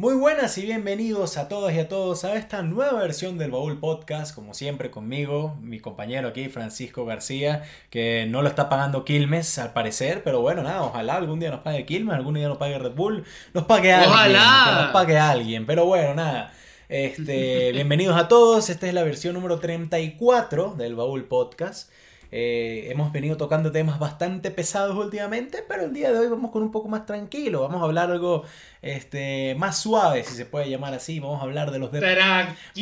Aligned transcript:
Muy 0.00 0.14
buenas 0.14 0.56
y 0.56 0.62
bienvenidos 0.62 1.36
a 1.36 1.46
todas 1.46 1.74
y 1.74 1.78
a 1.78 1.86
todos 1.86 2.24
a 2.24 2.34
esta 2.34 2.62
nueva 2.62 3.02
versión 3.02 3.36
del 3.36 3.50
Baúl 3.50 3.78
Podcast, 3.78 4.34
como 4.34 4.54
siempre 4.54 4.90
conmigo, 4.90 5.58
mi 5.60 5.78
compañero 5.78 6.28
aquí, 6.28 6.48
Francisco 6.48 7.04
García, 7.04 7.64
que 7.90 8.24
no 8.26 8.40
lo 8.40 8.48
está 8.48 8.70
pagando 8.70 9.04
Quilmes 9.04 9.58
al 9.58 9.74
parecer, 9.74 10.22
pero 10.24 10.40
bueno, 10.40 10.62
nada, 10.62 10.84
ojalá 10.84 11.16
algún 11.16 11.38
día 11.38 11.50
nos 11.50 11.60
pague 11.60 11.84
Quilmes, 11.84 12.14
algún 12.14 12.32
día 12.32 12.48
nos 12.48 12.56
pague 12.56 12.78
Red 12.78 12.92
Bull, 12.92 13.24
nos 13.52 13.64
pague 13.64 13.92
alguien, 13.92 14.10
Ojalá. 14.10 14.64
que 14.64 14.82
nos 14.84 14.92
pague 14.92 15.18
alguien, 15.18 15.66
pero 15.66 15.84
bueno, 15.84 16.14
nada. 16.14 16.50
Este, 16.88 17.72
bienvenidos 17.74 18.16
a 18.16 18.26
todos, 18.26 18.70
esta 18.70 18.88
es 18.88 18.94
la 18.94 19.02
versión 19.02 19.34
número 19.34 19.60
34 19.60 20.76
del 20.78 20.94
Baúl 20.94 21.26
Podcast. 21.26 21.90
Eh, 22.32 22.86
hemos 22.90 23.10
venido 23.10 23.36
tocando 23.36 23.72
temas 23.72 23.98
bastante 23.98 24.52
pesados 24.52 24.96
últimamente, 24.96 25.64
pero 25.66 25.84
el 25.84 25.92
día 25.92 26.12
de 26.12 26.18
hoy 26.20 26.28
vamos 26.28 26.52
con 26.52 26.62
un 26.62 26.70
poco 26.70 26.88
más 26.88 27.04
tranquilo. 27.04 27.62
Vamos 27.62 27.82
a 27.82 27.84
hablar 27.86 28.10
algo 28.10 28.44
este, 28.82 29.56
más 29.58 29.78
suave, 29.78 30.22
si 30.22 30.34
se 30.34 30.46
puede 30.46 30.70
llamar 30.70 30.94
así. 30.94 31.18
Vamos 31.18 31.40
a 31.40 31.44
hablar 31.44 31.72
de 31.72 31.80
los 31.80 31.90
de 31.90 32.00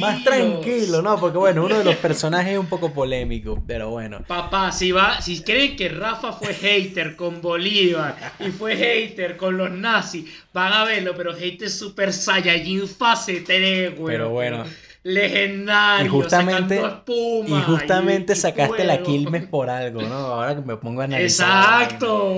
más 0.00 0.22
tranquilo, 0.22 1.00
¿no? 1.00 1.18
Porque 1.18 1.38
bueno, 1.38 1.64
uno 1.64 1.78
de 1.78 1.84
los 1.84 1.96
personajes 1.96 2.52
es 2.52 2.58
un 2.58 2.66
poco 2.66 2.92
polémico, 2.92 3.62
pero 3.66 3.88
bueno. 3.88 4.22
Papá, 4.26 4.70
si 4.70 4.92
va, 4.92 5.20
si 5.22 5.42
creen 5.42 5.76
que 5.76 5.88
Rafa 5.88 6.32
fue 6.32 6.52
hater 6.52 7.16
con 7.16 7.40
Bolívar 7.40 8.16
y 8.40 8.50
fue 8.50 8.76
hater 8.76 9.38
con 9.38 9.56
los 9.56 9.70
nazis, 9.70 10.26
van 10.52 10.74
a 10.74 10.84
verlo, 10.84 11.14
pero 11.16 11.34
hater 11.34 11.70
super 11.70 12.12
Saiyajin 12.12 12.86
fase 12.86 13.40
3, 13.40 13.96
güey. 13.96 14.14
Pero 14.14 14.28
bueno. 14.28 14.64
Legendario. 15.08 16.06
Y 16.06 16.08
justamente, 16.08 16.80
espuma 16.80 17.58
y 17.58 17.62
justamente 17.62 18.32
y- 18.34 18.36
sacaste 18.36 18.84
la. 18.84 19.02
Quilmes 19.02 19.46
por 19.46 19.70
algo, 19.70 20.02
¿no? 20.02 20.14
Ahora 20.14 20.54
que 20.54 20.60
me 20.60 20.76
pongo 20.76 21.00
a 21.00 21.04
analizar. 21.04 21.82
Exacto. 21.82 22.34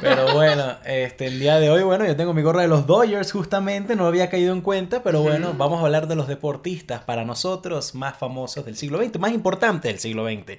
Pero 0.00 0.34
bueno, 0.34 0.76
este, 0.84 1.26
el 1.26 1.38
día 1.40 1.58
de 1.58 1.70
hoy, 1.70 1.82
bueno, 1.82 2.04
yo 2.04 2.14
tengo 2.16 2.34
mi 2.34 2.42
gorra 2.42 2.62
de 2.62 2.68
los 2.68 2.86
Dodgers 2.86 3.32
justamente, 3.32 3.96
no 3.96 4.06
había 4.06 4.28
caído 4.28 4.52
en 4.52 4.60
cuenta, 4.60 5.02
pero 5.02 5.22
bueno, 5.22 5.54
vamos 5.56 5.80
a 5.80 5.86
hablar 5.86 6.06
de 6.06 6.14
los 6.16 6.28
deportistas 6.28 7.00
para 7.02 7.24
nosotros 7.24 7.94
más 7.94 8.16
famosos 8.18 8.64
del 8.64 8.76
siglo 8.76 9.02
XX, 9.02 9.18
más 9.18 9.32
importantes 9.32 9.90
del 9.92 9.98
siglo 10.00 10.26
XX. 10.26 10.58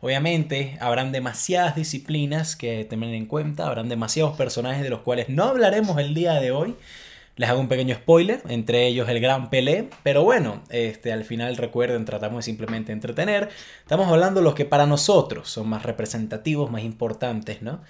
Obviamente, 0.00 0.76
habrán 0.80 1.10
demasiadas 1.12 1.74
disciplinas 1.74 2.54
que 2.56 2.84
tener 2.84 3.14
en 3.14 3.26
cuenta, 3.26 3.66
habrán 3.66 3.88
demasiados 3.88 4.36
personajes 4.36 4.82
de 4.82 4.90
los 4.90 5.00
cuales 5.00 5.28
no 5.28 5.44
hablaremos 5.44 5.98
el 5.98 6.14
día 6.14 6.34
de 6.34 6.50
hoy. 6.52 6.74
Les 7.36 7.48
hago 7.48 7.60
un 7.60 7.68
pequeño 7.68 7.94
spoiler, 7.94 8.42
entre 8.48 8.86
ellos 8.86 9.08
el 9.08 9.18
gran 9.18 9.48
Pelé, 9.48 9.88
pero 10.02 10.22
bueno, 10.22 10.62
este, 10.68 11.12
al 11.12 11.24
final 11.24 11.56
recuerden, 11.56 12.04
tratamos 12.04 12.38
de 12.38 12.42
simplemente 12.42 12.92
entretener. 12.92 13.48
Estamos 13.80 14.08
hablando 14.08 14.40
de 14.40 14.44
los 14.44 14.54
que 14.54 14.66
para 14.66 14.86
nosotros 14.86 15.48
son 15.48 15.68
más 15.68 15.82
representativos, 15.82 16.70
más 16.70 16.82
importantes, 16.82 17.62
¿no? 17.62 17.80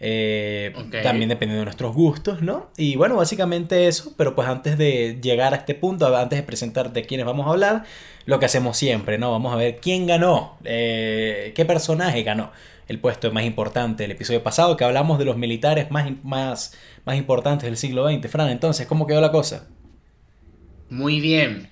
Eh, 0.00 0.72
Ok. 0.76 1.02
También 1.02 1.28
dependiendo 1.28 1.60
de 1.60 1.64
nuestros 1.66 1.94
gustos, 1.94 2.40
¿no? 2.40 2.70
Y 2.76 2.96
bueno, 2.96 3.16
básicamente 3.16 3.88
eso, 3.88 4.14
pero 4.16 4.34
pues 4.34 4.48
antes 4.48 4.78
de 4.78 5.18
llegar 5.20 5.52
a 5.54 5.58
este 5.58 5.74
punto, 5.74 6.16
antes 6.16 6.38
de 6.38 6.42
presentar 6.44 6.92
de 6.92 7.02
quiénes 7.02 7.26
vamos 7.26 7.46
a 7.46 7.50
hablar, 7.50 7.84
lo 8.24 8.38
que 8.38 8.46
hacemos 8.46 8.76
siempre, 8.76 9.18
¿no? 9.18 9.30
Vamos 9.32 9.52
a 9.52 9.56
ver 9.56 9.76
quién 9.80 10.06
ganó, 10.06 10.56
eh, 10.64 11.52
qué 11.54 11.64
personaje 11.64 12.22
ganó 12.22 12.52
el 12.88 12.98
puesto 12.98 13.30
más 13.30 13.44
importante 13.44 14.02
del 14.02 14.12
episodio 14.12 14.42
pasado, 14.42 14.76
que 14.76 14.84
hablamos 14.84 15.18
de 15.18 15.26
los 15.26 15.36
militares 15.36 15.90
más, 15.90 16.10
más, 16.24 16.74
más 17.04 17.16
importantes 17.16 17.66
del 17.66 17.76
siglo 17.76 18.08
XX. 18.08 18.30
Fran, 18.30 18.48
entonces, 18.48 18.86
¿cómo 18.86 19.06
quedó 19.06 19.20
la 19.20 19.30
cosa? 19.30 19.66
Muy 20.88 21.20
bien. 21.20 21.68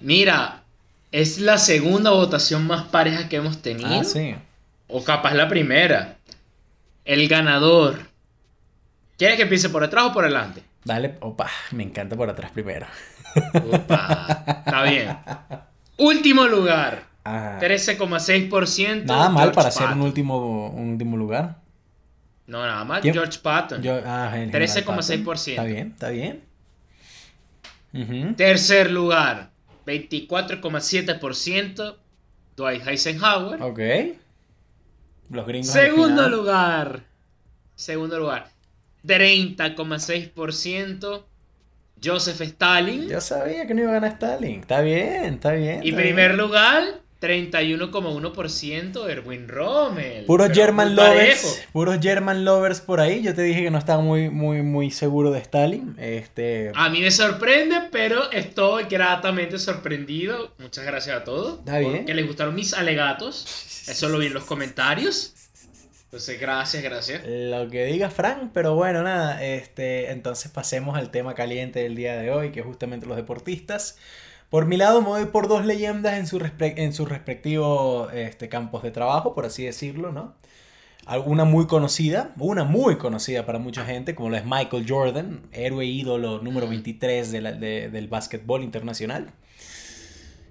Mira, 0.00 0.62
es 1.10 1.38
la 1.38 1.58
segunda 1.58 2.12
votación 2.12 2.66
más 2.66 2.86
pareja 2.86 3.28
que 3.28 3.36
hemos 3.36 3.60
tenido. 3.60 4.00
Ah, 4.00 4.04
sí. 4.04 4.36
O 4.86 5.02
capaz 5.02 5.34
la 5.34 5.48
primera. 5.48 6.18
El 7.04 7.26
ganador. 7.28 7.98
¿Quieres 9.16 9.36
que 9.36 9.42
empiece 9.42 9.68
por 9.68 9.82
atrás 9.82 10.04
o 10.04 10.12
por 10.12 10.24
adelante? 10.24 10.62
Dale, 10.84 11.16
opa, 11.20 11.50
me 11.72 11.82
encanta 11.82 12.14
por 12.14 12.30
atrás 12.30 12.52
primero. 12.52 12.86
Opa, 13.72 14.44
está 14.64 14.82
bien. 14.84 15.18
Último 15.98 16.46
lugar. 16.46 17.07
Ajá. 17.28 17.58
13,6%. 17.60 19.04
Nada 19.04 19.28
mal 19.28 19.42
George 19.44 19.54
para 19.54 19.70
ser 19.70 19.82
un 19.82 19.88
Patton. 19.88 20.02
último, 20.06 20.68
un 20.68 20.88
último 20.90 21.16
lugar. 21.16 21.58
No, 22.46 22.64
nada 22.64 22.84
mal. 22.84 23.02
¿Quién? 23.02 23.14
George 23.14 23.38
Patton. 23.42 23.82
Yo, 23.82 24.00
ah, 24.06 24.30
en 24.34 24.50
general, 24.50 24.68
13,6%. 24.68 25.24
Patton. 25.24 25.50
Está 25.50 25.64
bien, 25.64 25.88
está 25.92 26.08
bien. 26.10 26.44
Ujú. 27.92 28.34
Tercer 28.34 28.90
lugar. 28.90 29.50
24,7%. 29.86 31.96
Dwight 32.56 32.86
Eisenhower. 32.86 33.62
Ok. 33.62 33.80
Los 35.30 35.46
gringos. 35.46 35.70
Segundo 35.70 36.28
lugar. 36.28 37.04
Segundo 37.74 38.18
lugar. 38.18 38.48
30,6%. 39.06 41.24
Joseph 42.02 42.40
Stalin. 42.40 43.08
Yo 43.08 43.20
sabía 43.20 43.66
que 43.66 43.74
no 43.74 43.82
iba 43.82 43.90
a 43.90 43.94
ganar 43.94 44.12
Stalin. 44.12 44.60
Está 44.60 44.80
bien, 44.80 45.34
está 45.34 45.52
bien. 45.52 45.80
Y 45.82 45.92
primer 45.92 46.34
bien. 46.34 46.38
lugar, 46.38 46.84
31,1% 47.20 49.10
Erwin 49.10 49.48
Rommel. 49.48 50.24
Puros 50.24 50.50
German 50.52 50.94
lovers, 50.94 51.66
puros 51.72 51.98
German 52.00 52.44
lovers 52.44 52.80
por 52.80 53.00
ahí. 53.00 53.22
Yo 53.22 53.34
te 53.34 53.42
dije 53.42 53.64
que 53.64 53.70
no 53.70 53.78
estaba 53.78 54.02
muy, 54.02 54.30
muy, 54.30 54.62
muy 54.62 54.90
seguro 54.90 55.32
de 55.32 55.40
Stalin. 55.40 55.96
Este, 55.98 56.70
A 56.74 56.88
mí 56.90 57.00
me 57.00 57.10
sorprende, 57.10 57.88
pero 57.90 58.30
estoy 58.30 58.84
gratamente 58.84 59.58
sorprendido. 59.58 60.52
Muchas 60.58 60.84
gracias 60.84 61.16
a 61.16 61.24
todos. 61.24 61.58
Está 61.58 61.78
bien. 61.78 62.06
Que 62.06 62.14
les 62.14 62.26
gustaron 62.26 62.54
mis 62.54 62.72
alegatos. 62.72 63.88
Eso 63.88 64.08
lo 64.08 64.18
vi 64.18 64.26
en 64.26 64.34
los 64.34 64.44
comentarios. 64.44 65.34
Entonces, 66.04 66.40
gracias, 66.40 66.82
gracias. 66.82 67.22
Lo 67.26 67.68
que 67.68 67.84
diga 67.84 68.08
Frank, 68.08 68.50
pero 68.54 68.74
bueno, 68.74 69.02
nada, 69.02 69.44
este, 69.44 70.10
entonces 70.10 70.50
pasemos 70.50 70.96
al 70.96 71.10
tema 71.10 71.34
caliente 71.34 71.80
del 71.80 71.96
día 71.96 72.16
de 72.16 72.30
hoy, 72.30 72.50
que 72.50 72.60
es 72.60 72.66
justamente 72.66 73.04
los 73.04 73.16
deportistas. 73.16 73.98
Por 74.50 74.64
mi 74.66 74.76
lado, 74.78 75.02
me 75.02 75.08
voy 75.08 75.24
por 75.26 75.46
dos 75.48 75.66
leyendas 75.66 76.14
en, 76.18 76.26
su 76.26 76.38
en 76.60 76.92
sus 76.92 77.08
respectivos 77.08 78.12
este, 78.14 78.48
campos 78.48 78.82
de 78.82 78.90
trabajo, 78.90 79.34
por 79.34 79.44
así 79.44 79.64
decirlo, 79.64 80.10
¿no? 80.12 80.34
Alguna 81.06 81.44
muy 81.44 81.66
conocida, 81.66 82.32
una 82.38 82.64
muy 82.64 82.96
conocida 82.96 83.46
para 83.46 83.58
mucha 83.58 83.84
gente, 83.84 84.14
como 84.14 84.30
lo 84.30 84.36
es 84.36 84.44
Michael 84.44 84.84
Jordan, 84.88 85.40
héroe 85.52 85.84
ídolo 85.86 86.40
número 86.42 86.68
23 86.68 87.30
de 87.30 87.40
la- 87.40 87.52
de- 87.52 87.88
del 87.90 88.08
básquetbol 88.08 88.62
internacional. 88.62 89.32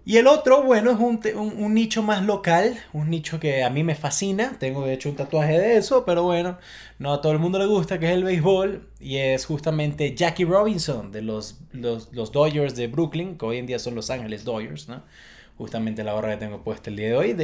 Y 0.07 0.15
el 0.15 0.27
otro, 0.27 0.63
bueno, 0.63 0.91
es 0.91 1.33
un, 1.35 1.73
nicho 1.73 2.01
más 2.01 2.23
local, 2.23 2.77
un 2.93 3.09
nicho 3.09 3.41
que 3.41 3.65
a 3.65 3.69
mí 3.69 3.83
me 3.83 3.93
fascina. 3.93 4.55
Tengo 4.57 4.85
de 4.85 4.93
hecho 4.93 5.09
un 5.09 5.17
tatuaje 5.17 5.59
de 5.59 5.75
eso, 5.75 6.05
pero 6.05 6.23
bueno, 6.23 6.57
no 6.97 7.11
a 7.11 7.19
todo 7.21 7.33
el 7.33 7.39
mundo 7.39 7.59
le 7.59 7.65
gusta, 7.65 7.99
que 7.99 8.05
es 8.05 8.13
el 8.13 8.23
béisbol. 8.23 8.87
Y 9.01 9.17
es 9.17 9.45
justamente 9.45 10.15
Jackie 10.15 10.45
Robinson 10.45 11.11
de 11.11 11.21
los, 11.23 11.59
Dodgers 11.73 12.77
de 12.77 12.87
Brooklyn, 12.87 13.37
que 13.37 13.45
hoy 13.45 13.57
en 13.57 13.65
día 13.65 13.79
son 13.79 13.95
Los 13.95 14.09
Ángeles 14.09 14.45
Dodgers, 14.45 14.87
¿no? 14.87 15.03
Justamente 15.57 16.05
la 16.05 16.13
gorra 16.13 16.29
que 16.29 16.37
tengo 16.37 16.63
puesta 16.63 16.89
el 16.89 16.95
día 16.95 17.07
de 17.07 17.15
hoy. 17.17 17.35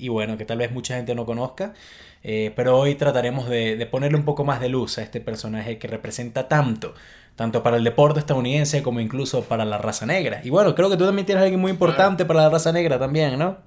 y 0.00 0.08
bueno, 0.08 0.38
que 0.38 0.46
tal 0.46 0.56
vez 0.56 0.72
mucha 0.72 0.96
gente 0.96 1.14
no 1.14 1.26
conozca. 1.26 1.74
eh, 2.22 2.50
pero 2.56 2.78
hoy 2.78 2.94
trataremos 2.94 3.46
de, 3.46 3.76
de 3.76 3.84
ponerle 3.84 4.16
un 4.16 4.24
poco 4.24 4.42
más 4.42 4.58
de 4.60 4.70
luz 4.70 4.96
a 4.96 5.02
este 5.02 5.20
personaje 5.20 5.76
que 5.78 5.86
representa 5.86 6.48
tanto 6.48 6.94
tanto 7.36 7.62
para 7.62 7.76
el 7.76 7.84
deporte 7.84 8.18
estadounidense 8.18 8.82
como 8.82 8.98
incluso 9.00 9.44
para 9.44 9.64
la 9.64 9.78
raza 9.78 10.06
negra. 10.06 10.40
Y 10.42 10.50
bueno, 10.50 10.74
creo 10.74 10.90
que 10.90 10.96
tú 10.96 11.04
también 11.04 11.26
tienes 11.26 11.44
alguien 11.44 11.60
muy 11.60 11.70
importante 11.70 12.24
para 12.24 12.42
la 12.42 12.48
raza 12.48 12.72
negra 12.72 12.98
también, 12.98 13.38
¿no? 13.38 13.58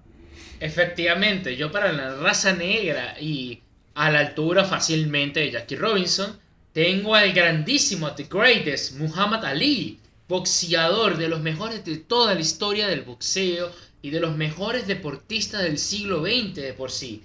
Efectivamente, 0.59 1.55
yo 1.55 1.71
para 1.71 1.93
la 1.93 2.15
raza 2.15 2.51
negra 2.53 3.15
y 3.21 3.61
a 3.93 4.09
la 4.09 4.19
altura 4.19 4.65
fácilmente 4.65 5.39
de 5.39 5.51
Jackie 5.51 5.75
Robinson, 5.75 6.37
tengo 6.73 7.15
al 7.15 7.31
grandísimo, 7.31 8.11
The 8.11 8.27
Greatest, 8.29 8.97
Muhammad 8.97 9.45
Ali, 9.45 9.99
boxeador 10.27 11.17
de 11.17 11.29
los 11.29 11.41
mejores 11.41 11.85
de 11.85 11.97
toda 11.97 12.33
la 12.33 12.41
historia 12.41 12.87
del 12.87 13.01
boxeo 13.01 13.71
y 14.01 14.09
de 14.09 14.19
los 14.19 14.35
mejores 14.35 14.87
deportistas 14.87 15.63
del 15.63 15.77
siglo 15.77 16.21
XX 16.21 16.55
de 16.55 16.73
por 16.73 16.91
sí. 16.91 17.23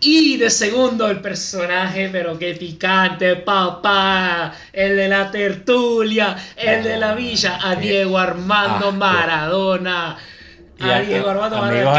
Y 0.00 0.36
de 0.36 0.48
segundo 0.48 1.08
el 1.10 1.20
personaje, 1.20 2.08
pero 2.12 2.38
qué 2.38 2.54
picante, 2.54 3.34
papá, 3.36 4.52
el 4.72 4.96
de 4.96 5.08
la 5.08 5.28
tertulia, 5.30 6.36
el 6.56 6.84
de 6.84 6.96
la 6.98 7.14
villa, 7.14 7.58
a 7.60 7.74
qué 7.74 7.80
Diego 7.88 8.16
Armando. 8.18 8.92
Maradona. 8.92 10.16
A- 10.80 11.00
Diego 11.00 11.28
Armando 11.30 11.56
Maradona. 11.62 11.90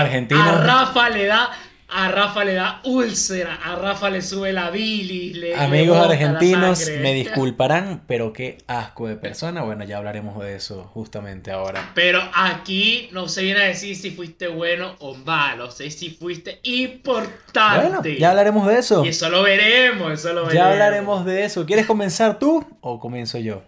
A 0.42 0.51
Rafa 0.66 1.10
le 1.10 1.25
da, 1.25 1.50
a 1.91 2.12
Rafa 2.12 2.44
le 2.44 2.53
da 2.53 2.81
úlcera, 2.83 3.56
a 3.56 3.75
Rafa 3.75 4.09
le 4.09 4.21
sube 4.21 4.53
la 4.53 4.69
bilis, 4.69 5.36
le, 5.36 5.56
Amigos 5.56 5.97
argentinos, 5.97 6.89
me 7.01 7.13
disculparán, 7.15 8.03
pero 8.07 8.31
qué 8.31 8.59
asco 8.68 9.07
de 9.07 9.15
persona. 9.15 9.63
Bueno, 9.63 9.83
ya 9.86 9.97
hablaremos 9.97 10.39
de 10.39 10.56
eso 10.56 10.83
justamente 10.94 11.51
ahora. 11.51 11.91
Pero 11.95 12.21
aquí 12.33 13.09
no 13.12 13.27
se 13.27 13.41
viene 13.41 13.62
a 13.62 13.65
decir 13.65 13.95
si 13.95 14.12
fuiste 14.12 14.47
bueno 14.47 14.95
o 15.00 15.15
malo, 15.15 15.71
sé 15.71 15.89
si 15.89 16.12
fuiste 16.12 16.59
importante. 16.63 17.89
Bueno, 17.89 18.03
ya 18.03 18.30
hablaremos 18.30 18.68
de 18.68 18.77
eso. 18.77 19.06
Y 19.06 19.09
eso 19.09 19.30
lo 19.30 19.42
veremos, 19.44 20.13
eso 20.13 20.30
lo 20.33 20.45
veremos. 20.45 20.53
Ya 20.53 20.71
hablaremos 20.71 21.25
de 21.25 21.45
eso. 21.45 21.65
¿Quieres 21.65 21.85
comenzar 21.85 22.38
tú 22.38 22.65
o 22.81 23.00
comienzo 23.00 23.39
yo? 23.39 23.63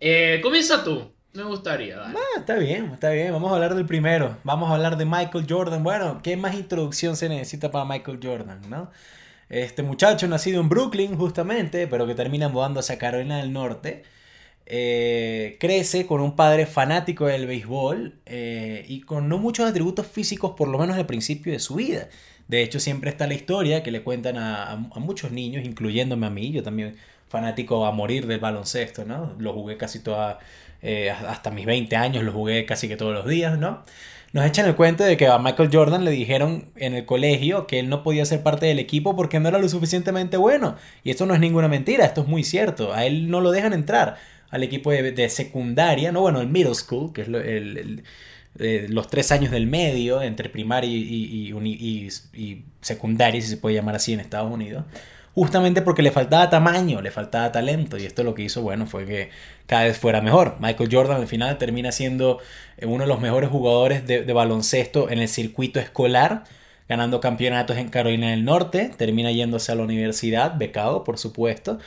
Eh, 0.00 0.40
comienza 0.42 0.82
tú, 0.82 1.12
me 1.32 1.44
gustaría. 1.44 2.00
Ah, 2.00 2.14
está 2.38 2.56
bien, 2.56 2.86
está 2.92 3.10
bien. 3.10 3.32
Vamos 3.32 3.50
a 3.52 3.54
hablar 3.54 3.74
del 3.74 3.86
primero. 3.86 4.36
Vamos 4.44 4.70
a 4.70 4.74
hablar 4.74 4.96
de 4.96 5.04
Michael 5.04 5.46
Jordan. 5.48 5.82
Bueno, 5.82 6.20
¿qué 6.22 6.36
más 6.36 6.54
introducción 6.54 7.16
se 7.16 7.28
necesita 7.28 7.70
para 7.70 7.84
Michael 7.84 8.20
Jordan, 8.22 8.60
no? 8.68 8.90
Este 9.48 9.82
muchacho 9.82 10.28
nacido 10.28 10.60
en 10.60 10.68
Brooklyn, 10.68 11.16
justamente, 11.16 11.86
pero 11.86 12.06
que 12.06 12.14
termina 12.14 12.48
mudándose 12.48 12.92
a 12.92 12.98
Carolina 12.98 13.38
del 13.38 13.52
Norte. 13.52 14.04
eh, 14.66 15.56
crece 15.60 16.06
con 16.06 16.20
un 16.20 16.36
padre 16.36 16.66
fanático 16.66 17.26
del 17.26 17.46
béisbol 17.46 18.20
eh, 18.26 18.84
y 18.88 19.00
con 19.00 19.28
no 19.28 19.38
muchos 19.38 19.68
atributos 19.68 20.06
físicos, 20.06 20.52
por 20.56 20.68
lo 20.68 20.78
menos 20.78 20.96
al 20.96 21.06
principio 21.06 21.52
de 21.52 21.58
su 21.58 21.76
vida. 21.76 22.08
De 22.50 22.62
hecho, 22.62 22.80
siempre 22.80 23.10
está 23.10 23.28
la 23.28 23.34
historia 23.34 23.82
que 23.84 23.92
le 23.92 24.02
cuentan 24.02 24.36
a, 24.36 24.76
muchos 24.96 25.30
niños, 25.30 25.64
incluyéndome 25.64 26.26
a 26.26 26.30
mí, 26.30 26.50
yo 26.50 26.64
también 26.64 26.96
fanático 27.30 27.86
a 27.86 27.92
morir 27.92 28.26
del 28.26 28.40
baloncesto, 28.40 29.04
¿no? 29.04 29.34
Lo 29.38 29.52
jugué 29.54 29.76
casi 29.76 30.00
toda, 30.00 30.40
eh, 30.82 31.10
hasta 31.10 31.50
mis 31.50 31.64
20 31.64 31.96
años, 31.96 32.24
lo 32.24 32.32
jugué 32.32 32.66
casi 32.66 32.88
que 32.88 32.96
todos 32.96 33.14
los 33.14 33.26
días, 33.26 33.58
¿no? 33.58 33.84
Nos 34.32 34.44
echan 34.44 34.66
el 34.66 34.76
cuento 34.76 35.04
de 35.04 35.16
que 35.16 35.26
a 35.28 35.38
Michael 35.38 35.70
Jordan 35.72 36.04
le 36.04 36.10
dijeron 36.10 36.70
en 36.76 36.94
el 36.94 37.04
colegio 37.04 37.66
que 37.66 37.80
él 37.80 37.88
no 37.88 38.02
podía 38.02 38.24
ser 38.24 38.42
parte 38.42 38.66
del 38.66 38.78
equipo 38.78 39.16
porque 39.16 39.40
no 39.40 39.48
era 39.48 39.58
lo 39.58 39.68
suficientemente 39.68 40.36
bueno. 40.36 40.76
Y 41.02 41.10
esto 41.10 41.26
no 41.26 41.34
es 41.34 41.40
ninguna 41.40 41.68
mentira, 41.68 42.04
esto 42.04 42.22
es 42.22 42.28
muy 42.28 42.44
cierto. 42.44 42.92
A 42.92 43.06
él 43.06 43.28
no 43.30 43.40
lo 43.40 43.50
dejan 43.50 43.72
entrar 43.72 44.18
al 44.50 44.62
equipo 44.62 44.90
de, 44.90 45.28
secundaria, 45.28 46.12
no, 46.12 46.20
bueno, 46.20 46.40
el 46.40 46.48
middle 46.48 46.74
school, 46.74 47.12
que 47.12 47.22
es 47.22 47.28
eh, 48.58 48.86
los 48.88 49.08
tres 49.08 49.30
años 49.30 49.52
del 49.52 49.66
medio, 49.66 50.22
entre 50.22 50.48
primaria 50.48 50.90
y, 50.90 51.54
y, 52.34 52.64
secundaria, 52.80 53.40
si 53.40 53.48
se 53.48 53.56
puede 53.56 53.76
llamar 53.76 53.94
así 53.96 54.12
en 54.12 54.20
Estados 54.20 54.52
Unidos, 54.52 54.84
justamente 55.40 55.80
porque 55.80 56.02
le 56.02 56.10
faltaba 56.10 56.50
tamaño, 56.50 57.00
le 57.00 57.10
faltaba 57.10 57.50
talento, 57.50 57.96
y 57.96 58.04
esto 58.04 58.22
lo 58.24 58.34
que 58.34 58.42
hizo, 58.42 58.60
bueno, 58.60 58.84
fue 58.84 59.06
que 59.06 59.30
cada 59.66 59.84
vez 59.84 59.96
fuera 59.96 60.20
mejor. 60.20 60.56
Michael 60.60 60.90
Jordan 60.92 61.18
al 61.18 61.28
final 61.28 61.56
termina 61.56 61.92
siendo 61.92 62.40
eh, 62.76 62.84
uno 62.84 63.04
de 63.04 63.08
los 63.08 63.22
mejores 63.22 63.48
jugadores 63.48 64.06
de, 64.06 64.30
baloncesto 64.34 65.08
en 65.08 65.18
el 65.18 65.28
circuito 65.28 65.80
escolar, 65.80 66.44
ganando 66.90 67.22
campeonatos 67.22 67.78
en 67.78 67.88
Carolina 67.88 68.32
del 68.32 68.44
Norte, 68.44 68.90
termina 68.94 69.32
yéndose 69.32 69.72
a 69.72 69.76
la 69.76 69.82
universidad, 69.82 70.58
becado, 70.58 71.04
por 71.04 71.16
supuesto, 71.16 71.78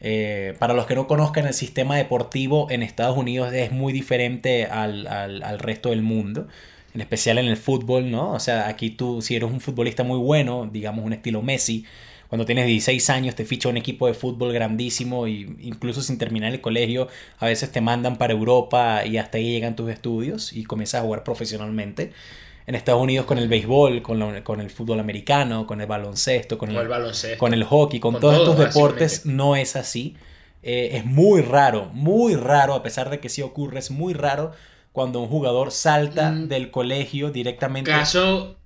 eh, 0.00 0.56
para 0.58 0.74
los 0.74 0.86
que 0.86 0.96
no 0.96 1.06
conozcan 1.06 1.46
el 1.46 1.54
sistema 1.54 1.94
deportivo 1.96 2.66
en 2.72 2.82
Estados 2.82 3.16
Unidos 3.16 3.52
es 3.52 3.70
muy 3.70 3.92
diferente 3.92 4.66
al, 4.66 5.60
resto 5.60 5.90
del 5.90 6.02
mundo, 6.02 6.48
en 6.92 7.02
especial 7.02 7.38
en 7.38 7.46
el 7.46 7.56
fútbol, 7.56 8.10
¿no? 8.10 8.32
O 8.32 8.40
sea, 8.40 8.66
aquí 8.66 8.90
tú, 8.90 9.22
si 9.22 9.36
eres 9.36 9.48
un 9.48 9.60
futbolista 9.60 10.02
muy 10.02 10.18
bueno, 10.18 10.68
digamos 10.72 11.04
un 11.04 11.12
estilo 11.12 11.40
Messi, 11.40 11.84
cuando 12.28 12.44
tienes 12.44 12.66
16 12.66 13.10
años 13.10 13.34
te 13.34 13.44
ficha 13.44 13.68
un 13.68 13.76
equipo 13.76 14.06
de 14.06 14.14
fútbol 14.14 14.52
grandísimo 14.52 15.26
y 15.26 15.56
incluso 15.60 16.02
sin 16.02 16.18
terminar 16.18 16.52
el 16.52 16.60
colegio 16.60 17.08
a 17.38 17.46
veces 17.46 17.70
te 17.70 17.80
mandan 17.80 18.16
para 18.16 18.32
Europa 18.32 19.04
y 19.04 19.18
hasta 19.18 19.38
ahí 19.38 19.50
llegan 19.50 19.76
tus 19.76 19.90
estudios 19.90 20.52
y 20.52 20.64
comienzas 20.64 21.00
a 21.00 21.04
jugar 21.04 21.24
profesionalmente 21.24 22.12
en 22.66 22.74
Estados 22.74 23.00
Unidos 23.00 23.26
con 23.26 23.38
el 23.38 23.48
béisbol, 23.48 24.02
con, 24.02 24.42
con 24.42 24.60
el 24.60 24.70
fútbol 24.70 24.98
americano, 24.98 25.66
con 25.66 25.80
el 25.80 25.86
baloncesto, 25.86 26.58
con, 26.58 26.70
el, 26.70 26.88
con 27.38 27.54
el 27.54 27.64
hockey, 27.64 28.00
con, 28.00 28.18
todos 28.18 28.38
estos 28.38 28.58
deportes, 28.58 29.24
no 29.24 29.54
es 29.54 29.76
así. 29.76 30.16
Eh, 30.64 30.96
es 30.96 31.04
muy 31.04 31.42
raro, 31.42 31.90
muy 31.92 32.34
raro, 32.34 32.74
a 32.74 32.82
pesar 32.82 33.08
de 33.08 33.20
que 33.20 33.28
sí 33.28 33.40
ocurre, 33.40 33.78
es 33.78 33.92
muy 33.92 34.14
raro 34.14 34.50
cuando 34.90 35.20
un 35.20 35.28
jugador 35.28 35.70
salta 35.70 36.32
mm. 36.32 36.48
del 36.48 36.72
colegio 36.72 37.30
directamente. 37.30 37.90
Caso, 37.90 38.56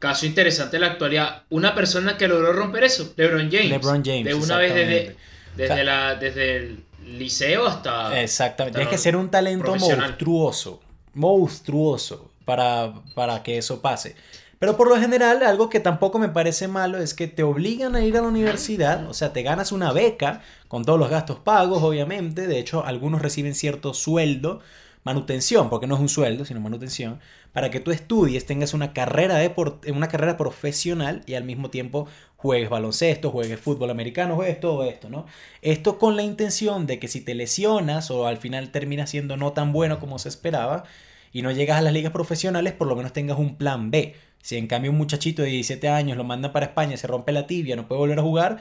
caso 0.00 0.26
interesante 0.26 0.78
en 0.78 0.80
la 0.80 0.88
actualidad, 0.88 1.44
una 1.50 1.74
persona 1.74 2.16
que 2.16 2.26
logró 2.26 2.52
romper 2.52 2.84
eso, 2.84 3.12
LeBron 3.16 3.50
James. 3.50 3.68
LeBron 3.68 4.02
James. 4.04 4.24
De 4.24 4.34
una 4.34 4.56
vez 4.56 4.74
desde, 4.74 5.16
desde, 5.56 5.84
la, 5.84 6.16
desde 6.16 6.56
el 6.56 6.84
liceo 7.04 7.66
hasta... 7.66 8.20
Exactamente, 8.20 8.78
tienes 8.78 8.90
que 8.90 8.98
ser 8.98 9.14
un 9.14 9.30
talento 9.30 9.76
monstruoso, 9.76 10.80
monstruoso 11.14 12.30
para, 12.46 13.42
que 13.44 13.58
eso 13.58 13.82
pase. 13.82 14.16
Pero 14.58 14.76
por 14.76 14.88
lo 14.88 14.96
general, 14.96 15.42
algo 15.42 15.68
que 15.68 15.80
tampoco 15.80 16.18
me 16.18 16.30
parece 16.30 16.66
malo 16.66 16.98
es 16.98 17.12
que 17.12 17.26
te 17.26 17.42
obligan 17.42 17.94
a 17.94 18.02
ir 18.02 18.16
a 18.16 18.22
la 18.22 18.28
universidad, 18.28 19.06
o 19.06 19.14
sea, 19.14 19.34
te 19.34 19.42
ganas 19.42 19.70
una 19.70 19.92
beca 19.92 20.40
con 20.68 20.84
todos 20.84 20.98
los 20.98 21.10
gastos 21.10 21.38
pagos, 21.38 21.82
obviamente. 21.82 22.46
De 22.46 22.58
hecho, 22.58 22.84
algunos 22.84 23.20
reciben 23.20 23.54
cierto 23.54 23.94
sueldo, 23.94 24.60
manutención, 25.04 25.70
porque 25.70 25.86
no 25.86 25.94
es 25.94 26.00
un 26.00 26.08
sueldo, 26.08 26.44
sino 26.44 26.60
manutención, 26.60 27.20
para 27.52 27.70
que 27.70 27.80
tú 27.80 27.90
estudies, 27.90 28.46
tengas 28.46 28.74
una 28.74 28.92
carrera, 28.92 29.36
de 29.36 29.52
una 29.92 30.08
carrera 30.08 30.36
profesional 30.36 31.22
y 31.26 31.34
al 31.34 31.44
mismo 31.44 31.70
tiempo 31.70 32.06
juegues 32.36 32.70
baloncesto, 32.70 33.30
juegues 33.30 33.58
fútbol 33.60 33.90
americano, 33.90 34.36
juegues 34.36 34.60
todo 34.60 34.84
esto, 34.84 35.08
¿no? 35.08 35.26
Esto 35.62 35.98
con 35.98 36.16
la 36.16 36.22
intención 36.22 36.86
de 36.86 36.98
que 36.98 37.08
si 37.08 37.20
te 37.20 37.34
lesionas 37.34 38.10
o 38.10 38.26
al 38.26 38.36
final 38.36 38.70
terminas 38.70 39.10
siendo 39.10 39.36
no 39.36 39.52
tan 39.52 39.72
bueno 39.72 39.98
como 40.00 40.18
se 40.18 40.28
esperaba, 40.28 40.84
y 41.32 41.42
no 41.42 41.50
llegas 41.52 41.78
a 41.78 41.82
las 41.82 41.92
ligas 41.92 42.12
profesionales, 42.12 42.72
por 42.72 42.88
lo 42.88 42.96
menos 42.96 43.12
tengas 43.12 43.38
un 43.38 43.56
plan 43.56 43.90
B. 43.90 44.14
Si 44.42 44.56
en 44.56 44.66
cambio 44.66 44.90
un 44.90 44.98
muchachito 44.98 45.42
de 45.42 45.48
17 45.48 45.88
años 45.88 46.16
lo 46.16 46.24
mandan 46.24 46.52
para 46.52 46.66
España, 46.66 46.96
se 46.96 47.06
rompe 47.06 47.32
la 47.32 47.46
tibia, 47.46 47.76
no 47.76 47.86
puede 47.86 48.00
volver 48.00 48.18
a 48.18 48.22
jugar, 48.22 48.58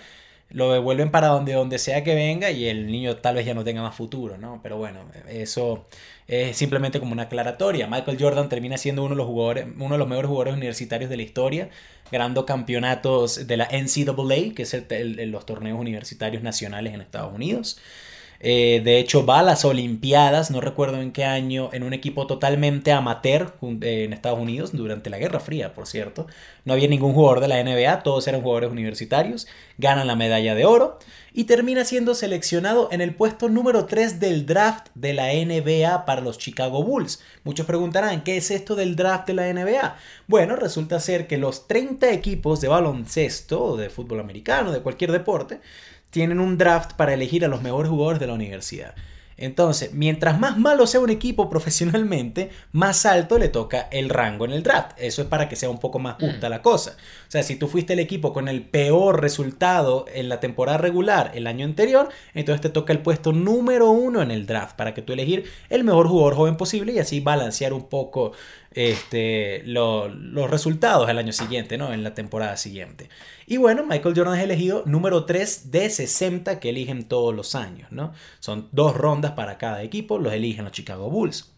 lo 0.49 0.71
devuelven 0.71 1.11
para 1.11 1.27
donde, 1.27 1.53
donde 1.53 1.77
sea 1.77 2.03
que 2.03 2.15
venga 2.15 2.49
y 2.49 2.67
el 2.67 2.87
niño 2.87 3.17
tal 3.17 3.35
vez 3.35 3.45
ya 3.45 3.53
no 3.53 3.63
tenga 3.63 3.81
más 3.81 3.95
futuro, 3.95 4.37
¿no? 4.37 4.59
Pero 4.63 4.77
bueno, 4.77 4.99
eso 5.27 5.85
es 6.27 6.57
simplemente 6.57 6.99
como 6.99 7.11
una 7.13 7.23
aclaratoria. 7.23 7.87
Michael 7.87 8.17
Jordan 8.19 8.49
termina 8.49 8.77
siendo 8.77 9.03
uno 9.03 9.13
de 9.13 9.17
los, 9.17 9.27
jugadores, 9.27 9.67
uno 9.77 9.95
de 9.95 9.97
los 9.99 10.07
mejores 10.07 10.27
jugadores 10.27 10.55
universitarios 10.55 11.09
de 11.09 11.17
la 11.17 11.23
historia, 11.23 11.69
ganando 12.11 12.45
campeonatos 12.45 13.47
de 13.47 13.57
la 13.57 13.65
NCAA, 13.65 14.55
que 14.55 14.63
es 14.63 14.75
los 15.27 15.45
torneos 15.45 15.79
universitarios 15.79 16.41
nacionales 16.41 16.93
en 16.93 17.01
Estados 17.01 17.33
Unidos. 17.33 17.79
Eh, 18.41 18.81
de 18.85 18.99
hecho, 18.99 19.25
va 19.25 19.39
a 19.39 19.43
las 19.43 19.65
Olimpiadas, 19.65 20.49
no 20.49 20.61
recuerdo 20.61 21.01
en 21.01 21.11
qué 21.11 21.25
año, 21.25 21.69
en 21.73 21.83
un 21.83 21.93
equipo 21.93 22.25
totalmente 22.25 22.93
amateur 22.93 23.53
en 23.61 24.13
Estados 24.13 24.39
Unidos, 24.39 24.71
durante 24.71 25.09
la 25.09 25.17
Guerra 25.17 25.39
Fría, 25.41 25.73
por 25.73 25.87
cierto. 25.87 26.27
No 26.63 26.73
había 26.73 26.87
ningún 26.87 27.13
jugador 27.13 27.41
de 27.41 27.49
la 27.49 27.61
NBA, 27.61 28.03
todos 28.03 28.27
eran 28.27 28.41
jugadores 28.41 28.71
universitarios. 28.71 29.47
Ganan 29.77 30.07
la 30.07 30.15
medalla 30.15 30.55
de 30.55 30.65
oro 30.65 30.99
y 31.33 31.43
termina 31.45 31.85
siendo 31.85 32.15
seleccionado 32.15 32.89
en 32.91 33.01
el 33.01 33.13
puesto 33.13 33.49
número 33.49 33.85
3 33.85 34.19
del 34.19 34.45
draft 34.45 34.87
de 34.95 35.13
la 35.13 35.33
NBA 35.33 36.05
para 36.05 36.21
los 36.21 36.37
Chicago 36.37 36.83
Bulls. 36.83 37.21
Muchos 37.43 37.65
preguntarán, 37.65 38.23
¿qué 38.23 38.37
es 38.37 38.51
esto 38.51 38.75
del 38.75 38.95
draft 38.95 39.27
de 39.27 39.33
la 39.33 39.53
NBA? 39.53 39.97
Bueno, 40.27 40.55
resulta 40.55 40.99
ser 40.99 41.27
que 41.27 41.37
los 41.37 41.67
30 41.67 42.11
equipos 42.11 42.61
de 42.61 42.67
baloncesto, 42.67 43.77
de 43.77 43.89
fútbol 43.89 44.19
americano, 44.19 44.71
de 44.71 44.81
cualquier 44.81 45.11
deporte, 45.11 45.59
tienen 46.09 46.39
un 46.39 46.57
draft 46.57 46.93
para 46.93 47.13
elegir 47.13 47.45
a 47.45 47.47
los 47.47 47.61
mejores 47.61 47.89
jugadores 47.89 48.19
de 48.19 48.27
la 48.27 48.33
universidad. 48.33 48.95
Entonces, 49.41 49.93
mientras 49.93 50.37
más 50.37 50.57
malo 50.57 50.85
sea 50.85 50.99
un 50.99 51.09
equipo 51.09 51.49
profesionalmente, 51.49 52.49
más 52.73 53.05
alto 53.05 53.39
le 53.39 53.47
toca 53.47 53.87
el 53.89 54.09
rango 54.09 54.43
en 54.43 54.51
el 54.51 54.63
draft. 54.63 54.91
Eso 54.97 55.21
es 55.21 55.29
para 55.29 55.47
que 55.47 55.55
sea 55.55 55.69
un 55.69 55.79
poco 55.79 55.97
más 55.97 56.15
justa 56.19 56.47
mm. 56.47 56.49
la 56.49 56.61
cosa. 56.61 56.97
O 57.27 57.31
sea, 57.31 57.41
si 57.41 57.55
tú 57.55 57.69
fuiste 57.69 57.93
el 57.93 57.99
equipo 57.99 58.33
con 58.33 58.49
el 58.49 58.63
peor 58.63 59.21
resultado 59.21 60.05
en 60.13 60.27
la 60.27 60.41
temporada 60.41 60.77
regular 60.77 61.31
el 61.35 61.47
año 61.47 61.65
anterior, 61.65 62.09
entonces 62.33 62.59
te 62.59 62.69
toca 62.69 62.91
el 62.91 62.99
puesto 62.99 63.31
número 63.31 63.89
uno 63.89 64.21
en 64.21 64.31
el 64.31 64.45
draft 64.45 64.75
para 64.75 64.93
que 64.93 65.01
tú 65.01 65.13
elegir 65.13 65.45
el 65.69 65.85
mejor 65.85 66.09
jugador 66.09 66.35
joven 66.35 66.57
posible 66.57 66.91
y 66.91 66.99
así 66.99 67.21
balancear 67.21 67.71
un 67.71 67.87
poco 67.87 68.33
este, 68.71 69.63
los 69.65 70.49
resultados 70.49 71.07
del 71.07 71.17
año 71.17 71.33
siguiente, 71.33 71.77
¿no? 71.77 71.93
En 71.93 72.03
la 72.03 72.13
temporada 72.13 72.57
siguiente. 72.57 73.09
Y 73.47 73.57
bueno, 73.57 73.85
Michael 73.85 74.15
Jordan 74.15 74.37
es 74.37 74.43
elegido 74.43 74.83
número 74.85 75.25
3 75.25 75.71
de 75.71 75.89
60 75.89 76.59
que 76.59 76.69
eligen 76.69 77.07
todos 77.07 77.35
los 77.35 77.55
años, 77.55 77.91
¿no? 77.91 78.13
Son 78.39 78.69
dos 78.71 78.95
rondas 78.95 79.31
para 79.31 79.57
cada 79.57 79.81
equipo, 79.83 80.19
los 80.19 80.33
eligen 80.33 80.65
los 80.65 80.73
Chicago 80.73 81.09
Bulls. 81.09 81.53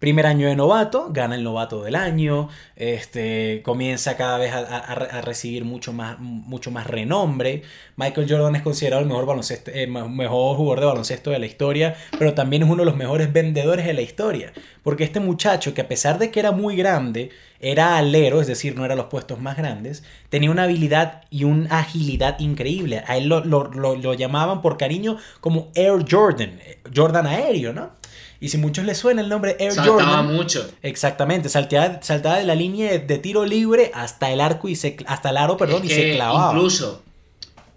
Primer 0.00 0.24
año 0.24 0.48
de 0.48 0.56
novato, 0.56 1.10
gana 1.12 1.34
el 1.34 1.44
novato 1.44 1.84
del 1.84 1.94
año, 1.94 2.48
este, 2.74 3.60
comienza 3.62 4.16
cada 4.16 4.38
vez 4.38 4.50
a, 4.50 5.20
recibir 5.20 5.66
mucho 5.66 5.92
más, 5.92 6.18
mucho 6.18 6.70
más 6.70 6.86
renombre. 6.86 7.64
Michael 7.96 8.26
Jordan 8.26 8.56
es 8.56 8.62
considerado 8.62 9.02
el 9.02 9.08
mejor, 9.08 9.26
baloncesto, 9.26 9.70
eh, 9.70 9.86
mejor 9.86 10.56
jugador 10.56 10.80
de 10.80 10.86
baloncesto 10.86 11.30
de 11.32 11.38
la 11.38 11.44
historia, 11.44 11.96
pero 12.18 12.32
también 12.32 12.62
es 12.62 12.70
uno 12.70 12.78
de 12.78 12.86
los 12.86 12.96
mejores 12.96 13.30
vendedores 13.30 13.84
de 13.84 13.92
la 13.92 14.00
historia. 14.00 14.54
Porque 14.82 15.04
este 15.04 15.20
muchacho, 15.20 15.74
que 15.74 15.82
a 15.82 15.88
pesar 15.88 16.18
de 16.18 16.30
que 16.30 16.40
era 16.40 16.52
muy 16.52 16.76
grande, 16.76 17.28
era 17.60 17.98
alero, 17.98 18.40
es 18.40 18.46
decir, 18.46 18.76
no 18.76 18.86
era 18.86 18.96
los 18.96 19.06
puestos 19.06 19.38
más 19.38 19.58
grandes, 19.58 20.02
tenía 20.30 20.50
una 20.50 20.62
habilidad 20.62 21.24
y 21.28 21.44
una 21.44 21.78
agilidad 21.78 22.38
increíble. 22.40 23.04
A 23.06 23.18
él 23.18 23.28
lo, 23.28 23.44
lo 23.44 24.14
llamaban 24.14 24.62
por 24.62 24.78
cariño 24.78 25.18
como 25.42 25.68
Air 25.74 26.06
Jordan, 26.10 26.58
Jordan 26.96 27.26
aéreo, 27.26 27.74
¿no? 27.74 27.99
Y 28.40 28.48
si 28.48 28.56
muchos 28.56 28.86
les 28.86 28.96
suena 28.96 29.20
el 29.20 29.28
nombre 29.28 29.56
Air 29.60 29.72
Saltaba 29.72 30.22
mucho. 30.22 30.68
Exactamente, 30.82 31.50
saltaba, 31.50 32.02
saltaba 32.02 32.38
de 32.38 32.44
la 32.44 32.54
línea 32.54 32.98
de, 32.98 33.18
tiro 33.18 33.44
libre 33.44 33.90
hasta 33.94 34.30
el 34.30 34.40
arco 34.40 34.68
y 34.68 34.76
se, 34.76 34.96
hasta 35.06 35.28
el 35.28 35.36
aro, 35.36 35.58
perdón, 35.58 35.84
y 35.84 35.90
se 35.90 36.12
clavaba. 36.12 36.54
Incluso, 36.54 37.02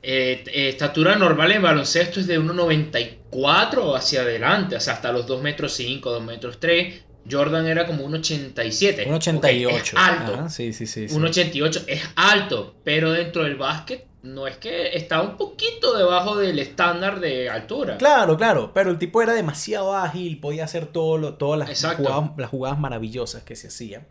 eh, 0.01 0.43
eh, 0.48 0.70
estatura 0.70 1.17
normal 1.17 1.51
en 1.51 1.62
baloncesto 1.62 2.22
es 2.22 2.27
de 2.27 2.39
1,94 2.39 3.98
hacia 3.98 4.22
adelante, 4.22 4.77
o 4.77 4.79
sea, 4.79 4.93
hasta 4.93 5.12
los 5.12 5.27
2 5.27 5.41
metros 5.41 5.74
5, 5.74 6.10
2 6.10 6.24
metros 6.24 6.60
3. 6.62 7.03
Jordan 7.29 7.67
era 7.67 7.86
como 7.86 8.08
1,87. 8.10 9.05
1,88. 9.08 9.70
Es 9.70 9.93
alto. 9.96 10.50
sí, 10.50 10.72
sí, 10.72 10.88
sí, 10.88 11.10
sí. 11.10 11.15
1,88 11.15 11.84
es 11.88 12.01
alto, 12.15 12.75
pero 12.86 13.12
dentro 13.12 13.43
del 13.43 13.55
básquet 13.55 14.05
no 14.24 14.48
es 14.48 14.56
que 14.58 14.96
está 14.96 15.22
un 15.22 15.36
poquito 15.36 15.98
debajo 15.98 16.38
del 16.38 16.58
estándar 16.58 17.20
de 17.20 17.50
altura. 17.50 17.98
Claro, 17.98 18.38
claro, 18.38 18.72
pero 18.74 18.89
el 18.89 18.98
tipo 18.98 19.22
era 19.22 19.34
demasiado 19.34 19.96
ágil, 19.96 20.39
podía 20.39 20.63
hacer 20.63 20.86
todo 20.86 21.18
lo, 21.18 21.34
todas 21.36 21.60
las 21.60 21.96
jugadas, 21.98 22.32
las 22.38 22.50
jugadas, 22.50 22.80
maravillosas 22.80 23.44
que 23.44 23.58
se 23.58 23.68
hacían. 23.68 24.08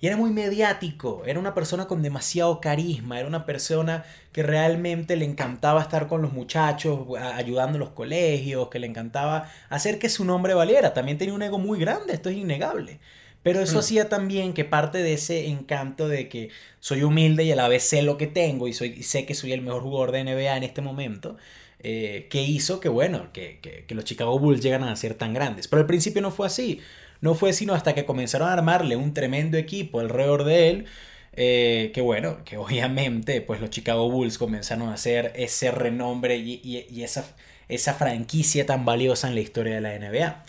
Y 0.00 0.08
era 0.08 0.16
muy 0.16 0.30
mediático, 0.30 1.22
era 1.24 1.38
una 1.38 1.54
persona 1.54 1.86
con 1.86 2.02
demasiado 2.02 2.60
carisma, 2.60 3.18
era 3.18 3.28
una 3.28 3.46
persona 3.46 4.04
que 4.32 4.42
realmente 4.42 5.16
le 5.16 5.24
encantaba 5.24 5.80
estar 5.80 6.08
con 6.08 6.20
los 6.20 6.32
muchachos, 6.32 7.06
ayudando 7.34 7.76
en 7.76 7.80
los 7.80 7.90
colegios, 7.90 8.68
que 8.68 8.80
le 8.80 8.88
encantaba 8.88 9.48
hacer 9.70 9.98
que 9.98 10.08
su 10.10 10.24
nombre 10.24 10.54
valiera. 10.54 10.92
También 10.92 11.18
tenía 11.18 11.34
un 11.34 11.42
ego 11.42 11.58
muy 11.58 11.78
grande, 11.78 12.12
esto 12.12 12.28
es 12.28 12.36
innegable. 12.36 12.98
Pero 13.46 13.60
eso 13.60 13.76
mm. 13.76 13.78
hacía 13.78 14.08
también 14.08 14.54
que 14.54 14.64
parte 14.64 15.04
de 15.04 15.12
ese 15.12 15.46
encanto 15.46 16.08
de 16.08 16.28
que 16.28 16.48
soy 16.80 17.04
humilde 17.04 17.44
y 17.44 17.52
a 17.52 17.54
la 17.54 17.68
vez 17.68 17.84
sé 17.84 18.02
lo 18.02 18.18
que 18.18 18.26
tengo 18.26 18.66
y, 18.66 18.72
soy, 18.72 19.04
sé 19.04 19.24
que 19.24 19.34
soy 19.34 19.52
el 19.52 19.62
mejor 19.62 19.82
jugador 19.82 20.10
de 20.10 20.24
NBA 20.24 20.56
en 20.56 20.64
este 20.64 20.82
momento, 20.82 21.36
eh, 21.78 22.26
que 22.28 22.42
hizo 22.42 22.80
que, 22.80 22.88
bueno, 22.88 23.32
que, 23.32 23.60
que, 23.60 23.94
los 23.94 24.04
Chicago 24.04 24.36
Bulls 24.40 24.60
llegan 24.62 24.82
a 24.82 24.96
ser 24.96 25.14
tan 25.14 25.32
grandes. 25.32 25.68
Pero 25.68 25.78
al 25.78 25.86
principio 25.86 26.20
no 26.22 26.32
fue 26.32 26.48
así. 26.48 26.80
No 27.20 27.36
fue 27.36 27.52
sino 27.52 27.72
hasta 27.72 27.94
que 27.94 28.04
comenzaron 28.04 28.48
a 28.48 28.52
armarle 28.52 28.96
un 28.96 29.14
tremendo 29.14 29.56
equipo 29.58 30.00
alrededor 30.00 30.42
de 30.42 30.68
él. 30.68 30.86
Eh, 31.34 31.92
que 31.94 32.00
bueno, 32.00 32.38
que 32.44 32.56
obviamente 32.56 33.42
pues 33.42 33.60
los 33.60 33.70
Chicago 33.70 34.10
Bulls 34.10 34.38
comenzaron 34.38 34.88
a 34.88 34.94
hacer 34.94 35.32
ese 35.36 35.70
renombre 35.70 36.36
y, 36.36 36.60
y, 36.64 37.02
esa, 37.04 37.24
esa 37.68 37.94
franquicia 37.94 38.66
tan 38.66 38.84
valiosa 38.84 39.28
en 39.28 39.36
la 39.36 39.40
historia 39.40 39.76
de 39.76 39.80
la 39.82 39.96
NBA. 39.96 40.44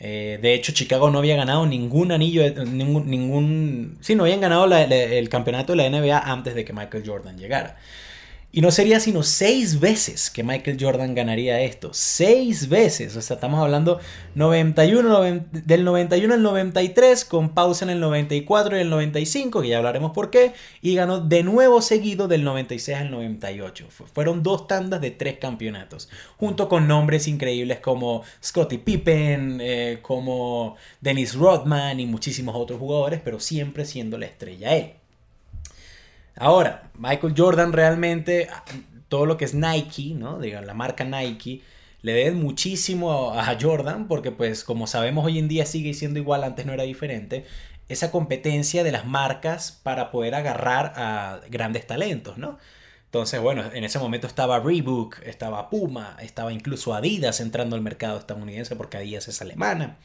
Eh, 0.00 0.38
de 0.40 0.54
hecho, 0.54 0.72
Chicago 0.72 1.10
no 1.10 1.18
había 1.18 1.36
ganado 1.36 1.66
ningún 1.66 2.10
anillo, 2.10 2.42
ningún, 2.64 3.08
ningún 3.08 3.98
sí, 4.00 4.14
no 4.14 4.24
habían 4.24 4.40
ganado 4.40 4.64
el 4.74 5.28
campeonato 5.28 5.74
de 5.74 5.76
la 5.76 5.90
NBA 5.90 6.18
antes 6.18 6.54
de 6.54 6.64
que 6.64 6.72
Michael 6.72 7.04
Jordan 7.06 7.38
llegara. 7.38 7.76
Y 8.52 8.62
no 8.62 8.72
sería 8.72 8.98
sino 8.98 9.22
seis 9.22 9.78
veces 9.78 10.28
que 10.28 10.42
Michael 10.42 10.76
Jordan 10.80 11.14
ganaría 11.14 11.60
esto. 11.60 11.90
Seis 11.92 12.68
veces. 12.68 13.14
O 13.14 13.22
sea, 13.22 13.34
estamos 13.34 13.60
hablando 13.60 14.00
91, 14.34 15.44
del 15.52 15.84
91 15.84 16.34
al 16.34 16.42
93, 16.42 17.24
con 17.24 17.50
pausa 17.50 17.84
en 17.84 17.92
el 17.92 18.00
94 18.00 18.76
y 18.76 18.80
el 18.80 18.90
95, 18.90 19.62
que 19.62 19.68
ya 19.68 19.78
hablaremos 19.78 20.10
por 20.10 20.30
qué. 20.30 20.52
Y 20.82 20.96
ganó 20.96 21.20
de 21.20 21.44
nuevo 21.44 21.80
seguido 21.80 22.26
del 22.26 22.42
96 22.42 22.98
al 22.98 23.12
98. 23.12 23.86
Fueron 24.12 24.42
dos 24.42 24.66
tandas 24.66 25.00
de 25.00 25.12
tres 25.12 25.38
campeonatos. 25.38 26.08
Junto 26.36 26.68
con 26.68 26.88
nombres 26.88 27.28
increíbles 27.28 27.78
como 27.78 28.24
Scottie 28.42 28.80
Pippen, 28.80 29.60
eh, 29.60 30.00
como 30.02 30.74
Dennis 31.00 31.36
Rodman 31.36 32.00
y 32.00 32.06
muchísimos 32.06 32.56
otros 32.56 32.80
jugadores, 32.80 33.20
pero 33.24 33.38
siempre 33.38 33.84
siendo 33.84 34.18
la 34.18 34.26
estrella 34.26 34.74
él. 34.74 34.99
Ahora, 36.36 36.90
Michael 36.98 37.34
Jordan 37.36 37.72
realmente, 37.72 38.48
todo 39.08 39.26
lo 39.26 39.36
que 39.36 39.44
es 39.44 39.54
Nike, 39.54 40.14
¿no? 40.14 40.38
Digan, 40.38 40.66
la 40.66 40.74
marca 40.74 41.04
Nike, 41.04 41.62
le 42.02 42.12
deben 42.12 42.40
muchísimo 42.42 43.32
a 43.32 43.56
Jordan 43.60 44.08
porque 44.08 44.30
pues 44.30 44.64
como 44.64 44.86
sabemos 44.86 45.26
hoy 45.26 45.38
en 45.38 45.48
día 45.48 45.66
sigue 45.66 45.92
siendo 45.94 46.18
igual, 46.18 46.44
antes 46.44 46.64
no 46.64 46.72
era 46.72 46.84
diferente, 46.84 47.44
esa 47.88 48.10
competencia 48.10 48.84
de 48.84 48.92
las 48.92 49.04
marcas 49.04 49.72
para 49.82 50.10
poder 50.10 50.34
agarrar 50.34 50.92
a 50.96 51.40
grandes 51.50 51.86
talentos, 51.86 52.38
¿no? 52.38 52.58
Entonces, 53.06 53.40
bueno, 53.40 53.64
en 53.74 53.82
ese 53.82 53.98
momento 53.98 54.28
estaba 54.28 54.60
Reebok, 54.60 55.18
estaba 55.24 55.68
Puma, 55.68 56.16
estaba 56.20 56.52
incluso 56.52 56.94
Adidas 56.94 57.40
entrando 57.40 57.74
al 57.74 57.82
mercado 57.82 58.20
estadounidense 58.20 58.76
porque 58.76 58.98
Adidas 58.98 59.26
es 59.26 59.42
alemana. 59.42 59.96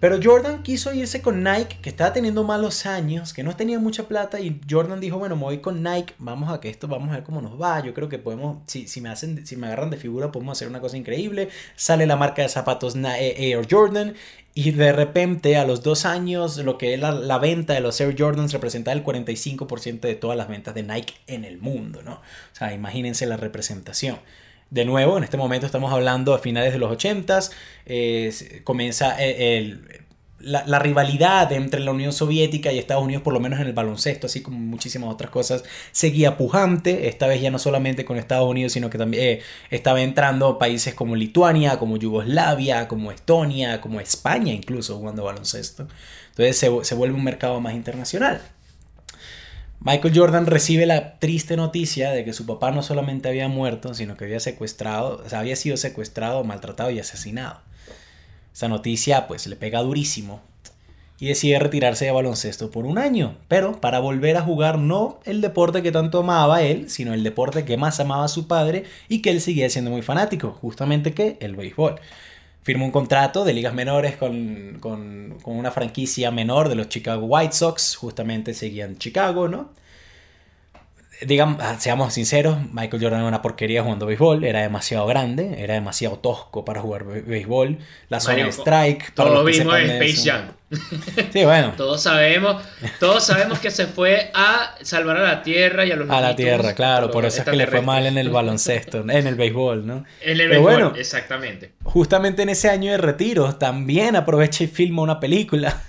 Pero 0.00 0.18
Jordan 0.22 0.62
quiso 0.62 0.94
irse 0.94 1.20
con 1.20 1.44
Nike, 1.44 1.76
que 1.82 1.90
estaba 1.90 2.12
teniendo 2.12 2.42
malos 2.42 2.86
años, 2.86 3.34
que 3.34 3.42
no 3.42 3.54
tenía 3.54 3.78
mucha 3.78 4.08
plata, 4.08 4.40
y 4.40 4.58
Jordan 4.68 4.98
dijo, 4.98 5.18
bueno, 5.18 5.36
me 5.36 5.42
voy 5.42 5.58
con 5.58 5.82
Nike, 5.82 6.14
vamos 6.18 6.50
a 6.50 6.58
que 6.58 6.70
esto, 6.70 6.88
vamos 6.88 7.10
a 7.10 7.16
ver 7.16 7.22
cómo 7.22 7.42
nos 7.42 7.60
va. 7.60 7.84
Yo 7.84 7.92
creo 7.92 8.08
que 8.08 8.18
podemos, 8.18 8.58
si, 8.66 8.88
si, 8.88 9.02
me 9.02 9.10
hacen, 9.10 9.46
si 9.46 9.56
me 9.56 9.66
agarran 9.66 9.90
de 9.90 9.98
figura, 9.98 10.32
podemos 10.32 10.56
hacer 10.56 10.68
una 10.68 10.80
cosa 10.80 10.96
increíble. 10.96 11.50
Sale 11.76 12.06
la 12.06 12.16
marca 12.16 12.40
de 12.40 12.48
zapatos 12.48 12.96
eh, 12.96 13.34
Air 13.52 13.66
Jordan, 13.70 14.14
y 14.54 14.72
de 14.72 14.92
repente 14.92 15.56
a 15.56 15.64
los 15.64 15.82
dos 15.82 16.04
años, 16.04 16.56
lo 16.58 16.76
que 16.76 16.94
es 16.94 17.00
la, 17.00 17.38
venta 17.38 17.74
de 17.74 17.80
los 17.80 18.00
Air 18.00 18.16
Jordans 18.18 18.52
representaba 18.52 18.96
el 18.96 19.04
45% 19.04 20.00
de 20.00 20.14
todas 20.16 20.36
las 20.36 20.48
ventas 20.48 20.74
de 20.74 20.82
Nike 20.82 21.14
en 21.26 21.44
el 21.44 21.58
mundo, 21.58 22.02
¿no? 22.02 22.14
O 22.14 22.54
sea, 22.54 22.72
imagínense 22.72 23.26
la 23.26 23.36
representación. 23.36 24.18
De 24.70 24.84
nuevo, 24.84 25.18
en 25.18 25.24
este 25.24 25.36
momento 25.36 25.66
estamos 25.66 25.92
hablando 25.92 26.32
a 26.32 26.38
finales 26.38 26.72
de 26.72 26.78
los 26.78 26.90
80, 26.92 27.40
s 27.86 28.62
comienza 28.62 29.20
eh, 29.20 29.58
el, 29.58 30.00
la, 30.40 30.78
rivalidad 30.78 31.52
entre 31.52 31.80
la 31.80 31.90
Unión 31.90 32.12
Soviética 32.12 32.72
y 32.72 32.78
Estados 32.78 33.04
Unidos, 33.04 33.22
por 33.22 33.32
lo 33.32 33.40
menos 33.40 33.60
en 33.60 33.66
el 33.66 33.72
baloncesto, 33.72 34.26
así 34.26 34.42
como 34.42 34.58
muchísimas 34.58 35.10
otras 35.12 35.30
cosas, 35.30 35.64
seguía 35.92 36.36
pujante, 36.36 37.08
esta 37.08 37.26
vez 37.26 37.40
ya 37.40 37.50
no 37.50 37.58
solamente 37.58 38.04
con 38.04 38.16
Estados 38.16 38.48
Unidos, 38.48 38.72
sino 38.72 38.90
que 38.90 38.98
también 38.98 39.22
eh, 39.22 39.42
estaba 39.70 40.00
entrando 40.00 40.58
países 40.58 40.94
como 40.94 41.16
Lituania, 41.16 41.78
como 41.78 41.96
Yugoslavia, 41.96 42.88
como 42.88 43.12
Estonia, 43.12 43.80
como 43.80 44.00
España 44.00 44.52
incluso 44.52 44.96
jugando 44.96 45.24
baloncesto. 45.24 45.88
Entonces 46.30 46.56
se, 46.56 46.84
se 46.84 46.94
vuelve 46.94 47.16
un 47.16 47.24
mercado 47.24 47.60
más 47.60 47.74
internacional. 47.74 48.40
Michael 49.82 50.12
Jordan 50.14 50.44
recibe 50.44 50.84
la 50.84 51.18
triste 51.18 51.56
noticia 51.56 52.10
de 52.10 52.22
que 52.22 52.34
su 52.34 52.44
papá 52.44 52.70
no 52.70 52.82
solamente 52.82 53.30
había 53.30 53.48
muerto, 53.48 53.94
sino 53.94 54.14
que 54.14 54.24
había 54.24 54.38
secuestrado, 54.38 55.24
o 55.24 55.36
había 55.36 55.56
sido 55.56 55.78
secuestrado, 55.78 56.44
maltratado 56.44 56.90
y 56.90 56.98
asesinado. 56.98 57.60
Esa 58.52 58.68
noticia 58.68 59.26
pues 59.26 59.46
le 59.46 59.56
pega 59.56 59.80
durísimo 59.80 60.42
y 61.18 61.28
decide 61.28 61.58
retirarse 61.58 62.04
de 62.04 62.10
baloncesto 62.10 62.70
por 62.70 62.84
un 62.84 62.98
año, 62.98 63.36
pero 63.48 63.80
para 63.80 64.00
volver 64.00 64.36
a 64.36 64.42
jugar 64.42 64.78
no 64.78 65.18
el 65.24 65.40
deporte 65.40 65.82
que 65.82 65.92
tanto 65.92 66.20
amaba 66.20 66.62
él, 66.62 66.90
sino 66.90 67.14
el 67.14 67.22
deporte 67.22 67.64
que 67.64 67.78
más 67.78 68.00
amaba 68.00 68.28
su 68.28 68.46
padre 68.46 68.84
y 69.08 69.22
que 69.22 69.30
él 69.30 69.40
seguía 69.40 69.70
siendo 69.70 69.90
muy 69.90 70.02
fanático, 70.02 70.58
justamente 70.60 71.14
que 71.14 71.38
el 71.40 71.56
béisbol 71.56 71.98
firmó 72.62 72.84
un 72.84 72.90
contrato 72.90 73.44
de 73.44 73.52
ligas 73.52 73.74
menores 73.74 74.16
con, 74.16 74.78
con, 74.80 75.38
con, 75.42 75.56
una 75.56 75.70
franquicia 75.70 76.30
menor 76.30 76.68
de 76.68 76.74
los 76.74 76.88
Chicago 76.88 77.26
White 77.26 77.54
Sox, 77.54 77.96
justamente 77.96 78.54
seguían 78.54 78.98
Chicago, 78.98 79.48
¿no? 79.48 79.70
Digamos, 81.26 81.58
ah, 81.60 81.76
seamos 81.78 82.14
sinceros, 82.14 82.58
Michael 82.72 83.02
Jordan 83.02 83.20
era 83.20 83.28
una 83.28 83.42
porquería 83.42 83.82
jugando 83.82 84.06
béisbol, 84.06 84.44
era 84.44 84.62
demasiado 84.62 85.06
grande, 85.06 85.62
era 85.62 85.74
demasiado 85.74 86.18
tosco 86.18 86.64
para 86.64 86.80
jugar 86.80 87.04
béisbol, 87.04 87.78
la 88.08 88.20
zona 88.20 88.44
de 88.44 88.52
strike. 88.52 89.12
Todo 89.14 89.34
lo 89.34 89.44
vimos 89.44 89.78
en 89.78 89.90
Space 89.90 90.30
Jam. 90.30 90.52
Sí, 91.32 91.44
bueno. 91.44 91.72
todos 91.76 92.00
sabemos, 92.00 92.62
todos 93.00 93.24
sabemos 93.26 93.58
que 93.58 93.72
se 93.72 93.88
fue 93.88 94.30
a 94.34 94.76
salvar 94.82 95.16
a 95.16 95.22
la 95.22 95.42
tierra 95.42 95.84
y 95.84 95.90
a 95.90 95.96
los 95.96 96.08
A 96.08 96.20
la 96.20 96.36
tierra, 96.36 96.76
claro, 96.76 97.10
por 97.10 97.24
eso 97.24 97.40
es 97.40 97.44
que 97.44 97.56
le 97.56 97.66
fue 97.66 97.80
mal 97.80 98.06
en 98.06 98.16
el 98.16 98.30
baloncesto, 98.30 99.00
en 99.00 99.26
el 99.26 99.34
béisbol, 99.34 99.84
¿no? 99.84 100.04
En 100.20 100.40
el 100.40 100.48
béisbol, 100.48 100.92
exactamente. 100.96 101.72
Justamente 101.82 102.42
en 102.42 102.50
ese 102.50 102.68
año 102.70 102.92
de 102.92 102.98
retiro 102.98 103.56
también 103.56 104.14
aprovecha 104.14 104.62
y 104.62 104.68
filma 104.68 105.02
una 105.02 105.18
película. 105.18 105.82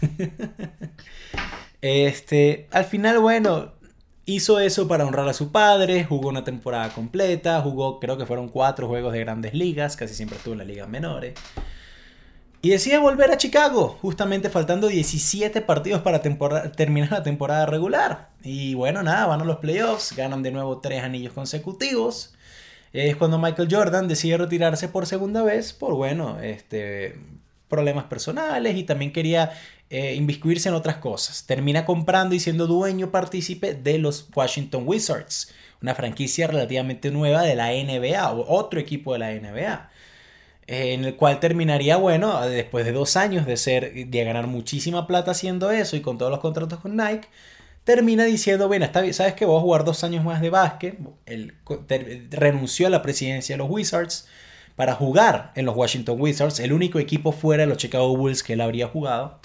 este, 1.82 2.68
al 2.72 2.86
final, 2.86 3.20
bueno, 3.20 3.74
Hizo 4.26 4.60
eso 4.60 4.88
para 4.88 5.06
honrar 5.06 5.28
a 5.28 5.34
su 5.34 5.52
padre, 5.52 6.06
jugó 6.06 6.30
una 6.30 6.44
temporada 6.44 6.90
completa, 6.90 7.62
jugó 7.62 8.00
creo 8.00 8.18
que 8.18 8.26
fueron 8.26 8.50
cuatro 8.50 8.88
juegos 8.88 9.14
de 9.14 9.20
grandes 9.20 9.54
ligas, 9.54 9.96
casi 9.96 10.14
siempre 10.14 10.38
estuvo 10.38 10.54
en 10.54 10.60
las 10.60 10.68
ligas 10.68 10.88
menores. 10.88 11.34
Y 12.64 12.70
decide 12.70 13.00
volver 13.00 13.32
a 13.32 13.38
Chicago, 13.38 13.98
justamente 14.02 14.52
faltando 14.52 14.88
17 14.88 15.62
partidos 15.62 16.02
para 16.02 16.22
terminar 16.22 17.12
la 17.12 17.24
temporada 17.24 17.66
regular. 17.66 18.30
Y 18.44 18.76
bueno, 18.76 19.02
nada, 19.02 19.26
van 19.26 19.42
a 19.42 19.46
los 19.46 19.58
playoffs, 19.58 20.16
ganan 20.16 20.44
de 20.44 20.52
nuevo 20.52 20.78
tres 20.80 21.02
anillos 21.04 21.34
consecutivos. 21.34 22.36
Es 22.94 23.16
cuando 23.16 23.40
Michael 23.40 23.68
Jordan 23.72 24.08
decide 24.08 24.38
retirarse 24.38 24.88
por 24.90 25.08
segunda 25.08 25.42
vez 25.42 25.74
por, 25.74 25.96
bueno, 25.96 26.40
este, 26.40 27.18
problemas 27.72 28.04
personales 28.04 28.76
y 28.76 28.84
también 28.84 29.12
quería 29.12 29.54
eh, 29.90 30.14
inviscuirse 30.14 30.70
en 30.70 30.76
otras 30.76 30.98
cosas. 30.98 31.46
Termina 31.48 31.86
comprando 31.86 32.36
y 32.36 32.40
siendo 32.40 32.68
dueño 32.68 33.10
partícipe 33.10 33.74
de 33.74 33.98
los 33.98 34.30
Washington 34.36 34.84
Wizards, 34.86 35.52
una 35.82 35.96
franquicia 35.96 36.46
relativamente 36.46 37.10
nueva 37.10 37.42
de 37.42 37.56
la 37.56 37.72
NBA 37.72 38.32
o 38.32 38.46
otro 38.56 38.80
equipo 38.80 39.14
de 39.14 39.20
la 39.20 39.32
NBA. 39.32 39.90
Eh, 40.68 40.94
en 40.94 41.06
el 41.06 41.16
cual 41.16 41.40
terminaría, 41.40 41.98
bueno, 41.98 42.40
después 42.48 42.86
de 42.86 42.92
dos 42.92 43.18
años 43.18 43.48
de 43.48 43.58
ser, 43.58 44.08
de 44.08 44.24
ganar 44.24 44.48
muchísima 44.48 45.08
plata 45.08 45.32
haciendo 45.32 45.72
eso 45.72 45.96
y 45.96 46.02
con 46.02 46.18
todos 46.20 46.32
los 46.32 46.40
contratos 46.40 46.80
con 46.80 46.96
Nike, 46.96 47.28
termina 47.84 48.26
diciendo, 48.26 48.68
bueno, 48.68 48.86
está 48.86 49.12
sabes 49.14 49.34
que 49.34 49.46
voy 49.46 49.58
a 49.58 49.62
jugar 49.62 49.84
dos 49.84 50.04
años 50.04 50.24
más 50.24 50.42
de 50.42 50.50
básquet. 50.50 51.00
Él 51.26 51.56
renunció 52.30 52.88
a 52.88 52.90
la 52.90 53.02
presidencia 53.02 53.56
de 53.56 53.58
los 53.58 53.70
Wizards 53.70 54.28
para 54.82 54.96
jugar 54.96 55.52
en 55.54 55.68
los 55.68 55.76
Washington 55.76 56.20
Wizards, 56.20 56.60
el 56.60 56.74
único 56.74 56.98
equipo 56.98 57.32
fuera 57.32 57.62
de 57.62 57.68
los 57.68 57.78
Chicago 57.78 58.18
Bulls 58.18 58.42
que 58.42 58.54
él 58.54 58.62
habría 58.62 58.88
jugado. 58.88 59.38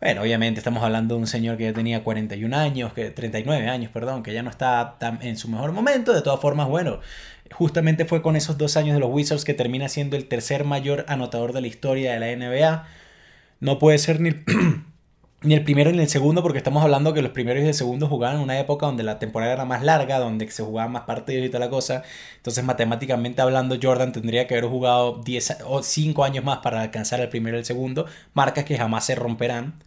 Bueno, 0.00 0.22
obviamente 0.22 0.60
estamos 0.60 0.84
hablando 0.84 1.16
de 1.16 1.22
un 1.22 1.26
señor 1.26 1.56
que 1.56 1.64
ya 1.64 1.72
tenía 1.72 2.04
41 2.04 2.56
años, 2.56 2.92
que 2.92 3.10
39 3.10 3.66
años, 3.66 3.90
perdón, 3.90 4.22
que 4.22 4.32
ya 4.32 4.44
no 4.44 4.48
está 4.48 4.96
en 5.22 5.36
su 5.36 5.48
mejor 5.48 5.72
momento. 5.72 6.12
De 6.12 6.22
todas 6.22 6.38
formas, 6.38 6.68
bueno, 6.68 7.00
justamente 7.50 8.04
fue 8.04 8.22
con 8.22 8.36
esos 8.36 8.58
dos 8.58 8.76
años 8.76 8.94
de 8.94 9.00
los 9.00 9.10
Wizards 9.10 9.44
que 9.44 9.54
termina 9.54 9.88
siendo 9.88 10.16
el 10.16 10.28
tercer 10.28 10.62
mayor 10.62 11.04
anotador 11.08 11.52
de 11.52 11.62
la 11.62 11.66
historia 11.66 12.12
de 12.12 12.20
la 12.20 12.36
NBA. 12.36 12.86
No 13.58 13.80
puede 13.80 13.98
ser 13.98 14.20
ni, 14.20 14.30
ni 15.42 15.54
el 15.54 15.64
primero 15.64 15.90
ni 15.90 16.00
el 16.00 16.08
segundo, 16.08 16.42
porque 16.42 16.58
estamos 16.58 16.82
hablando 16.82 17.14
que 17.14 17.22
los 17.22 17.32
primeros 17.32 17.64
y 17.64 17.68
el 17.68 17.74
segundo 17.74 18.08
jugaban 18.08 18.36
en 18.36 18.42
una 18.42 18.60
época 18.60 18.86
donde 18.86 19.02
la 19.02 19.18
temporada 19.18 19.54
era 19.54 19.64
más 19.64 19.82
larga, 19.82 20.18
donde 20.18 20.50
se 20.50 20.62
jugaban 20.62 20.92
más 20.92 21.02
partidos 21.02 21.46
y 21.46 21.48
toda 21.48 21.60
la 21.60 21.70
cosa. 21.70 22.02
Entonces, 22.36 22.62
matemáticamente 22.62 23.40
hablando, 23.40 23.76
Jordan 23.80 24.12
tendría 24.12 24.46
que 24.46 24.54
haber 24.54 24.68
jugado 24.68 25.22
10 25.24 25.58
o 25.66 25.82
5 25.82 26.24
años 26.24 26.44
más 26.44 26.58
para 26.58 26.82
alcanzar 26.82 27.20
el 27.20 27.30
primero 27.30 27.56
y 27.56 27.60
el 27.60 27.64
segundo, 27.64 28.06
marcas 28.34 28.64
que 28.64 28.76
jamás 28.76 29.06
se 29.06 29.14
romperán. 29.14 29.82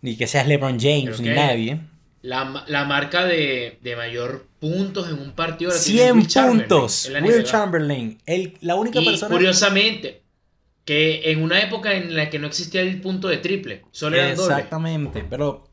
ni 0.00 0.16
que 0.16 0.26
seas 0.26 0.48
LeBron 0.48 0.80
James, 0.80 1.20
ni 1.20 1.28
nadie. 1.28 1.80
La, 2.22 2.64
la 2.68 2.84
marca 2.84 3.24
de, 3.24 3.78
de, 3.82 3.96
mayor 3.96 4.46
puntos 4.58 5.08
en 5.08 5.18
un 5.18 5.32
partido. 5.32 5.70
100 5.70 6.26
puntos. 6.26 7.10
Will 7.20 7.44
Chamberlain. 7.44 8.18
El, 8.26 8.56
la 8.60 8.76
única 8.76 9.00
y, 9.00 9.04
persona. 9.04 9.34
Curiosamente, 9.34 10.21
que 10.84 11.30
en 11.30 11.42
una 11.42 11.60
época 11.60 11.94
en 11.94 12.16
la 12.16 12.30
que 12.30 12.38
no 12.38 12.46
existía 12.46 12.80
el 12.80 13.00
punto 13.00 13.28
de 13.28 13.38
triple. 13.38 13.82
Solo 13.90 14.16
era 14.16 14.30
Exactamente. 14.30 15.24
Pero 15.28 15.64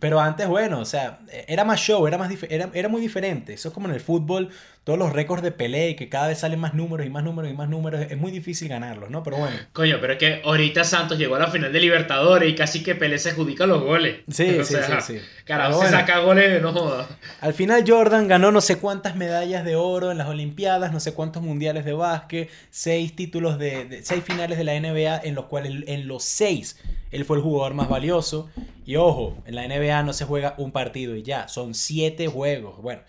pero 0.00 0.20
antes, 0.20 0.48
bueno, 0.48 0.80
o 0.80 0.84
sea, 0.84 1.20
era 1.46 1.64
más 1.64 1.80
show, 1.80 2.06
era, 2.06 2.18
más 2.18 2.30
era, 2.48 2.70
era 2.74 2.88
muy 2.88 3.00
diferente. 3.00 3.54
Eso 3.54 3.68
es 3.68 3.74
como 3.74 3.88
en 3.88 3.94
el 3.94 4.00
fútbol, 4.00 4.50
todos 4.84 4.98
los 4.98 5.12
récords 5.12 5.42
de 5.42 5.50
Pelé 5.50 5.90
y 5.90 5.96
que 5.96 6.10
cada 6.10 6.28
vez 6.28 6.38
salen 6.38 6.60
más 6.60 6.74
números 6.74 7.06
y 7.06 7.10
más 7.10 7.24
números 7.24 7.50
y 7.50 7.54
más 7.54 7.70
números, 7.70 8.06
es 8.08 8.18
muy 8.18 8.30
difícil 8.30 8.68
ganarlos, 8.68 9.10
¿no? 9.10 9.22
Pero 9.22 9.38
bueno. 9.38 9.56
Coño, 9.72 9.96
pero 10.00 10.12
es 10.12 10.18
que 10.18 10.42
ahorita 10.44 10.84
Santos 10.84 11.18
llegó 11.18 11.36
a 11.36 11.38
la 11.38 11.48
final 11.48 11.72
de 11.72 11.80
Libertadores 11.80 12.50
y 12.50 12.54
casi 12.54 12.82
que 12.82 12.94
Pelé 12.94 13.18
se 13.18 13.30
adjudica 13.30 13.66
los 13.66 13.82
goles. 13.82 14.18
Sí, 14.28 14.58
sí, 14.64 14.74
sí, 14.74 14.92
sí. 15.00 15.20
Carajo, 15.44 15.82
se 15.82 15.88
saca 15.88 16.18
goles, 16.18 16.60
no 16.60 16.72
joda. 16.72 17.08
Al 17.40 17.54
final 17.54 17.84
Jordan 17.86 18.28
ganó 18.28 18.52
no 18.52 18.60
sé 18.60 18.76
cuántas 18.76 19.16
medallas 19.16 19.64
de 19.64 19.74
oro 19.74 20.12
en 20.12 20.18
las 20.18 20.28
Olimpiadas, 20.28 20.92
no 20.92 21.00
sé 21.00 21.14
cuántos 21.14 21.42
mundiales 21.42 21.86
de 21.86 21.94
básquet, 21.94 22.50
seis 22.70 23.16
títulos 23.16 23.58
de, 23.58 24.00
seis 24.02 24.22
finales 24.22 24.58
de 24.58 24.64
la 24.64 24.78
NBA 24.78 25.22
en 25.24 25.34
los 25.34 25.46
cuales 25.46 25.72
en 25.86 26.06
los 26.06 26.24
seis 26.24 26.78
él 27.10 27.24
fue 27.24 27.38
el 27.38 27.42
jugador 27.42 27.74
más 27.74 27.88
valioso. 27.88 28.50
Y 28.84 28.96
ojo, 28.96 29.38
en 29.46 29.54
la 29.54 29.66
NBA 29.66 30.02
no 30.02 30.12
se 30.12 30.26
juega 30.26 30.54
un 30.58 30.72
partido 30.72 31.16
y 31.16 31.22
ya, 31.22 31.48
son 31.48 31.74
siete 31.74 32.26
juegos. 32.26 32.82
Bueno, 32.82 33.00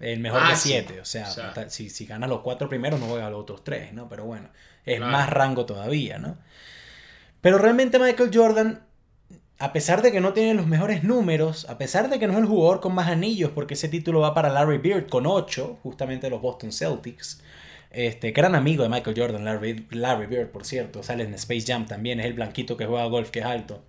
el 0.00 0.20
mejor 0.20 0.46
de 0.46 0.52
ah, 0.52 0.56
siete. 0.56 1.00
O 1.00 1.04
sea, 1.04 1.26
si, 1.68 1.90
si 1.90 2.06
ganas 2.06 2.28
los 2.28 2.40
cuatro 2.40 2.68
primeros, 2.68 3.00
no 3.00 3.06
juega 3.06 3.30
los 3.30 3.40
otros 3.40 3.64
tres, 3.64 3.92
¿no? 3.92 4.08
Pero 4.08 4.24
bueno, 4.24 4.48
es 4.84 5.00
más 5.00 5.28
rango 5.30 5.66
todavía, 5.66 6.18
¿no? 6.18 6.38
Pero 7.40 7.58
realmente 7.58 7.98
Michael 7.98 8.30
Jordan, 8.32 8.82
a 9.58 9.72
pesar 9.72 10.02
de 10.02 10.12
que 10.12 10.20
no 10.20 10.32
tiene 10.32 10.54
los 10.54 10.66
mejores 10.66 11.04
números, 11.04 11.68
a 11.68 11.78
pesar 11.78 12.08
de 12.10 12.18
que 12.18 12.26
no 12.26 12.34
es 12.34 12.38
el 12.40 12.46
jugador 12.46 12.80
con 12.80 12.94
más 12.94 13.08
anillos, 13.08 13.52
porque 13.54 13.74
ese 13.74 13.88
título 13.88 14.20
va 14.20 14.34
para 14.34 14.48
Larry 14.50 14.78
Bird 14.78 15.08
con 15.08 15.26
ocho, 15.26 15.78
justamente 15.82 16.30
los 16.30 16.40
Boston 16.40 16.72
Celtics, 16.72 17.42
este, 17.90 18.32
gran 18.32 18.54
amigo 18.54 18.82
de 18.82 18.88
Michael 18.88 19.18
Jordan, 19.18 19.44
Larry, 19.44 19.86
Larry 19.90 20.26
Bird, 20.26 20.50
por 20.50 20.64
cierto, 20.64 21.02
sale 21.02 21.24
en 21.24 21.34
Space 21.34 21.64
Jam 21.66 21.86
también, 21.86 22.20
es 22.20 22.26
el 22.26 22.34
blanquito 22.34 22.76
que 22.76 22.86
juega 22.86 23.06
golf, 23.06 23.30
que 23.30 23.40
es 23.40 23.46
alto. 23.46 23.82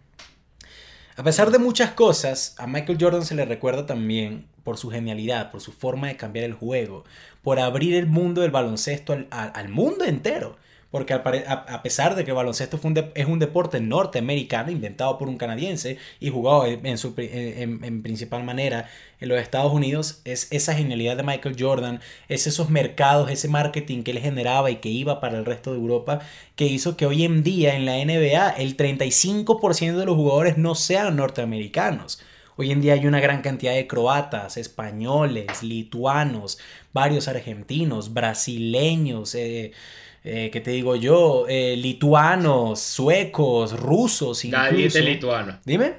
A 1.17 1.23
pesar 1.23 1.51
de 1.51 1.59
muchas 1.59 1.91
cosas, 1.91 2.55
a 2.59 2.65
Michael 2.65 2.97
Jordan 2.99 3.25
se 3.25 3.35
le 3.35 3.43
recuerda 3.43 3.85
también 3.85 4.47
por 4.69 4.77
su 4.77 4.91
genialidad, 4.91 5.49
por 5.49 5.61
su 5.61 5.71
forma 5.71 6.09
de 6.09 6.15
cambiar 6.15 6.45
el 6.45 6.53
juego, 6.53 7.03
por 7.41 7.59
abrir 7.59 7.95
el 7.95 8.05
mundo 8.05 8.41
del 8.41 8.51
baloncesto 8.51 9.17
al, 9.31 9.69
mundo 9.69 10.05
entero. 10.05 10.57
Porque 10.91 11.15
a, 11.15 11.81
pesar 11.81 12.15
de 12.15 12.23
que 12.23 12.29
el 12.29 12.37
baloncesto 12.37 12.79
es 13.15 13.25
un 13.25 13.39
deporte 13.39 13.79
norteamericano, 13.79 14.69
inventado 14.69 15.17
por 15.17 15.27
un 15.27 15.37
canadiense 15.39 15.97
y 16.19 16.29
jugado 16.29 16.67
en, 16.67 16.97
su, 16.99 17.15
en, 17.17 18.03
principal 18.03 18.43
manera 18.43 18.87
en 19.19 19.29
los 19.29 19.41
Estados 19.41 19.73
Unidos, 19.73 20.21
es 20.23 20.47
esa 20.51 20.75
genialidad 20.75 21.17
de 21.17 21.23
Michael 21.23 21.55
Jordan, 21.57 21.99
es 22.27 22.45
esos 22.45 22.69
mercados, 22.69 23.31
ese 23.31 23.47
marketing 23.47 24.03
que 24.03 24.11
él 24.11 24.19
generaba 24.19 24.69
y 24.69 24.75
que 24.75 24.89
iba 24.89 25.19
para 25.19 25.39
el 25.39 25.45
resto 25.45 25.71
de 25.71 25.79
Europa, 25.79 26.19
que 26.55 26.65
hizo 26.65 26.95
que 26.95 27.07
hoy 27.07 27.23
en 27.23 27.41
día 27.41 27.75
en 27.75 27.87
la 27.87 27.97
NBA 28.05 28.49
el 28.51 28.77
35% 28.77 29.95
de 29.95 30.05
los 30.05 30.15
jugadores 30.15 30.59
no 30.59 30.75
sean 30.75 31.15
norteamericanos. 31.15 32.21
Hoy 32.61 32.73
en 32.73 32.81
día 32.81 32.95
hay 32.95 33.07
una 33.07 33.21
gran 33.21 33.41
cantidad 33.41 33.73
de 33.73 33.87
croatas, 33.87 34.57
españoles, 34.57 35.63
lituanos, 35.63 36.59
varios 36.91 37.29
argentinos, 37.29 38.13
brasileños, 38.13 39.33
eh, 39.35 39.71
eh, 40.25 40.49
¿qué 40.51 40.59
te 40.59 40.71
digo 40.71 40.97
yo? 40.97 41.45
Eh, 41.47 41.77
lituanos, 41.77 42.81
suecos, 42.81 43.79
rusos, 43.79 44.43
incluso. 44.43 44.65
Ya 44.65 44.75
dijiste 44.75 45.01
lituano. 45.01 45.57
Dime. 45.63 45.93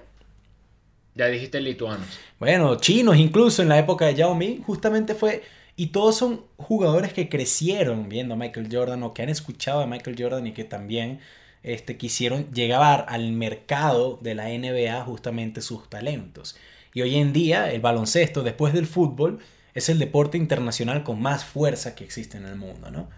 Ya 1.14 1.29
dijiste 1.29 1.62
lituanos. 1.62 2.07
Bueno, 2.38 2.75
chinos 2.75 3.17
incluso 3.17 3.62
en 3.62 3.71
la 3.71 3.79
época 3.79 4.05
de 4.05 4.17
Yao 4.17 4.35
Ming, 4.35 4.61
justamente 4.62 5.14
fue... 5.14 5.43
Y 5.76 5.87
todos 5.87 6.19
son 6.19 6.45
jugadores 6.59 7.14
que 7.14 7.31
crecieron 7.31 8.11
viendo 8.11 8.35
a 8.35 8.37
Michael 8.37 8.69
Jordan 8.71 9.02
o 9.02 9.14
que 9.14 9.23
han 9.23 9.31
escuchado 9.31 9.81
a 9.81 9.87
Michael 9.87 10.17
Jordan 10.19 10.47
y 10.47 10.52
que 10.52 10.64
también 10.64 11.21
este, 11.62 11.97
quisieron 11.97 12.50
llegar 12.52 13.07
al 13.09 13.33
mercado 13.33 14.19
de 14.21 14.35
la 14.35 14.49
NBA 14.49 15.02
justamente 15.05 15.61
sus 15.61 15.89
talentos. 15.89 16.56
Y 16.95 17.02
hoy 17.02 17.17
en 17.17 17.32
día 17.32 17.71
el 17.73 17.80
baloncesto, 17.80 18.43
después 18.43 18.73
del 18.73 18.87
fútbol, 18.87 19.39
es 19.75 19.89
el 19.89 19.99
deporte 19.99 20.39
internacional 20.39 21.04
con 21.04 21.21
más 21.21 21.45
fuerza 21.45 21.95
que 21.95 22.04
existe 22.04 22.37
en 22.37 22.47
el 22.47 22.56
mundo, 22.56 22.91
¿no? 22.91 23.08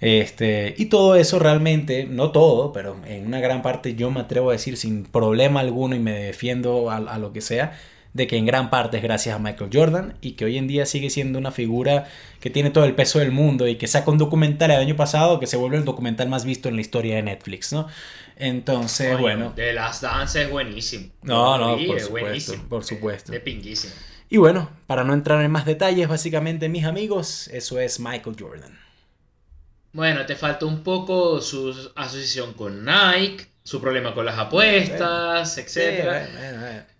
Este, 0.00 0.74
y 0.76 0.86
todo 0.86 1.14
eso 1.14 1.38
realmente, 1.38 2.04
no 2.04 2.32
todo, 2.32 2.72
pero 2.72 2.96
en 3.06 3.26
una 3.26 3.40
gran 3.40 3.62
parte 3.62 3.94
yo 3.94 4.10
me 4.10 4.20
atrevo 4.20 4.50
a 4.50 4.54
decir 4.54 4.76
sin 4.76 5.04
problema 5.04 5.60
alguno 5.60 5.94
y 5.94 6.00
me 6.00 6.12
defiendo 6.12 6.90
a 6.90 7.18
lo 7.18 7.32
que 7.32 7.40
sea, 7.40 7.78
de 8.14 8.28
que 8.28 8.36
en 8.36 8.46
gran 8.46 8.70
parte 8.70 8.96
es 8.96 9.02
gracias 9.02 9.34
a 9.34 9.38
Michael 9.38 9.70
Jordan 9.72 10.14
y 10.20 10.32
que 10.32 10.44
hoy 10.44 10.56
en 10.56 10.68
día 10.68 10.86
sigue 10.86 11.10
siendo 11.10 11.38
una 11.38 11.50
figura 11.50 12.06
que 12.40 12.48
tiene 12.48 12.70
todo 12.70 12.84
el 12.84 12.94
peso 12.94 13.18
del 13.18 13.32
mundo 13.32 13.66
y 13.66 13.74
que 13.76 13.88
saca 13.88 14.10
un 14.10 14.18
documental 14.18 14.70
el 14.70 14.78
año 14.78 14.96
pasado 14.96 15.40
que 15.40 15.48
se 15.48 15.56
vuelve 15.56 15.76
el 15.76 15.84
documental 15.84 16.28
más 16.28 16.44
visto 16.44 16.68
en 16.68 16.76
la 16.76 16.80
historia 16.80 17.16
de 17.16 17.22
Netflix, 17.22 17.72
¿no? 17.72 17.88
Entonces, 18.36 19.18
bueno. 19.18 19.52
De 19.54 19.72
las 19.72 20.00
danzas 20.00 20.36
es 20.42 20.50
buenísimo. 20.50 21.10
No, 21.22 21.58
no, 21.58 21.76
por 21.86 22.00
supuesto, 22.00 22.54
por 22.68 22.84
supuesto. 22.84 23.32
Pinguísimo. 23.44 23.92
Y 24.30 24.36
bueno, 24.36 24.70
para 24.86 25.04
no 25.04 25.12
entrar 25.12 25.44
en 25.44 25.50
más 25.50 25.66
detalles, 25.66 26.08
básicamente, 26.08 26.68
mis 26.68 26.84
amigos, 26.84 27.48
eso 27.48 27.78
es 27.80 28.00
Michael 28.00 28.36
Jordan. 28.38 28.78
Bueno, 29.92 30.24
te 30.26 30.34
falta 30.34 30.66
un 30.66 30.82
poco 30.82 31.40
su 31.40 31.70
asociación 31.94 32.54
con 32.54 32.84
Nike, 32.84 33.46
su 33.62 33.80
problema 33.80 34.14
con 34.14 34.24
las 34.24 34.38
apuestas, 34.38 35.58
etc. 35.58 36.93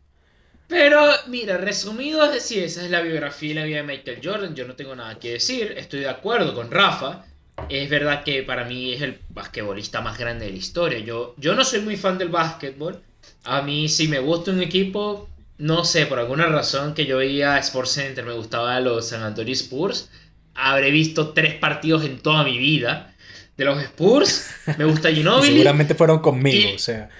Pero, 0.68 1.06
mira, 1.28 1.58
resumido, 1.58 2.24
es 2.24 2.32
decir, 2.32 2.62
esa 2.62 2.84
es 2.84 2.90
la 2.90 3.02
biografía 3.02 3.50
y 3.50 3.54
la 3.54 3.64
vida 3.64 3.76
de 3.78 3.82
Michael 3.82 4.20
Jordan. 4.22 4.54
Yo 4.54 4.66
no 4.66 4.74
tengo 4.74 4.94
nada 4.96 5.18
que 5.18 5.32
decir. 5.32 5.74
Estoy 5.76 6.00
de 6.00 6.08
acuerdo 6.08 6.54
con 6.54 6.70
Rafa. 6.70 7.26
Es 7.68 7.88
verdad 7.88 8.24
que 8.24 8.42
para 8.42 8.64
mí 8.64 8.94
es 8.94 9.02
el 9.02 9.20
basquetbolista 9.28 10.00
más 10.00 10.18
grande 10.18 10.46
de 10.46 10.52
la 10.52 10.58
historia. 10.58 10.98
Yo, 10.98 11.34
yo 11.36 11.54
no 11.54 11.64
soy 11.64 11.80
muy 11.80 11.96
fan 11.96 12.18
del 12.18 12.28
básquetbol. 12.28 13.02
A 13.44 13.62
mí, 13.62 13.88
si 13.88 14.08
me 14.08 14.18
gusta 14.18 14.50
un 14.50 14.62
equipo, 14.62 15.28
no 15.58 15.84
sé, 15.84 16.06
por 16.06 16.18
alguna 16.18 16.46
razón 16.46 16.94
que 16.94 17.06
yo 17.06 17.22
iba 17.22 17.54
a 17.54 17.58
Sports 17.58 17.92
Center, 17.92 18.24
me 18.24 18.32
gustaba 18.32 18.80
los 18.80 19.08
San 19.08 19.22
Antonio 19.22 19.52
Spurs. 19.52 20.10
Habré 20.54 20.90
visto 20.90 21.30
tres 21.30 21.54
partidos 21.54 22.04
en 22.04 22.18
toda 22.18 22.42
mi 22.42 22.58
vida 22.58 23.14
de 23.56 23.64
los 23.64 23.80
Spurs. 23.82 24.50
Me 24.78 24.84
gusta 24.84 25.10
Ginobili. 25.12 25.52
Seguramente 25.52 25.94
fueron 25.94 26.20
conmigo, 26.20 26.74
o 26.74 26.78
sea. 26.78 27.10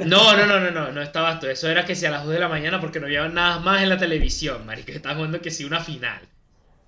No, 0.00 0.36
no, 0.36 0.46
no, 0.46 0.60
no, 0.60 0.70
no, 0.70 0.92
no 0.92 1.02
estaba 1.02 1.32
esto. 1.34 1.48
Eso 1.50 1.68
era 1.68 1.84
que 1.84 1.94
si 1.96 2.06
a 2.06 2.10
las 2.10 2.24
2 2.24 2.32
de 2.34 2.40
la 2.40 2.48
mañana 2.48 2.80
porque 2.80 3.00
no 3.00 3.06
había 3.06 3.28
nada 3.28 3.58
más 3.60 3.82
en 3.82 3.88
la 3.88 3.98
televisión, 3.98 4.64
marico. 4.66 4.92
Estaba 4.92 5.14
jugando 5.16 5.40
que 5.40 5.50
si 5.50 5.64
una 5.64 5.80
final. 5.80 6.28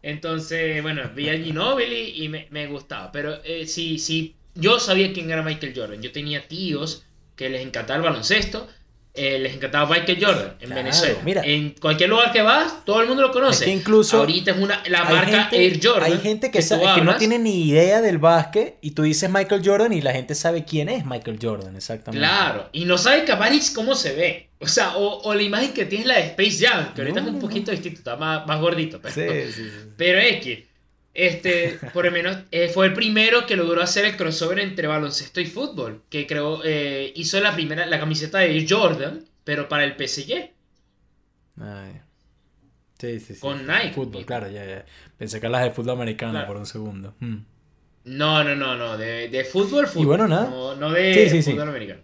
Entonces, 0.02 0.82
bueno, 0.82 1.10
vi 1.14 1.28
a 1.30 1.38
Ginobili 1.38 2.24
y 2.24 2.28
me, 2.28 2.48
me 2.50 2.66
gustaba. 2.68 3.12
Pero 3.12 3.42
eh, 3.44 3.66
sí, 3.66 3.98
sí, 3.98 4.36
yo 4.54 4.80
sabía 4.80 5.12
quién 5.12 5.30
era 5.30 5.42
Michael 5.42 5.74
Jordan. 5.76 6.02
Yo 6.02 6.12
tenía 6.12 6.48
tíos 6.48 7.06
que 7.36 7.50
les 7.50 7.62
encantaba 7.66 7.98
el 7.98 8.04
baloncesto 8.04 8.68
eh, 9.16 9.38
les 9.38 9.54
encantaba 9.54 9.88
Michael 9.88 10.18
Jordan 10.24 10.54
en 10.60 10.70
Venezuela. 10.70 11.18
Mira, 11.24 11.42
en 11.44 11.70
cualquier 11.70 12.10
lugar 12.10 12.32
que 12.32 12.42
vas, 12.42 12.84
todo 12.84 13.00
el 13.00 13.08
mundo 13.08 13.22
lo 13.22 13.32
conoce. 13.32 13.64
que 13.64 13.70
incluso 13.70 14.18
ahorita 14.18 14.50
es 14.52 14.58
una 14.58 14.82
la 14.88 15.04
marca 15.04 15.48
Air 15.52 15.80
Jordan. 15.82 16.12
Hay 16.12 16.18
gente 16.18 16.50
que, 16.50 16.58
que, 16.58 17.00
no 17.02 17.16
tiene 17.16 17.38
ni 17.38 17.68
idea 17.68 18.00
del 18.00 18.18
básquet 18.18 18.76
y 18.80 18.90
tú 18.92 19.02
dices 19.02 19.30
Michael 19.30 19.62
Jordan 19.64 19.92
y 19.92 20.02
la 20.02 20.12
gente 20.12 20.34
sabe 20.34 20.64
quién 20.64 20.88
es 20.88 21.04
Michael 21.04 21.38
Jordan, 21.40 21.74
exactamente. 21.74 22.26
Claro, 22.26 22.68
y 22.72 22.84
no 22.84 22.98
sabe 22.98 23.24
capaz 23.24 23.46
cómo 23.74 23.94
se 23.94 24.14
ve. 24.14 24.48
O 24.58 24.66
sea, 24.66 24.96
o, 24.96 25.34
la 25.34 25.42
imagen 25.42 25.72
que 25.72 25.84
tiene 25.84 26.06
la 26.06 26.14
de 26.14 26.26
Space 26.26 26.66
Jam, 26.66 26.94
que 26.94 27.02
ahorita 27.02 27.20
es 27.20 27.26
un 27.26 27.38
poquito 27.38 27.70
distinto, 27.70 27.98
está 27.98 28.16
más, 28.16 28.46
más 28.46 28.60
gordito. 28.60 29.00
Pero, 29.00 29.14
sí, 29.14 29.52
sí, 29.52 29.64
sí. 29.64 29.88
pero 29.96 30.18
X. 30.18 30.58
Este, 31.16 31.78
por 31.94 32.04
lo 32.04 32.10
menos, 32.10 32.36
eh, 32.50 32.68
fue 32.68 32.86
el 32.86 32.92
primero 32.92 33.46
que 33.46 33.56
logró 33.56 33.82
hacer 33.82 34.04
el 34.04 34.16
crossover 34.18 34.58
entre 34.58 34.86
baloncesto 34.86 35.40
y 35.40 35.46
fútbol. 35.46 36.02
Que 36.10 36.26
creó, 36.26 36.60
eh, 36.62 37.10
hizo 37.16 37.40
la 37.40 37.54
primera, 37.54 37.86
la 37.86 37.98
camiseta 37.98 38.38
de 38.38 38.66
Jordan, 38.68 39.24
pero 39.42 39.66
para 39.66 39.84
el 39.84 39.94
PSG. 39.96 40.50
Ay. 41.58 42.00
Sí, 42.98 43.18
sí, 43.20 43.34
sí. 43.34 43.40
Con 43.40 43.66
Nike. 43.66 43.92
Fútbol, 43.94 44.26
claro, 44.26 44.50
ya, 44.50 44.64
ya. 44.66 44.84
Pensé 45.16 45.40
que 45.40 45.48
las 45.48 45.64
de 45.64 45.70
fútbol 45.70 45.94
americano 45.94 46.46
por 46.46 46.58
un 46.58 46.66
segundo. 46.66 47.14
Hmm. 47.20 47.38
No, 48.04 48.44
no, 48.44 48.54
no, 48.54 48.76
no. 48.76 48.98
De, 48.98 49.28
de 49.28 49.44
fútbol, 49.44 49.86
fútbol. 49.86 50.02
Y 50.02 50.06
bueno, 50.06 50.28
nada. 50.28 50.50
No, 50.50 50.90
de 50.90 51.42
fútbol 51.42 51.68
americano. 51.68 52.02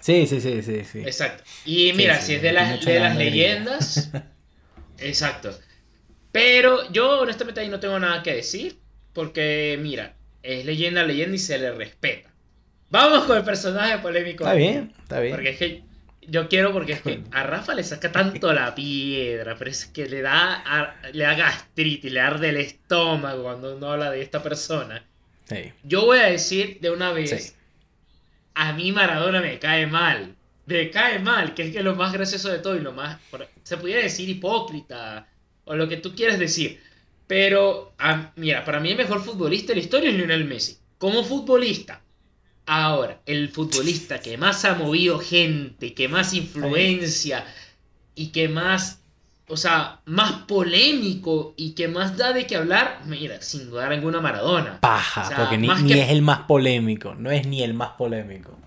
Sí, 0.00 0.26
sí, 0.26 0.40
sí, 0.40 0.62
sí, 0.62 0.84
sí. 0.84 1.00
Exacto. 1.00 1.44
Y 1.64 1.92
mira, 1.92 2.20
si 2.20 2.34
es 2.34 2.42
de, 2.42 2.52
las, 2.52 2.84
de 2.84 3.00
las 3.00 3.16
leyendas. 3.16 4.10
exacto. 4.98 5.56
Pero 6.38 6.88
yo 6.92 7.20
honestamente 7.20 7.60
ahí 7.60 7.68
no 7.68 7.80
tengo 7.80 7.98
nada 7.98 8.22
que 8.22 8.34
decir. 8.34 8.78
Porque, 9.12 9.76
mira, 9.80 10.14
es 10.42 10.64
leyenda, 10.64 11.02
leyenda 11.02 11.34
y 11.34 11.38
se 11.38 11.58
le 11.58 11.72
respeta. 11.72 12.30
Vamos 12.90 13.24
con 13.24 13.36
el 13.36 13.42
personaje 13.42 13.98
polémico. 13.98 14.44
Está 14.44 14.54
bien, 14.54 14.94
está 15.02 15.18
bien. 15.18 15.34
Porque 15.34 15.50
es 15.50 15.58
que 15.58 15.82
yo 16.22 16.48
quiero 16.48 16.72
porque 16.72 16.92
es 16.92 17.02
que 17.02 17.24
a 17.32 17.42
Rafa 17.42 17.74
le 17.74 17.82
saca 17.82 18.12
tanto 18.12 18.52
la 18.52 18.72
piedra, 18.74 19.56
pero 19.58 19.70
es 19.70 19.86
que 19.86 20.08
le 20.08 20.22
da, 20.22 20.94
le 21.12 21.24
da 21.24 21.34
gastritis, 21.34 22.12
le 22.12 22.20
arde 22.20 22.50
el 22.50 22.58
estómago 22.58 23.42
cuando 23.42 23.76
uno 23.76 23.90
habla 23.90 24.12
de 24.12 24.22
esta 24.22 24.40
persona. 24.40 25.04
Yo 25.82 26.04
voy 26.04 26.18
a 26.18 26.26
decir 26.26 26.78
de 26.80 26.90
una 26.90 27.10
vez, 27.10 27.56
a 28.54 28.72
mí 28.74 28.92
Maradona 28.92 29.40
me 29.40 29.58
cae 29.58 29.88
mal. 29.88 30.36
me 30.66 30.90
cae 30.90 31.18
mal, 31.18 31.54
que 31.54 31.64
es 31.64 31.72
que 31.72 31.82
lo 31.82 31.96
más 31.96 32.12
gracioso 32.12 32.48
de 32.50 32.58
todo 32.58 32.76
y 32.76 32.80
lo 32.80 32.92
más, 32.92 33.18
se 33.64 33.76
pudiera 33.76 34.02
decir 34.02 34.28
hipócrita 34.28 35.26
o 35.68 35.76
lo 35.76 35.88
que 35.88 35.98
tú 35.98 36.14
quieras 36.14 36.38
decir. 36.38 36.80
Pero, 37.26 37.92
mira, 38.36 38.64
para 38.64 38.80
mí 38.80 38.90
el 38.90 38.96
mejor 38.96 39.22
futbolista 39.22 39.68
de 39.68 39.76
la 39.76 39.84
historia 39.84 40.10
es 40.10 40.16
Lionel 40.16 40.46
Messi. 40.46 40.78
Como 40.96 41.22
futbolista. 41.22 42.00
Ahora, 42.66 43.20
el 43.24 43.50
futbolista 43.50 44.20
que 44.20 44.36
más 44.36 44.64
ha 44.64 44.74
movido 44.74 45.18
gente, 45.18 45.94
que 45.94 46.08
más 46.08 46.34
influencia 46.34 47.44
y 48.14 48.28
que 48.28 48.48
más, 48.48 49.00
o 49.46 49.56
sea, 49.56 50.00
más 50.06 50.32
polémico 50.42 51.54
y 51.56 51.70
que 51.70 51.88
más 51.88 52.16
da 52.16 52.32
de 52.32 52.46
qué 52.46 52.56
hablar, 52.56 53.02
mira, 53.06 53.40
sin 53.40 53.70
dudar 53.70 53.92
alguna 53.92 54.20
Maradona. 54.20 54.80
Paja, 54.80 55.30
porque 55.36 55.56
ni, 55.56 55.68
es 55.92 56.10
el 56.10 56.20
más 56.22 56.40
polémico, 56.40 57.14
no 57.14 57.30
es 57.30 57.46
ni 57.46 57.62
el 57.62 57.74
más 57.74 57.90
polémico. 57.90 58.58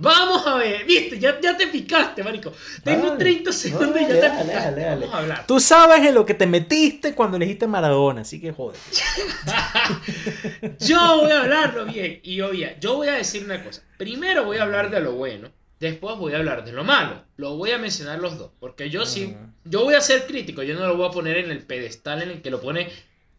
Vamos 0.00 0.46
a 0.46 0.56
ver, 0.56 0.84
viste, 0.84 1.18
ya, 1.18 1.40
ya 1.40 1.56
te 1.56 1.66
picaste, 1.68 2.22
marico. 2.22 2.52
Tengo 2.82 3.16
30 3.16 3.52
segundos 3.52 4.00
y 4.00 4.06
ya 4.06 4.20
te 4.20 4.44
picaste. 4.44 4.84
Vamos 4.84 5.14
a 5.14 5.18
hablar. 5.18 5.46
Tú 5.46 5.60
sabes 5.60 6.06
en 6.06 6.14
lo 6.14 6.26
que 6.26 6.34
te 6.34 6.46
metiste 6.46 7.14
cuando 7.14 7.36
elegiste 7.36 7.66
Maradona, 7.66 8.22
así 8.22 8.40
que 8.40 8.52
joder. 8.52 8.78
yo 10.80 11.20
voy 11.20 11.32
a 11.32 11.40
hablarlo 11.42 11.86
bien. 11.86 12.20
Y 12.22 12.40
oye, 12.40 12.76
yo 12.80 12.96
voy 12.96 13.08
a 13.08 13.14
decir 13.14 13.44
una 13.44 13.62
cosa. 13.62 13.82
Primero 13.96 14.44
voy 14.44 14.58
a 14.58 14.62
hablar 14.62 14.90
de 14.90 15.00
lo 15.00 15.12
bueno, 15.12 15.50
después 15.80 16.16
voy 16.18 16.34
a 16.34 16.38
hablar 16.38 16.64
de 16.64 16.72
lo 16.72 16.84
malo. 16.84 17.24
Lo 17.36 17.56
voy 17.56 17.70
a 17.70 17.78
mencionar 17.78 18.18
los 18.18 18.38
dos, 18.38 18.50
porque 18.60 18.90
yo 18.90 19.06
sí, 19.06 19.36
yo 19.64 19.84
voy 19.84 19.94
a 19.94 20.00
ser 20.00 20.26
crítico, 20.26 20.62
yo 20.62 20.74
no 20.74 20.86
lo 20.86 20.96
voy 20.96 21.08
a 21.08 21.10
poner 21.10 21.38
en 21.38 21.50
el 21.50 21.62
pedestal 21.62 22.22
en 22.22 22.30
el 22.30 22.42
que 22.42 22.50
lo 22.50 22.60
pone 22.60 22.88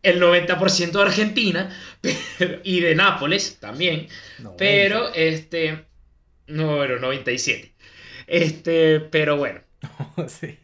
el 0.06 0.22
90% 0.22 0.92
de 0.92 1.02
Argentina 1.02 1.70
y 2.64 2.80
de 2.80 2.96
Nápoles 2.96 3.58
también. 3.60 4.08
pero 4.58 5.14
este 5.14 5.86
no, 6.48 6.76
bueno, 6.78 7.00
97. 7.00 7.74
Este, 8.28 9.00
pero 9.00 9.38
bueno. 9.38 9.62
sí. 10.28 10.58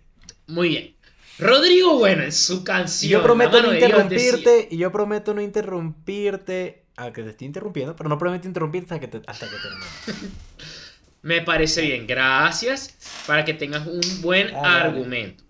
Muy 0.48 0.70
bien. 0.70 0.96
Rodrigo 1.40 1.98
Bueno 1.98 2.24
en 2.24 2.32
su 2.32 2.64
canción. 2.64 3.12
Yo 3.12 3.24
prometo 3.24 3.62
no 3.62 3.74
interrumpirte. 3.74 4.68
y 4.70 4.78
yo 4.78 4.92
prometo 4.92 5.34
no 5.34 5.42
interrumpirte. 5.42 6.86
A 6.98 7.12
que 7.12 7.24
te 7.24 7.30
estoy 7.30 7.48
interrumpiendo, 7.48 7.96
pero 7.96 8.10
no 8.10 8.18
prometo 8.18 8.48
interrumpirte 8.48 8.94
hasta 8.94 9.10
que, 9.10 9.22
hasta 9.26 9.48
que 9.48 9.56
termine. 9.56 10.36
Me 11.24 11.42
parece 11.42 11.82
bien, 11.82 12.06
gracias. 12.06 12.96
Para 13.26 13.46
que 13.46 13.54
tengas 13.54 13.88
un 13.88 14.02
buen 14.22 14.54
ah, 14.56 14.82
argumento. 14.82 15.44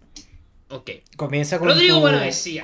Ok. 0.69 0.91
Comienza 1.17 1.59
con. 1.59 1.69
Rodrigo 1.69 1.99
Bueno 1.99 2.19
decía. 2.19 2.63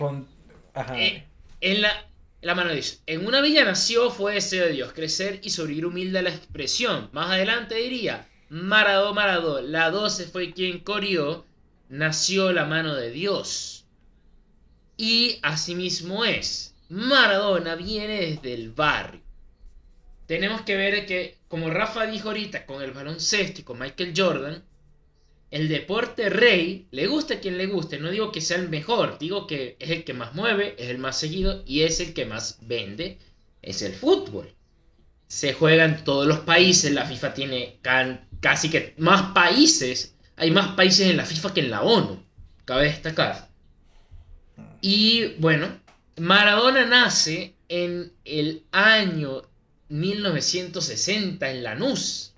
Ajá. 0.74 1.00
Eh, 1.00 1.26
en 1.60 1.82
la, 1.82 2.07
la 2.48 2.56
mano 2.56 2.72
dice, 2.72 3.00
en 3.08 3.28
una 3.28 3.42
villa 3.42 3.66
nació, 3.66 4.10
fue 4.10 4.36
deseo 4.36 4.68
de 4.68 4.72
Dios, 4.72 4.94
crecer 4.94 5.42
y 5.44 5.50
sobrevivir 5.50 5.86
humilde 5.86 6.20
a 6.20 6.22
la 6.22 6.30
expresión. 6.30 7.10
Más 7.12 7.30
adelante 7.30 7.76
diría, 7.76 8.26
Maradó, 8.48 9.14
Maradó, 9.14 9.62
la 9.62 9.92
12 9.92 10.28
fue 10.28 10.54
quien 10.54 10.80
corrió, 10.80 11.46
nació 11.90 12.54
la 12.54 12.64
mano 12.64 12.96
de 12.96 13.12
Dios. 13.12 13.86
Y 14.96 15.40
asimismo 15.42 16.24
es, 16.24 16.74
Maradona 16.88 17.76
viene 17.76 18.22
desde 18.22 18.54
el 18.54 18.72
barrio. 18.72 19.20
Tenemos 20.26 20.62
que 20.62 20.78
ver 20.78 21.06
que, 21.06 21.40
como 21.50 21.70
Rafa 21.70 22.06
dijo 22.06 22.30
ahorita, 22.30 22.66
con 22.66 22.82
el 22.82 22.92
baloncesto 22.92 23.60
y 23.60 23.64
con 23.66 23.78
Michael 23.78 24.14
Jordan, 24.16 24.64
el 25.50 25.70
deporte 25.70 26.30
rey, 26.30 26.88
le 26.92 27.08
gusta 27.08 27.36
a 27.36 27.40
quien 27.40 27.58
le 27.58 27.68
guste, 27.68 28.00
no 28.00 28.12
digo 28.12 28.32
que 28.32 28.42
sea 28.42 28.58
el 28.58 28.70
mejor, 28.70 29.18
digo 29.18 29.48
que 29.48 29.78
es 29.80 29.90
el 29.92 30.04
que 30.04 30.14
más 30.14 30.36
mueve, 30.36 30.76
es 30.78 30.90
el 30.90 30.98
más 30.98 31.18
seguido 31.18 31.64
y 31.66 31.82
es 31.82 32.00
el 32.00 32.14
que 32.14 32.26
más 32.26 32.58
vende, 32.62 33.18
es 33.62 33.82
el 33.82 33.94
fútbol. 33.94 34.54
Se 35.28 35.54
juega 35.54 35.86
en 35.86 36.04
todos 36.04 36.28
los 36.28 36.40
países, 36.40 36.92
la 36.92 37.06
FIFA 37.06 37.34
tiene 37.34 37.80
casi 38.42 38.70
que 38.70 38.94
más 38.98 39.34
países, 39.34 40.16
hay 40.36 40.52
más 40.52 40.76
países 40.76 41.10
en 41.10 41.18
la 41.18 41.26
FIFA 41.26 41.54
que 41.54 41.62
en 41.62 41.72
la 41.72 41.82
ONU, 41.82 42.22
cabe 42.66 42.86
destacar. 42.86 43.50
Y 44.82 45.28
bueno, 45.40 45.68
Maradona 46.18 46.86
nace 46.86 47.56
en 47.70 48.12
el 48.26 48.64
año 48.72 49.44
1960 49.90 51.50
en 51.50 51.64
Lanús 51.64 52.34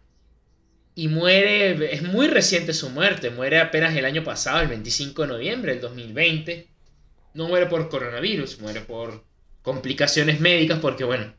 y 1.00 1.08
muere, 1.08 1.94
es 1.96 2.02
muy 2.04 2.28
reciente 2.28 2.74
su 2.74 2.90
muerte, 2.90 3.30
muere 3.30 3.62
apenas 3.62 3.96
el 3.96 4.04
año 4.04 4.22
pasado, 4.22 4.60
el 4.60 4.68
25 4.68 5.22
de 5.22 5.28
noviembre 5.30 5.72
del 5.72 5.82
2020. 5.82 6.68
No 7.36 7.48
muere 7.48 7.68
por 7.68 7.88
coronavirus, 7.88 8.60
muere 8.60 8.82
por 8.82 9.24
complicaciones 9.62 10.42
médicas 10.42 10.80
porque, 10.80 11.06
bueno, 11.06 11.34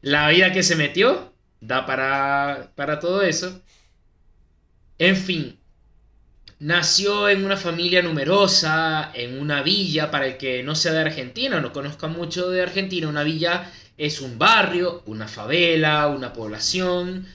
la 0.00 0.30
vida 0.30 0.50
que 0.50 0.62
se 0.62 0.76
metió 0.76 1.34
da 1.60 1.84
para, 1.84 2.72
para 2.74 2.98
todo 2.98 3.20
eso. 3.20 3.60
En 4.96 5.16
fin, 5.18 5.58
nació 6.58 7.28
en 7.28 7.44
una 7.44 7.58
familia 7.58 8.00
numerosa, 8.00 9.10
en 9.12 9.38
una 9.38 9.62
villa, 9.62 10.10
para 10.10 10.26
el 10.26 10.38
que 10.38 10.62
no 10.62 10.74
sea 10.74 10.92
de 10.92 11.00
Argentina, 11.00 11.60
no 11.60 11.74
conozca 11.74 12.06
mucho 12.06 12.48
de 12.48 12.62
Argentina, 12.62 13.08
una 13.08 13.24
villa 13.24 13.70
es 13.98 14.22
un 14.22 14.38
barrio, 14.38 15.02
una 15.04 15.28
favela, 15.28 16.06
una 16.08 16.32
población 16.32 17.26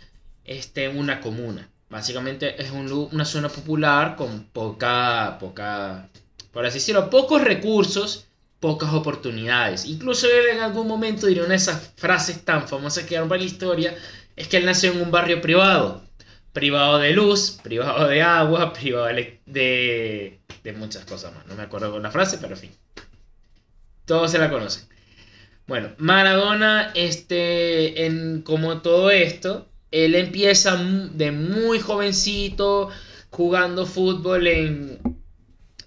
este, 0.58 0.90
una 0.90 1.22
comuna. 1.22 1.70
Básicamente 1.90 2.62
es 2.62 2.72
una 2.72 3.26
zona 3.26 3.50
popular 3.50 4.16
con 4.16 4.46
poca, 4.46 5.38
poca, 5.40 6.10
por 6.54 6.66
así 6.66 6.80
decirlo, 6.80 7.10
pocos 7.10 7.44
recursos, 7.44 8.28
pocas 8.62 8.94
oportunidades. 8.94 9.86
Incluso 9.86 10.28
él 10.28 10.56
en 10.56 10.60
algún 10.60 10.88
momento 10.88 11.28
diría 11.28 11.44
una 11.44 11.52
de 11.52 11.58
esas 11.58 11.94
frases 11.98 12.46
tan 12.46 12.68
famosas 12.68 13.04
que 13.04 13.10
quedaron 13.10 13.28
para 13.28 13.42
la 13.42 13.48
historia, 13.48 13.96
es 14.36 14.48
que 14.48 14.58
él 14.58 14.66
nació 14.66 14.92
en 14.92 15.02
un 15.02 15.12
barrio 15.12 15.42
privado. 15.42 16.02
Privado 16.54 16.98
de 17.00 17.12
luz, 17.12 17.60
privado 17.64 18.08
de 18.08 18.22
agua, 18.22 18.74
privado 18.80 19.08
de, 19.08 20.40
de, 20.64 20.74
muchas 20.74 21.06
cosas 21.06 21.34
más. 21.34 21.46
No 21.48 21.56
me 21.56 21.64
acuerdo 21.64 21.92
con 21.92 22.04
la 22.04 22.12
frase, 22.12 22.38
pero 22.40 22.56
en 22.56 22.60
fin. 22.60 22.72
Todos 24.06 24.32
se 24.32 24.38
la 24.38 24.50
conocen. 24.50 24.88
Bueno, 25.68 25.90
Maradona, 25.98 26.92
este, 26.96 28.06
en, 28.06 28.42
como 28.42 28.82
todo 28.82 29.12
esto, 29.12 29.70
él 29.91 30.15
empieza 30.15 30.77
de 30.77 31.32
muy 31.32 31.80
jovencito 31.80 32.89
jugando 33.30 33.86
fútbol 33.86 34.47
en, 34.47 34.99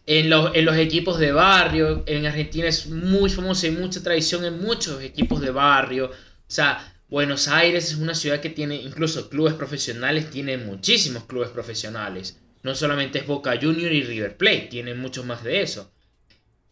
en, 0.07 0.31
los, 0.31 0.77
equipos 0.77 1.19
de 1.19 1.33
barrio. 1.33 2.05
En 2.07 2.27
Argentina 2.27 2.69
es 2.69 2.87
muy 2.87 3.31
famoso, 3.31 3.67
hay 3.67 3.73
mucha 3.73 4.03
tradición 4.03 4.45
en 4.45 4.61
muchos 4.61 5.03
equipos 5.03 5.41
de 5.41 5.51
barrio. 5.51 6.07
O 6.07 6.11
sea, 6.47 6.93
Buenos 7.09 7.49
Aires 7.49 7.91
es 7.91 7.97
una 7.97 8.15
ciudad 8.15 8.41
que 8.41 8.51
tiene 8.51 8.77
incluso 8.77 9.29
clubes 9.29 9.55
profesionales, 9.55 10.31
tiene 10.31 10.59
muchísimos 10.59 11.25
clubes 11.25 11.51
profesionales. 11.51 12.39
No 12.63 12.75
solamente 12.75 13.19
es 13.19 13.27
Boca 13.27 13.59
Junior 13.61 13.93
y 13.93 14.03
River 14.03 14.37
Plate, 14.37 14.69
tiene 14.71 14.95
muchos 14.95 15.25
más 15.25 15.45
de 15.45 15.63
eso. 15.63 15.91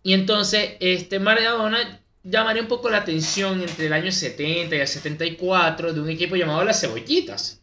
Y 0.02 0.14
entonces, 0.14 0.72
este 0.80 1.20
Maradona 1.20 2.01
llamaría 2.24 2.62
un 2.62 2.68
poco 2.68 2.90
la 2.90 2.98
atención 2.98 3.60
entre 3.62 3.86
el 3.86 3.92
año 3.92 4.12
70 4.12 4.74
y 4.76 4.80
el 4.80 4.88
74 4.88 5.92
de 5.92 6.00
un 6.00 6.10
equipo 6.10 6.36
llamado 6.36 6.64
Las 6.64 6.80
Cebollitas, 6.80 7.60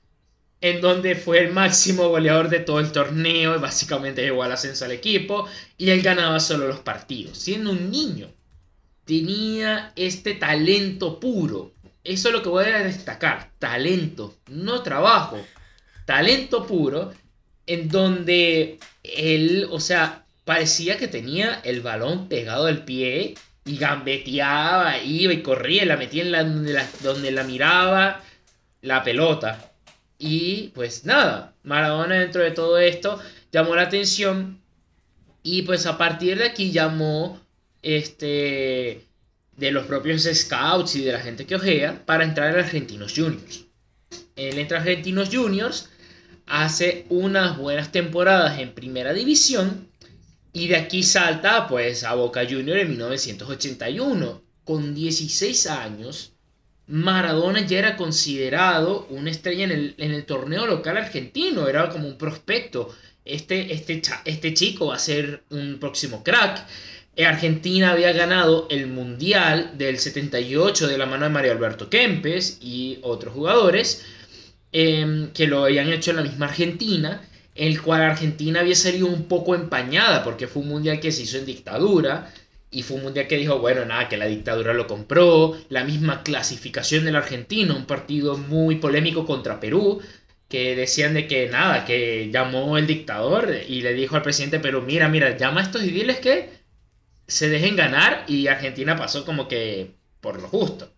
en 0.62 0.82
donde 0.82 1.16
fue 1.16 1.40
el 1.40 1.54
máximo 1.54 2.10
goleador 2.10 2.50
de 2.50 2.60
todo 2.60 2.80
el 2.80 2.92
torneo 2.92 3.56
y 3.56 3.60
básicamente 3.60 4.22
llegó 4.22 4.44
al 4.44 4.52
ascenso 4.52 4.86
al 4.86 4.92
equipo 4.92 5.48
y 5.78 5.90
él 5.90 6.02
ganaba 6.02 6.40
solo 6.40 6.68
los 6.68 6.80
partidos, 6.80 7.38
siendo 7.38 7.72
un 7.72 7.90
niño. 7.90 8.30
Tenía 9.06 9.94
este 9.96 10.36
talento 10.36 11.20
puro. 11.20 11.72
Eso 12.04 12.28
es 12.28 12.34
lo 12.34 12.44
que 12.44 12.50
voy 12.50 12.66
a 12.66 12.84
destacar. 12.84 13.52
Talento, 13.58 14.36
no 14.48 14.84
trabajo. 14.84 15.40
Talento 16.06 16.68
puro 16.68 17.12
en 17.66 17.90
donde 17.90 18.80
él, 19.04 19.68
o 19.72 19.80
sea, 19.80 20.26
parecía 20.44 20.98
que 20.98 21.08
tenía 21.08 21.62
el 21.64 21.82
balón 21.82 22.28
pegado 22.28 22.66
al 22.66 22.84
pie 22.84 23.36
y 23.70 23.78
gambeteaba, 23.78 24.98
iba 24.98 25.32
y 25.32 25.44
corría, 25.44 25.86
la 25.86 25.96
metía 25.96 26.24
en 26.24 26.32
la 26.32 26.44
donde, 27.04 27.32
la, 27.32 27.44
miraba 27.44 28.24
la 28.82 29.04
pelota. 29.04 29.72
Y 30.18 30.72
pues 30.74 31.06
nada, 31.06 31.54
Maradona 31.62 32.16
dentro 32.16 32.42
de 32.42 32.50
todo 32.50 32.80
esto 32.80 33.20
llamó 33.52 33.76
la 33.76 33.84
atención 33.84 34.60
y 35.44 35.62
pues 35.62 35.86
a 35.86 36.00
partir 36.00 36.40
de 36.40 36.46
aquí 36.46 36.72
llamó 36.72 37.40
este 37.84 39.06
de 39.56 39.72
los 39.72 39.86
propios 39.86 40.24
scouts 40.24 40.96
y 40.96 41.04
de 41.04 41.12
la 41.12 41.20
gente 41.20 41.46
que 41.46 41.56
ojea 41.56 42.04
para 42.08 42.24
entrar 42.24 42.56
a 42.56 42.62
Argentinos 42.62 43.14
Juniors. 43.16 43.66
Él 44.36 44.58
entra 44.58 44.80
a 44.80 44.82
Argentinos 44.82 45.30
Juniors, 45.32 45.90
hace 46.48 47.06
unas 47.10 47.56
buenas 47.56 47.92
temporadas 47.92 48.58
en 48.60 48.74
primera 48.74 49.14
división 49.14 49.89
y 50.54 50.68
de 50.68 50.78
aquí 50.78 51.04
salta 51.04 51.68
pues 51.68 52.04
a 52.04 52.16
Boca 52.16 52.42
Junior 52.50 52.78
en 52.78 52.90
1981. 52.90 54.42
Con 54.64 54.94
16 54.94 55.68
años, 55.68 56.34
Maradona 56.88 57.66
ya 57.66 57.80
era 57.80 57.98
considerado 57.98 59.08
una 59.10 59.32
estrella 59.32 59.66
en 59.66 60.12
el, 60.12 60.26
torneo 60.26 60.68
local 60.68 60.98
argentino. 60.98 61.68
Era 61.68 61.90
como 61.90 62.08
un 62.08 62.18
prospecto. 62.18 62.96
Este, 63.26 63.74
este, 63.74 64.02
este 64.26 64.54
chico 64.54 64.88
va 64.88 64.96
a 64.96 65.00
ser 65.00 65.44
un 65.50 65.80
próximo 65.80 66.24
crack. 66.24 66.66
Eh, 67.16 67.26
Argentina 67.26 67.92
había 67.92 68.12
ganado 68.14 68.68
el 68.70 68.88
Mundial 68.88 69.74
del 69.78 70.00
78 70.00 70.88
de 70.88 70.98
la 70.98 71.06
mano 71.06 71.26
de 71.26 71.32
Mario 71.32 71.52
Alberto 71.52 71.90
Kempes 71.90 72.58
y 72.62 73.00
otros 73.02 73.34
jugadores. 73.34 74.06
em, 74.72 75.32
que 75.32 75.48
lo 75.48 75.66
habían 75.66 75.90
hecho 75.92 76.12
en 76.12 76.18
la 76.18 76.24
misma 76.24 76.46
Argentina, 76.46 77.28
el 77.60 77.82
cual 77.82 78.02
Argentina 78.02 78.62
había 78.62 78.76
salido 78.76 79.08
un 79.08 79.24
poco 79.24 79.54
empañada 79.54 80.24
porque 80.24 80.48
fue 80.48 80.62
un 80.62 80.70
mundial 80.70 81.00
que 81.00 81.12
se 81.12 81.24
hizo 81.24 81.38
en 81.38 81.46
dictadura 81.46 82.34
y 82.72 82.84
fue 82.84 82.98
un 82.98 83.04
mundial 83.04 83.28
que 83.28 83.38
dijo, 83.38 83.60
bueno, 83.60 83.86
nada, 83.86 84.08
que 84.08 84.18
la 84.18 84.28
dictadura 84.28 84.74
lo 84.74 84.88
compró, 84.88 85.58
la 85.70 85.84
misma 85.84 86.24
clasificación 86.24 87.04
del 87.06 87.16
argentino, 87.16 87.76
un 87.76 87.86
partido 87.86 88.38
muy 88.38 88.76
polémico 88.76 89.26
contra 89.26 89.60
Perú, 89.60 90.02
que 90.48 90.76
decían 90.76 91.14
de 91.14 91.28
que 91.28 91.48
nada, 91.50 91.86
que 91.86 92.30
llamó 92.32 92.78
el 92.78 92.88
dictador 92.88 93.54
y 93.68 93.82
le 93.82 93.94
dijo 93.94 94.16
al 94.16 94.22
presidente 94.24 94.58
de 94.58 94.64
Perú, 94.64 94.82
mira, 94.82 95.10
mira, 95.10 95.38
llama 95.38 95.62
a 95.62 95.64
estos 95.64 95.84
y 95.84 95.92
diles 95.92 96.20
que 96.20 96.50
se 97.28 97.50
dejen 97.50 97.76
ganar 97.76 98.26
y 98.28 98.48
Argentina 98.48 98.96
pasó 98.96 99.26
como 99.26 99.48
que 99.48 99.96
por 100.22 100.42
lo 100.42 100.48
justo. 100.48 100.92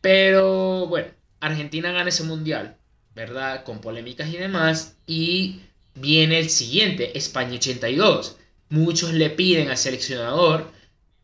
Pero 0.00 0.86
bueno, 0.86 1.08
Argentina 1.40 1.92
gana 1.92 2.08
ese 2.08 2.22
mundial, 2.24 2.78
¿verdad? 3.16 3.64
Con 3.64 3.80
polémicas 3.80 4.28
y 4.28 4.36
demás. 4.36 4.94
Y 5.06 5.60
viene 5.94 6.38
el 6.38 6.50
siguiente, 6.50 7.16
España 7.18 7.54
82. 7.54 8.36
Muchos 8.68 9.12
le 9.14 9.30
piden 9.30 9.70
al 9.70 9.78
seleccionador, 9.78 10.70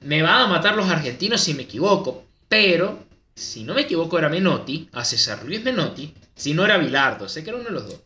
me 0.01 0.23
van 0.23 0.43
a 0.43 0.47
matar 0.47 0.75
los 0.75 0.89
argentinos 0.89 1.41
si 1.43 1.55
me 1.55 1.65
equivoco, 1.65 2.25
pero 2.49 3.05
si 3.35 3.65
no 3.65 3.75
me 3.75 3.83
equivoco 3.83 4.19
era 4.19 4.29
Menotti, 4.29 4.89
a 4.93 5.05
César 5.05 5.45
Luis 5.45 5.63
Menotti, 5.63 6.15
si 6.35 6.55
no 6.55 6.65
era 6.65 6.79
Bilardo, 6.79 7.29
sé 7.29 7.45
que 7.45 7.51
era 7.51 7.59
uno 7.59 7.69
de 7.69 7.75
los 7.75 7.87
dos. 7.87 8.01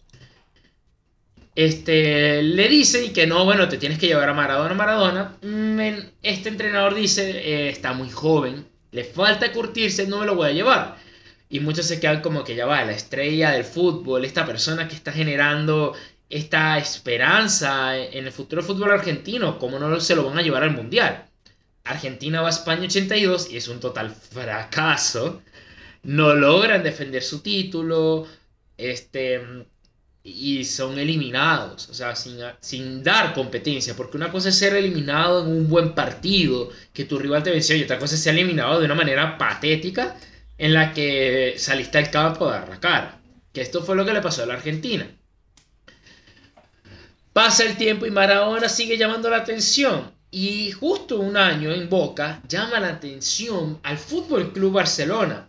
Este, 1.54 2.42
le 2.42 2.68
dice 2.68 3.12
que 3.12 3.26
no, 3.26 3.44
bueno, 3.44 3.68
te 3.68 3.78
tienes 3.78 3.98
que 3.98 4.08
llevar 4.08 4.28
a 4.28 4.34
Maradona. 4.34 4.74
Maradona, 4.74 5.36
mm, 5.42 5.80
este 6.22 6.48
entrenador 6.48 6.94
dice, 6.94 7.30
eh, 7.30 7.68
está 7.70 7.92
muy 7.92 8.10
joven, 8.10 8.66
le 8.90 9.04
falta 9.04 9.52
curtirse, 9.52 10.06
no 10.06 10.20
me 10.20 10.26
lo 10.26 10.34
voy 10.34 10.48
a 10.50 10.52
llevar. 10.52 11.05
Y 11.48 11.60
muchos 11.60 11.86
se 11.86 12.00
quedan 12.00 12.22
como 12.22 12.44
que 12.44 12.56
ya 12.56 12.66
va, 12.66 12.84
la 12.84 12.92
estrella 12.92 13.52
del 13.52 13.64
fútbol, 13.64 14.24
esta 14.24 14.44
persona 14.46 14.88
que 14.88 14.96
está 14.96 15.12
generando 15.12 15.94
esta 16.28 16.76
esperanza 16.78 17.96
en 17.96 18.26
el 18.26 18.32
futuro 18.32 18.62
fútbol 18.62 18.90
argentino, 18.90 19.58
¿cómo 19.58 19.78
no 19.78 20.00
se 20.00 20.16
lo 20.16 20.24
van 20.24 20.38
a 20.38 20.42
llevar 20.42 20.64
al 20.64 20.74
Mundial? 20.74 21.26
Argentina 21.84 22.40
va 22.40 22.48
a 22.48 22.50
España 22.50 22.82
82 22.82 23.52
y 23.52 23.56
es 23.56 23.68
un 23.68 23.80
total 23.80 24.10
fracaso. 24.10 25.42
No 26.02 26.34
logran 26.34 26.82
defender 26.82 27.22
su 27.22 27.40
título. 27.40 28.26
Este, 28.76 29.40
y 30.28 30.64
son 30.64 30.98
eliminados, 30.98 31.88
o 31.88 31.94
sea, 31.94 32.16
sin, 32.16 32.38
sin, 32.60 33.02
dar 33.04 33.32
competencia, 33.32 33.94
porque 33.94 34.16
una 34.16 34.32
cosa 34.32 34.48
es 34.48 34.58
ser 34.58 34.74
eliminado 34.74 35.44
en 35.44 35.52
un 35.52 35.68
buen 35.68 35.94
partido, 35.94 36.70
que 36.92 37.04
tu 37.04 37.16
rival 37.16 37.44
te 37.44 37.50
venció, 37.52 37.76
y 37.76 37.84
otra 37.84 37.98
cosa 37.98 38.16
es 38.16 38.22
ser 38.22 38.34
eliminado 38.34 38.80
de 38.80 38.86
una 38.86 38.96
manera 38.96 39.38
patética 39.38 40.16
en 40.58 40.74
la 40.74 40.92
que 40.92 41.54
saliste 41.58 41.98
al 41.98 42.10
campo 42.10 42.48
a 42.48 42.52
dar 42.52 42.68
la 42.68 42.80
cara, 42.80 43.20
que 43.52 43.60
esto 43.60 43.82
fue 43.82 43.96
lo 43.96 44.04
que 44.04 44.12
le 44.12 44.20
pasó 44.20 44.42
a 44.42 44.46
la 44.46 44.54
Argentina. 44.54 45.06
Pasa 47.32 47.64
el 47.64 47.76
tiempo 47.76 48.06
y 48.06 48.10
Maradona 48.10 48.68
sigue 48.68 48.96
llamando 48.96 49.28
la 49.28 49.38
atención, 49.38 50.10
y 50.30 50.72
justo 50.72 51.20
un 51.20 51.36
año 51.36 51.72
en 51.72 51.88
Boca 51.88 52.42
llama 52.48 52.80
la 52.80 52.88
atención 52.88 53.78
al 53.82 53.98
Fútbol 53.98 54.52
Club 54.52 54.72
Barcelona, 54.72 55.48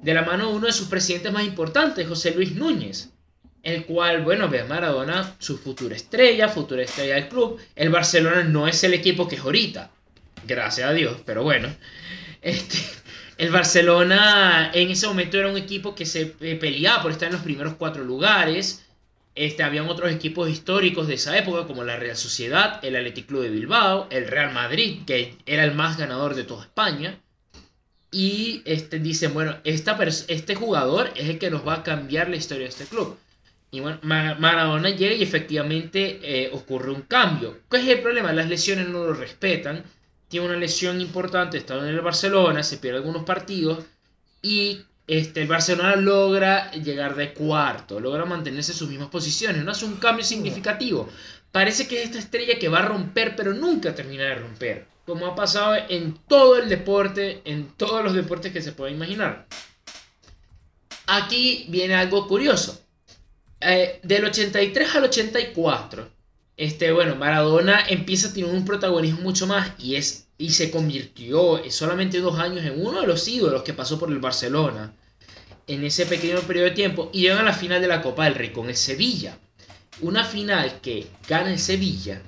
de 0.00 0.14
la 0.14 0.22
mano 0.22 0.48
de 0.48 0.54
uno 0.56 0.66
de 0.66 0.72
sus 0.72 0.88
presidentes 0.88 1.32
más 1.32 1.44
importantes, 1.44 2.08
José 2.08 2.32
Luis 2.32 2.54
Núñez 2.54 3.10
el 3.62 3.84
cual, 3.84 4.22
bueno, 4.22 4.48
ve 4.48 4.60
a 4.60 4.64
Maradona 4.64 5.34
su 5.38 5.58
futura 5.58 5.94
estrella, 5.94 6.48
futura 6.48 6.82
estrella 6.82 7.16
del 7.16 7.28
club. 7.28 7.60
El 7.76 7.90
Barcelona 7.90 8.42
no 8.42 8.66
es 8.66 8.82
el 8.84 8.94
equipo 8.94 9.28
que 9.28 9.36
es 9.36 9.42
ahorita, 9.42 9.90
gracias 10.46 10.88
a 10.88 10.92
Dios, 10.92 11.18
pero 11.24 11.42
bueno. 11.42 11.68
Este, 12.42 12.78
el 13.40 13.50
Barcelona 13.50 14.70
en 14.74 14.90
ese 14.90 15.06
momento 15.06 15.38
era 15.38 15.48
un 15.48 15.56
equipo 15.56 15.94
que 15.94 16.04
se 16.04 16.34
eh, 16.40 16.56
peleaba 16.56 17.00
por 17.00 17.10
estar 17.10 17.28
en 17.28 17.32
los 17.32 17.42
primeros 17.42 17.72
cuatro 17.78 18.04
lugares. 18.04 18.84
Este, 19.34 19.62
habían 19.62 19.88
otros 19.88 20.12
equipos 20.12 20.50
históricos 20.50 21.08
de 21.08 21.14
esa 21.14 21.38
época, 21.38 21.66
como 21.66 21.82
la 21.82 21.96
Real 21.96 22.18
Sociedad, 22.18 22.84
el 22.84 22.96
Athletic 22.96 23.28
Club 23.28 23.44
de 23.44 23.48
Bilbao, 23.48 24.08
el 24.10 24.28
Real 24.28 24.52
Madrid, 24.52 25.04
que 25.06 25.38
era 25.46 25.64
el 25.64 25.72
más 25.72 25.96
ganador 25.96 26.34
de 26.34 26.44
toda 26.44 26.64
España. 26.64 27.18
Y 28.10 28.60
este, 28.66 28.98
dicen, 28.98 29.32
bueno, 29.32 29.56
esta 29.64 29.98
este 30.28 30.54
jugador 30.54 31.10
es 31.16 31.30
el 31.30 31.38
que 31.38 31.50
nos 31.50 31.66
va 31.66 31.76
a 31.76 31.82
cambiar 31.82 32.28
la 32.28 32.36
historia 32.36 32.64
de 32.64 32.70
este 32.70 32.84
club. 32.84 33.16
Y 33.70 33.80
bueno, 33.80 34.00
Maradona 34.02 34.90
llega 34.90 35.14
y 35.14 35.22
efectivamente 35.22 36.20
eh, 36.22 36.50
ocurre 36.52 36.90
un 36.90 37.02
cambio. 37.02 37.60
¿Cuál 37.70 37.88
es 37.88 37.88
el 37.88 38.02
problema? 38.02 38.34
Las 38.34 38.50
lesiones 38.50 38.86
no 38.86 39.04
lo 39.04 39.14
respetan. 39.14 39.82
Tiene 40.30 40.46
una 40.46 40.56
lesión 40.56 41.00
importante, 41.00 41.58
está 41.58 41.76
en 41.76 41.86
el 41.86 42.00
Barcelona, 42.00 42.62
se 42.62 42.78
pierde 42.78 42.98
algunos 42.98 43.24
partidos 43.24 43.84
y 44.40 44.80
este, 45.08 45.42
el 45.42 45.48
Barcelona 45.48 45.96
logra 45.96 46.70
llegar 46.70 47.16
de 47.16 47.34
cuarto, 47.34 47.98
logra 47.98 48.24
mantenerse 48.24 48.70
en 48.70 48.78
sus 48.78 48.88
mismas 48.88 49.08
posiciones, 49.08 49.64
no 49.64 49.72
hace 49.72 49.84
un 49.84 49.96
cambio 49.96 50.24
significativo. 50.24 51.08
Parece 51.50 51.88
que 51.88 51.98
es 51.98 52.04
esta 52.04 52.20
estrella 52.20 52.60
que 52.60 52.68
va 52.68 52.78
a 52.78 52.86
romper, 52.86 53.34
pero 53.34 53.52
nunca 53.52 53.92
termina 53.92 54.22
de 54.22 54.36
romper, 54.36 54.86
como 55.04 55.26
ha 55.26 55.34
pasado 55.34 55.74
en 55.88 56.14
todo 56.28 56.58
el 56.58 56.68
deporte, 56.68 57.42
en 57.44 57.72
todos 57.76 58.04
los 58.04 58.14
deportes 58.14 58.52
que 58.52 58.62
se 58.62 58.70
pueda 58.70 58.92
imaginar. 58.92 59.48
Aquí 61.08 61.66
viene 61.70 61.94
algo 61.94 62.28
curioso. 62.28 62.80
Eh, 63.60 63.98
del 64.04 64.26
83 64.26 64.94
al 64.94 65.04
84, 65.04 66.08
este, 66.60 66.92
bueno, 66.92 67.16
Maradona 67.16 67.80
empieza 67.88 68.28
a 68.28 68.32
tener 68.34 68.50
un 68.50 68.66
protagonismo 68.66 69.22
mucho 69.22 69.46
más 69.46 69.72
y, 69.78 69.94
es, 69.94 70.26
y 70.36 70.50
se 70.50 70.70
convirtió 70.70 71.64
en 71.64 71.72
solamente 71.72 72.20
dos 72.20 72.38
años 72.38 72.62
en 72.66 72.84
uno 72.84 73.00
de 73.00 73.06
los 73.06 73.26
ídolos 73.28 73.62
que 73.62 73.72
pasó 73.72 73.98
por 73.98 74.10
el 74.10 74.18
Barcelona 74.18 74.92
en 75.66 75.84
ese 75.84 76.04
pequeño 76.04 76.38
periodo 76.40 76.66
de 76.66 76.72
tiempo 76.72 77.08
y 77.14 77.22
llega 77.22 77.40
a 77.40 77.44
la 77.44 77.54
final 77.54 77.80
de 77.80 77.88
la 77.88 78.02
Copa 78.02 78.24
del 78.24 78.34
Rey 78.34 78.50
con 78.50 78.68
el 78.68 78.76
Sevilla. 78.76 79.38
Una 80.02 80.22
final 80.22 80.82
que 80.82 81.06
gana 81.26 81.50
el 81.50 81.58
Sevilla, 81.58 82.20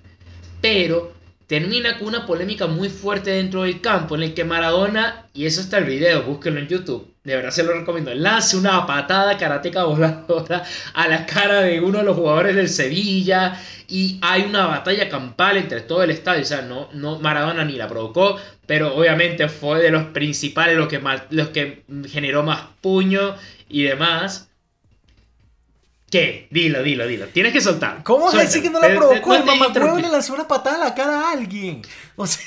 pero 0.62 1.12
termina 1.46 1.98
con 1.98 2.08
una 2.08 2.24
polémica 2.24 2.66
muy 2.66 2.88
fuerte 2.88 3.32
dentro 3.32 3.64
del 3.64 3.82
campo 3.82 4.14
en 4.14 4.22
el 4.22 4.32
que 4.32 4.44
Maradona, 4.44 5.28
y 5.34 5.44
eso 5.44 5.60
está 5.60 5.76
el 5.76 5.84
video, 5.84 6.22
búsquenlo 6.22 6.58
en 6.58 6.68
YouTube, 6.68 7.11
de 7.24 7.36
verdad 7.36 7.50
se 7.50 7.62
lo 7.62 7.72
recomiendo, 7.72 8.12
lance 8.14 8.56
una 8.56 8.84
patada 8.84 9.38
karateca 9.38 9.84
voladora 9.84 10.64
a 10.94 11.08
la 11.08 11.24
cara 11.24 11.60
de 11.60 11.80
uno 11.80 11.98
de 11.98 12.04
los 12.04 12.16
jugadores 12.16 12.56
del 12.56 12.68
Sevilla 12.68 13.60
y 13.86 14.18
hay 14.22 14.42
una 14.42 14.66
batalla 14.66 15.08
campal 15.08 15.56
entre 15.56 15.82
todo 15.82 16.02
el 16.02 16.10
estadio, 16.10 16.42
o 16.42 16.46
sea, 16.46 16.62
no, 16.62 16.88
no 16.92 17.20
Maradona 17.20 17.64
ni 17.64 17.74
la 17.74 17.86
provocó, 17.86 18.38
pero 18.66 18.96
obviamente 18.96 19.48
fue 19.48 19.80
de 19.80 19.90
los 19.90 20.04
principales, 20.06 20.76
los 20.76 20.88
que, 20.88 20.98
más, 20.98 21.22
los 21.30 21.48
que 21.48 21.84
generó 22.08 22.42
más 22.42 22.62
puño 22.80 23.36
y 23.68 23.82
demás. 23.84 24.48
¿Qué? 26.10 26.48
Dilo, 26.50 26.82
dilo, 26.82 27.06
dilo. 27.06 27.26
Tienes 27.28 27.52
que 27.52 27.60
soltar. 27.60 28.02
¿Cómo 28.02 28.26
vas 28.26 28.34
a 28.34 28.40
decir 28.40 28.62
que 28.62 28.68
no 28.68 28.80
la 28.80 28.88
provocó? 28.94 29.34
El 29.34 29.44
mamacuevo 29.44 29.98
le 29.98 30.08
lanzó 30.08 30.34
una 30.34 30.46
patada 30.46 30.76
a 30.76 30.88
la 30.88 30.94
cara 30.94 31.20
a 31.20 31.32
alguien. 31.32 31.82
O 32.16 32.26
sea... 32.26 32.42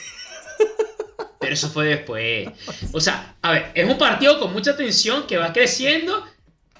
Pero 1.40 1.54
eso 1.54 1.70
fue 1.70 1.86
después. 1.88 2.50
O 2.92 3.00
sea, 3.00 3.36
a 3.42 3.52
ver, 3.52 3.72
es 3.74 3.90
un 3.90 3.98
partido 3.98 4.40
con 4.40 4.54
mucha 4.54 4.76
tensión 4.76 5.28
que 5.28 5.38
va 5.38 5.54
creciendo. 5.54 6.24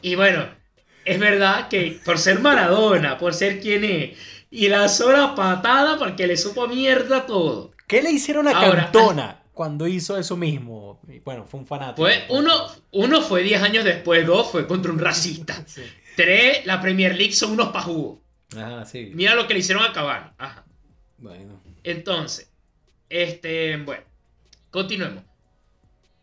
Y 0.02 0.16
bueno, 0.16 0.48
es 1.04 1.20
verdad 1.20 1.68
que 1.68 2.00
por 2.04 2.18
ser 2.18 2.40
Maradona, 2.40 3.18
por 3.18 3.34
ser 3.34 3.60
quien 3.60 3.84
es, 3.84 4.18
y 4.50 4.70
lanzó 4.70 5.12
la 5.12 5.36
patada 5.36 5.98
porque 5.98 6.28
le 6.28 6.38
supo 6.38 6.68
mierda 6.68 7.26
todo. 7.26 7.72
¿Qué 7.88 8.02
le 8.02 8.12
hicieron 8.12 8.48
a 8.48 8.54
Cantona? 8.54 9.42
cuando 9.56 9.88
hizo 9.88 10.18
eso 10.18 10.36
mismo. 10.36 11.00
Bueno, 11.24 11.46
fue 11.46 11.62
un 11.62 11.66
fanático. 11.66 12.04
Fue, 12.04 12.26
uno, 12.30 12.52
uno 12.92 13.22
fue 13.22 13.42
10 13.42 13.64
años 13.64 13.86
después, 13.86 14.28
dos 14.28 14.52
fue 14.52 14.68
contra 14.68 14.92
un 14.92 15.00
racista. 15.00 15.66
Tres, 16.16 16.66
la 16.66 16.82
Premier 16.82 17.16
League 17.16 17.34
son 17.34 17.52
unos 17.52 17.70
pajugos. 17.70 18.20
Ajá, 18.56 18.86
sí. 18.86 19.12
Mira 19.16 19.34
lo 19.34 19.48
que 19.48 19.54
le 19.54 19.62
hicieron 19.62 19.84
a 19.84 19.94
Cavani. 19.94 20.30
Ajá. 20.38 20.66
Bueno. 21.18 21.62
Entonces, 21.84 22.52
este, 23.10 23.78
bueno, 23.78 24.04
continuemos. 24.76 25.24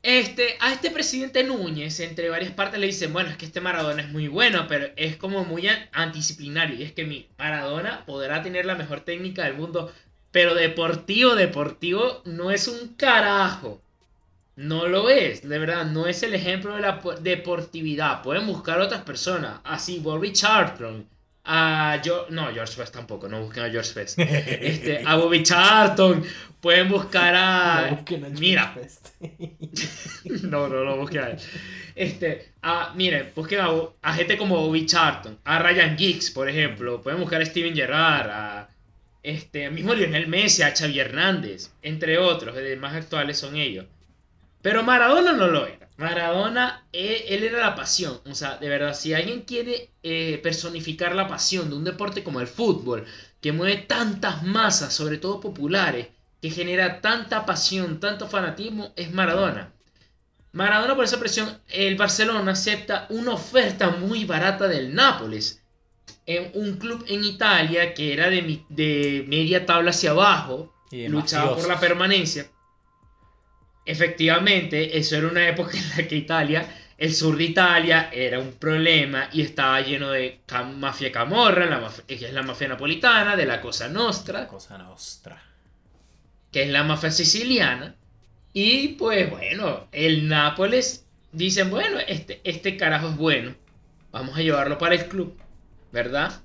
Este, 0.03 0.57
a 0.61 0.73
este 0.73 0.91
presidente 0.91 1.43
Núñez, 1.43 2.01
entre 2.01 2.29
varias 2.29 2.53
partes, 2.53 2.79
le 2.79 2.87
dicen, 2.87 3.13
bueno, 3.13 3.31
es 3.31 3.37
que 3.37 3.47
este 3.47 3.61
Maradona 3.61 4.03
es 4.03 4.11
muy 4.11 4.29
bueno, 4.29 4.67
pero 4.69 4.89
es 4.97 5.17
como 5.17 5.45
muy 5.45 5.69
antidisciplinario. 5.93 6.77
Y 6.77 6.83
es 6.83 6.93
que 6.93 7.05
mi 7.05 7.29
Maradona 7.39 8.05
podrá 8.05 8.43
tener 8.43 8.67
la 8.67 8.75
mejor 8.75 9.01
técnica 9.01 9.45
del 9.45 9.55
mundo, 9.55 9.93
pero 10.33 10.55
deportivo, 10.55 11.35
deportivo 11.35 12.21
no 12.25 12.51
es 12.51 12.69
un 12.69 12.95
carajo. 12.95 13.81
No 14.57 14.87
lo 14.87 15.09
es, 15.09 15.49
de 15.49 15.59
verdad, 15.59 15.87
no 15.87 16.07
es 16.07 16.23
el 16.23 16.35
ejemplo 16.35 16.75
de 16.75 16.83
la 16.83 17.01
deportividad. 17.21 18.23
Pueden 18.23 18.47
buscar 18.47 18.81
otras 18.81 19.03
personas, 19.03 19.61
así 19.65 19.99
Bobby 19.99 20.33
Charlton, 20.33 21.09
a 21.45 22.01
no, 22.31 22.53
George 22.53 22.77
Best 22.77 22.95
tampoco, 22.95 23.29
no 23.29 23.41
busquen 23.43 23.65
a 23.65 23.71
George 23.71 23.93
Best. 23.95 24.19
Este, 24.19 25.03
a 25.05 25.17
Bobby 25.17 25.43
Charlton, 25.43 26.25
pueden 26.61 26.89
buscar 26.89 27.35
a. 27.35 28.05
mira. 28.39 28.75
no, 30.43 30.69
no 30.69 30.85
lo 30.85 30.97
busquen 30.99 31.23
a 31.23 31.27
él. 31.31 31.39
Este, 31.95 32.53
a, 32.63 32.93
miren, 32.95 33.33
busquen 33.35 33.61
a, 33.61 33.71
a, 34.03 34.15
gente 34.15 34.39
como 34.39 34.57
Bobby 34.57 34.87
Charlton, 34.87 35.39
a 35.45 35.59
Ryan 35.59 35.99
Giggs, 35.99 36.31
por 36.31 36.49
ejemplo. 36.49 37.03
Pueden 37.03 37.21
buscar 37.21 37.43
a 37.43 37.47
Steven 37.47 37.75
Gerrard, 37.75 38.31
a 38.31 38.69
este, 39.23 39.71
mismo 39.71 39.95
Lionel 39.95 40.29
Messi, 40.29 40.63
a 40.63 40.75
Xavi 40.75 40.99
Hernández, 40.99 41.71
entre 41.83 42.19
otros, 42.19 42.55
de 42.55 42.77
más 42.77 42.95
actuales 42.95 43.39
son 43.39 43.57
ellos. 43.57 43.87
Pero 44.63 44.83
Maradona 44.85 45.33
no 45.33 45.49
lo 45.49 45.67
era. 45.67 45.82
Maradona, 45.97 46.87
él, 46.93 47.17
él 47.29 47.45
era 47.45 47.61
la 47.61 47.75
pasión. 47.75 48.21
O 48.27 48.35
sea, 48.35 48.57
de 48.59 48.69
verdad, 48.69 48.95
si 48.95 49.15
alguien 49.15 49.43
quiere 49.43 49.91
eh, 50.03 50.41
personificar 50.43 51.15
la 51.15 51.29
pasión 51.29 51.69
de 51.71 51.77
un 51.77 51.85
deporte 51.85 52.25
como 52.25 52.41
el 52.41 52.47
fútbol, 52.47 53.05
que 53.41 53.53
mueve 53.53 53.77
tantas 53.77 54.43
masas, 54.43 54.93
sobre 54.95 55.19
todo 55.19 55.41
populares, 55.41 56.09
que 56.41 56.51
genera 56.51 57.01
tanta 57.01 57.47
pasión, 57.47 58.01
tanto 58.01 58.29
fanatismo, 58.29 58.93
es 58.97 59.13
Maradona. 59.13 59.73
Maradona 60.53 60.95
por 60.95 61.05
esa 61.05 61.19
presión, 61.19 61.61
el 61.69 61.97
Barcelona 61.97 62.53
acepta 62.53 63.07
una 63.11 63.33
oferta 63.33 63.91
muy 63.91 64.25
barata 64.25 64.69
del 64.69 64.95
Nápoles. 64.95 65.63
En 66.27 66.51
un 66.55 66.77
club 66.77 67.05
en 67.09 67.25
Italia 67.25 67.95
que 67.95 68.13
era 68.13 68.29
de, 68.29 68.65
de 68.69 69.25
media 69.29 69.67
tabla 69.67 69.91
hacia 69.91 70.11
abajo, 70.11 70.75
Y 70.91 71.09
luchaba 71.09 71.57
por 71.57 71.67
la 71.67 71.81
permanencia. 71.81 72.47
Efectivamente, 73.85 74.97
eso 74.99 75.17
era 75.17 75.29
una 75.29 75.49
época 75.49 75.77
en 75.77 75.89
la 75.91 76.09
que 76.09 76.17
Italia, 76.17 76.69
el 76.99 77.15
sur 77.15 77.37
de 77.37 77.45
Italia, 77.45 78.11
era 78.13 78.39
un 78.41 78.53
problema 78.55 79.29
y 79.33 79.43
estaba 79.43 79.81
lleno 79.81 80.11
de 80.11 80.41
ca- 80.47 80.63
mafia 80.65 81.11
camorra, 81.13 81.67
la 81.67 81.81
maf- 81.81 82.05
que 82.07 82.15
es 82.15 82.33
la 82.33 82.43
mafia 82.43 82.69
napolitana, 82.69 83.37
de 83.37 83.47
la 83.47 83.61
Cosa 83.61 83.89
Nostra, 83.89 84.47
Cosa 84.49 84.79
nostra. 84.79 85.43
que 86.51 86.63
es 86.65 86.71
la 86.71 86.85
mafia 86.85 87.11
siciliana. 87.11 87.97
Y 88.53 88.89
pues 88.91 89.31
bueno, 89.31 89.89
el 89.93 90.29
Nápoles 90.29 91.07
dicen, 91.33 91.71
bueno, 91.71 91.99
este, 92.07 92.41
este 92.45 92.77
carajo 92.77 93.09
es 93.11 93.17
bueno, 93.17 93.55
vamos 94.13 94.37
a 94.37 94.43
llevarlo 94.43 94.79
para 94.79 94.95
el 94.95 95.09
club, 95.09 95.39
¿verdad? 95.93 96.43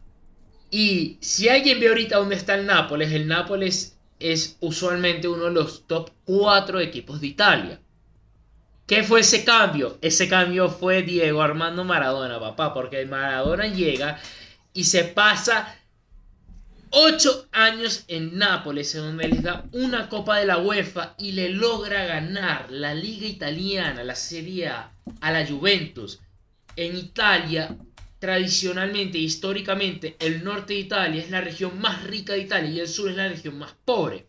Y 0.72 1.18
si 1.22 1.50
alguien 1.50 1.80
ve 1.80 1.90
ahorita 1.90 2.18
dónde 2.18 2.36
está 2.36 2.56
el 2.56 2.66
Nápoles, 2.66 3.12
el 3.14 3.28
Nápoles 3.28 3.97
es 4.20 4.58
usualmente 4.60 5.28
uno 5.28 5.46
de 5.46 5.52
los 5.52 5.88
top 5.88 6.12
4 6.26 6.80
equipos 6.80 7.22
de 7.22 7.28
Italia. 7.28 7.80
¿Qué 8.86 9.04
fue 9.04 9.20
ese 9.20 9.44
cambio? 9.44 9.98
Ese 10.02 10.30
cambio 10.30 10.70
fue 10.70 11.04
Diego 11.04 11.42
Armando 11.42 11.84
Maradona, 11.84 12.40
papá, 12.40 12.74
porque 12.74 13.06
Maradona 13.06 13.68
llega 13.68 14.20
y 14.74 14.86
se 14.86 15.04
pasa 15.04 15.76
8 16.92 17.48
años 17.52 18.06
en 18.08 18.38
Nápoles, 18.38 18.96
en 18.96 19.02
donde 19.02 19.28
les 19.28 19.44
da 19.44 19.66
una 19.74 20.08
copa 20.08 20.38
de 20.38 20.46
la 20.46 20.60
UEFA 20.60 21.16
y 21.18 21.34
le 21.34 21.50
logra 21.50 22.06
ganar 22.06 22.72
la 22.72 22.94
Liga 22.94 23.28
Italiana, 23.28 24.06
la 24.06 24.16
Serie 24.16 24.70
A, 24.70 24.94
a 25.20 25.32
la 25.32 25.46
Juventus. 25.46 26.22
En 26.78 26.96
Italia, 26.96 27.76
tradicionalmente, 28.20 29.18
históricamente, 29.18 30.16
el 30.20 30.44
norte 30.44 30.74
de 30.74 30.80
Italia 30.80 31.22
es 31.22 31.30
la 31.30 31.42
región 31.42 31.80
más 31.80 32.04
rica 32.04 32.34
de 32.34 32.40
Italia 32.40 32.70
y 32.70 32.80
el 32.80 32.88
sur 32.88 33.10
es 33.10 33.16
la 33.18 33.28
región 33.28 33.58
más 33.58 33.76
pobre. 33.86 34.28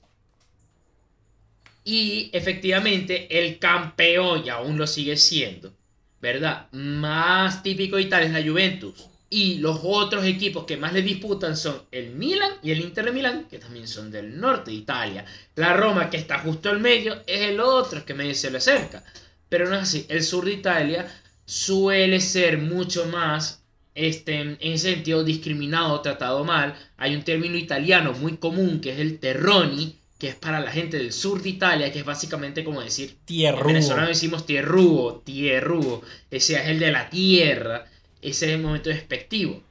Y 1.85 2.31
efectivamente, 2.33 3.39
el 3.39 3.59
campeón, 3.59 4.43
y 4.45 4.51
aún 4.51 4.77
lo 4.77 4.87
sigue 4.87 5.17
siendo, 5.17 5.73
¿verdad? 6.21 6.71
Más 6.73 7.63
típico 7.63 7.97
de 7.97 8.03
Italia 8.03 8.27
es 8.27 8.33
la 8.35 8.51
Juventus. 8.51 9.09
Y 9.31 9.59
los 9.59 9.81
otros 9.83 10.25
equipos 10.25 10.65
que 10.65 10.79
más 10.79 10.93
le 10.95 11.03
disputan 11.03 11.57
son 11.57 11.83
el 11.91 12.11
Milan 12.11 12.53
y 12.63 12.71
el 12.71 12.81
Inter 12.81 13.07
de 13.07 13.13
Milán, 13.13 13.47
que 13.49 13.59
también 13.59 13.87
son 13.87 14.11
del 14.11 14.41
norte 14.41 14.71
de 14.71 14.79
Italia. 14.79 15.25
La 15.55 15.75
Roma, 15.75 16.09
que 16.09 16.17
está 16.17 16.39
justo 16.39 16.71
al 16.71 16.81
medio, 16.81 17.23
es 17.27 17.41
el 17.43 17.61
otro 17.61 18.05
que 18.05 18.15
medio 18.15 18.35
se 18.35 18.51
le 18.51 18.59
acerca. 18.59 19.05
Pero 19.49 19.69
no 19.69 19.77
es 19.77 19.83
así. 19.83 20.07
El 20.09 20.23
sur 20.23 20.45
de 20.47 20.53
Italia 20.53 21.11
suele 21.45 22.21
ser 22.21 22.59
mucho 22.59 23.07
más, 23.07 23.65
este, 23.99 24.41
en 24.41 24.59
ese 24.61 24.93
sentido, 24.93 25.25
discriminado, 25.25 26.01
tratado 26.01 26.45
mal. 26.45 26.77
Hay 26.97 27.17
un 27.17 27.23
término 27.23 27.57
italiano 27.57 28.13
muy 28.13 28.37
común 28.37 28.81
que 28.81 28.93
es 28.93 29.01
el 29.01 29.19
terroni, 29.19 29.97
que 30.19 30.29
es 30.29 30.35
para 30.37 30.61
la 30.61 30.71
gente 30.71 30.99
del 30.99 31.13
sur 31.13 31.43
de 31.43 31.49
Italia, 31.49 31.93
que 31.93 31.99
es 31.99 32.05
básicamente 32.05 32.63
como 32.63 32.81
decir 32.81 33.11
en 33.11 33.27
Tierrugo. 33.27 33.67
venezolano 33.67 34.09
decimos 34.09 34.47
tierrugo, 34.47 35.23
tierrugo. 35.25 36.03
Ese 36.31 36.55
es 36.55 36.69
el 36.69 36.79
de 36.79 36.93
la 36.93 37.11
tierra. 37.11 37.87
Ese 38.23 38.47
es 38.47 38.53
el 38.53 38.63
momento 38.63 38.89
despectivo. 38.89 39.63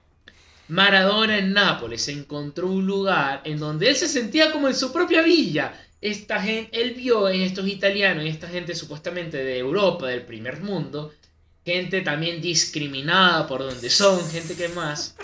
Maradona 0.68 1.38
en 1.38 1.54
Nápoles 1.54 2.10
encontró 2.10 2.68
un 2.68 2.86
lugar 2.86 3.42
en 3.46 3.58
donde 3.60 3.90
él 3.90 3.96
se 3.96 4.10
sentía 4.10 4.52
como 4.52 4.68
en 4.68 4.76
su 4.76 4.92
propia 4.92 5.22
villa. 5.22 5.74
Esta 6.02 6.42
gente, 6.42 6.82
él 6.82 6.94
vio 6.96 7.30
en 7.30 7.42
estos 7.42 7.66
italianos, 7.68 8.24
en 8.24 8.30
esta 8.30 8.50
gente 8.50 8.76
supuestamente 8.76 9.38
de 9.38 9.58
Europa, 9.58 10.08
del 10.08 10.24
primer 10.24 10.62
mundo, 10.62 11.14
gente 11.68 12.00
también 12.00 12.42
discriminada 12.42 13.46
por 13.46 13.60
donde 13.60 13.90
son, 13.90 14.26
gente 14.30 14.56
que 14.56 14.70
más. 14.70 15.18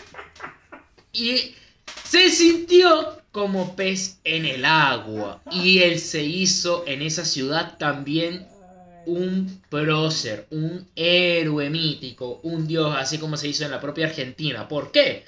Y 1.13 1.55
se 2.03 2.29
sintió 2.29 3.21
como 3.31 3.77
pez 3.77 4.19
en 4.25 4.45
el 4.45 4.65
agua. 4.65 5.41
Y 5.49 5.79
él 5.79 6.01
se 6.01 6.21
hizo 6.21 6.83
en 6.85 7.01
esa 7.01 7.23
ciudad 7.23 7.77
también 7.77 8.45
un 9.05 9.61
prócer, 9.69 10.47
un 10.49 10.85
héroe 10.97 11.69
mítico, 11.69 12.41
un 12.43 12.67
dios, 12.67 12.93
así 12.97 13.19
como 13.19 13.37
se 13.37 13.47
hizo 13.47 13.63
en 13.63 13.71
la 13.71 13.79
propia 13.79 14.07
Argentina. 14.07 14.67
¿Por 14.67 14.91
qué? 14.91 15.23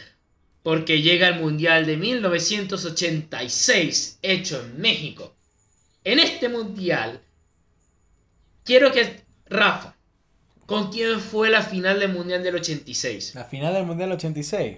Porque 0.63 1.01
llega 1.01 1.29
el 1.29 1.39
Mundial 1.39 1.85
de 1.85 1.95
1986, 1.95 4.19
hecho 4.21 4.59
en 4.59 4.81
México. 4.81 5.33
En 6.03 6.19
este 6.19 6.49
Mundial, 6.49 7.21
quiero 8.65 8.91
que, 8.91 9.21
Rafa, 9.47 9.94
¿con 10.65 10.91
quién 10.91 11.19
fue 11.19 11.49
la 11.49 11.61
final 11.61 11.99
del 11.99 12.13
Mundial 12.13 12.43
del 12.43 12.55
86? 12.55 13.35
La 13.35 13.43
final 13.45 13.73
del 13.73 13.85
Mundial 13.85 14.11
86. 14.11 14.77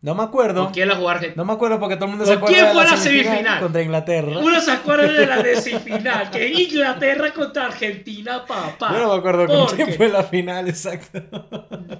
No 0.00 0.14
me 0.14 0.22
acuerdo. 0.22 0.62
¿Con 0.66 0.72
quién 0.72 0.86
la 0.86 0.94
jugó 0.94 1.08
Argentina? 1.08 1.34
No 1.36 1.44
me 1.44 1.54
acuerdo 1.54 1.80
porque 1.80 1.96
todo 1.96 2.04
el 2.04 2.10
mundo 2.12 2.24
¿Con 2.24 2.32
se 2.32 2.36
acuerda 2.38 2.54
quién 2.54 2.66
de 2.66 2.72
fue 2.72 2.84
la 2.84 2.90
la 2.92 2.96
semifinal, 2.96 3.32
semifinal? 3.32 3.60
contra 3.60 3.82
Inglaterra. 3.82 4.38
Uno 4.38 4.60
se 4.60 4.70
acuerda 4.70 5.12
de 5.12 5.26
la 5.26 5.42
de 5.42 5.56
semifinal, 5.60 6.30
que 6.30 6.48
Inglaterra 6.52 7.32
contra 7.34 7.66
Argentina, 7.66 8.46
papá. 8.46 8.92
Yo 8.92 8.98
no 9.00 9.08
me 9.12 9.18
acuerdo 9.18 9.46
con 9.48 9.74
quién 9.76 9.94
fue 9.94 10.08
la 10.08 10.22
final, 10.22 10.68
exacto. 10.68 11.20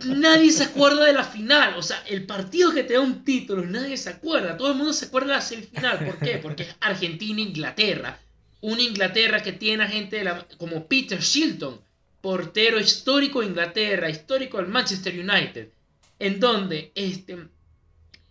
Nadie 0.06 0.52
se 0.52 0.62
acuerda 0.62 1.06
de 1.06 1.12
la 1.12 1.24
final. 1.24 1.74
O 1.76 1.82
sea, 1.82 2.00
el 2.08 2.24
partido 2.24 2.72
que 2.72 2.84
te 2.84 2.94
da 2.94 3.00
un 3.00 3.24
título, 3.24 3.64
nadie 3.66 3.96
se 3.96 4.10
acuerda. 4.10 4.56
Todo 4.56 4.70
el 4.70 4.76
mundo 4.76 4.92
se 4.92 5.06
acuerda 5.06 5.30
de 5.30 5.34
la 5.34 5.40
semifinal. 5.40 5.98
¿Por 5.98 6.18
qué? 6.20 6.38
Porque 6.40 6.62
es 6.62 6.76
Argentina-Inglaterra. 6.80 8.18
Una 8.60 8.80
Inglaterra 8.82 9.40
que 9.42 9.52
tiene 9.52 9.82
a 9.82 9.88
gente 9.88 10.18
de 10.18 10.24
la- 10.24 10.46
como 10.56 10.86
Peter 10.86 11.18
Shilton, 11.20 11.80
portero 12.20 12.78
histórico 12.81 13.40
de 13.40 13.46
Inglaterra, 13.46 14.11
histórico 14.11 14.59
del 14.59 14.68
Manchester 14.68 15.14
United. 15.14 15.68
En 16.18 16.40
donde 16.40 16.92
este, 16.94 17.48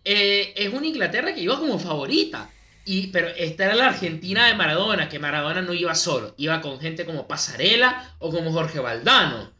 eh, 0.04 0.52
es 0.56 0.72
una 0.72 0.86
Inglaterra 0.86 1.34
que 1.34 1.40
iba 1.40 1.58
como 1.58 1.78
favorita. 1.78 2.50
Y, 2.84 3.08
pero 3.08 3.28
esta 3.28 3.66
era 3.66 3.74
la 3.74 3.88
Argentina 3.88 4.46
de 4.46 4.54
Maradona, 4.54 5.08
que 5.10 5.18
Maradona 5.18 5.60
no 5.60 5.74
iba 5.74 5.94
solo, 5.94 6.34
iba 6.38 6.62
con 6.62 6.80
gente 6.80 7.04
como 7.04 7.28
Pasarela 7.28 8.14
o 8.18 8.30
como 8.30 8.50
Jorge 8.50 8.78
Valdano, 8.78 9.52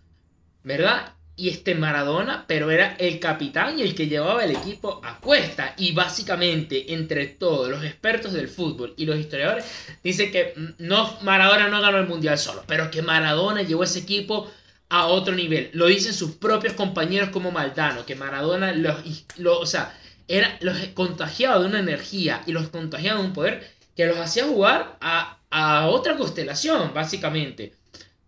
¿verdad? 0.63 1.13
Y 1.39 1.49
este 1.51 1.75
Maradona, 1.75 2.45
pero 2.49 2.71
era 2.71 2.97
el 2.99 3.21
capitán 3.21 3.79
y 3.79 3.83
el 3.83 3.95
que 3.95 4.09
llevaba 4.09 4.45
el 4.45 4.51
equipo 4.51 5.01
a 5.05 5.21
cuesta. 5.21 5.75
Y 5.79 5.93
básicamente, 5.93 6.93
entre 6.95 7.27
todos 7.29 7.69
los 7.71 7.85
expertos 7.85 8.33
del 8.33 8.49
fútbol 8.49 8.93
y 8.97 9.07
los 9.07 9.17
historiadores, 9.19 9.65
dice 10.03 10.31
que 10.31 10.53
mm, 10.57 10.67
no, 10.87 11.17
Maradona 11.23 11.69
no 11.69 11.81
ganó 11.81 11.99
el 11.99 12.09
mundial 12.09 12.39
solo, 12.39 12.65
pero 12.67 12.91
que 12.91 13.03
Maradona 13.03 13.63
llevó 13.63 13.85
ese 13.85 14.01
equipo 14.01 14.51
a 14.89 15.07
otro 15.07 15.35
nivel. 15.35 15.71
Lo 15.75 15.87
dicen 15.87 16.13
sus 16.15 16.33
propios 16.37 16.73
compañeros 16.75 17.31
como 17.31 17.51
Maldano, 17.53 18.05
que 18.07 18.17
Maradona 18.17 18.73
los, 18.73 18.97
lo- 19.39 19.61
o 19.61 19.67
sea, 19.67 19.97
era, 20.27 20.59
los 20.61 20.77
contagiaba 20.95 21.59
de 21.61 21.67
una 21.67 21.79
energía 21.81 22.43
y 22.47 22.53
los 22.53 22.69
contagiaba 22.69 23.21
de 23.21 23.27
un 23.27 23.33
poder 23.33 23.71
que 23.97 24.07
los 24.07 24.19
hacía 24.19 24.45
jugar 24.47 24.97
a, 25.01 25.39
a 25.51 25.87
otra 25.89 26.17
constelación, 26.17 26.93
básicamente. 26.95 27.78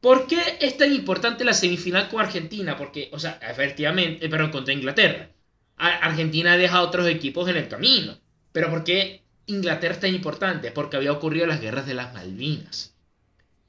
¿Por 0.01 0.27
qué 0.27 0.41
es 0.61 0.77
tan 0.77 0.93
importante 0.93 1.45
la 1.45 1.53
semifinal 1.53 2.09
con 2.09 2.21
Argentina? 2.21 2.77
Porque, 2.77 3.11
o 3.13 3.19
sea, 3.19 3.39
efectivamente, 3.43 4.25
eh, 4.25 4.29
perdón, 4.29 4.51
contra 4.51 4.75
Inglaterra. 4.75 5.31
Argentina 5.77 6.57
deja 6.57 6.79
a 6.79 6.83
otros 6.83 7.07
equipos 7.09 7.49
en 7.49 7.57
el 7.57 7.69
camino. 7.69 8.19
Pero 8.53 8.71
¿por 8.71 8.85
qué 8.85 9.23
Inglaterra 9.47 9.95
es 9.95 10.01
tan 10.01 10.15
importante? 10.15 10.71
Porque 10.73 10.97
había 10.97 11.13
ocurrido 11.13 11.47
las 11.47 11.61
guerras 11.61 11.87
de 11.87 11.95
las 11.95 12.13
Malvinas. 12.15 12.95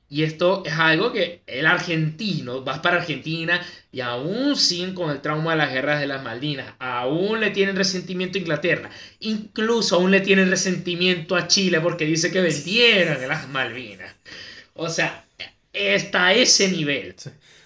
Y 0.10 0.24
esto 0.24 0.64
es 0.66 0.74
algo 0.74 1.14
que 1.14 1.42
el 1.48 1.66
argentino, 1.66 2.64
vas 2.64 2.80
para 2.80 2.98
Argentina 2.98 3.62
y 3.94 4.02
aún 4.02 4.58
siguen 4.58 4.94
con 4.94 5.10
el 5.10 5.22
trauma 5.22 5.52
de 5.52 5.58
las 5.60 5.72
guerras 5.72 6.02
de 6.02 6.08
las 6.08 6.22
Malvinas. 6.22 6.74
Aún 6.80 7.40
le 7.40 7.52
tienen 7.52 7.78
resentimiento 7.78 8.38
a 8.38 8.42
Inglaterra. 8.42 8.90
Incluso 9.22 9.96
aún 9.96 10.12
le 10.12 10.20
tienen 10.20 10.50
resentimiento 10.50 11.36
a 11.38 11.48
Chile 11.48 11.80
porque 11.80 12.06
dice 12.06 12.30
que 12.30 12.42
vendieron 12.42 13.26
las 13.26 13.48
Malvinas. 13.48 14.14
O 14.74 14.90
sea, 14.90 15.21
está 15.74 16.28
a 16.28 16.34
ese 16.34 16.70
nivel. 16.70 17.16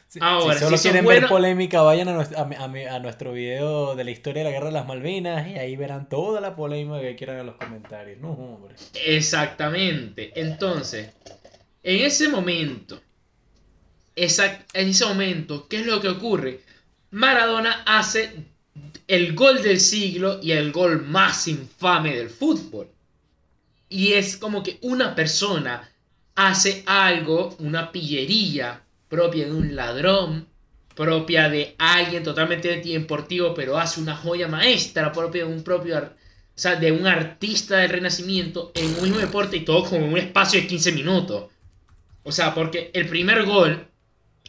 Sí, 0.07 0.19
Ahora, 0.21 0.53
si 0.59 0.59
solo 0.65 0.77
si 0.77 0.83
quieren 0.83 1.05
ver 1.05 1.27
polémica, 1.27 1.81
vayan 1.81 2.07
a 2.09 2.13
nuestro, 2.13 2.39
a, 2.39 2.45
mi- 2.45 2.55
a 2.55 2.67
mi- 2.67 2.85
a 2.85 2.99
nuestro 2.99 3.33
video 3.33 3.95
de 3.95 4.03
la 4.05 4.11
historia 4.11 4.43
de 4.43 4.49
la 4.49 4.53
guerra 4.53 4.67
de 4.67 4.71
las 4.73 4.87
Malvinas 4.87 5.47
y 5.47 5.55
ahí 5.57 5.75
verán 5.75 6.07
toda 6.07 6.39
la 6.41 6.55
polémica 6.55 7.01
que 7.01 7.15
quieran 7.15 7.39
en 7.39 7.45
los 7.47 7.55
comentarios. 7.55 8.19
No, 8.19 8.31
hombre. 8.31 8.75
Exactamente. 8.93 10.31
Entonces, 10.39 11.09
en 11.83 12.05
ese 12.05 12.29
momento, 12.29 13.01
exact- 14.15 14.65
en 14.73 14.89
ese 14.89 15.05
momento, 15.05 15.67
¿qué 15.67 15.77
es 15.81 15.85
lo 15.85 16.01
que 16.01 16.09
ocurre? 16.09 16.61
Maradona 17.11 17.83
hace 17.85 18.31
el 19.07 19.35
gol 19.35 19.61
del 19.61 19.79
siglo 19.79 20.39
y 20.41 20.51
el 20.51 20.71
gol 20.71 21.01
más 21.03 21.47
infame 21.47 22.15
del 22.15 22.29
fútbol. 22.29 22.89
Y 23.89 24.13
es 24.13 24.37
como 24.37 24.63
que 24.63 24.79
una 24.81 25.15
persona 25.15 25.89
hace 26.35 26.83
algo, 26.85 27.55
una 27.59 27.91
pillería, 27.91 28.81
propia 29.07 29.45
de 29.45 29.53
un 29.53 29.75
ladrón, 29.75 30.47
propia 30.95 31.49
de 31.49 31.75
alguien 31.77 32.23
totalmente 32.23 32.81
deportivo, 32.81 33.53
pero 33.53 33.77
hace 33.77 34.01
una 34.01 34.15
joya 34.15 34.47
maestra, 34.47 35.11
propia 35.11 35.45
de 35.45 35.53
un 35.53 35.63
propio, 35.63 35.97
o 35.97 36.09
sea, 36.53 36.75
de 36.75 36.91
un 36.91 37.07
artista 37.07 37.77
del 37.77 37.89
renacimiento 37.89 38.71
en 38.75 38.95
un 38.95 39.03
mismo 39.03 39.19
deporte 39.19 39.57
y 39.57 39.65
todo 39.65 39.83
como 39.83 40.05
en 40.05 40.13
un 40.13 40.19
espacio 40.19 40.61
de 40.61 40.67
15 40.67 40.91
minutos. 40.91 41.51
O 42.23 42.31
sea, 42.31 42.53
porque 42.53 42.91
el 42.93 43.07
primer 43.07 43.45
gol, 43.45 43.87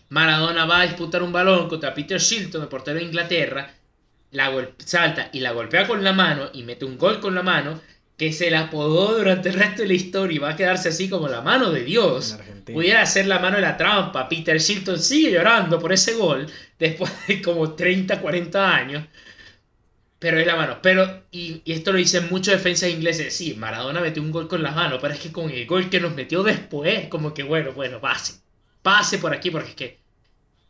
Maradona 0.08 0.66
va 0.66 0.80
a 0.80 0.86
disputar 0.86 1.22
un 1.22 1.32
balón 1.32 1.68
contra 1.68 1.94
Peter 1.94 2.18
Shilton, 2.20 2.62
el 2.62 2.68
portero 2.68 2.98
de 2.98 3.04
Inglaterra, 3.04 3.74
la 4.30 4.52
salta 4.78 5.30
y 5.32 5.40
la 5.40 5.52
golpea 5.52 5.86
con 5.86 6.02
la 6.02 6.12
mano 6.12 6.50
y 6.52 6.62
mete 6.62 6.84
un 6.84 6.98
gol 6.98 7.20
con 7.20 7.34
la 7.34 7.42
mano 7.42 7.80
que 8.16 8.32
se 8.32 8.50
la 8.50 8.62
apodó 8.62 9.18
durante 9.18 9.50
el 9.50 9.56
resto 9.56 9.82
de 9.82 9.88
la 9.88 9.94
historia 9.94 10.36
y 10.36 10.38
va 10.38 10.50
a 10.50 10.56
quedarse 10.56 10.88
así 10.88 11.08
como 11.08 11.28
la 11.28 11.42
mano 11.42 11.70
de 11.70 11.84
Dios. 11.84 12.38
Pudiera 12.64 13.04
ser 13.04 13.26
la 13.26 13.38
mano 13.38 13.56
de 13.56 13.62
la 13.62 13.76
trampa. 13.76 14.28
Peter 14.28 14.58
Shilton 14.58 14.98
sigue 14.98 15.32
llorando 15.32 15.78
por 15.78 15.92
ese 15.92 16.14
gol 16.14 16.46
después 16.78 17.12
de 17.28 17.42
como 17.42 17.74
30, 17.74 18.20
40 18.20 18.74
años. 18.74 19.04
Pero 20.18 20.40
es 20.40 20.46
la 20.46 20.56
mano. 20.56 20.78
Pero, 20.80 21.24
y, 21.30 21.60
esto 21.66 21.92
lo 21.92 21.98
dicen 21.98 22.28
muchos 22.30 22.54
defensas 22.54 22.88
ingleses. 22.88 23.34
Sí, 23.34 23.54
Maradona 23.54 24.00
metió 24.00 24.22
un 24.22 24.32
gol 24.32 24.48
con 24.48 24.62
la 24.62 24.70
mano, 24.70 24.98
pero 24.98 25.12
es 25.12 25.20
que 25.20 25.30
con 25.30 25.50
el 25.50 25.66
gol 25.66 25.90
que 25.90 26.00
nos 26.00 26.14
metió 26.14 26.42
después, 26.42 27.08
como 27.08 27.34
que 27.34 27.42
bueno, 27.42 27.72
bueno, 27.72 28.00
pase. 28.00 28.40
Pase 28.80 29.18
por 29.18 29.34
aquí, 29.34 29.50
porque 29.50 29.70
es 29.70 29.74
que 29.74 29.98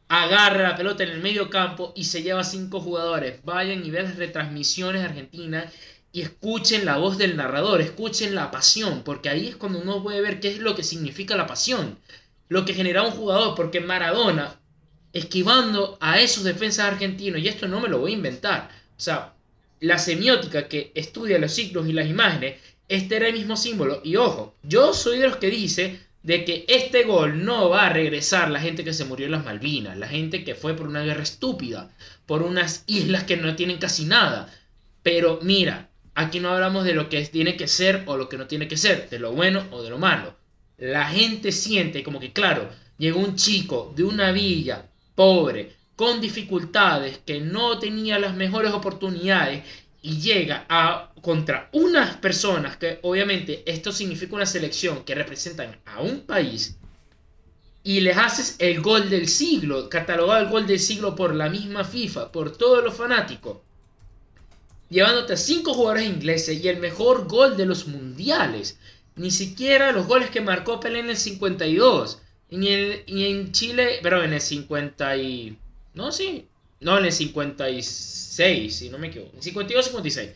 agarra 0.09 0.70
la 0.70 0.76
pelota 0.76 1.05
en 1.05 1.11
el 1.11 1.20
medio 1.20 1.49
campo 1.49 1.92
y 1.94 2.05
se 2.05 2.22
lleva 2.22 2.42
cinco 2.42 2.80
jugadores. 2.80 3.40
Vayan 3.44 3.84
y 3.84 3.90
vean 3.90 4.07
las 4.07 4.16
retransmisiones 4.16 5.03
de 5.03 5.09
Argentina 5.09 5.70
y 6.16 6.22
escuchen 6.22 6.86
la 6.86 6.96
voz 6.96 7.18
del 7.18 7.36
narrador, 7.36 7.82
escuchen 7.82 8.34
la 8.34 8.50
pasión, 8.50 9.02
porque 9.04 9.28
ahí 9.28 9.48
es 9.48 9.56
cuando 9.56 9.80
uno 9.80 10.02
puede 10.02 10.22
ver 10.22 10.40
qué 10.40 10.48
es 10.48 10.60
lo 10.60 10.74
que 10.74 10.82
significa 10.82 11.36
la 11.36 11.46
pasión, 11.46 11.98
lo 12.48 12.64
que 12.64 12.72
genera 12.72 13.02
un 13.02 13.10
jugador, 13.10 13.54
porque 13.54 13.82
Maradona, 13.82 14.58
esquivando 15.12 15.98
a 16.00 16.18
esos 16.18 16.42
defensas 16.42 16.86
argentinos, 16.86 17.42
y 17.42 17.48
esto 17.48 17.68
no 17.68 17.80
me 17.80 17.90
lo 17.90 17.98
voy 17.98 18.12
a 18.12 18.14
inventar, 18.14 18.70
o 18.96 19.00
sea, 19.00 19.34
la 19.80 19.98
semiótica 19.98 20.68
que 20.68 20.90
estudia 20.94 21.38
los 21.38 21.52
ciclos 21.52 21.86
y 21.86 21.92
las 21.92 22.08
imágenes, 22.08 22.62
este 22.88 23.16
era 23.16 23.28
el 23.28 23.34
mismo 23.34 23.54
símbolo, 23.54 24.00
y 24.02 24.16
ojo, 24.16 24.54
yo 24.62 24.94
soy 24.94 25.18
de 25.18 25.28
los 25.28 25.36
que 25.36 25.50
dice 25.50 26.00
de 26.22 26.46
que 26.46 26.64
este 26.68 27.02
gol 27.02 27.44
no 27.44 27.68
va 27.68 27.88
a 27.88 27.92
regresar 27.92 28.50
la 28.50 28.60
gente 28.60 28.84
que 28.84 28.94
se 28.94 29.04
murió 29.04 29.26
en 29.26 29.32
las 29.32 29.44
Malvinas, 29.44 29.98
la 29.98 30.08
gente 30.08 30.44
que 30.44 30.54
fue 30.54 30.72
por 30.72 30.88
una 30.88 31.02
guerra 31.02 31.24
estúpida, 31.24 31.90
por 32.24 32.42
unas 32.42 32.84
islas 32.86 33.24
que 33.24 33.36
no 33.36 33.54
tienen 33.54 33.76
casi 33.76 34.06
nada. 34.06 34.50
Pero 35.02 35.38
mira, 35.42 35.90
Aquí 36.18 36.40
no 36.40 36.48
hablamos 36.48 36.84
de 36.84 36.94
lo 36.94 37.10
que 37.10 37.22
tiene 37.26 37.58
que 37.58 37.68
ser 37.68 38.02
o 38.06 38.16
lo 38.16 38.26
que 38.30 38.38
no 38.38 38.46
tiene 38.46 38.66
que 38.68 38.78
ser, 38.78 39.10
de 39.10 39.18
lo 39.18 39.32
bueno 39.32 39.66
o 39.70 39.82
de 39.82 39.90
lo 39.90 39.98
malo. 39.98 40.34
La 40.78 41.04
gente 41.08 41.52
siente 41.52 42.02
como 42.02 42.18
que, 42.18 42.32
claro, 42.32 42.70
llegó 42.96 43.20
un 43.20 43.36
chico 43.36 43.92
de 43.94 44.02
una 44.02 44.32
villa 44.32 44.86
pobre, 45.14 45.76
con 45.94 46.22
dificultades, 46.22 47.18
que 47.18 47.40
no 47.40 47.78
tenía 47.78 48.18
las 48.18 48.34
mejores 48.34 48.72
oportunidades 48.72 49.62
y 50.00 50.18
llega 50.18 50.64
a 50.70 51.12
contra 51.20 51.68
unas 51.72 52.16
personas 52.16 52.78
que 52.78 52.98
obviamente 53.02 53.62
esto 53.66 53.92
significa 53.92 54.36
una 54.36 54.46
selección 54.46 55.04
que 55.04 55.14
representan 55.14 55.76
a 55.84 56.00
un 56.00 56.20
país 56.20 56.78
y 57.82 58.00
les 58.00 58.16
haces 58.16 58.56
el 58.58 58.80
gol 58.80 59.10
del 59.10 59.28
siglo, 59.28 59.90
catalogado 59.90 60.42
el 60.42 60.50
gol 60.50 60.66
del 60.66 60.80
siglo 60.80 61.14
por 61.14 61.34
la 61.34 61.50
misma 61.50 61.84
FIFA, 61.84 62.32
por 62.32 62.56
todos 62.56 62.82
los 62.82 62.94
fanáticos 62.96 63.58
llevándote 64.89 65.34
a 65.34 65.37
cinco 65.37 65.74
jugadores 65.74 66.07
ingleses 66.07 66.62
y 66.62 66.68
el 66.68 66.78
mejor 66.78 67.26
gol 67.28 67.57
de 67.57 67.66
los 67.66 67.87
mundiales. 67.87 68.78
Ni 69.16 69.30
siquiera 69.30 69.93
los 69.93 70.07
goles 70.07 70.30
que 70.30 70.41
marcó 70.41 70.80
Pelé 70.80 71.01
en 71.01 71.11
el 71.11 71.16
52. 71.16 72.20
Y 72.51 72.68
en, 72.68 73.03
en 73.07 73.53
Chile, 73.53 73.99
pero 74.03 74.22
en 74.22 74.32
el 74.32 74.41
50 74.41 75.16
y... 75.16 75.59
No, 75.95 76.12
sí. 76.12 76.47
No, 76.80 76.99
en 76.99 77.07
el 77.07 77.12
56, 77.12 78.76
si 78.76 78.91
no 78.91 78.99
me 78.99 79.09
equivoco. 79.09 79.32
En 79.37 79.43
52, 79.43 79.84
56. 79.87 80.30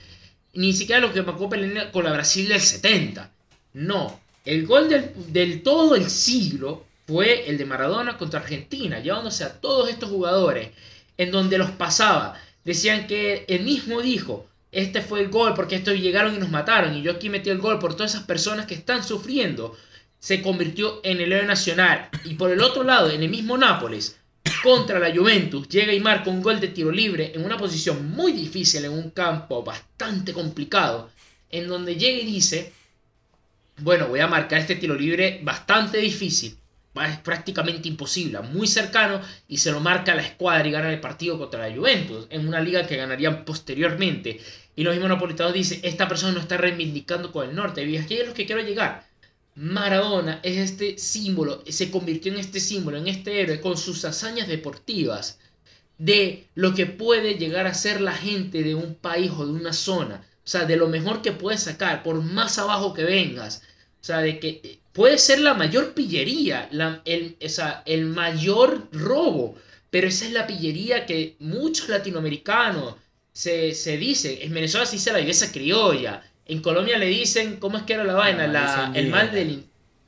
Ni 0.54 0.72
siquiera 0.72 1.00
los 1.00 1.12
que 1.12 1.22
marcó 1.22 1.48
Pelé 1.48 1.90
con 1.90 2.04
la 2.04 2.12
Brasil 2.12 2.48
del 2.48 2.60
70. 2.60 3.30
No. 3.74 4.20
El 4.44 4.66
gol 4.66 4.88
del, 4.88 5.12
del 5.32 5.62
todo 5.62 5.94
el 5.94 6.08
siglo 6.10 6.84
fue 7.06 7.48
el 7.48 7.58
de 7.58 7.66
Maradona 7.66 8.16
contra 8.16 8.40
Argentina, 8.40 9.00
llevándose 9.00 9.44
a 9.44 9.60
todos 9.60 9.88
estos 9.88 10.08
jugadores, 10.08 10.70
en 11.18 11.30
donde 11.30 11.58
los 11.58 11.70
pasaba 11.72 12.40
decían 12.64 13.06
que 13.06 13.44
él 13.48 13.62
mismo 13.62 14.00
dijo, 14.02 14.46
este 14.72 15.02
fue 15.02 15.20
el 15.20 15.28
gol 15.28 15.54
porque 15.54 15.76
estos 15.76 15.98
llegaron 15.98 16.34
y 16.34 16.38
nos 16.38 16.50
mataron 16.50 16.96
y 16.96 17.02
yo 17.02 17.12
aquí 17.12 17.28
metí 17.28 17.50
el 17.50 17.58
gol 17.58 17.78
por 17.78 17.94
todas 17.94 18.14
esas 18.14 18.26
personas 18.26 18.66
que 18.66 18.74
están 18.74 19.02
sufriendo. 19.02 19.76
Se 20.18 20.42
convirtió 20.42 21.00
en 21.02 21.20
el 21.20 21.32
héroe 21.32 21.46
nacional. 21.46 22.10
Y 22.24 22.34
por 22.34 22.50
el 22.50 22.60
otro 22.60 22.84
lado, 22.84 23.10
en 23.10 23.22
el 23.22 23.30
mismo 23.30 23.56
Nápoles, 23.56 24.18
contra 24.62 24.98
la 24.98 25.14
Juventus, 25.14 25.66
llega 25.68 25.94
y 25.94 26.00
marca 26.00 26.28
un 26.28 26.42
gol 26.42 26.60
de 26.60 26.68
tiro 26.68 26.92
libre 26.92 27.32
en 27.34 27.42
una 27.42 27.56
posición 27.56 28.10
muy 28.10 28.32
difícil, 28.32 28.84
en 28.84 28.92
un 28.92 29.10
campo 29.10 29.62
bastante 29.62 30.34
complicado, 30.34 31.10
en 31.50 31.68
donde 31.68 31.96
llega 31.96 32.18
y 32.18 32.26
dice, 32.26 32.70
bueno, 33.78 34.08
voy 34.08 34.20
a 34.20 34.26
marcar 34.26 34.60
este 34.60 34.76
tiro 34.76 34.94
libre 34.94 35.40
bastante 35.42 35.98
difícil 35.98 36.59
es 36.94 37.18
prácticamente 37.18 37.88
imposible, 37.88 38.40
muy 38.40 38.66
cercano 38.66 39.20
y 39.46 39.58
se 39.58 39.70
lo 39.70 39.80
marca 39.80 40.14
la 40.14 40.22
escuadra 40.22 40.66
y 40.66 40.72
gana 40.72 40.92
el 40.92 41.00
partido 41.00 41.38
contra 41.38 41.68
la 41.68 41.74
Juventus 41.74 42.26
en 42.30 42.48
una 42.48 42.60
liga 42.60 42.86
que 42.86 42.96
ganarían 42.96 43.44
posteriormente. 43.44 44.40
Y 44.74 44.82
los 44.82 44.94
mismos 44.94 45.10
napolitanos 45.10 45.52
dicen, 45.52 45.80
esta 45.82 46.08
persona 46.08 46.32
no 46.32 46.40
está 46.40 46.56
reivindicando 46.56 47.30
con 47.32 47.48
el 47.48 47.54
norte. 47.54 47.84
Y 47.84 47.96
aquí 47.96 48.14
es 48.14 48.26
lo 48.26 48.34
que 48.34 48.46
quiero 48.46 48.62
llegar. 48.62 49.08
Maradona 49.54 50.40
es 50.42 50.56
este 50.58 50.98
símbolo, 50.98 51.62
se 51.68 51.90
convirtió 51.90 52.32
en 52.32 52.38
este 52.38 52.60
símbolo, 52.60 52.96
en 52.96 53.08
este 53.08 53.40
héroe 53.40 53.60
con 53.60 53.76
sus 53.76 54.04
hazañas 54.04 54.48
deportivas 54.48 55.38
de 55.98 56.48
lo 56.54 56.74
que 56.74 56.86
puede 56.86 57.34
llegar 57.34 57.66
a 57.66 57.74
ser 57.74 58.00
la 58.00 58.14
gente 58.14 58.62
de 58.62 58.74
un 58.74 58.94
país 58.94 59.30
o 59.36 59.44
de 59.46 59.52
una 59.52 59.72
zona. 59.72 60.24
O 60.44 60.48
sea, 60.48 60.64
de 60.64 60.76
lo 60.76 60.88
mejor 60.88 61.20
que 61.20 61.32
puedes 61.32 61.62
sacar, 61.64 62.02
por 62.02 62.22
más 62.22 62.58
abajo 62.58 62.94
que 62.94 63.04
vengas. 63.04 63.62
O 64.00 64.04
sea, 64.04 64.18
de 64.18 64.40
que 64.40 64.79
puede 64.92 65.18
ser 65.18 65.40
la 65.40 65.54
mayor 65.54 65.94
pillería, 65.94 66.68
el, 67.04 67.36
el 67.86 68.06
mayor 68.06 68.88
robo, 68.92 69.56
pero 69.90 70.08
esa 70.08 70.24
es 70.26 70.32
la 70.32 70.46
pillería 70.46 71.06
que 71.06 71.36
muchos 71.38 71.88
latinoamericanos 71.88 72.94
se, 73.32 73.74
se 73.74 73.96
dicen. 73.96 74.38
En 74.40 74.52
Venezuela 74.52 74.86
se 74.86 74.96
dice 74.96 75.12
la 75.12 75.20
iglesia 75.20 75.50
criolla. 75.52 76.22
En 76.46 76.60
Colombia 76.60 76.98
le 76.98 77.06
dicen, 77.06 77.56
¿cómo 77.56 77.78
es 77.78 77.84
que 77.84 77.94
era 77.94 78.04
la 78.04 78.14
vaina? 78.14 78.46
La, 78.46 78.92
el 78.94 79.08
mal 79.08 79.30
de 79.30 79.64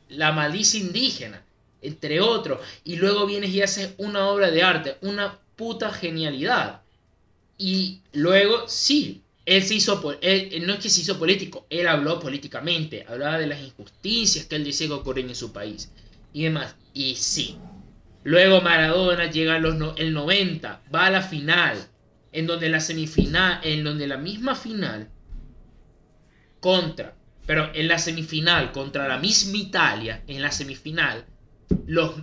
la 0.08 0.32
malicia 0.32 0.80
indígena, 0.80 1.42
entre 1.80 2.20
otros. 2.20 2.60
Y 2.84 2.96
luego 2.96 3.26
vienes 3.26 3.50
y 3.50 3.62
haces 3.62 3.94
una 3.98 4.26
obra 4.28 4.50
de 4.50 4.62
arte, 4.62 4.96
una 5.02 5.38
puta 5.56 5.92
genialidad. 5.92 6.82
Y 7.58 8.00
luego, 8.12 8.68
sí, 8.68 9.21
él 9.44 9.62
se 9.62 9.74
hizo, 9.74 10.18
él, 10.20 10.66
no 10.66 10.74
es 10.74 10.80
que 10.80 10.88
se 10.88 11.00
hizo 11.00 11.18
político, 11.18 11.66
él 11.68 11.88
habló 11.88 12.20
políticamente, 12.20 13.04
hablaba 13.08 13.38
de 13.38 13.48
las 13.48 13.60
injusticias 13.60 14.46
que 14.46 14.56
él 14.56 14.64
decía 14.64 14.86
que 14.86 14.92
ocurren 14.92 15.28
en 15.28 15.34
su 15.34 15.52
país 15.52 15.90
y 16.32 16.44
demás. 16.44 16.76
Y 16.94 17.16
sí. 17.16 17.56
Luego 18.24 18.60
Maradona 18.60 19.30
llega 19.30 19.56
a 19.56 19.58
los 19.58 19.98
el 19.98 20.12
90, 20.12 20.82
va 20.94 21.06
a 21.06 21.10
la 21.10 21.22
final, 21.22 21.76
en 22.30 22.46
donde 22.46 22.68
la 22.68 22.78
semifinal, 22.78 23.60
en 23.64 23.82
donde 23.82 24.06
la 24.06 24.16
misma 24.16 24.54
final 24.54 25.10
contra, 26.60 27.16
pero 27.44 27.70
en 27.74 27.88
la 27.88 27.98
semifinal 27.98 28.70
contra 28.70 29.08
la 29.08 29.18
misma 29.18 29.56
Italia, 29.56 30.22
en 30.28 30.40
la 30.40 30.52
semifinal, 30.52 31.26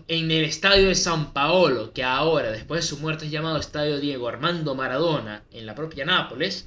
en 0.08 0.32
el 0.32 0.46
estadio 0.46 0.88
de 0.88 0.96
San 0.96 1.34
Paolo, 1.34 1.92
que 1.92 2.04
ahora, 2.04 2.52
después 2.52 2.82
de 2.82 2.88
su 2.88 2.98
muerte 2.98 3.26
es 3.26 3.32
llamado 3.32 3.58
Estadio 3.58 4.00
Diego 4.00 4.30
Armando 4.30 4.76
Maradona, 4.76 5.44
en 5.52 5.66
la 5.66 5.76
propia 5.76 6.06
Nápoles, 6.06 6.66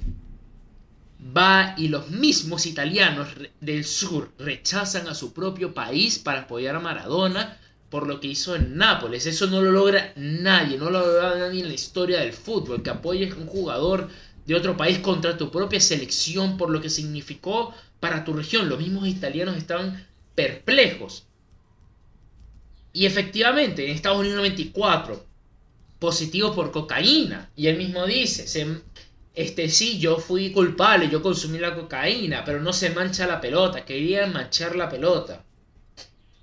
va 1.35 1.75
y 1.77 1.87
los 1.87 2.09
mismos 2.09 2.65
italianos 2.65 3.29
del 3.61 3.85
sur 3.85 4.31
rechazan 4.37 5.07
a 5.07 5.15
su 5.15 5.33
propio 5.33 5.73
país 5.73 6.19
para 6.19 6.41
apoyar 6.41 6.75
a 6.75 6.79
Maradona 6.79 7.59
por 7.89 8.07
lo 8.07 8.19
que 8.19 8.27
hizo 8.27 8.55
en 8.55 8.75
Nápoles. 8.75 9.25
Eso 9.25 9.47
no 9.47 9.61
lo 9.61 9.71
logra 9.71 10.13
nadie, 10.15 10.77
no 10.77 10.89
lo 10.89 11.05
logra 11.05 11.37
nadie 11.37 11.61
en 11.61 11.67
la 11.67 11.75
historia 11.75 12.19
del 12.19 12.33
fútbol, 12.33 12.81
que 12.81 12.89
apoyes 12.89 13.31
a 13.31 13.37
un 13.37 13.45
jugador 13.45 14.09
de 14.45 14.55
otro 14.55 14.75
país 14.75 14.99
contra 14.99 15.37
tu 15.37 15.51
propia 15.51 15.79
selección 15.79 16.57
por 16.57 16.69
lo 16.69 16.81
que 16.81 16.89
significó 16.89 17.73
para 17.99 18.25
tu 18.25 18.33
región. 18.33 18.67
Los 18.67 18.79
mismos 18.79 19.07
italianos 19.07 19.57
estaban 19.57 20.07
perplejos. 20.35 21.27
Y 22.91 23.05
efectivamente, 23.05 23.85
en 23.85 23.91
Estados 23.95 24.19
Unidos 24.19 24.37
94, 24.37 25.25
positivo 25.99 26.53
por 26.53 26.71
cocaína. 26.71 27.49
Y 27.55 27.67
él 27.67 27.77
mismo 27.77 28.05
dice, 28.05 28.47
se, 28.47 28.81
este 29.35 29.67
sí, 29.69 29.99
yo 29.99 30.17
fui 30.17 30.51
culpable, 30.51 31.09
yo 31.09 31.21
consumí 31.21 31.57
la 31.57 31.73
cocaína, 31.73 32.43
pero 32.45 32.61
no 32.61 32.71
se 32.71 32.91
mancha 32.91 33.25
la 33.25 33.41
pelota, 33.41 33.83
quería 33.83 34.27
manchar 34.27 34.75
la 34.75 34.89
pelota. 34.89 35.43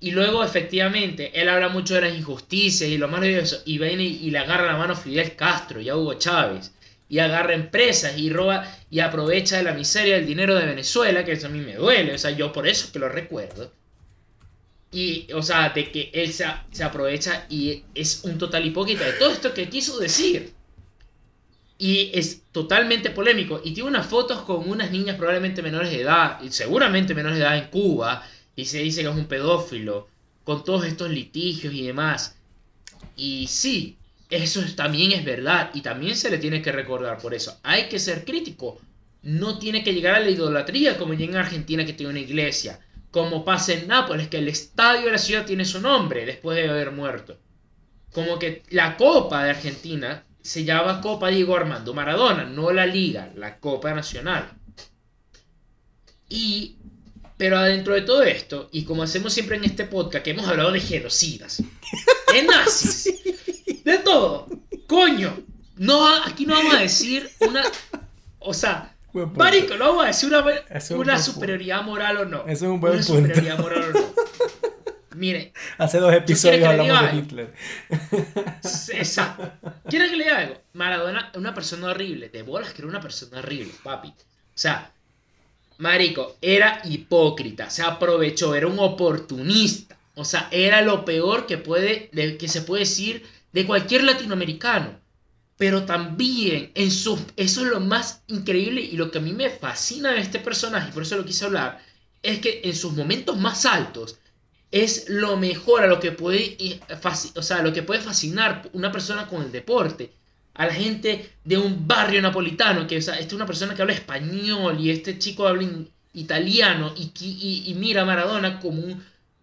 Y 0.01 0.11
luego, 0.11 0.43
efectivamente, 0.43 1.31
él 1.39 1.47
habla 1.47 1.69
mucho 1.69 1.93
de 1.95 2.01
las 2.01 2.15
injusticias 2.15 2.89
y 2.89 2.97
lo 2.97 3.07
eso, 3.23 3.61
y 3.65 3.77
viene 3.77 4.03
y, 4.03 4.31
le 4.31 4.39
agarra 4.39 4.65
la 4.65 4.77
mano 4.77 4.93
a 4.93 4.97
Fidel 4.97 5.35
Castro 5.35 5.79
y 5.79 5.89
a 5.89 5.95
Hugo 5.95 6.15
Chávez, 6.15 6.73
y 7.07 7.19
agarra 7.19 7.53
empresas 7.53 8.17
y 8.17 8.29
roba 8.29 8.65
y 8.89 8.99
aprovecha 8.99 9.57
de 9.57 9.63
la 9.63 9.73
miseria 9.73 10.17
el 10.17 10.25
dinero 10.25 10.55
de 10.55 10.65
Venezuela, 10.65 11.23
que 11.23 11.33
eso 11.33 11.47
a 11.47 11.51
mí 11.51 11.59
me 11.59 11.75
duele, 11.75 12.15
o 12.15 12.17
sea, 12.17 12.31
yo 12.31 12.51
por 12.51 12.67
eso 12.67 12.85
es 12.85 12.91
que 12.91 12.99
lo 12.99 13.09
recuerdo. 13.09 13.71
Y, 14.91 15.31
o 15.33 15.41
sea, 15.41 15.69
de 15.69 15.89
que 15.91 16.09
él 16.13 16.33
se, 16.33 16.45
se 16.71 16.83
aprovecha 16.83 17.45
y 17.49 17.83
es 17.95 18.23
un 18.25 18.37
total 18.37 18.65
hipócrita 18.65 19.05
de 19.05 19.13
todo 19.13 19.31
esto 19.31 19.53
que 19.53 19.69
quiso 19.69 19.99
decir. 19.99 20.51
Y 21.81 22.11
es 22.13 22.43
totalmente 22.51 23.09
polémico. 23.09 23.59
Y 23.63 23.73
tiene 23.73 23.89
unas 23.89 24.05
fotos 24.05 24.43
con 24.43 24.69
unas 24.69 24.91
niñas 24.91 25.15
probablemente 25.15 25.63
menores 25.63 25.89
de 25.89 26.01
edad, 26.01 26.39
y 26.43 26.51
seguramente 26.51 27.15
menores 27.15 27.39
de 27.39 27.43
edad 27.43 27.57
en 27.57 27.69
Cuba, 27.69 28.23
y 28.55 28.65
se 28.65 28.83
dice 28.83 29.01
que 29.01 29.09
es 29.09 29.15
un 29.15 29.25
pedófilo, 29.25 30.07
con 30.43 30.63
todos 30.63 30.85
estos 30.85 31.09
litigios 31.09 31.73
y 31.73 31.87
demás. 31.87 32.35
Y 33.15 33.47
sí, 33.47 33.97
eso 34.29 34.61
también 34.75 35.11
es 35.11 35.25
verdad, 35.25 35.71
y 35.73 35.81
también 35.81 36.15
se 36.15 36.29
le 36.29 36.37
tiene 36.37 36.61
que 36.61 36.71
recordar 36.71 37.17
por 37.17 37.33
eso. 37.33 37.59
Hay 37.63 37.89
que 37.89 37.97
ser 37.97 38.25
crítico. 38.25 38.79
No 39.23 39.57
tiene 39.57 39.83
que 39.83 39.93
llegar 39.93 40.13
a 40.13 40.19
la 40.19 40.29
idolatría 40.29 40.99
como 40.99 41.15
llega 41.15 41.31
en 41.31 41.45
Argentina 41.45 41.83
que 41.83 41.93
tiene 41.93 42.11
una 42.11 42.19
iglesia 42.19 42.79
como 43.11 43.43
pasa 43.43 43.73
en 43.73 43.87
Nápoles, 43.87 44.29
que 44.29 44.37
el 44.37 44.47
estadio 44.47 45.07
de 45.07 45.11
la 45.11 45.17
ciudad 45.17 45.45
tiene 45.45 45.65
su 45.65 45.81
nombre 45.81 46.25
después 46.25 46.55
de 46.55 46.69
haber 46.69 46.91
muerto. 46.91 47.37
Como 48.13 48.39
que 48.39 48.63
la 48.69 48.95
Copa 48.95 49.43
de 49.43 49.49
Argentina 49.49 50.23
se 50.41 50.63
llama 50.63 51.01
Copa 51.01 51.29
Diego 51.29 51.55
Armando 51.55 51.93
Maradona, 51.93 52.45
no 52.45 52.71
la 52.71 52.85
Liga, 52.85 53.31
la 53.35 53.57
Copa 53.59 53.93
Nacional. 53.93 54.51
Y, 56.29 56.77
pero 57.37 57.57
adentro 57.57 57.93
de 57.93 58.01
todo 58.01 58.23
esto, 58.23 58.69
y 58.71 58.83
como 58.83 59.03
hacemos 59.03 59.33
siempre 59.33 59.57
en 59.57 59.65
este 59.65 59.85
podcast, 59.85 60.23
que 60.23 60.31
hemos 60.31 60.47
hablado 60.47 60.71
de 60.71 60.79
genocidas, 60.79 61.61
de 62.33 62.43
nazis, 62.47 63.83
de 63.83 63.97
todo, 63.99 64.47
coño, 64.87 65.37
no, 65.77 66.07
aquí 66.23 66.45
no 66.45 66.55
vamos 66.55 66.75
a 66.75 66.79
decir 66.79 67.29
una, 67.41 67.63
o 68.39 68.53
sea, 68.53 68.95
Marico, 69.13 69.75
no 69.75 69.87
vamos 69.89 70.03
a 70.05 70.07
decir 70.07 70.31
una, 70.95 71.19
superioridad 71.19 71.83
moral 71.83 72.17
o 72.17 72.25
no. 72.25 72.43
Eso 72.43 72.65
es 72.65 72.71
un 72.71 72.79
buen 72.79 72.93
una 72.93 73.05
punto. 73.05 73.19
superioridad 73.19 73.59
moral 73.59 73.83
o 73.89 73.99
no. 73.99 74.13
Mire. 75.21 75.53
Hace 75.77 75.99
dos 75.99 76.11
episodios 76.15 76.67
hablamos 76.67 77.11
de 77.11 77.17
Hitler. 77.19 77.53
Exacto. 78.93 79.51
¿Quiere 79.87 80.09
que 80.09 80.15
le 80.15 80.23
diga 80.23 80.37
algo? 80.39 80.55
Maradona 80.73 81.29
es 81.31 81.37
una 81.37 81.53
persona 81.53 81.89
horrible. 81.89 82.29
De 82.29 82.41
bolas 82.41 82.73
que 82.73 82.81
era 82.81 82.89
una 82.89 82.99
persona 82.99 83.37
horrible, 83.37 83.71
papi. 83.83 84.07
O 84.07 84.13
sea, 84.55 84.91
Marico, 85.77 86.37
era 86.41 86.81
hipócrita. 86.85 87.69
Se 87.69 87.83
aprovechó, 87.83 88.55
era 88.55 88.65
un 88.65 88.79
oportunista. 88.79 89.95
O 90.15 90.25
sea, 90.25 90.47
era 90.49 90.81
lo 90.81 91.05
peor 91.05 91.45
que, 91.45 91.59
puede, 91.59 92.09
que 92.39 92.47
se 92.47 92.63
puede 92.63 92.79
decir 92.79 93.23
de 93.53 93.67
cualquier 93.67 94.03
latinoamericano 94.03 94.99
pero 95.57 95.85
también 95.85 96.71
en 96.73 96.87
eso 96.87 97.19
es 97.35 97.57
lo 97.57 97.79
más 97.79 98.23
increíble 98.25 98.81
y 98.81 98.97
lo 98.97 99.11
que 99.11 99.19
a 99.19 99.21
mí 99.21 99.31
me 99.31 99.51
fascina 99.51 100.11
de 100.11 100.21
este 100.21 100.39
personaje, 100.39 100.89
y 100.89 100.91
por 100.91 101.03
eso 101.03 101.15
lo 101.15 101.23
quise 101.23 101.45
hablar, 101.45 101.79
es 102.23 102.39
que 102.39 102.61
en 102.63 102.75
sus 102.75 102.93
momentos 102.93 103.37
más 103.37 103.67
altos 103.67 104.17
es 104.71 105.09
lo 105.09 105.37
mejor 105.37 105.83
a 105.83 105.87
lo 105.87 105.99
que 105.99 106.11
puede, 106.11 106.57
o 107.35 107.41
sea, 107.41 107.61
lo 107.61 107.73
que 107.73 107.83
puede 107.83 108.01
fascinar 108.01 108.69
una 108.73 108.91
persona 108.91 109.27
con 109.27 109.43
el 109.43 109.51
deporte. 109.51 110.11
A 110.53 110.65
la 110.65 110.73
gente 110.73 111.31
de 111.43 111.57
un 111.57 111.87
barrio 111.87 112.21
napolitano, 112.21 112.85
que 112.87 112.97
o 112.97 113.01
sea, 113.01 113.15
esta 113.15 113.27
es 113.27 113.33
una 113.33 113.45
persona 113.45 113.73
que 113.73 113.81
habla 113.81 113.93
español 113.93 114.79
y 114.79 114.89
este 114.91 115.17
chico 115.17 115.47
habla 115.47 115.67
italiano 116.13 116.93
y, 116.97 117.11
y, 117.19 117.63
y 117.67 117.73
mira 117.75 118.01
a 118.01 118.05
Maradona 118.05 118.59
como 118.59 118.83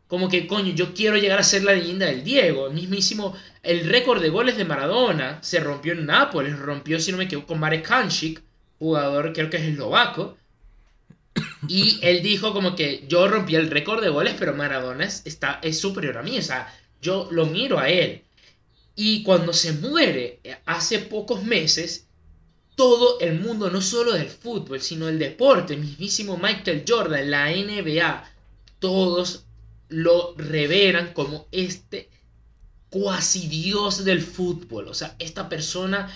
como 0.08 0.28
que, 0.28 0.46
coño, 0.46 0.72
yo 0.72 0.94
quiero 0.94 1.18
llegar 1.18 1.38
a 1.38 1.42
ser 1.42 1.64
la 1.64 1.74
leyenda 1.74 2.06
del 2.06 2.24
Diego. 2.24 2.66
El 2.68 2.74
mismísimo, 2.74 3.36
el 3.62 3.86
récord 3.88 4.22
de 4.22 4.30
goles 4.30 4.56
de 4.56 4.64
Maradona 4.64 5.38
se 5.42 5.60
rompió 5.60 5.92
en 5.92 6.06
Nápoles, 6.06 6.58
rompió, 6.58 6.98
si 6.98 7.12
no 7.12 7.18
me 7.18 7.24
equivoco, 7.24 7.48
con 7.48 7.60
Marek 7.60 7.88
Hansik, 7.90 8.42
jugador 8.78 9.34
creo 9.34 9.50
que 9.50 9.58
es 9.58 9.64
eslovaco. 9.64 10.37
Y 11.68 11.98
él 12.02 12.22
dijo 12.22 12.52
como 12.52 12.74
que 12.76 13.04
yo 13.08 13.28
rompí 13.28 13.54
el 13.54 13.70
récord 13.70 14.02
de 14.02 14.08
goles, 14.08 14.34
pero 14.38 14.54
Maradona 14.54 15.04
es, 15.04 15.22
está, 15.24 15.60
es 15.62 15.78
superior 15.78 16.18
a 16.18 16.22
mí. 16.22 16.38
O 16.38 16.42
sea, 16.42 16.72
yo 17.00 17.28
lo 17.30 17.46
miro 17.46 17.78
a 17.78 17.88
él. 17.88 18.24
Y 18.94 19.22
cuando 19.22 19.52
se 19.52 19.72
muere, 19.72 20.40
eh, 20.42 20.58
hace 20.66 20.98
pocos 20.98 21.44
meses, 21.44 22.06
todo 22.74 23.20
el 23.20 23.40
mundo, 23.40 23.70
no 23.70 23.80
solo 23.80 24.12
del 24.12 24.28
fútbol, 24.28 24.80
sino 24.80 25.06
del 25.06 25.18
deporte, 25.18 25.74
el 25.74 25.80
mismísimo 25.80 26.36
Michael 26.36 26.84
Jordan, 26.86 27.30
la 27.30 27.50
NBA, 27.50 28.24
todos 28.78 29.46
lo 29.88 30.34
reveran 30.36 31.12
como 31.12 31.48
este 31.50 32.08
cuasi 32.90 33.48
dios 33.48 34.04
del 34.04 34.22
fútbol. 34.22 34.88
O 34.88 34.94
sea, 34.94 35.16
esta 35.18 35.48
persona 35.48 36.08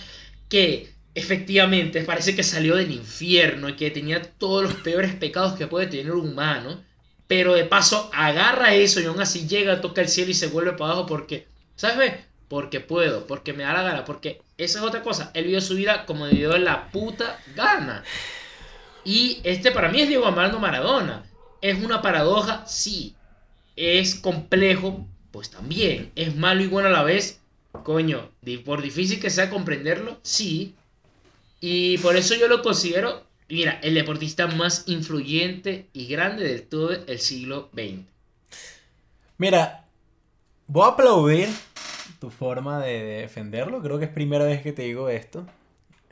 que 0.49 0.92
efectivamente 1.15 2.03
parece 2.03 2.35
que 2.35 2.43
salió 2.43 2.75
del 2.75 2.91
infierno 2.91 3.69
y 3.69 3.75
que 3.75 3.91
tenía 3.91 4.21
todos 4.21 4.63
los 4.63 4.73
peores 4.75 5.13
pecados 5.13 5.53
que 5.53 5.67
puede 5.67 5.87
tener 5.87 6.11
un 6.11 6.29
humano. 6.29 6.83
Pero 7.27 7.53
de 7.53 7.65
paso 7.65 8.09
agarra 8.13 8.75
eso 8.75 8.99
y 8.99 9.05
aún 9.05 9.21
así 9.21 9.47
llega, 9.47 9.81
toca 9.81 10.01
el 10.01 10.09
cielo 10.09 10.31
y 10.31 10.35
se 10.35 10.47
vuelve 10.47 10.73
para 10.73 10.91
abajo 10.91 11.05
porque, 11.05 11.47
¿sabes? 11.75 12.13
Porque 12.47 12.79
puedo, 12.79 13.25
porque 13.25 13.53
me 13.53 13.63
da 13.63 13.73
la 13.73 13.83
gana, 13.83 14.05
porque 14.05 14.41
esa 14.57 14.79
es 14.79 14.85
otra 14.85 15.01
cosa. 15.01 15.31
Él 15.33 15.45
vivió 15.45 15.61
su 15.61 15.75
vida 15.75 16.05
como 16.05 16.27
vivió 16.27 16.57
la 16.57 16.91
puta 16.91 17.39
gana. 17.55 18.03
Y 19.05 19.39
este 19.43 19.71
para 19.71 19.89
mí 19.89 20.01
es 20.01 20.09
Diego 20.09 20.27
Armando 20.27 20.59
Maradona. 20.59 21.23
Es 21.61 21.81
una 21.81 22.01
paradoja, 22.01 22.65
sí 22.67 23.15
es 23.75 24.15
complejo, 24.15 25.07
pues 25.31 25.49
también. 25.49 26.11
Es 26.15 26.35
malo 26.35 26.63
y 26.63 26.67
bueno 26.67 26.89
a 26.89 26.91
la 26.91 27.03
vez. 27.03 27.41
Coño, 27.83 28.29
por 28.65 28.81
difícil 28.81 29.19
que 29.19 29.29
sea 29.29 29.49
comprenderlo, 29.49 30.19
sí. 30.21 30.75
Y 31.65 31.97
por 31.99 32.17
eso 32.17 32.35
yo 32.35 32.49
lo 32.49 32.61
considero, 32.61 33.23
mira, 33.47 33.79
el 33.81 33.93
deportista 33.93 34.47
más 34.47 34.83
influyente 34.87 35.87
y 35.93 36.07
grande 36.07 36.43
de 36.43 36.59
todo 36.59 36.91
el 36.91 37.19
siglo 37.19 37.69
XX. 37.71 38.01
Mira, 39.37 39.85
voy 40.67 40.83
a 40.83 40.91
aplaudir 40.91 41.47
tu 42.19 42.29
forma 42.29 42.81
de 42.81 43.21
defenderlo. 43.21 43.81
Creo 43.81 43.97
que 43.97 44.03
es 44.03 44.11
primera 44.11 44.43
vez 44.43 44.61
que 44.61 44.73
te 44.73 44.81
digo 44.81 45.07
esto. 45.07 45.45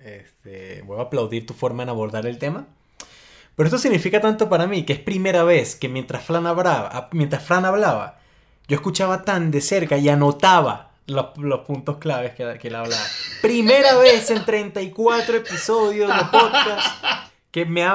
Este, 0.02 0.84
voy 0.84 1.00
a 1.00 1.02
aplaudir 1.02 1.46
tu 1.46 1.54
forma 1.54 1.84
en 1.84 1.90
abordar 1.90 2.26
el 2.26 2.38
tema. 2.38 2.66
Pero 3.58 3.68
esto 3.68 3.78
significa 3.78 4.22
tanto 4.22 4.48
para 4.48 4.68
mí 4.68 4.86
que 4.86 4.94
es 4.94 5.00
primera 5.00 5.44
vez 5.44 5.76
que 5.76 5.90
mientras 5.90 6.24
Fran 6.24 6.48
hablaba, 6.48 7.10
mientras 7.12 7.44
Fran 7.44 7.66
hablaba 7.66 8.22
yo 8.70 8.76
escuchaba 8.76 9.24
tan 9.24 9.52
de 9.52 9.60
cerca 9.60 9.98
y 9.98 10.08
anotaba 10.08 10.91
los, 11.12 11.60
puntos 11.66 11.98
claves 11.98 12.34
que, 12.34 12.58
que 12.60 12.68
él 12.68 12.76
hablaba. 12.76 13.04
Primera 13.42 13.96
vez 13.98 14.30
en 14.30 14.44
34 14.44 15.38
episodios 15.38 16.10
de 16.10 16.24
podcast 16.26 17.32
que, 17.52 17.66
me, 17.66 17.86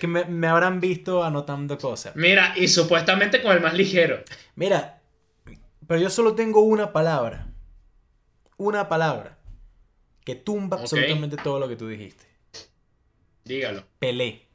que 0.00 0.06
me, 0.06 0.46
habrán 0.46 0.80
visto 0.80 1.22
anotando 1.22 1.78
cosas. 1.78 2.16
Mira, 2.16 2.52
y 2.56 2.68
supuestamente 2.68 3.40
con 3.40 3.52
el 3.52 3.60
más 3.60 3.74
ligero. 3.74 4.22
Mira, 4.56 5.00
pero 5.86 6.00
yo 6.00 6.10
solo 6.10 6.34
tengo 6.34 6.60
una 6.60 6.92
palabra. 6.92 7.48
Una 8.56 8.88
palabra. 8.88 9.38
Que 10.24 10.34
tumba 10.34 10.78
absolutamente 10.78 11.36
todo 11.36 11.60
lo 11.60 11.68
que 11.68 11.76
tú 11.76 11.86
dijiste. 11.86 12.26
Dígalo. 13.44 13.84
Pelé. 13.98 14.48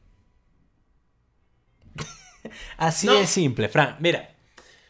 Así 2.77 3.07
de 3.07 3.27
simple, 3.27 3.69
Fran. 3.69 3.97
Mira, 3.99 4.35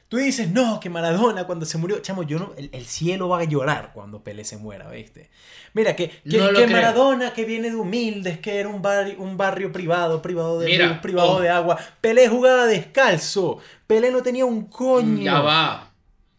tú 0.09 0.17
dices, 0.17 0.49
no, 0.49 0.79
que 0.79 0.89
Maradona 0.89 1.45
cuando 1.45 1.65
se 1.65 1.77
murió, 1.77 1.99
chamo, 1.99 2.23
yo 2.23 2.39
no, 2.39 2.53
el, 2.57 2.85
cielo 2.85 3.29
va 3.29 3.39
a 3.39 3.43
llorar 3.43 3.91
cuando 3.93 4.23
Pelé 4.23 4.43
se 4.43 4.57
muera, 4.57 4.89
¿viste? 4.89 5.29
Mira, 5.73 5.95
que, 5.95 6.09
que, 6.09 6.67
Maradona, 6.67 7.31
que 7.31 7.45
viene 7.45 7.69
de 7.69 7.75
humildes, 7.75 8.39
que 8.39 8.59
era 8.59 8.67
un, 8.67 8.81
barrio, 8.81 9.15
un 9.19 9.37
barrio 9.37 9.71
privado, 9.71 10.21
privado 10.21 10.59
de 10.59 10.97
privado 11.01 11.33
oh. 11.33 11.39
de 11.39 11.49
agua. 11.49 11.77
Pelé 12.01 12.27
jugaba 12.27 12.65
descalzo. 12.65 13.59
Pelé 13.85 14.09
no 14.11 14.23
tenía 14.23 14.45
un 14.45 14.65
coño. 14.65 15.23
Ya 15.23 15.39
va. 15.41 15.91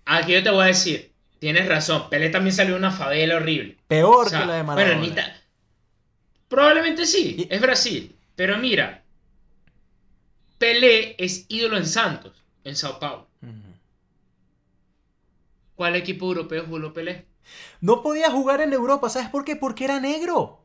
Aquí 0.05 0.33
yo 0.33 0.43
te 0.43 0.51
voy 0.51 0.65
a 0.65 0.67
decir, 0.67 1.13
tienes 1.39 1.69
razón, 1.69 2.11
Pelé 2.11 2.29
también 2.31 2.55
salió 2.55 2.75
de 2.75 2.81
una 2.81 2.91
favela 2.91 3.37
horrible. 3.37 3.77
Peor 3.87 4.29
que 4.29 4.45
la 4.45 4.55
de 4.57 4.63
Maradona. 4.65 4.99
Bueno, 4.99 5.23
Probablemente 6.49 7.07
sí, 7.07 7.47
es 7.49 7.61
Brasil. 7.61 8.17
Pero 8.35 8.59
mira, 8.59 9.05
Pelé 10.59 11.15
es 11.19 11.47
ídolo 11.49 11.77
en 11.77 11.87
Santos, 11.87 12.33
en 12.65 12.75
Sao 12.75 12.99
Paulo. 12.99 13.30
¿Cuál 15.81 15.97
equipo 15.97 16.27
europeo 16.27 16.67
jugó 16.69 16.93
Pelé? 16.93 17.25
No 17.81 18.03
podía 18.03 18.31
jugar 18.31 18.61
en 18.61 18.75
Europa, 18.75 19.09
¿sabes 19.09 19.31
por 19.31 19.47
qué? 19.47 19.57
Porque 19.57 19.87
era 19.87 19.99
negro. 19.99 20.63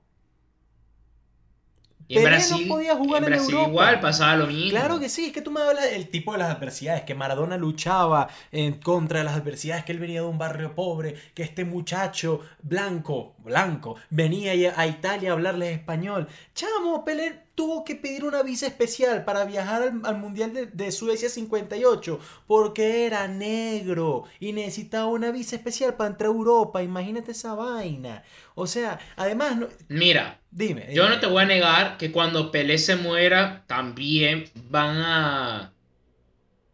Y 2.09 2.18
en 2.18 2.26
Brasil, 2.26 2.68
no 2.68 2.76
podía 2.76 2.97
jugar 2.97 3.24
en, 3.24 3.30
Brasil 3.30 3.55
igual 3.66 4.01
pasaba 4.01 4.36
lo 4.36 4.47
mismo. 4.47 4.72
Claro 4.72 4.99
que 4.99 5.07
sí, 5.07 5.28
es 5.28 5.32
que 5.32 5.41
tú 5.41 5.51
me 5.51 5.61
hablas 5.61 5.89
del 5.89 6.09
tipo 6.09 6.34
de 6.34 6.39
las 6.39 6.53
adversidades, 6.53 7.03
que 7.03 7.16
Maradona 7.16 7.55
luchaba 7.55 8.28
en 8.51 8.74
contra 8.82 9.20
de 9.20 9.24
las 9.24 9.36
adversidades, 9.36 9.86
que 9.86 9.93
él 9.93 9.99
venía 9.99 10.20
de 10.20 10.28
un 10.28 10.38
barrio 10.38 10.76
pobre, 10.76 11.16
que 11.34 11.43
este 11.43 11.63
muchacho 11.63 12.41
blanco, 12.61 13.36
blanco, 13.38 13.95
venía 14.09 14.74
a 14.76 14.86
Italia 14.86 15.30
a 15.30 15.34
hablarles 15.36 15.78
español. 15.78 16.28
Chamo, 16.53 17.05
Pelé 17.05 17.45
tuvo 17.56 17.86
que 17.86 17.95
pedir 17.95 18.26
una 18.26 18.43
visa 18.43 18.68
especial 18.68 19.24
para 19.24 19.45
viajar 19.45 19.93
al, 20.03 20.18
Mundial 20.18 20.70
de, 20.72 20.91
Suecia 20.91 21.30
58 21.30 22.20
porque 22.45 23.06
era 23.06 23.28
negro 23.28 24.26
y 24.39 24.51
necesitaba 24.53 25.08
una 25.08 25.32
visa 25.32 25.56
especial 25.56 25.95
para 25.95 26.12
entrar 26.12 26.30
a 26.30 26.34
Europa. 26.34 26.84
Imagínate 26.84 27.32
esa 27.32 27.56
vaina. 27.56 28.24
O 28.53 28.68
sea, 28.68 28.99
además... 29.16 29.58
Mira, 29.88 30.41
dime, 30.51 30.88
Yo 30.93 31.10
no 31.10 31.20
te 31.20 31.28
voy 31.28 31.43
a 31.43 31.47
negar 31.47 31.97
que 31.97 32.12
cuando 32.12 32.51
Pelé 32.51 32.78
se 32.78 32.97
muera 32.97 33.64
también 33.68 34.45
van 34.70 34.97
a... 34.97 35.74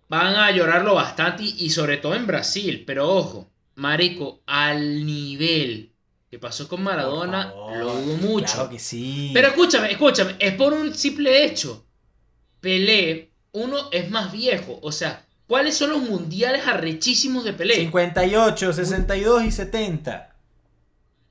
van 0.10 0.36
a 0.36 0.52
llorarlo 0.52 0.96
bastante 0.96 1.44
y, 1.44 1.56
y 1.60 1.70
sobre 1.70 1.98
todo 1.98 2.16
en 2.16 2.28
Brasil. 2.28 2.84
Pero 2.86 3.08
ojo, 3.08 3.48
Marico, 3.76 4.42
al 4.48 5.06
nivel 5.06 5.91
que 6.32 6.40
pasó 6.40 6.70
con 6.70 6.82
Maradona, 6.82 7.50
favor, 7.50 7.76
lo 7.76 7.94
dudo 7.94 8.18
mucho. 8.18 8.54
Claro 8.54 8.70
que 8.70 8.80
sí. 8.80 9.32
Pero 9.34 9.50
escúchame, 9.50 9.92
escúchame, 9.92 10.38
es 10.40 10.54
por 10.54 10.72
un 10.72 10.96
simple 10.96 11.44
hecho. 11.44 11.86
Pelé, 12.62 13.32
uno 13.52 13.90
es 13.92 14.10
más 14.10 14.32
viejo. 14.32 14.80
O 14.82 14.94
sea, 14.94 15.26
¿cuáles 15.46 15.76
son 15.76 15.90
los 15.90 16.02
mundiales 16.02 16.66
arrechísimos 16.66 17.44
de 17.44 17.52
Pelé? 17.52 17.76
58, 17.76 18.72
62 18.72 19.44
y 19.44 19.52
70. 19.52 20.34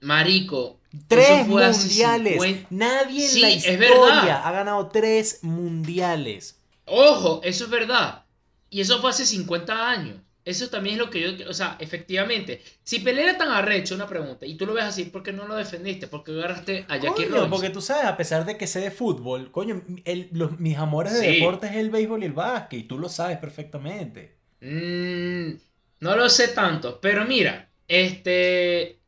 Marico. 0.01 0.80
Tres 1.09 1.46
mundiales. 1.46 2.42
50 2.42 2.66
Nadie 2.68 3.24
en 3.24 3.30
Sí, 3.30 3.40
la 3.40 3.51
historia 3.51 4.46
ha 4.46 4.53
ganado 4.53 4.88
tres 4.88 5.38
mundiales. 5.40 6.59
Ojo, 6.84 7.40
eso 7.42 7.64
es 7.64 7.70
verdad. 7.70 8.24
Y 8.68 8.82
eso 8.82 9.01
fue 9.01 9.09
hace 9.09 9.24
50 9.24 9.88
años. 9.88 10.16
Eso 10.45 10.68
también 10.70 10.95
es 10.97 11.01
lo 11.01 11.11
que 11.11 11.20
yo, 11.38 11.49
o 11.51 11.53
sea, 11.53 11.76
efectivamente, 11.80 12.62
si 12.82 13.01
Pelé 13.01 13.22
era 13.24 13.36
tan 13.38 13.51
arrecho, 13.51 13.95
una 13.95 14.07
pregunta, 14.07 14.47
y 14.47 14.57
tú 14.57 14.66
lo 14.66 14.74
ves 14.74 14.84
así, 14.84 15.05
¿por 15.05 15.22
qué 15.22 15.32
no 15.32 15.47
lo 15.47 15.57
defendiste? 15.57 16.09
¿Por 16.09 16.24
qué 16.24 16.32
agarraste 16.32 16.86
a 16.88 16.97
Jackie 16.97 17.24
Coño, 17.24 17.28
Robinson? 17.28 17.51
porque 17.51 17.70
tú 17.70 17.80
sabes, 17.80 18.05
a 18.07 18.16
pesar 18.16 18.45
de 18.45 18.57
que 18.57 18.66
sé 18.66 18.80
de 18.80 18.91
fútbol, 18.91 19.51
coño, 19.53 19.82
el- 20.05 20.28
los, 20.32 20.59
mis 20.61 20.76
amores 20.78 21.12
de 21.14 21.20
Sí. 21.20 21.26
deporte 21.26 21.66
es 21.68 21.74
el 21.76 21.91
béisbol 21.91 22.22
y 22.22 22.26
el 22.26 22.32
básquet, 22.32 22.80
y 22.80 22.84
tú 22.84 22.99
lo 22.99 23.09
sabes 23.09 23.38
perfectamente. 23.38 24.38
Mm, 24.61 25.53
no 26.01 26.16
lo 26.16 26.28
sé 26.28 26.49
tanto, 26.49 27.01
pero 27.01 27.24
mira, 27.24 27.70
este. 27.88 28.99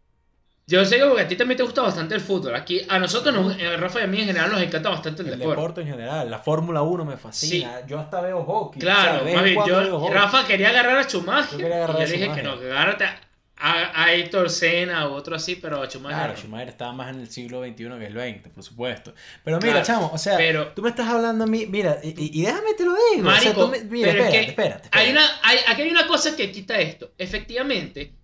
Yo 0.66 0.84
sé 0.84 0.96
que 0.98 1.04
porque 1.04 1.22
a 1.22 1.28
ti 1.28 1.36
también 1.36 1.56
te 1.56 1.64
gusta 1.64 1.82
bastante 1.82 2.14
el 2.14 2.20
fútbol. 2.20 2.54
Aquí, 2.54 2.80
a 2.88 2.98
nosotros, 2.98 3.34
nos, 3.34 3.60
a 3.60 3.76
Rafa 3.76 4.00
y 4.00 4.04
a 4.04 4.06
mí 4.06 4.20
en 4.20 4.26
general, 4.26 4.50
nos 4.52 4.62
encanta 4.62 4.90
bastante 4.90 5.22
el, 5.22 5.28
El 5.28 5.38
deporte. 5.38 5.56
deporte 5.60 5.80
en 5.82 5.86
general, 5.88 6.30
la 6.30 6.38
Fórmula 6.38 6.82
1 6.82 7.04
me 7.04 7.16
fascina. 7.16 7.84
Yo 7.86 7.98
hasta 7.98 8.20
veo 8.20 8.42
hockey. 8.44 8.80
o 8.80 8.84
sea, 8.84 8.94
Claro, 8.94 9.24
más 9.24 9.44
bien, 9.44 9.58
veo 9.66 9.98
hockey. 9.98 10.14
Rafa 10.14 10.46
quería 10.46 10.68
agarrar 10.70 10.98
a 10.98 11.02
Schumacher. 11.04 11.52
Yo 11.52 11.58
quería 11.58 11.76
agarrar 11.76 11.96
y 12.00 12.02
a 12.02 12.06
le 12.06 12.12
dije 12.12 12.32
que 12.32 12.42
no, 12.42 12.58
que 12.60 12.66
agárrate 12.66 13.04
a, 13.04 13.20
a, 13.56 14.04
a 14.04 14.12
Héctor 14.14 14.48
Senna 14.50 15.08
o 15.08 15.14
otro 15.14 15.34
así, 15.36 15.56
pero 15.56 15.82
a 15.82 15.86
Schumacher. 15.88 16.16
Claro, 16.16 16.32
no. 16.34 16.38
Schumacher 16.38 16.68
estaba 16.68 16.92
más 16.92 17.10
en 17.10 17.20
el 17.20 17.28
siglo 17.28 17.60
XXI 17.62 17.74
que 17.74 18.06
el 18.06 18.12
XX, 18.40 18.48
por 18.54 18.62
supuesto. 18.62 19.14
Pero 19.44 19.58
mira, 19.58 19.72
Claro, 19.82 19.86
chamo, 19.86 20.10
o 20.14 20.18
sea, 20.18 20.36
pero- 20.36 20.68
tú 20.68 20.80
me 20.82 20.90
estás 20.90 21.08
hablando 21.08 21.42
a 21.44 21.46
mí, 21.48 21.66
mira, 21.66 21.98
y, 22.04 22.40
déjame 22.42 22.74
te 22.74 22.84
lo 22.84 22.92
digo. 22.92 23.28
o 23.28 23.32
sea, 23.32 23.42
Marico, 23.52 23.64
tú 23.64 23.68
me- 23.68 23.80
mira, 23.84 24.12
pero 24.12 24.22
es 24.24 24.28
espérate, 24.28 24.44
que 24.44 24.50
espérate, 24.50 24.88
Hay 24.92 25.06
espérate. 25.08 25.10
una, 25.12 25.40
hay, 25.42 25.58
aquí 25.68 25.82
hay 25.82 25.90
una 25.90 26.06
cosa 26.06 26.34
que 26.36 26.50
quita 26.52 26.78
esto. 26.78 27.10
Efectivamente, 27.18 28.14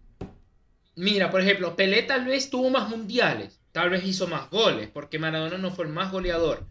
mira, 0.99 1.31
por 1.31 1.41
ejemplo, 1.41 1.77
Pelé 1.77 2.03
tal 2.03 2.25
vez 2.25 2.51
tuvo 2.51 2.71
más 2.71 2.89
mundiales, 2.89 3.61
tal 3.73 3.91
vez 3.91 4.05
hizo 4.05 4.27
más 4.27 4.51
goles, 4.51 4.89
porque 4.93 5.19
Maradona 5.19 5.57
no 5.57 5.71
fue 5.71 5.87
el 5.87 5.93
más 5.93 6.11
goleador. 6.11 6.67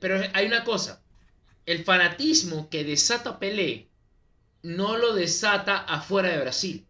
Pero 0.00 0.20
hay 0.32 0.46
una 0.46 0.64
cosa, 0.64 1.02
el 1.66 1.84
fanatismo 1.84 2.68
que 2.70 2.84
desata 2.84 3.38
Pelé 3.38 3.88
no 4.62 4.96
lo 4.96 5.14
desata 5.14 5.78
afuera 5.78 6.30
de 6.30 6.40
Brasil. 6.40 6.86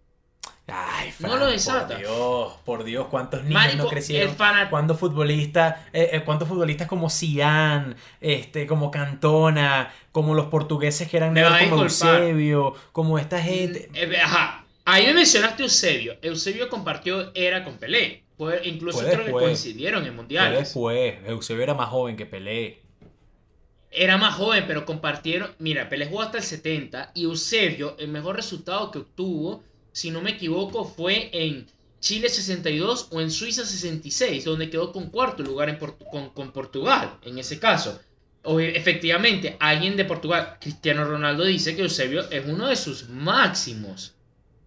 Ay, 0.68 1.12
No 1.20 1.36
lo 1.36 1.46
desata. 1.46 1.94
Por 1.94 1.98
Dios, 1.98 2.52
por 2.64 2.84
Dios, 2.84 3.06
cuántos 3.08 3.42
niños 3.44 3.54
Marico, 3.54 3.84
no 3.84 3.88
crecieron. 3.88 4.34
¿Cuántos 4.68 4.98
futbolistas, 4.98 5.76
eh, 5.92 6.10
eh, 6.12 6.22
cuántos 6.24 6.48
futbolistas 6.48 6.88
como 6.88 7.08
Cian, 7.08 7.94
este, 8.20 8.66
como 8.66 8.90
Cantona, 8.90 9.92
como 10.10 10.34
los 10.34 10.46
portugueses 10.46 11.08
que 11.08 11.18
eran 11.18 11.34
negros 11.34 11.56
como. 11.68 11.82
Eusebio, 11.84 12.74
como 12.90 13.18
esta 13.18 13.40
gente? 13.40 13.90
Eh, 13.94 14.16
Ajá. 14.20 14.65
Ahí 14.86 15.06
me 15.06 15.14
mencionaste 15.14 15.62
Eusebio. 15.64 16.16
Eusebio 16.22 16.68
compartió 16.68 17.32
era 17.34 17.64
con 17.64 17.76
Pelé. 17.76 18.22
Fue- 18.38 18.60
incluso 18.64 19.00
Fue 19.00 19.10
creo 19.10 19.24
que 19.26 19.32
coincidieron 19.32 20.00
en 20.02 20.08
Fue 20.08 20.16
mundiales. 20.16 20.58
después, 20.60 21.14
Eusebio 21.26 21.62
era 21.64 21.74
más 21.74 21.88
joven 21.88 22.16
que 22.16 22.24
Pelé. 22.26 22.80
Era 23.90 24.16
más 24.18 24.34
joven, 24.34 24.64
pero 24.66 24.84
compartieron. 24.84 25.50
Mira, 25.58 25.88
Pelé 25.88 26.06
jugó 26.06 26.22
hasta 26.22 26.38
el 26.38 26.44
70 26.44 27.12
y 27.14 27.24
Eusebio, 27.24 27.96
el 27.98 28.08
mejor 28.08 28.36
resultado 28.36 28.90
que 28.90 28.98
obtuvo, 28.98 29.64
si 29.92 30.10
no 30.10 30.20
me 30.20 30.32
equivoco, 30.32 30.84
fue 30.84 31.30
en 31.32 31.66
Chile 32.00 32.28
62 32.28 33.08
o 33.10 33.20
en 33.20 33.30
Suiza 33.30 33.64
66, 33.64 34.44
donde 34.44 34.68
quedó 34.70 34.92
con 34.92 35.08
cuarto 35.10 35.42
lugar 35.42 35.68
en 35.70 35.78
Portu- 35.78 36.08
con, 36.10 36.30
con 36.30 36.52
Portugal, 36.52 37.18
en 37.22 37.38
ese 37.38 37.58
caso. 37.58 37.98
O, 38.42 38.60
efectivamente, 38.60 39.56
alguien 39.58 39.96
de 39.96 40.04
Portugal, 40.04 40.58
Cristiano 40.60 41.04
Ronaldo, 41.04 41.44
dice 41.44 41.74
que 41.74 41.82
Eusebio 41.82 42.30
es 42.30 42.44
uno 42.46 42.68
de 42.68 42.76
sus 42.76 43.08
máximos 43.08 44.14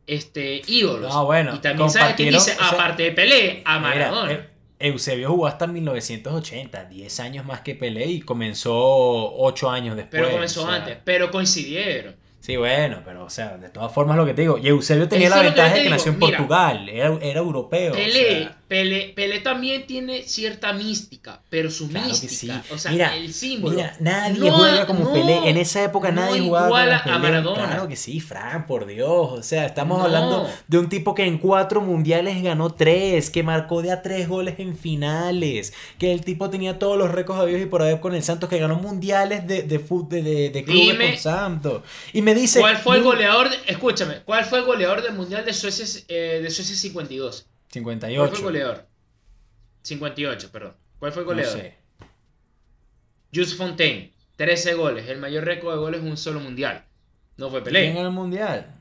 este, 0.09 0.61
ídolos. 0.67 1.13
No, 1.13 1.25
bueno, 1.25 1.55
y 1.55 1.59
también 1.59 1.89
sabe 1.89 2.15
que 2.15 2.23
dice, 2.25 2.37
o 2.37 2.39
sea, 2.41 2.69
aparte 2.69 3.03
de 3.03 3.11
Pelé, 3.11 3.61
a 3.65 3.79
Maradona. 3.79 4.31
eh, 4.31 4.49
Eusebio 4.79 5.29
jugó 5.29 5.47
hasta 5.47 5.67
1980, 5.67 6.85
10 6.85 7.19
años 7.19 7.45
más 7.45 7.61
que 7.61 7.75
Pelé 7.75 8.05
y 8.07 8.21
comenzó 8.21 8.73
8 8.73 9.69
años 9.69 9.95
después. 9.95 10.21
pero 10.21 10.31
comenzó 10.33 10.63
o 10.63 10.67
sea, 10.67 10.75
antes, 10.75 10.97
pero 11.03 11.31
coincidieron. 11.31 12.15
Sí, 12.39 12.55
bueno, 12.55 13.01
pero 13.03 13.25
o 13.25 13.29
sea, 13.29 13.57
de 13.57 13.69
todas 13.69 13.91
formas 13.91 14.15
lo 14.15 14.25
que 14.25 14.33
te 14.33 14.41
digo, 14.43 14.57
y 14.57 14.67
Eusebio 14.69 15.07
tenía 15.09 15.27
Eso 15.27 15.35
la 15.35 15.43
ventaja 15.43 15.67
de 15.69 15.73
que 15.75 15.81
digo, 15.81 15.95
nació 15.95 16.11
en 16.13 16.19
mira. 16.19 16.37
Portugal, 16.37 16.89
era, 16.89 17.17
era 17.21 17.39
europeo. 17.39 17.91
o 17.91 17.95
Pelé, 17.95 18.39
sea, 18.43 18.57
Pelé, 18.69 19.13
Pelé 19.15 19.39
también 19.39 19.87
tiene 19.87 20.21
cierta 20.23 20.73
mística, 20.73 21.41
pero 21.49 21.71
su 21.71 21.89
Claro 21.89 22.07
mística, 22.07 22.63
sí. 22.63 22.71
o 22.73 22.77
sea, 22.77 22.91
Mira, 22.91 23.15
el 23.17 23.33
símbolo. 23.33 23.75
Mira, 23.75 23.97
nadie 23.99 24.49
no- 24.49 24.57
juega 24.57 24.85
como 24.85 25.05
no- 25.05 25.11
Pelé. 25.13 25.49
En 25.49 25.57
esa 25.57 25.83
época 25.83 26.11
no 26.11 26.21
nadie 26.21 26.39
jugaba 26.41 26.67
iguala 26.67 27.01
como 27.03 27.15
a 27.15 27.17
Pelé. 27.17 27.29
Maradona. 27.31 27.65
Claro 27.67 27.87
que 27.87 27.95
sí, 27.95 28.19
Fran, 28.19 28.67
por 28.67 28.85
Dios. 28.85 29.09
O 29.09 29.41
sea, 29.41 29.65
estamos 29.65 29.97
No. 29.97 30.05
hablando 30.05 30.47
de 30.67 30.77
un 30.77 30.87
tipo 30.87 31.15
que 31.15 31.25
en 31.25 31.39
cuatro 31.39 31.81
mundiales 31.81 32.41
ganó 32.43 32.71
tres, 32.73 33.31
que 33.31 33.41
marcó 33.41 33.81
de 33.81 33.91
a 33.91 34.01
tres 34.03 34.27
goles 34.29 34.59
en 34.59 34.77
finales, 34.77 35.73
que 35.97 36.11
el 36.13 36.23
tipo 36.23 36.49
tenía 36.51 36.77
todos 36.77 36.95
los 36.97 37.11
récords 37.11 37.41
habidos 37.41 37.61
y 37.61 37.65
por 37.65 37.81
haber 37.81 37.99
con 37.99 38.13
el 38.13 38.21
Santos, 38.21 38.49
que 38.49 38.59
ganó 38.59 38.75
mundiales 38.75 39.47
de, 39.47 39.63
de, 39.63 39.79
de, 39.79 40.21
de, 40.21 40.49
de 40.51 40.63
clubes 40.63 40.91
Dime, 40.91 41.09
con 41.13 41.17
Santos. 41.19 41.81
Y 42.13 42.21
me 42.21 42.35
dice... 42.35 42.59
¿Cuál 42.59 42.77
fue 42.77 42.97
el 42.97 43.01
"No, 43.03 43.09
goleador? 43.09 43.49
escúchame, 43.65 44.21
¿cuál 44.25 44.45
fue 44.45 44.59
el 44.59 44.65
goleador 44.65 45.01
del 45.01 45.13
Mundial 45.15 45.43
de 45.43 45.53
Suecia, 45.53 45.85
eh, 46.07 46.39
de 46.43 46.49
Suecia 46.51 46.75
52? 46.75 47.47
¿Cuál 47.71 47.83
fue 47.83 47.93
58. 47.93 48.35
el 48.37 48.43
goleador? 48.43 48.87
58, 49.83 50.51
perdón. 50.51 50.75
¿Cuál 50.99 51.11
fue 51.11 51.21
el 51.21 51.27
No 51.27 51.33
goleador? 51.33 51.59
sé. 51.59 51.75
Jules 53.33 53.55
Fontaine, 53.55 54.13
13 54.37 54.73
goles, 54.73 55.07
el 55.07 55.19
mayor 55.19 55.45
récord 55.45 55.73
de 55.73 55.79
goles 55.79 56.01
en 56.01 56.07
un 56.09 56.17
solo 56.17 56.39
mundial. 56.39 56.83
No 57.37 57.49
fue 57.49 57.63
Pelé. 57.63 57.83
¿Quién 57.83 57.95
ganó 57.95 58.07
el 58.09 58.13
mundial? 58.13 58.75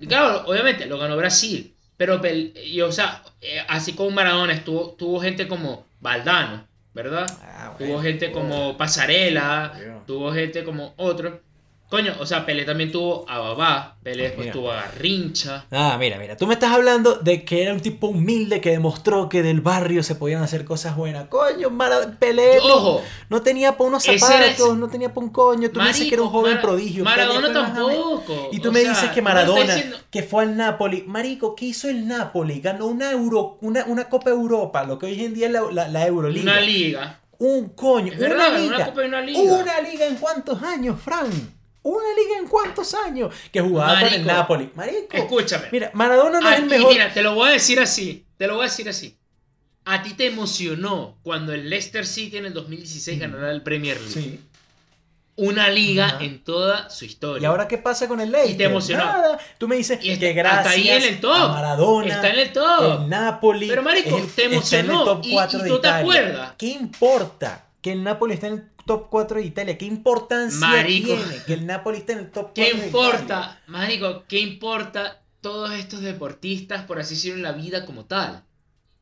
Y 0.00 0.06
claro, 0.08 0.44
obviamente 0.46 0.86
lo 0.86 0.98
ganó 0.98 1.16
Brasil. 1.16 1.74
Pero, 1.96 2.20
y, 2.26 2.80
o 2.82 2.92
sea, 2.92 3.22
eh, 3.40 3.60
así 3.68 3.94
como 3.94 4.10
Maradona 4.10 4.52
estuvo, 4.52 4.90
tuvo 4.92 5.20
gente 5.20 5.48
como 5.48 5.86
Valdano, 6.00 6.66
¿verdad? 6.92 7.26
Ah, 7.42 7.74
Tuvo 7.78 8.00
gente 8.02 8.28
bueno. 8.28 8.48
como 8.48 8.76
Pasarela, 8.76 10.02
tuvo 10.06 10.32
gente 10.32 10.62
como 10.64 10.92
otro. 10.96 11.40
Coño, 11.88 12.14
o 12.18 12.26
sea, 12.26 12.44
Pelé 12.44 12.64
también 12.64 12.90
tuvo 12.90 13.24
a 13.28 13.38
Babá, 13.38 13.94
Pelé 14.02 14.24
después 14.24 14.46
Mira. 14.46 14.52
tuvo 14.52 14.72
a 14.72 14.74
Garrincha. 14.82 15.66
Ah, 15.70 15.96
mira, 16.00 16.18
mira, 16.18 16.36
tú 16.36 16.44
me 16.48 16.54
estás 16.54 16.72
hablando 16.72 17.14
de 17.14 17.44
que 17.44 17.62
era 17.62 17.72
un 17.72 17.78
tipo 17.78 18.08
humilde 18.08 18.60
que 18.60 18.70
demostró 18.70 19.28
que 19.28 19.40
del 19.42 19.60
barrio 19.60 20.02
se 20.02 20.16
podían 20.16 20.42
hacer 20.42 20.64
cosas 20.64 20.96
buenas. 20.96 21.28
Coño, 21.28 21.70
Mara- 21.70 22.16
Pelé 22.18 22.58
Ojo, 22.58 23.02
no 23.28 23.40
tenía 23.42 23.76
para 23.76 23.88
unos 23.88 24.02
zapatos, 24.02 24.76
no 24.76 24.88
tenía 24.88 25.14
para 25.14 25.26
un 25.26 25.32
coño. 25.32 25.70
Tú 25.70 25.78
me 25.80 25.86
dices 25.86 26.08
que 26.08 26.14
era 26.14 26.22
un 26.24 26.30
joven 26.30 26.54
Mara- 26.54 26.62
prodigio. 26.62 27.04
Maradona 27.04 27.52
tampoco. 27.52 28.48
Y 28.50 28.58
tú 28.58 28.70
o 28.70 28.72
me 28.72 28.80
sea, 28.80 28.90
dices 28.90 29.10
que 29.10 29.22
Maradona, 29.22 29.74
diciendo- 29.76 29.96
que 30.10 30.22
fue 30.24 30.42
al 30.42 30.56
Napoli, 30.56 31.04
Marico, 31.06 31.54
¿qué 31.54 31.66
hizo 31.66 31.88
el 31.88 32.08
Napoli? 32.08 32.60
Ganó 32.60 32.86
una 32.86 33.12
Euro, 33.12 33.58
una, 33.60 33.84
una 33.84 34.08
Copa 34.08 34.30
Europa, 34.30 34.82
lo 34.82 34.98
que 34.98 35.06
hoy 35.06 35.24
en 35.24 35.34
día 35.34 35.46
es 35.46 35.52
la, 35.52 35.62
la, 35.70 35.86
la 35.88 36.04
Euroliga. 36.06 36.50
Una 36.52 36.60
liga. 36.60 37.20
Un 37.38 37.68
coño, 37.68 38.12
Es 38.12 38.18
una 38.18 38.28
verdad, 38.28 38.58
liga. 38.58 38.76
una 38.76 38.86
Copa 38.86 39.04
y 39.04 39.06
una 39.08 39.20
liga. 39.20 39.40
Una 39.40 39.80
liga 39.82 40.06
en 40.06 40.16
cuántos 40.16 40.60
años, 40.64 41.00
Fran. 41.00 41.54
Una 41.88 42.08
liga 42.16 42.38
en 42.40 42.48
cuántos 42.48 42.94
años 42.94 43.32
que 43.52 43.60
jugaba 43.60 44.00
con 44.00 44.12
el 44.12 44.26
Napoli. 44.26 44.70
Marico. 44.74 45.16
Escúchame. 45.16 45.68
Mira, 45.70 45.90
Maradona 45.94 46.40
no 46.40 46.48
es 46.50 46.58
el 46.58 46.66
mejor. 46.66 46.92
Mira, 46.92 47.12
te 47.12 47.22
lo 47.22 47.34
voy 47.34 47.50
a 47.50 47.52
decir 47.52 47.78
así. 47.78 48.24
Te 48.36 48.46
lo 48.48 48.54
voy 48.56 48.62
a 48.66 48.68
decir 48.70 48.88
así. 48.88 49.16
¿A 49.84 50.02
ti 50.02 50.14
te 50.14 50.26
emocionó 50.26 51.16
cuando 51.22 51.52
el 51.52 51.70
Leicester 51.70 52.04
City 52.04 52.38
en 52.38 52.46
el 52.46 52.54
2016 52.54 53.20
ganara 53.20 53.52
el 53.52 53.62
Premier 53.62 54.00
League? 54.00 54.12
Sí. 54.20 54.40
Una 55.36 55.68
liga 55.68 56.06
Ajá. 56.06 56.24
en 56.24 56.42
toda 56.42 56.88
su 56.88 57.04
historia. 57.04 57.42
¿Y 57.42 57.44
ahora 57.44 57.68
qué 57.68 57.76
pasa 57.78 58.08
con 58.08 58.20
el 58.20 58.32
Leicester? 58.32 58.54
Y 58.54 58.58
te 58.58 58.64
emocionó. 58.64 59.04
Nada. 59.04 59.38
Tú 59.58 59.68
me 59.68 59.76
dices 59.76 59.98
Y 60.02 60.10
está- 60.12 60.20
que 60.26 60.32
gracias 60.32 60.58
hasta 60.66 60.70
ahí 60.70 60.88
en 60.88 61.02
el 61.04 61.20
top. 61.20 61.34
a 61.34 61.48
Maradona, 61.48 62.14
Está 62.14 62.30
en 62.30 62.38
el 62.40 62.52
top. 62.52 63.02
el 63.02 63.08
Napoli 63.10 63.68
Pero, 63.68 63.82
marico, 63.82 64.16
el- 64.16 64.22
te 64.24 64.28
está 64.28 64.42
en 64.42 64.48
el 64.48 64.54
emocionó. 64.54 65.04
top 65.04 65.20
Y- 65.24 65.32
4 65.32 65.58
y 65.60 65.70
de 65.70 65.78
te 65.78 65.88
acuerdas. 65.88 66.52
¿Qué 66.56 66.66
importa 66.68 67.65
que 67.86 67.92
el 67.92 68.02
Napoli 68.02 68.34
esté 68.34 68.48
en 68.48 68.52
el 68.54 68.64
top 68.84 69.06
4 69.10 69.38
de 69.38 69.44
Italia? 69.46 69.78
¿Qué 69.78 69.84
importancia 69.84 70.58
Marico. 70.66 71.14
tiene 71.14 71.44
que 71.46 71.52
el 71.54 71.66
Napoli 71.66 71.98
esté 71.98 72.14
en 72.14 72.18
el 72.18 72.30
top 72.32 72.46
4 72.52 72.54
¿Qué 72.54 72.74
de 72.74 72.86
importa, 72.86 73.22
Italia? 73.22 73.60
Marico? 73.68 74.24
¿Qué 74.26 74.40
importa 74.40 75.22
todos 75.40 75.72
estos 75.72 76.00
deportistas, 76.00 76.82
por 76.82 76.98
así 76.98 77.14
decirlo, 77.14 77.36
en 77.36 77.42
la 77.44 77.52
vida 77.52 77.86
como 77.86 78.04
tal? 78.06 78.42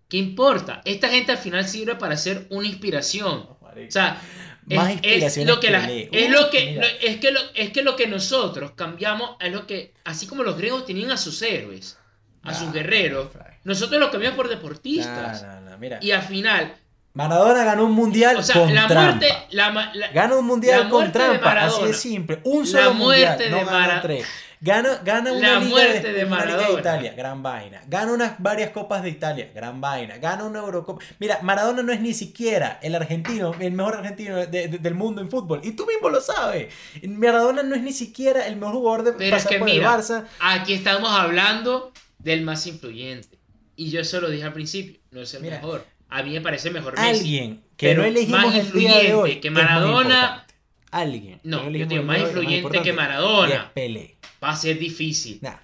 ¿Qué 0.09 0.19
importa? 0.19 0.83
Esta 0.85 1.09
gente 1.09 1.33
al 1.33 1.39
final 1.39 1.67
sirve 1.67 1.95
para 1.95 2.15
ser 2.19 2.47
una 2.51 2.69
inspiración. 2.69 3.49
O 3.63 3.73
sea, 3.89 4.21
Más 4.67 4.99
es, 5.03 5.37
lo 5.47 5.61
que 5.61 5.71
la- 5.71 5.91
es 5.91 6.31
lo 6.31 6.51
que 6.51 6.75
lo- 6.75 6.83
es 7.09 7.17
que 7.21 7.31
lo, 7.33 7.41
es 7.55 7.71
que 7.71 7.83
lo 7.83 7.97
que 7.97 8.07
nosotros 8.07 8.73
cambiamos 8.73 9.37
es 9.41 9.51
lo 9.51 9.67
que 9.67 9.95
así 10.05 10.27
como 10.27 10.43
los 10.43 10.59
griegos 10.59 10.85
tenían 10.85 11.11
a 11.11 11.17
sus 11.17 11.41
héroes, 11.41 11.99
a 12.43 12.53
sus 12.53 12.71
guerreros, 12.71 13.31
nosotros 13.65 13.99
lo 13.99 14.11
cambiamos 14.11 14.37
por 14.37 14.51
deportistas. 14.51 15.43
Mira. 15.81 15.99
Y 16.03 16.11
al 16.11 16.23
final, 16.23 16.75
Maradona 17.15 17.65
ganó 17.65 17.85
un 17.85 17.93
mundial 17.93 18.37
O 18.39 18.43
sea, 18.43 18.57
con 18.61 18.75
la 18.75 18.87
trampa. 18.89 19.17
muerte. 19.17 19.29
La, 19.51 19.71
la- 19.95 20.09
Gana 20.09 20.37
un 20.37 20.47
mundial 20.47 20.89
con 20.91 21.13
trampa, 21.13 21.53
así 21.65 21.85
de 21.85 21.95
simple. 21.95 22.41
Un 22.45 22.61
La 22.65 22.67
solo 22.67 22.95
mundial, 22.95 23.39
no 23.51 23.65
gana 23.65 24.03
tres. 24.03 24.27
Gana, 24.61 25.01
gana 25.05 25.33
una 25.33 25.53
La 25.53 25.59
liga 25.61 25.71
muerte 25.71 26.13
de, 26.13 26.13
de 26.21 26.25
una 26.25 26.37
liga 26.37 26.47
de 26.47 26.53
Maradona. 26.63 26.81
Italia, 26.81 27.15
gran 27.17 27.43
vaina. 27.43 27.83
Gana 27.87 28.13
unas 28.15 28.33
varias 28.39 28.71
copas 28.71 29.03
de 29.03 29.11
Italia, 29.11 29.51
gran 29.55 29.81
vaina. 29.81 30.17
Gana 30.17 30.45
una 30.45 30.59
Eurocopa. 30.61 31.05
Mira, 31.21 31.39
Maradona 31.43 31.83
no 31.83 31.93
es 31.93 32.01
ni 32.01 32.15
siquiera 32.15 32.79
el 32.83 32.95
argentino, 32.95 33.55
el 33.61 33.73
mejor 33.73 33.97
argentino 33.97 34.37
de- 34.37 34.47
de- 34.69 34.79
del 34.79 34.95
mundo 34.95 35.21
en 35.21 35.31
fútbol. 35.31 35.61
Y 35.63 35.73
tú 35.73 35.87
mismo 35.87 36.09
lo 36.09 36.21
sabes. 36.21 36.73
Maradona 37.07 37.63
no 37.63 37.75
es 37.77 37.83
ni 37.83 37.93
siquiera 37.93 38.47
el 38.47 38.57
mejor 38.57 38.75
jugador 38.77 39.03
de 39.05 39.13
Pero 39.13 39.37
es 39.37 39.47
que 39.47 39.59
por 39.59 39.69
mira, 39.69 39.95
el 39.95 40.01
Barça. 40.01 40.25
aquí 40.41 40.73
estamos 40.73 41.11
hablando 41.11 41.93
del 42.19 42.43
más 42.43 42.67
influyente. 42.67 43.39
Y 43.77 43.91
yo 43.91 44.01
eso 44.01 44.21
lo 44.21 44.31
dije 44.31 44.45
al 44.45 44.53
principio, 44.55 44.99
no 45.11 45.21
es 45.21 45.35
el 45.35 45.43
Mira, 45.43 45.57
mejor. 45.57 45.85
A 46.17 46.23
mí 46.23 46.31
me 46.31 46.41
parece 46.41 46.71
mejor 46.71 46.95
Messi. 46.97 47.19
Alguien 47.19 47.65
que 47.77 47.89
Pero 47.89 48.03
no 48.03 48.09
elegimos 48.09 48.41
más 48.47 48.55
el 48.55 48.73
día 48.73 48.89
de 48.99 49.05
influyente 49.05 49.15
hoy 49.15 49.41
que 49.41 49.51
Maradona-. 49.51 50.47
Alguien. 50.93 51.41
No, 51.43 51.69
yo 51.69 51.87
digo, 51.87 52.03
más 52.05 52.21
influyente 52.21 52.83
que 52.83 52.93
Maradona. 52.93 53.73
Pelé. 53.75 54.17
Va 54.43 54.51
a 54.51 54.57
ser 54.57 54.79
difícil. 54.79 55.39
Nah, 55.43 55.57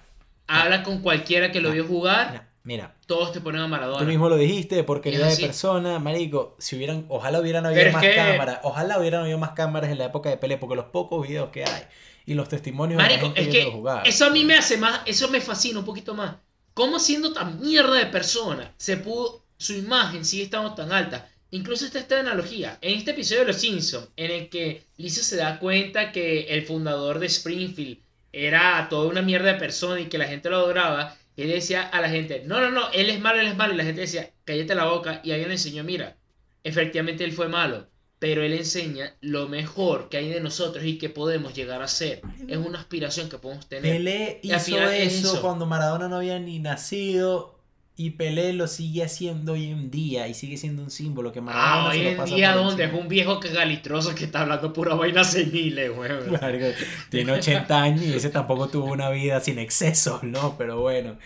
Habla 0.47 0.83
con 0.83 1.01
cualquiera 1.01 1.53
que 1.53 1.61
lo 1.61 1.69
Nah. 1.69 1.75
vio 1.75 1.85
jugar, 1.87 2.33
nah, 2.33 2.41
mira, 2.65 2.93
todos 3.05 3.31
te 3.31 3.39
ponen 3.39 3.61
a 3.61 3.63
Tú 3.63 3.69
Maradona. 3.69 4.03
mismo 4.05 4.27
lo 4.27 4.35
dijiste, 4.35 4.83
porquería 4.83 5.25
Es 5.29 5.37
de 5.37 5.45
persona, 5.45 5.99
marico, 5.99 6.57
si 6.59 6.75
hubieran, 6.75 7.05
ojalá 7.07 7.39
hubieran 7.39 7.65
habido 7.65 7.79
Pero 7.79 7.87
es 7.91 7.93
más 7.93 8.03
que- 8.03 8.15
cámaras, 8.15 8.59
ojalá 8.63 8.99
hubieran 8.99 9.21
habido 9.21 9.37
más 9.37 9.51
cámaras 9.51 9.89
en 9.89 9.99
la 9.99 10.05
época 10.05 10.29
de 10.29 10.35
Pelé, 10.35 10.57
porque 10.57 10.75
los 10.75 10.85
pocos 10.87 11.25
videos 11.25 11.49
que 11.51 11.63
hay 11.63 11.83
y 12.25 12.33
los 12.33 12.49
testimonios 12.49 12.97
de 12.97 13.03
la 13.03 13.09
Marico, 13.09 13.33
gente 13.33 13.41
es 13.41 13.47
que 13.65 13.71
jugar. 13.71 14.05
eso 14.05 14.25
a 14.25 14.29
mí 14.31 14.43
me 14.43 14.55
hace 14.55 14.75
más, 14.75 14.99
eso 15.05 15.29
me 15.29 15.39
fascina 15.39 15.79
un 15.79 15.85
poquito 15.85 16.13
más. 16.13 16.35
¿Cómo 16.73 16.99
siendo 16.99 17.31
tan 17.31 17.61
mierda 17.61 17.93
de 17.95 18.07
persona 18.07 18.73
se 18.75 18.97
pudo, 18.97 19.40
su 19.61 19.73
imagen 19.73 20.25
sigue 20.25 20.43
estando 20.43 20.73
tan 20.73 20.91
alta? 20.91 21.29
Incluso 21.51 21.85
está 21.85 21.99
esta 21.99 22.19
analogía. 22.19 22.79
En 22.81 22.97
este 22.97 23.11
episodio 23.11 23.41
de 23.41 23.47
Los 23.47 23.57
Simpsons, 23.57 24.07
en 24.15 24.31
el 24.31 24.49
que 24.49 24.85
Lisa 24.97 25.21
se 25.21 25.35
da 25.35 25.59
cuenta 25.59 26.11
que 26.11 26.43
el 26.47 26.65
fundador 26.65 27.19
de 27.19 27.27
Springfield 27.27 27.99
era 28.31 28.87
toda 28.89 29.09
una 29.09 29.21
mierda 29.21 29.53
de 29.53 29.59
persona 29.59 29.99
y 29.99 30.05
que 30.05 30.17
la 30.17 30.25
gente 30.25 30.49
lo 30.49 30.57
adoraba, 30.57 31.15
él 31.37 31.49
decía 31.49 31.83
a 31.83 32.01
la 32.01 32.09
gente, 32.09 32.43
no, 32.45 32.59
no, 32.59 32.71
no, 32.71 32.89
él 32.91 33.09
es 33.09 33.19
malo, 33.19 33.39
él 33.39 33.47
es 33.47 33.55
malo. 33.55 33.73
Y 33.73 33.77
la 33.77 33.83
gente 33.83 34.01
decía, 34.01 34.31
cállate 34.45 34.73
la 34.73 34.85
boca. 34.85 35.21
Y 35.23 35.31
alguien 35.31 35.49
le 35.49 35.55
enseñó, 35.55 35.83
mira, 35.83 36.17
efectivamente 36.63 37.23
él 37.23 37.33
fue 37.33 37.47
malo. 37.47 37.87
Pero 38.17 38.43
él 38.43 38.53
enseña 38.53 39.15
lo 39.21 39.47
mejor 39.47 40.09
que 40.09 40.17
hay 40.17 40.29
de 40.29 40.41
nosotros 40.41 40.85
y 40.85 40.97
que 40.97 41.09
podemos 41.09 41.53
llegar 41.53 41.81
a 41.81 41.87
ser. 41.87 42.21
Es 42.47 42.57
una 42.57 42.79
aspiración 42.79 43.29
que 43.29 43.37
podemos 43.37 43.67
tener. 43.67 43.93
Pelé 43.93 44.39
hizo 44.41 44.79
eso. 44.79 45.41
cuando 45.41 45.65
Maradona 45.65 46.07
no 46.07 46.17
había 46.17 46.39
ni 46.39 46.59
nacido 46.59 47.60
y 47.97 48.11
Pelé 48.11 48.53
lo 48.53 48.67
sigue 48.67 49.03
haciendo 49.03 49.53
hoy 49.53 49.65
en 49.67 49.91
día 49.91 50.27
y 50.27 50.33
sigue 50.33 50.57
siendo 50.57 50.81
un 50.81 50.89
símbolo 50.89 51.31
que 51.31 51.41
Maradona 51.41 51.83
Ah, 51.83 51.87
hoy 51.89 51.97
se 51.97 52.03
lo 52.03 52.09
en 52.11 52.17
pasa 52.17 52.35
día 52.35 52.55
donde 52.55 52.83
es 52.85 52.93
un 52.93 53.07
viejo 53.07 53.39
que 53.39 53.49
galitroso 53.49 54.15
que 54.15 54.23
está 54.25 54.41
hablando 54.41 54.73
pura 54.73 54.95
vaina 54.95 55.23
senile. 55.23 55.89
Marico, 55.91 56.65
Tiene 57.09 57.31
80 57.33 57.81
años 57.81 58.03
y 58.03 58.13
ese 58.13 58.29
tampoco 58.29 58.69
tuvo 58.69 58.85
una 58.91 59.09
vida 59.09 59.39
sin 59.41 59.59
excesos, 59.59 60.23
¿no? 60.23 60.55
Pero 60.57 60.79
bueno. 60.79 61.17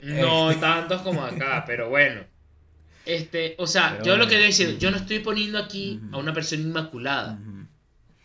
No 0.00 0.50
Este. 0.50 0.60
tantos 0.60 1.02
como 1.02 1.24
acá, 1.24 1.64
pero 1.66 1.88
bueno. 1.88 2.22
Este, 3.04 3.56
o 3.58 3.66
sea, 3.66 3.92
Pero 3.94 4.04
yo 4.04 4.10
lo 4.12 4.16
bueno. 4.18 4.28
que 4.28 4.34
estoy 4.36 4.46
diciendo, 4.48 4.78
yo 4.78 4.90
no 4.92 4.96
estoy 4.98 5.18
poniendo 5.20 5.58
aquí 5.58 6.00
Ujú. 6.06 6.14
a 6.16 6.18
una 6.20 6.32
persona 6.32 6.62
inmaculada, 6.62 7.32
Ujú. 7.40 7.66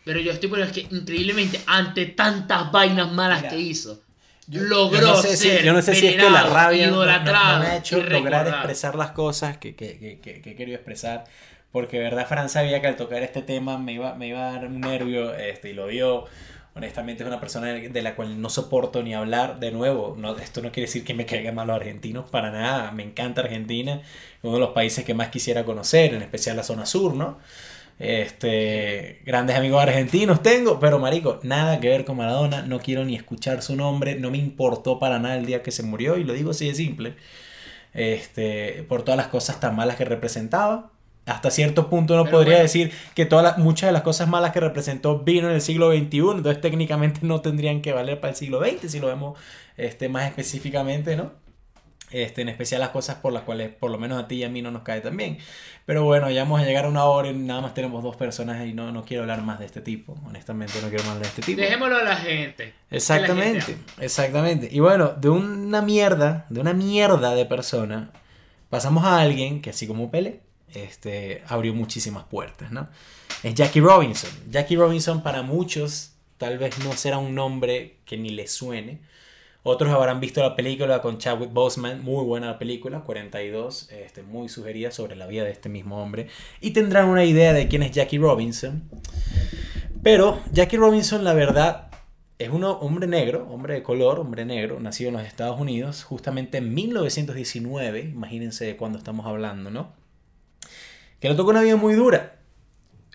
pero 0.04 0.20
yo 0.20 0.30
estoy 0.30 0.48
poniendo 0.48 0.72
es 0.72 0.86
que 0.88 0.94
increíblemente 0.94 1.60
ante 1.66 2.06
tantas 2.06 2.70
vainas 2.70 3.10
malas 3.12 3.38
Mira, 3.42 3.50
que 3.50 3.58
hizo, 3.60 4.02
Yo- 4.48 4.62
logró 4.62 5.00
yo 5.00 5.06
no 5.08 5.16
sé 5.16 5.36
si, 5.36 5.48
ser 5.48 5.62
yo 5.64 5.72
no 5.72 5.82
sé 5.82 5.94
si 5.94 6.06
es 6.06 6.16
que 6.16 6.30
la 6.30 6.42
rabia 6.54 6.86
no- 6.90 6.96
no, 7.18 7.22
no 7.54 7.58
me 7.60 7.66
ha 7.66 7.76
hecho 7.76 7.96
lograr 8.20 8.46
expresar 8.56 8.94
las 8.94 9.10
cosas 9.10 9.58
que, 9.58 9.74
que, 9.76 9.98
que, 9.98 10.18
que- 10.20 10.40
que 10.40 10.50
he 10.50 10.56
querido 10.56 10.76
expresar. 10.76 11.24
Porque 11.70 11.98
de 11.98 12.04
verdad 12.04 12.26
Fran 12.26 12.48
sabía 12.48 12.80
que 12.80 12.86
al 12.86 12.96
tocar 12.96 13.22
este 13.22 13.42
tema 13.42 13.76
me 13.76 13.92
iba, 13.92 14.14
me 14.14 14.26
iba 14.28 14.48
a 14.48 14.52
dar 14.52 14.64
un 14.66 14.80
nervio 14.80 15.34
este, 15.34 15.70
y 15.70 15.74
lo 15.74 15.88
dio. 15.88 16.24
Honestamente 16.74 17.24
es 17.24 17.26
una 17.26 17.40
persona 17.40 17.66
de 17.72 18.02
la 18.02 18.14
cual 18.14 18.40
no 18.40 18.48
soporto 18.48 19.02
ni 19.02 19.12
hablar. 19.12 19.58
De 19.58 19.70
nuevo, 19.72 20.14
no, 20.16 20.36
esto 20.38 20.62
no 20.62 20.70
quiere 20.70 20.86
decir 20.86 21.04
que 21.04 21.12
me 21.12 21.26
caigan 21.26 21.54
mal 21.56 21.66
los 21.66 21.76
argentinos, 21.76 22.30
para 22.30 22.50
nada. 22.52 22.92
Me 22.92 23.02
encanta 23.02 23.40
Argentina, 23.42 24.00
uno 24.42 24.54
de 24.54 24.60
los 24.60 24.70
países 24.70 25.04
que 25.04 25.12
más 25.12 25.28
quisiera 25.28 25.64
conocer, 25.64 26.14
en 26.14 26.22
especial 26.22 26.56
la 26.56 26.62
zona 26.62 26.86
sur, 26.86 27.14
¿no? 27.14 27.38
Este, 27.98 29.20
grandes 29.24 29.56
amigos 29.56 29.82
argentinos 29.82 30.42
tengo, 30.42 30.78
pero 30.78 31.00
marico, 31.00 31.40
nada 31.42 31.80
que 31.80 31.88
ver 31.88 32.04
con 32.04 32.16
Maradona, 32.16 32.62
no 32.62 32.78
quiero 32.78 33.04
ni 33.04 33.16
escuchar 33.16 33.60
su 33.60 33.74
nombre, 33.74 34.14
no 34.14 34.30
me 34.30 34.38
importó 34.38 35.00
para 35.00 35.18
nada 35.18 35.36
el 35.36 35.46
día 35.46 35.62
que 35.64 35.72
se 35.72 35.82
murió 35.82 36.16
y 36.16 36.24
lo 36.24 36.32
digo 36.32 36.52
así 36.52 36.68
de 36.68 36.74
simple. 36.74 37.14
Este, 37.94 38.84
por 38.88 39.02
todas 39.02 39.16
las 39.16 39.28
cosas 39.28 39.58
tan 39.60 39.74
malas 39.74 39.96
que 39.96 40.04
representaba. 40.04 40.90
Hasta 41.26 41.50
cierto 41.50 41.90
punto 41.90 42.16
no 42.16 42.24
Pero 42.24 42.36
podría 42.36 42.54
bueno. 42.54 42.62
decir 42.62 42.92
que 43.14 43.26
todas 43.26 43.44
las, 43.44 43.58
muchas 43.58 43.88
de 43.88 43.92
las 43.92 44.02
cosas 44.02 44.28
malas 44.28 44.52
que 44.52 44.60
representó 44.60 45.18
vino 45.18 45.48
en 45.48 45.54
el 45.54 45.60
siglo 45.60 45.90
XXI, 45.90 46.18
entonces 46.18 46.60
técnicamente 46.60 47.20
no 47.22 47.40
tendrían 47.42 47.82
que 47.82 47.92
valer 47.92 48.20
para 48.20 48.30
el 48.30 48.36
siglo 48.36 48.60
XX 48.64 48.90
si 48.90 49.00
lo 49.00 49.08
vemos 49.08 49.38
este, 49.76 50.08
más 50.08 50.26
específicamente, 50.26 51.16
¿no? 51.16 51.32
Este, 52.10 52.40
en 52.40 52.48
especial 52.48 52.80
las 52.80 52.88
cosas 52.90 53.16
por 53.16 53.32
las 53.32 53.42
cuales 53.42 53.68
por 53.68 53.90
lo 53.90 53.98
menos 53.98 54.22
a 54.22 54.26
ti 54.26 54.36
y 54.36 54.44
a 54.44 54.48
mí 54.48 54.62
no 54.62 54.70
nos 54.70 54.82
cae 54.82 55.00
tan 55.00 55.16
bien. 55.16 55.38
Pero 55.84 56.04
bueno, 56.04 56.30
ya 56.30 56.44
vamos 56.44 56.60
a 56.60 56.64
llegar 56.64 56.86
a 56.86 56.88
una 56.88 57.04
hora 57.04 57.28
y 57.28 57.34
nada 57.34 57.60
más 57.60 57.74
tenemos 57.74 58.02
dos 58.02 58.16
personas 58.16 58.66
y 58.66 58.72
no, 58.72 58.92
no 58.92 59.04
quiero 59.04 59.22
hablar 59.22 59.42
más 59.42 59.58
de 59.58 59.66
este 59.66 59.80
tipo. 59.80 60.16
Honestamente 60.26 60.80
no 60.80 60.88
quiero 60.88 61.04
más 61.04 61.20
de 61.20 61.26
este 61.26 61.42
tipo. 61.42 61.60
Dejémoslo 61.60 61.96
a 61.96 62.02
la 62.02 62.16
gente. 62.16 62.72
Exactamente, 62.90 63.66
Que 63.66 63.72
la 63.72 63.78
gente 63.78 64.04
exactamente. 64.04 64.68
Y 64.70 64.80
bueno, 64.80 65.08
de 65.08 65.28
una 65.28 65.82
mierda, 65.82 66.46
de 66.48 66.60
una 66.60 66.72
mierda 66.72 67.34
de 67.34 67.44
persona, 67.44 68.10
pasamos 68.70 69.04
a 69.04 69.20
alguien 69.20 69.60
que 69.60 69.70
así 69.70 69.86
como 69.86 70.10
Pele, 70.10 70.40
este, 70.74 71.42
abrió 71.46 71.74
muchísimas 71.74 72.24
puertas, 72.24 72.70
¿no? 72.70 72.88
Es 73.42 73.54
Jackie 73.54 73.80
Robinson. 73.80 74.30
Jackie 74.50 74.76
Robinson 74.76 75.22
para 75.22 75.42
muchos 75.42 76.12
tal 76.38 76.58
vez 76.58 76.78
no 76.78 76.92
será 76.92 77.18
un 77.18 77.34
nombre 77.34 77.96
que 78.04 78.16
ni 78.16 78.30
le 78.30 78.46
suene. 78.46 78.98
Otros 79.64 79.92
habrán 79.92 80.20
visto 80.20 80.40
la 80.40 80.54
película 80.54 81.02
con 81.02 81.18
Chadwick 81.18 81.52
Boseman, 81.52 82.02
muy 82.02 82.24
buena 82.24 82.46
la 82.46 82.58
película, 82.58 83.00
42, 83.00 83.90
este, 83.90 84.22
muy 84.22 84.48
sugerida 84.48 84.90
sobre 84.90 85.16
la 85.16 85.26
vida 85.26 85.44
de 85.44 85.50
este 85.50 85.68
mismo 85.68 86.02
hombre. 86.02 86.28
Y 86.60 86.70
tendrán 86.70 87.08
una 87.08 87.24
idea 87.24 87.52
de 87.52 87.68
quién 87.68 87.82
es 87.82 87.90
Jackie 87.90 88.18
Robinson. 88.18 88.88
Pero 90.02 90.40
Jackie 90.52 90.76
Robinson, 90.76 91.24
la 91.24 91.34
verdad, 91.34 91.90
es 92.38 92.50
un 92.50 92.62
hombre 92.62 93.08
negro, 93.08 93.48
hombre 93.50 93.74
de 93.74 93.82
color, 93.82 94.20
hombre 94.20 94.44
negro, 94.44 94.78
nacido 94.78 95.08
en 95.08 95.16
los 95.16 95.26
Estados 95.26 95.60
Unidos, 95.60 96.04
justamente 96.04 96.58
en 96.58 96.72
1919, 96.72 98.00
imagínense 98.00 98.64
de 98.64 98.76
cuándo 98.76 98.96
estamos 98.96 99.26
hablando, 99.26 99.70
¿no? 99.70 99.92
Que 101.18 101.28
le 101.28 101.34
tocó 101.34 101.50
una 101.50 101.62
vida 101.62 101.74
muy 101.74 101.94
dura. 101.94 102.36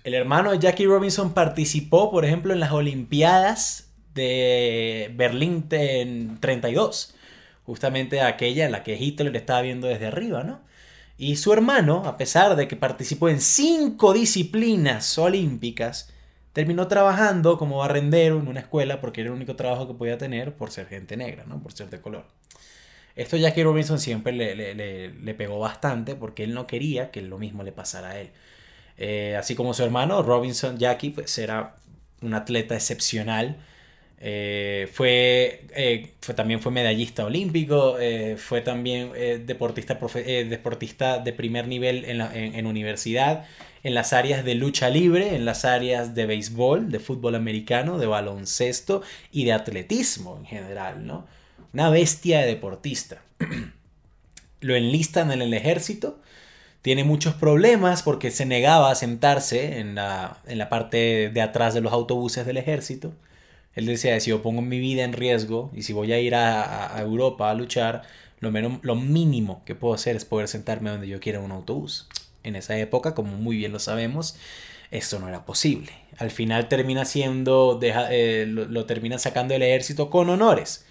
El 0.03 0.13
hermano 0.13 0.51
de 0.51 0.59
Jackie 0.59 0.85
Robinson 0.85 1.33
participó, 1.33 2.11
por 2.11 2.25
ejemplo, 2.25 2.51
en 2.51 2.59
las 2.59 2.73
Olimpiadas 2.73 3.92
de 4.13 5.11
Berlín 5.15 5.65
en 5.71 6.39
32, 6.39 7.15
justamente 7.65 8.21
aquella 8.21 8.65
en 8.65 8.71
la 8.71 8.83
que 8.83 8.95
Hitler 8.97 9.35
estaba 9.35 9.61
viendo 9.61 9.87
desde 9.87 10.07
arriba, 10.07 10.43
¿no? 10.43 10.61
Y 11.17 11.35
su 11.37 11.53
hermano, 11.53 12.03
a 12.05 12.17
pesar 12.17 12.55
de 12.55 12.67
que 12.67 12.75
participó 12.75 13.29
en 13.29 13.39
cinco 13.41 14.13
disciplinas 14.13 15.17
olímpicas, 15.17 16.11
terminó 16.53 16.87
trabajando 16.87 17.57
como 17.57 17.77
barrendero 17.77 18.39
en 18.39 18.47
una 18.47 18.61
escuela 18.61 18.99
porque 19.01 19.21
era 19.21 19.29
el 19.29 19.35
único 19.35 19.55
trabajo 19.55 19.87
que 19.87 19.93
podía 19.93 20.17
tener 20.17 20.55
por 20.55 20.71
ser 20.71 20.87
gente 20.87 21.15
negra, 21.17 21.45
¿no? 21.47 21.61
Por 21.61 21.71
ser 21.73 21.89
de 21.89 22.01
color. 22.01 22.25
Esto 23.15 23.37
Jackie 23.37 23.63
Robinson 23.63 23.99
siempre 23.99 24.33
le, 24.33 24.55
le- 24.55 24.73
le- 25.11 25.33
pegó 25.35 25.59
bastante 25.59 26.15
porque 26.15 26.43
él 26.43 26.53
no 26.53 26.65
quería 26.67 27.11
que 27.11 27.21
lo 27.21 27.37
mismo 27.37 27.63
le 27.63 27.71
pasara 27.71 28.09
a 28.11 28.19
él. 28.19 28.31
Eh, 28.97 29.35
así 29.37 29.55
como 29.55 29.73
su 29.73 29.83
hermano, 29.83 30.23
Robinson 30.23 30.77
Jackie, 30.79 31.11
pues 31.11 31.37
era 31.39 31.77
un 32.21 32.33
atleta 32.35 32.75
excepcional. 32.75 33.57
Eh, 34.25 34.87
fue, 34.93 35.65
eh, 35.75 36.11
fue- 36.21 36.33
también 36.33 36.61
fue 36.61 36.71
medallista 36.71 37.25
olímpico, 37.25 37.97
eh, 37.99 38.37
fue 38.37 38.61
también 38.61 39.11
deportista, 39.45 39.95
deportista 39.95 41.19
de 41.19 41.33
primer 41.33 41.67
nivel 41.67 42.05
en, 42.05 42.19
la- 42.19 42.31
en 42.33 42.65
universidad, 42.65 43.45
en 43.83 43.93
las 43.93 44.13
áreas 44.13 44.45
de 44.45 44.55
lucha 44.55 44.89
libre, 44.89 45.35
en 45.35 45.43
las 45.43 45.65
áreas 45.65 46.15
de 46.15 46.25
béisbol, 46.25 46.89
de 46.89 46.99
fútbol 46.99 47.35
americano, 47.35 47.97
de 47.97 48.05
baloncesto 48.07 49.01
y 49.31 49.43
de 49.43 49.51
atletismo 49.53 50.37
en 50.37 50.45
general, 50.45 51.05
¿no? 51.05 51.27
Una 51.73 51.89
bestia 51.89 52.39
de 52.39 52.47
deportista. 52.47 53.21
Lo 54.61 54.75
enlistan 54.75 55.31
en 55.31 55.41
el 55.41 55.53
ejército, 55.53 56.19
tiene 56.81 57.03
muchos 57.03 57.35
problemas 57.35 58.03
porque 58.03 58.31
se 58.31 58.45
negaba 58.45 58.91
a 58.91 58.95
sentarse 58.95 59.79
en 59.79 59.95
la, 59.95 60.39
en 60.47 60.57
la 60.59 60.69
parte 60.69 61.29
de 61.33 61.41
atrás 61.41 61.73
de 61.73 61.81
los 61.81 61.93
autobuses 61.93 62.45
del 62.45 62.57
ejército. 62.57 63.13
Él 63.75 63.85
decía, 63.87 64.19
si 64.19 64.29
yo 64.29 64.41
pongo 64.41 64.61
mi 64.61 64.79
vida 64.79 65.03
en 65.03 65.13
riesgo 65.13 65.71
y 65.75 65.83
si 65.83 65.93
voy 65.93 66.13
a 66.13 66.19
ir 66.19 66.35
a, 66.35 66.99
Europa 67.01 67.49
a 67.49 67.53
luchar, 67.55 68.03
lo, 68.39 68.51
menos, 68.51 68.79
lo 68.83 68.95
mínimo 68.95 69.63
que 69.65 69.75
puedo 69.75 69.93
hacer 69.93 70.15
es 70.15 70.25
poder 70.25 70.47
sentarme 70.47 70.89
donde 70.91 71.07
yo 71.07 71.19
quiera 71.19 71.39
en 71.39 71.45
un 71.45 71.51
autobús. 71.51 72.07
En 72.43 72.55
esa 72.55 72.77
época, 72.77 73.15
como 73.15 73.35
muy 73.37 73.57
bien 73.57 73.71
lo 73.71 73.79
sabemos, 73.79 74.35
esto 74.91 75.19
no 75.19 75.27
era 75.27 75.45
posible. 75.45 75.91
Al 76.17 76.29
final 76.31 76.67
termina 76.67 77.05
siendo, 77.05 77.75
deja- 77.79 78.09
eh, 78.11 78.45
lo, 78.47 78.85
termina 78.85 79.17
sacando 79.17 79.53
del 79.53 79.63
ejército 79.63 80.09
con 80.09 80.29
honores, 80.29 80.85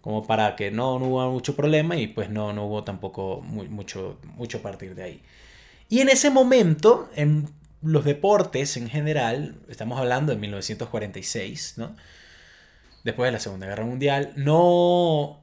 como 0.00 0.26
para 0.26 0.56
que 0.56 0.70
no, 0.70 0.98
no 0.98 1.06
hubo 1.06 1.30
mucho 1.32 1.56
problema 1.56 1.96
y 1.96 2.06
pues 2.08 2.30
no, 2.30 2.52
no 2.52 2.66
hubo 2.66 2.84
tampoco 2.84 3.40
mu- 3.42 3.64
mucho, 3.64 4.18
mucho 4.36 4.58
a 4.58 4.62
partir 4.62 4.94
de 4.94 5.02
ahí. 5.02 5.22
Y 5.88 6.00
en 6.00 6.08
ese 6.08 6.30
momento, 6.30 7.08
en 7.16 7.48
los 7.82 8.04
deportes 8.04 8.76
en 8.76 8.88
general, 8.88 9.56
estamos 9.68 9.98
hablando 10.00 10.32
de 10.32 10.38
1946, 10.38 11.74
¿no? 11.76 11.96
Después 13.06 13.28
de 13.28 13.32
la 13.34 13.38
Segunda 13.38 13.68
Guerra 13.68 13.84
Mundial, 13.84 14.32
no, 14.34 15.40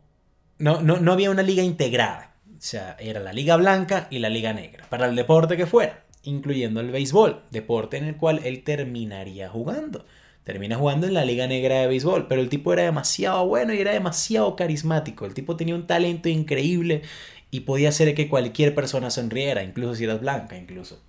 no, 0.57 0.81
no, 0.81 0.99
no 0.99 1.13
había 1.13 1.31
una 1.31 1.43
liga 1.43 1.63
integrada. 1.63 2.35
O 2.45 2.59
sea, 2.59 2.97
era 2.99 3.21
la 3.21 3.31
liga 3.31 3.55
blanca 3.55 4.07
y 4.09 4.19
la 4.19 4.27
liga 4.27 4.51
negra, 4.51 4.85
para 4.89 5.07
el 5.07 5.15
deporte 5.15 5.55
que 5.55 5.65
fuera, 5.65 6.03
incluyendo 6.23 6.81
el 6.81 6.91
béisbol, 6.91 7.43
deporte 7.51 7.95
en 7.95 8.03
el 8.03 8.17
cual 8.17 8.41
él 8.43 8.65
terminaría 8.65 9.47
jugando. 9.47 10.03
Termina 10.43 10.75
jugando 10.75 11.07
en 11.07 11.13
la 11.13 11.23
Liga 11.23 11.47
Negra 11.47 11.75
de 11.75 11.87
Béisbol, 11.87 12.27
pero 12.27 12.41
el 12.41 12.49
tipo 12.49 12.73
era 12.73 12.83
demasiado 12.83 13.47
bueno 13.47 13.73
y 13.73 13.79
era 13.79 13.93
demasiado 13.93 14.57
carismático. 14.57 15.25
El 15.25 15.33
tipo 15.33 15.55
tenía 15.55 15.75
un 15.75 15.87
talento 15.87 16.27
increíble 16.27 17.03
y 17.49 17.61
podía 17.61 17.87
hacer 17.87 18.13
que 18.13 18.27
cualquier 18.27 18.75
persona 18.75 19.09
sonriera, 19.09 19.63
incluso 19.63 19.95
si 19.95 20.03
eras 20.03 20.19
blanca, 20.19 20.57
incluso. 20.57 20.99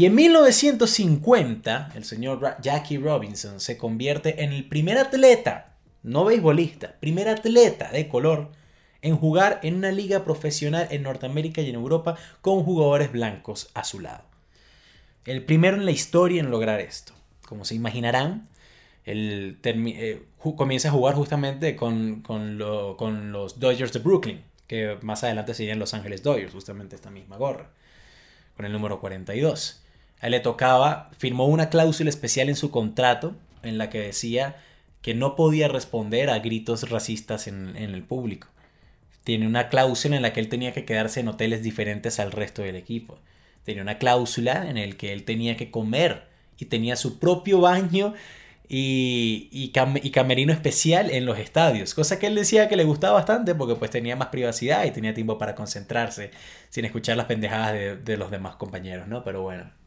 Y 0.00 0.06
en 0.06 0.14
1950, 0.14 1.92
el 1.94 2.04
señor 2.06 2.56
Jackie 2.62 2.96
Robinson 2.96 3.60
se 3.60 3.76
convierte 3.76 4.42
en 4.42 4.50
el 4.50 4.66
primer 4.66 4.96
atleta, 4.96 5.74
no 6.02 6.24
beisbolista, 6.24 6.96
primer 7.00 7.28
atleta 7.28 7.90
de 7.92 8.08
color 8.08 8.50
en 9.02 9.18
jugar 9.18 9.60
en 9.62 9.74
una 9.74 9.92
liga 9.92 10.24
profesional 10.24 10.88
en 10.90 11.02
Norteamérica 11.02 11.60
y 11.60 11.68
en 11.68 11.74
Europa 11.74 12.16
con 12.40 12.64
jugadores 12.64 13.12
blancos 13.12 13.68
a 13.74 13.84
su 13.84 14.00
lado. 14.00 14.24
El 15.26 15.44
primero 15.44 15.76
en 15.76 15.84
la 15.84 15.90
historia 15.90 16.40
en 16.40 16.50
lograr 16.50 16.80
esto. 16.80 17.12
Como 17.46 17.66
se 17.66 17.74
imaginarán, 17.74 18.48
él 19.04 19.58
eh, 19.62 20.22
comienza 20.56 20.88
a 20.88 20.92
jugar 20.92 21.14
justamente 21.14 21.76
con, 21.76 22.22
con, 22.22 22.56
los 22.56 23.60
Dodgers 23.60 23.92
de 23.92 23.98
Brooklyn, 23.98 24.44
que 24.66 24.96
más 25.02 25.24
adelante 25.24 25.52
serían 25.52 25.78
Los 25.78 25.92
Ángeles 25.92 26.22
Dodgers, 26.22 26.54
justamente 26.54 26.96
esta 26.96 27.10
misma 27.10 27.36
gorra, 27.36 27.68
con 28.56 28.64
el 28.64 28.72
número 28.72 28.98
42. 28.98 29.82
A 30.20 30.26
él 30.26 30.32
le 30.32 30.40
tocaba, 30.40 31.10
firmó 31.18 31.46
una 31.46 31.70
cláusula 31.70 32.10
especial 32.10 32.48
en 32.48 32.56
su 32.56 32.70
contrato 32.70 33.34
en 33.62 33.78
la 33.78 33.90
que 33.90 34.00
decía 34.00 34.56
que 35.02 35.14
no 35.14 35.34
podía 35.34 35.68
responder 35.68 36.30
a 36.30 36.38
gritos 36.40 36.90
racistas 36.90 37.46
en, 37.46 37.76
el 37.76 38.02
público. 38.02 38.48
Tiene 39.24 39.46
una 39.46 39.68
cláusula 39.68 40.16
en 40.16 40.22
la 40.22 40.32
que 40.32 40.40
él 40.40 40.48
tenía 40.48 40.72
que 40.72 40.84
quedarse 40.84 41.20
en 41.20 41.28
hoteles 41.28 41.62
diferentes 41.62 42.20
al 42.20 42.32
resto 42.32 42.62
del 42.62 42.76
equipo. 42.76 43.18
Tenía 43.64 43.82
una 43.82 43.98
cláusula 43.98 44.68
en 44.68 44.76
la 44.76 44.96
que 44.96 45.12
él 45.12 45.24
tenía 45.24 45.56
que 45.56 45.70
comer 45.70 46.24
y 46.58 46.66
tenía 46.66 46.96
su 46.96 47.18
propio 47.18 47.60
baño 47.60 48.14
y, 48.72 49.48
y, 49.50 49.70
camerino 50.12 50.52
especial 50.52 51.10
en 51.10 51.26
los 51.26 51.38
estadios, 51.40 51.92
cosa 51.92 52.20
que 52.20 52.28
él 52.28 52.36
decía 52.36 52.68
que 52.68 52.76
le 52.76 52.84
gustaba 52.84 53.14
bastante 53.14 53.52
porque 53.56 53.74
pues 53.74 53.90
tenía 53.90 54.14
más 54.14 54.28
privacidad 54.28 54.84
y 54.84 54.92
tenía 54.92 55.12
tiempo 55.12 55.38
para 55.38 55.56
concentrarse 55.56 56.30
sin 56.68 56.84
escuchar 56.84 57.16
las 57.16 57.26
pendejadas 57.26 58.04
de, 58.04 58.16
los 58.16 58.30
demás 58.30 58.54
compañeros, 58.56 59.08
¿no? 59.08 59.24
Pero 59.24 59.42
bueno. 59.42 59.79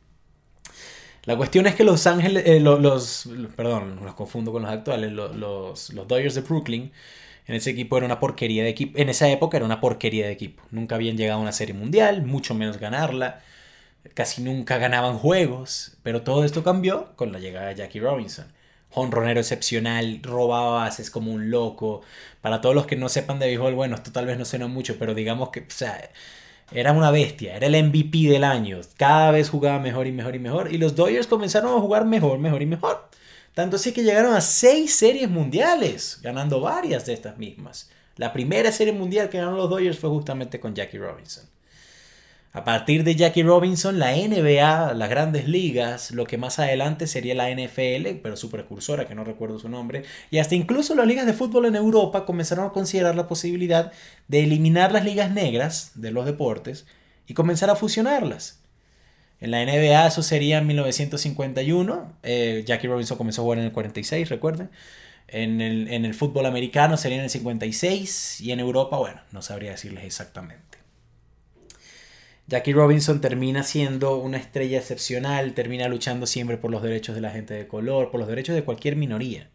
La 1.26 1.38
cuestión 1.38 1.67
es 1.67 1.76
que 1.76 1.84
Los 1.84 2.05
Ángeles, 2.07 2.43
eh, 2.45 2.59
los, 2.59 3.30
perdón, 3.55 3.99
los 4.03 4.13
confundo 4.13 4.51
con 4.51 4.63
los 4.63 4.71
actuales, 4.71 5.11
los, 5.11 5.36
los, 5.36 5.93
los 5.93 6.07
Dodgers 6.07 6.36
de 6.36 6.41
Brooklyn, 6.41 6.91
en 7.47 7.55
ese 7.55 7.71
equipo 7.71 7.97
era 7.97 8.05
una 8.05 8.19
porquería 8.19 8.63
de 8.63 8.69
equipo, 8.69 8.97
en 8.99 9.09
esa 9.09 9.30
época 9.30 9.57
era 9.57 9.65
una 9.65 9.82
porquería 9.82 10.26
de 10.26 10.32
equipo. 10.34 10.63
Nunca 10.71 10.95
habían 10.95 11.17
llegado 11.17 11.39
a 11.39 11.41
una 11.41 11.51
serie 11.51 11.74
mundial, 11.74 12.24
mucho 12.26 12.55
menos 12.55 12.78
ganarla 12.78 13.41
casi 14.13 14.41
nunca 14.41 14.78
ganaban 14.78 15.17
juegos, 15.17 15.97
pero 16.03 16.24
todo 16.24 16.43
esto 16.43 16.63
cambió 16.63 17.15
con 17.15 17.32
la 17.32 17.39
llegada 17.39 17.67
de 17.67 17.76
Jackie 17.76 17.99
Robinson. 17.99 18.51
Honronero 18.91 19.39
excepcional, 19.39 20.19
robaba 20.21 20.84
bases 20.84 21.09
como 21.09 21.32
un 21.32 21.49
loco. 21.49 22.01
Para 22.41 22.61
todos 22.61 22.76
los 22.76 22.86
que 22.86 22.95
no 22.95 23.09
sepan 23.09 23.39
de 23.39 23.47
béisbol, 23.47 23.74
bueno, 23.74 23.95
esto 23.95 24.11
tal 24.11 24.26
vez 24.28 24.38
no 24.38 24.45
suena 24.45 24.67
mucho, 24.67 24.97
pero 24.99 25.15
digamos 25.15 25.49
que, 25.49 25.61
o 25.61 25.65
sea, 25.69 26.09
era 26.72 26.91
una 26.91 27.11
bestia, 27.11 27.55
era 27.55 27.68
el 27.68 27.84
MVP 27.84 28.30
del 28.30 28.43
año. 28.43 28.80
Cada 28.97 29.32
vez 29.32 29.49
jugaba 29.49 29.80
mejor 29.80 30.07
y 30.07 30.11
mejor 30.11 30.36
y 30.36 30.39
mejor. 30.39 30.74
Y 30.74 30.78
los 30.78 30.95
Dodgers 30.95 31.28
comenzaron 31.28 31.76
a 31.76 31.82
jugar 31.82 32.05
mejor, 32.05 32.39
mejor 32.39 32.61
y 32.61 32.66
mejor. 32.66 33.09
Tanto 33.53 33.76
así 33.76 33.91
que 33.91 34.03
llegaron 34.03 34.34
a 34.34 34.41
seis 34.41 34.95
series 34.95 35.30
mundiales, 35.30 36.20
ganando 36.24 36.59
varias 36.59 37.05
de 37.05 37.14
estas 37.14 37.38
mismas. 37.38 37.91
La 38.18 38.34
primera 38.34 38.72
serie 38.72 38.93
mundial 38.93 39.30
que 39.30 39.38
ganaron 39.38 39.57
los 39.57 39.70
Dodgers 39.70 39.99
fue 39.99 40.09
justamente 40.09 40.59
con 40.59 40.74
Jackie 40.74 40.97
Robinson. 40.97 41.45
A 42.55 42.63
partir 42.63 43.03
de 43.03 43.15
Jackie 43.15 43.41
Robinson, 43.41 43.97
la 43.97 44.11
NBA, 44.15 44.93
las 44.93 45.09
grandes 45.09 45.47
ligas, 45.47 46.11
lo 46.11 46.25
que 46.25 46.37
más 46.37 46.59
adelante 46.59 47.07
sería 47.07 47.33
la 47.33 47.49
NFL, 47.49 48.19
pero 48.21 48.37
su 48.37 48.51
precursora, 48.51 49.07
que 49.07 49.15
no 49.15 49.23
recuerdo 49.23 49.57
su 49.57 49.69
nombre, 49.69 50.03
y 50.29 50.37
hasta 50.37 50.53
incluso 50.53 50.93
las 50.93 51.07
ligas 51.07 51.25
de 51.25 51.33
fútbol 51.33 51.65
en 51.65 51.75
Europa 51.75 52.27
comenzaron 52.27 52.67
a 52.67 52.69
considerar 52.69 53.15
la 53.15 53.27
posibilidad 53.27 53.91
de 54.27 54.43
eliminar 54.43 54.91
las 54.91 55.03
ligas 55.03 55.31
negras 55.31 55.93
de 55.95 56.11
los 56.11 56.27
deportes 56.27 56.85
y 57.25 57.33
comenzar 57.33 57.71
a 57.71 57.75
fusionarlas. 57.75 58.59
En 59.41 59.49
la 59.49 59.65
NBA 59.65 60.05
eso 60.05 60.21
sería 60.21 60.59
en 60.59 60.67
1951, 60.67 62.13
eh, 62.21 62.63
Jackie 62.67 62.87
Robinson 62.87 63.17
comenzó 63.17 63.41
a 63.41 63.45
jugar 63.45 63.57
en 63.59 63.65
el 63.65 63.71
46, 63.71 64.29
recuerden. 64.29 64.69
En 65.27 65.59
el, 65.59 65.87
en 65.87 66.05
el 66.05 66.13
fútbol 66.13 66.45
americano 66.45 66.97
sería 66.97 67.17
en 67.17 67.23
el 67.23 67.29
56 67.31 68.41
y 68.41 68.51
en 68.51 68.59
Europa, 68.59 68.97
bueno, 68.97 69.21
no 69.31 69.41
sabría 69.41 69.71
decirles 69.71 70.03
exactamente. 70.03 70.72
Jackie 72.47 72.73
Robinson 72.73 73.21
termina 73.21 73.63
siendo 73.63 74.17
una 74.17 74.37
estrella 74.37 74.77
excepcional, 74.79 75.53
termina 75.53 75.87
luchando 75.87 76.25
siempre 76.25 76.57
por 76.57 76.71
los 76.71 76.83
derechos 76.83 77.15
de 77.15 77.21
la 77.21 77.31
gente 77.31 77.53
de 77.53 77.67
color, 77.67 78.11
por 78.11 78.19
los 78.19 78.27
derechos 78.29 78.55
de 78.55 78.63
cualquier 78.63 78.95
minoría. 78.95 79.49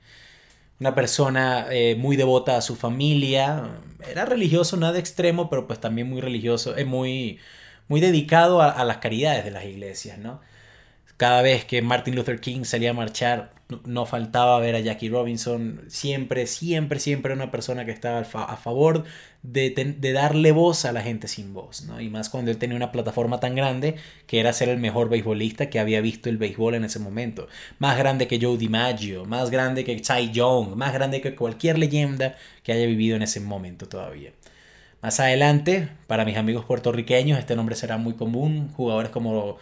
Una 0.80 0.94
persona 0.94 1.66
eh, 1.70 1.96
muy 1.96 2.16
devota 2.16 2.56
a 2.56 2.62
su 2.62 2.76
familia, 2.76 3.80
era 4.10 4.24
religioso, 4.24 4.76
nada 4.76 4.98
extremo, 4.98 5.50
pero 5.50 5.66
pues 5.66 5.80
también 5.80 6.08
muy 6.08 6.20
religioso, 6.20 6.76
es 6.76 6.86
muy, 6.86 7.38
muy 7.88 8.00
dedicado 8.00 8.62
a, 8.62 8.70
a, 8.70 8.84
las 8.84 8.98
caridades 8.98 9.44
de 9.44 9.50
las 9.50 9.64
iglesias, 9.64 10.18
¿no? 10.18 10.40
Cada 11.16 11.42
vez 11.42 11.64
que 11.64 11.82
Martin 11.82 12.14
Luther 12.16 12.40
King 12.40 12.64
salía 12.64 12.90
a 12.90 12.94
marchar, 12.94 13.52
no 13.84 14.06
faltaba 14.06 14.58
ver 14.60 14.74
a 14.76 14.80
Jackie 14.80 15.10
Robinson, 15.10 15.82
siempre, 15.88 16.46
siempre, 16.46 17.00
siempre 17.00 17.34
una 17.34 17.50
persona 17.50 17.84
que 17.84 17.90
estaba 17.90 18.20
a 18.20 18.56
favor 18.56 19.04
de, 19.42 19.96
darle 20.12 20.52
voz 20.52 20.84
a 20.84 20.92
la 20.92 21.02
gente 21.02 21.28
sin 21.28 21.52
voz, 21.52 21.82
¿no? 21.82 22.00
Y 22.00 22.08
más 22.08 22.30
cuando 22.30 22.50
él 22.50 22.58
tenía 22.58 22.76
una 22.76 22.92
plataforma 22.92 23.40
tan 23.40 23.54
grande 23.54 23.96
que 24.26 24.40
era 24.40 24.52
ser 24.52 24.68
el 24.70 24.78
mejor 24.78 25.08
beisbolista 25.10 25.68
que 25.68 25.78
había 25.80 26.00
visto 26.00 26.28
el 26.28 26.38
béisbol 26.38 26.74
en 26.74 26.84
ese 26.84 26.98
momento. 26.98 27.48
Más 27.78 27.98
grande 27.98 28.26
que 28.26 28.40
Joe 28.40 28.56
DiMaggio, 28.56 29.26
más 29.26 29.50
grande 29.50 29.84
que 29.84 29.96
Ty 29.96 30.30
Young, 30.32 30.74
más 30.74 30.92
grande 30.94 31.20
que 31.20 31.34
cualquier 31.34 31.78
leyenda 31.78 32.36
que 32.62 32.72
haya 32.72 32.86
vivido 32.86 33.16
en 33.16 33.22
ese 33.22 33.40
momento 33.40 33.86
todavía. 33.88 34.32
Más 35.02 35.20
adelante, 35.20 35.90
para 36.06 36.24
mis 36.24 36.36
amigos 36.36 36.64
puertorriqueños, 36.64 37.38
este 37.38 37.54
nombre 37.54 37.76
será 37.76 37.98
muy 37.98 38.14
común. 38.14 38.70
Jugadores 38.74 39.10
como 39.10 39.58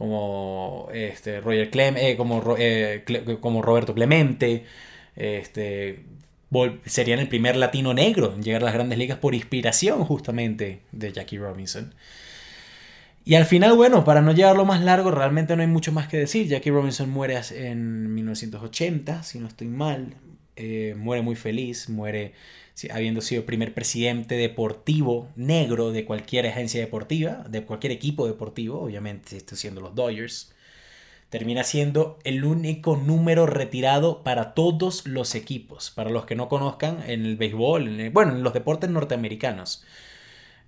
como 0.00 0.88
este, 0.94 1.42
Roger 1.42 1.68
Clem, 1.68 1.94
eh, 1.98 2.16
como, 2.16 2.56
eh, 2.56 3.04
como 3.38 3.60
Roberto 3.60 3.92
Clemente, 3.92 4.64
este, 5.14 6.04
serían 6.86 7.18
el 7.18 7.28
primer 7.28 7.54
latino 7.56 7.92
negro 7.92 8.32
en 8.34 8.42
llegar 8.42 8.62
a 8.62 8.64
las 8.64 8.72
grandes 8.72 8.98
ligas 8.98 9.18
por 9.18 9.34
inspiración 9.34 10.06
justamente 10.06 10.80
de 10.90 11.12
Jackie 11.12 11.36
Robinson. 11.36 11.94
Y 13.26 13.34
al 13.34 13.44
final, 13.44 13.76
bueno, 13.76 14.02
para 14.02 14.22
no 14.22 14.32
llevarlo 14.32 14.64
más 14.64 14.80
largo, 14.80 15.10
realmente 15.10 15.54
no 15.54 15.60
hay 15.60 15.68
mucho 15.68 15.92
más 15.92 16.08
que 16.08 16.16
decir. 16.16 16.48
Jackie 16.48 16.70
Robinson 16.70 17.10
muere 17.10 17.38
en 17.50 18.14
1980, 18.14 19.22
si 19.22 19.38
no 19.38 19.48
estoy 19.48 19.68
mal. 19.68 20.14
Eh, 20.56 20.94
muere 20.96 21.20
muy 21.20 21.36
feliz, 21.36 21.90
muere 21.90 22.32
habiendo 22.92 23.20
sido 23.20 23.44
primer 23.44 23.74
presidente 23.74 24.36
deportivo 24.36 25.28
negro 25.36 25.92
de 25.92 26.04
cualquier 26.04 26.46
agencia 26.46 26.80
deportiva, 26.80 27.44
de 27.48 27.64
cualquier 27.64 27.92
equipo 27.92 28.26
deportivo, 28.26 28.80
obviamente 28.80 29.36
estoy 29.36 29.58
siendo 29.58 29.80
los 29.80 29.94
Dodgers, 29.94 30.52
termina 31.30 31.62
siendo 31.62 32.18
el 32.24 32.44
único 32.44 32.96
número 32.96 33.46
retirado 33.46 34.22
para 34.22 34.52
todos 34.54 35.06
los 35.06 35.34
equipos. 35.34 35.90
Para 35.90 36.10
los 36.10 36.26
que 36.26 36.34
no 36.34 36.48
conozcan, 36.48 37.02
en 37.06 37.24
el 37.24 37.36
béisbol, 37.36 38.10
bueno, 38.10 38.32
en 38.32 38.42
los 38.42 38.52
deportes 38.52 38.90
norteamericanos, 38.90 39.84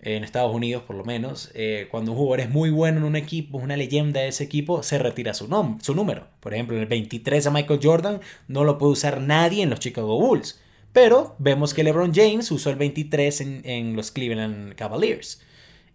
en 0.03 0.25
Estados 0.25 0.55
Unidos 0.55 0.83
por 0.83 0.97
lo 0.97 1.05
menos, 1.05 1.51
eh, 1.55 1.89
cuando 1.91 2.13
un 2.13 2.19
jugador 2.19 2.41
es 2.41 2.51
muy 2.51 2.71
bueno 2.71 2.99
en 2.99 3.05
un 3.05 3.17
equipo, 3.17 3.59
es 3.59 3.65
una 3.65 3.77
leyenda 3.77 4.21
de 4.21 4.29
ese 4.29 4.45
equipo, 4.45 4.83
se 4.83 4.99
retira 4.99 5.35
su, 5.35 5.49
su 5.81 5.95
número. 5.95 6.29
Por 6.41 6.55
ejemplo, 6.55 6.77
en 6.77 6.83
el 6.83 6.89
23 6.89 7.47
a 7.47 7.51
Michael 7.51 7.81
Jordan 7.83 8.21
no 8.49 8.65
lo 8.65 8.79
puede 8.79 8.93
usar 8.93 9.21
nadie 9.21 9.63
en 9.63 9.71
los 9.71 9.81
Chicago 9.81 10.19
Bulls. 10.19 10.62
Pero 10.93 11.35
vemos 11.39 11.73
que 11.73 11.85
LeBron 11.85 12.15
James 12.15 12.51
usó 12.51 12.71
el 12.71 12.77
23 12.77 13.41
en, 13.41 13.97
los 13.97 14.11
Cleveland 14.11 14.75
Cavaliers. 14.75 15.41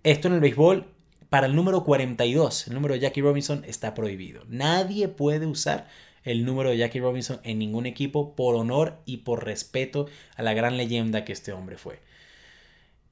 Esto 0.04 0.28
en 0.28 0.34
el 0.34 0.39
béisbol, 0.39 0.88
para 1.30 1.48
el 1.48 1.56
número 1.56 1.84
42, 1.84 2.68
el 2.68 2.74
número 2.74 2.93
de 2.95 3.02
Jackie 3.02 3.22
Robinson 3.22 3.64
está 3.68 3.93
prohibido. 3.93 4.43
Nadie 4.48 5.08
puede 5.08 5.45
usar 5.45 5.88
el 6.24 6.45
número 6.45 6.72
de 6.72 6.78
Jackie 6.78 7.00
Robinson 7.00 7.39
en 7.43 7.60
ningún 7.60 7.86
equipo 7.86 8.36
por 8.36 8.56
honor 8.56 9.00
y 9.06 9.18
por 9.18 9.45
respeto 9.45 10.08
a 10.36 10.41
la 10.41 10.54
gran 10.54 10.78
leyenda 10.78 11.26
que 11.26 11.34
este 11.34 11.52
hombre 11.52 11.78
fue. 11.78 12.00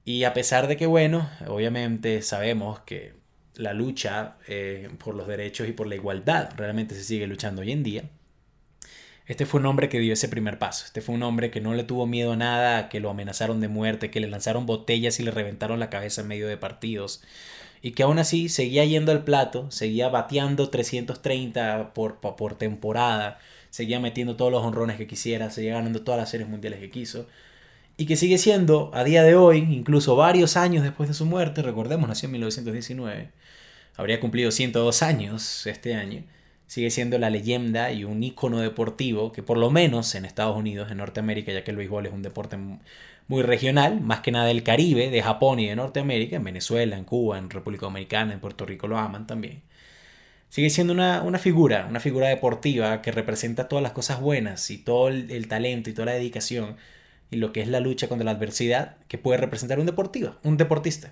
Y 0.06 0.24
a 0.24 0.34
pesar 0.34 0.68
de 0.68 0.78
que, 0.78 0.88
bueno, 0.88 1.30
obviamente 1.48 2.22
sabemos 2.22 2.80
que 2.80 3.14
la 3.56 3.74
lucha 3.74 4.38
eh, 4.48 4.90
por 5.04 5.16
los 5.16 5.28
derechos 5.28 5.68
y 5.68 5.72
por 5.72 5.88
la 5.88 5.96
igualdad 5.96 6.50
realmente 6.58 6.96
se 6.96 7.04
sigue 7.04 7.28
luchando 7.28 7.62
hoy 7.62 7.72
en 7.72 7.84
día, 7.84 8.04
este 9.28 9.46
fue 9.46 9.60
un 9.60 9.66
hombre 9.66 9.90
que 9.90 10.00
dio 10.00 10.14
ese 10.14 10.30
primer 10.30 10.60
paso. 10.60 10.86
Este 10.86 11.02
fue 11.02 11.16
un 11.16 11.24
hombre 11.24 11.52
que 11.52 11.62
no 11.62 11.74
le 11.74 11.84
tuvo 11.84 12.06
miedo 12.06 12.34
a 12.34 12.36
nada, 12.38 12.90
que 12.90 13.00
lo 13.00 13.10
amenazaron 13.10 13.60
de 13.60 13.68
muerte, 13.68 14.12
que 14.12 14.20
le 14.20 14.28
lanzaron 14.28 14.66
botellas 14.66 15.20
y 15.20 15.24
le 15.24 15.32
reventaron 15.32 15.80
la 15.80 15.90
cabeza 15.90 16.22
en 16.22 16.28
medio 16.28 16.48
de 16.48 16.58
partidos. 16.58 17.22
y 17.82 17.92
que 17.92 18.04
aún 18.04 18.20
así 18.20 18.50
seguía 18.50 18.84
yendo 18.86 19.12
al 19.12 19.24
plato, 19.24 19.70
seguía 19.72 20.10
bateando 20.10 20.70
330 20.70 21.94
por, 21.94 22.20
por 22.20 22.56
temporada, 22.58 23.40
seguía 23.70 24.00
metiendo 24.00 24.36
todos 24.36 24.52
los 24.52 24.64
honrones 24.64 24.98
que 24.98 25.06
quisiera, 25.08 25.52
seguía 25.52 25.76
ganando 25.76 26.02
todas 26.04 26.20
las 26.20 26.30
series 26.30 26.50
mundiales 26.50 26.80
que 26.80 26.90
quiso, 26.90 27.28
y 27.98 28.06
que 28.08 28.16
sigue 28.16 28.38
siendo 28.38 28.92
a 28.94 29.04
día 29.04 29.24
de 29.24 29.36
hoy, 29.36 29.60
incluso 29.60 30.16
varios 30.16 30.58
años 30.58 30.84
después 30.84 31.10
de 31.10 31.16
su 31.16 31.26
muerte, 31.26 31.62
recordemos, 31.62 32.08
nació 32.10 32.28
en 32.28 32.34
1919, 32.34 33.30
habría 33.98 34.20
cumplido 34.20 34.52
102 34.52 35.04
años 35.04 35.68
este 35.68 35.96
año, 35.96 36.24
sigue 36.68 36.90
siendo 36.90 37.18
la 37.18 37.30
leyenda 37.30 37.92
y 37.92 38.04
un 38.04 38.24
ícono 38.24 38.60
deportivo 38.60 39.32
que 39.32 39.44
por 39.44 39.58
lo 39.58 39.72
menos 39.72 40.16
en 40.16 40.26
Estados 40.26 40.58
Unidos, 40.58 40.92
en 40.92 40.98
Norteamérica, 40.98 41.52
ya 41.54 41.64
que 41.64 41.72
el 41.72 41.78
béisbol 41.78 42.08
es 42.08 42.14
un 42.14 42.22
deporte 42.24 42.58
muy 43.28 43.42
regional, 43.44 44.02
más 44.02 44.22
que 44.22 44.32
nada 44.32 44.46
del 44.46 44.64
Caribe, 44.64 45.10
de 45.10 45.22
Japón 45.22 45.60
y 45.60 45.68
de 45.68 45.76
Norteamérica, 45.76 46.36
en 46.38 46.44
Venezuela, 46.44 46.98
en 46.98 47.06
Cuba, 47.06 47.38
en 47.38 47.50
República 47.50 47.86
Dominicana, 47.86 48.34
en 48.34 48.40
Puerto 48.40 48.66
Rico 48.66 48.88
lo 48.88 48.98
aman 48.98 49.28
también. 49.28 49.62
Sigue 50.50 50.70
siendo 50.70 50.94
una, 50.94 51.40
figura, 51.40 51.86
una 51.90 52.00
figura 52.00 52.30
deportiva 52.30 53.02
que 53.02 53.12
representa 53.12 53.68
todas 53.68 53.84
las 53.84 53.92
cosas 53.92 54.22
buenas 54.22 54.70
y 54.72 54.78
todo 54.78 55.10
el, 55.10 55.48
talento 55.48 55.90
y 55.90 55.94
toda 55.94 56.06
la 56.06 56.14
dedicación 56.14 56.78
y 57.32 57.38
lo 57.38 57.52
que 57.52 57.62
es 57.62 57.68
la 57.68 57.80
lucha 57.82 58.08
contra 58.08 58.24
la 58.26 58.32
adversidad 58.32 58.96
que 59.08 59.18
puede 59.18 59.38
representar 59.40 59.80
un 59.80 59.86
deportivo, 59.86 60.36
un 60.44 60.58
deportista. 60.58 61.12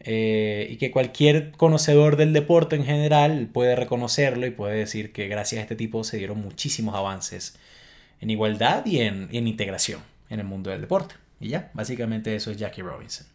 Eh, 0.00 0.68
y 0.70 0.76
que 0.76 0.90
cualquier 0.90 1.52
conocedor 1.52 2.16
del 2.16 2.32
deporte 2.32 2.74
en 2.74 2.84
general 2.84 3.48
puede 3.52 3.76
reconocerlo 3.76 4.46
y 4.46 4.50
puede 4.50 4.76
decir 4.76 5.12
que 5.12 5.28
gracias 5.28 5.58
a 5.58 5.62
este 5.62 5.76
tipo 5.76 6.04
se 6.04 6.16
dieron 6.16 6.40
muchísimos 6.40 6.94
avances 6.94 7.56
en 8.20 8.30
igualdad 8.30 8.86
y 8.86 9.00
en 9.00 9.28
integración 9.32 10.00
en 10.30 10.40
el 10.40 10.46
mundo 10.46 10.70
del 10.70 10.80
deporte. 10.80 11.16
Y 11.40 11.48
ya, 11.48 11.70
básicamente 11.74 12.34
eso 12.34 12.50
es 12.50 12.56
Jackie 12.56 12.82
Robinson. 12.82 13.26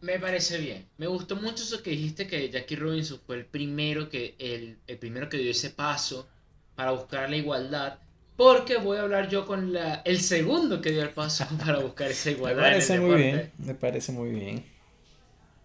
Me 0.00 0.18
parece 0.18 0.58
bien. 0.58 0.84
Me 0.98 1.06
gustó 1.06 1.36
mucho 1.36 1.62
eso 1.62 1.82
que 1.82 1.90
dijiste 1.90 2.26
que 2.26 2.50
Jackie 2.50 2.76
Robinson 2.76 3.18
fue 3.26 3.36
el 3.36 3.46
primero 3.46 4.10
que, 4.10 4.34
el, 4.38 4.76
primero 4.98 5.28
que 5.28 5.38
dio 5.38 5.50
ese 5.50 5.70
paso 5.70 6.28
para 6.74 6.90
buscar 6.90 7.30
la 7.30 7.36
igualdad. 7.36 7.98
Porque 8.36 8.76
voy 8.76 8.98
a 8.98 9.02
hablar 9.02 9.30
yo 9.30 9.46
con 9.46 9.72
la, 9.72 10.02
el 10.04 10.20
segundo 10.20 10.80
que 10.80 10.90
dio 10.90 11.02
el 11.02 11.10
paso 11.10 11.46
para 11.64 11.78
buscar 11.78 12.10
esa 12.10 12.32
igualdad. 12.32 12.62
me 12.62 12.68
parece 12.68 13.00
muy 13.00 13.16
bien. 13.16 13.52
Me 13.58 13.74
parece 13.74 14.12
muy 14.12 14.30
bien. 14.30 14.73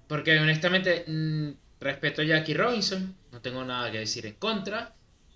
Porque 0.10 0.40
honestamente 0.40 1.06
mm, 1.08 1.52
respeto 1.80 2.24
a 2.24 2.26
Jackie 2.26 2.56
Robinson. 2.56 3.16
No 3.32 3.40
tengo 3.42 3.64
nada 3.64 3.92
que 3.92 4.00
decir 4.00 4.26
en 4.26 4.34
contra. 4.34 4.94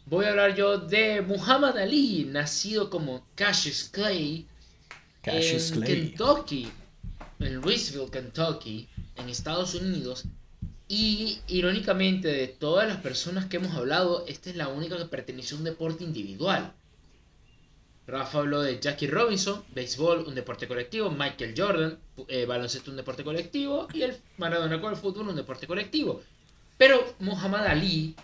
Voy 0.07 0.25
a 0.25 0.31
hablar 0.31 0.55
yo 0.55 0.79
de 0.79 1.21
Muhammad 1.21 1.77
Ali, 1.77 2.25
nacido 2.25 2.89
como 2.89 3.25
Cassius 3.35 3.87
Clay 3.89 4.47
en 5.23 5.81
Kentucky, 5.83 6.69
en 7.39 7.55
Louisville, 7.61 8.09
Kentucky, 8.11 8.89
en 9.15 9.29
Estados 9.29 9.75
Unidos. 9.75 10.25
Y 10.87 11.39
irónicamente, 11.47 12.27
de 12.27 12.47
todas 12.47 12.87
las 12.87 12.97
personas 12.97 13.45
que 13.45 13.57
hemos 13.57 13.75
hablado, 13.75 14.25
esta 14.27 14.49
es 14.49 14.55
la 14.55 14.69
única 14.69 14.97
que 14.97 15.05
pertenece 15.05 15.53
a 15.53 15.59
un 15.59 15.63
deporte 15.63 16.03
individual. 16.03 16.73
Rafa 18.05 18.39
habló 18.39 18.61
de 18.61 18.79
Jackie 18.79 19.07
Robinson, 19.07 19.63
béisbol, 19.73 20.25
un 20.27 20.35
deporte 20.35 20.67
colectivo, 20.67 21.09
Michael 21.09 21.53
Jordan, 21.55 21.97
eh, 22.27 22.45
baloncesto, 22.45 22.91
un 22.91 22.97
deporte 22.97 23.23
colectivo, 23.23 23.87
y 23.93 24.01
el 24.01 24.17
Maradona 24.37 24.81
con 24.81 24.91
el 24.91 24.97
fútbol, 24.97 25.29
un 25.29 25.35
deporte 25.35 25.67
colectivo. 25.67 26.21
Pero 26.77 27.15
Muhammad 27.19 27.65
Ali, 27.65 28.15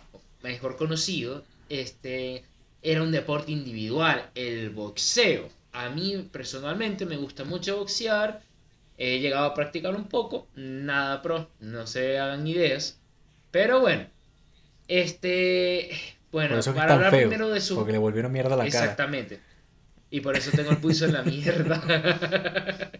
mejor 0.43 0.75
conocido, 0.75 1.43
este, 1.69 2.43
era 2.81 3.01
un 3.01 3.11
deporte 3.11 3.51
individual, 3.51 4.29
el 4.35 4.69
boxeo 4.71 5.49
a 5.71 5.89
mí 5.89 6.29
personalmente 6.31 7.05
me 7.05 7.17
gusta 7.17 7.43
mucho 7.43 7.77
boxear. 7.77 8.41
He 8.97 9.19
llegado 9.19 9.45
a 9.45 9.53
practicar 9.53 9.95
un 9.95 10.07
poco. 10.07 10.47
Nada 10.55 11.21
pro, 11.21 11.47
no 11.59 11.87
se 11.87 12.19
hagan 12.19 12.45
ideas. 12.47 12.99
Pero 13.51 13.79
bueno. 13.79 14.05
Este. 14.87 15.91
Bueno, 16.31 16.59
para 16.75 16.95
hablar 16.95 17.11
primero 17.11 17.49
de 17.49 17.61
su. 17.61 17.75
Porque 17.75 17.91
le 17.91 17.97
volvieron 17.97 18.31
mierda 18.31 18.53
a 18.53 18.57
la 18.57 18.67
cara. 18.69 18.83
Exactamente. 18.83 19.39
Y 20.11 20.21
por 20.21 20.35
eso 20.35 20.51
tengo 20.51 20.71
el 20.71 20.77
pulso 20.77 21.05
en 21.05 21.13
la 21.13 21.23
mierda. 21.23 21.81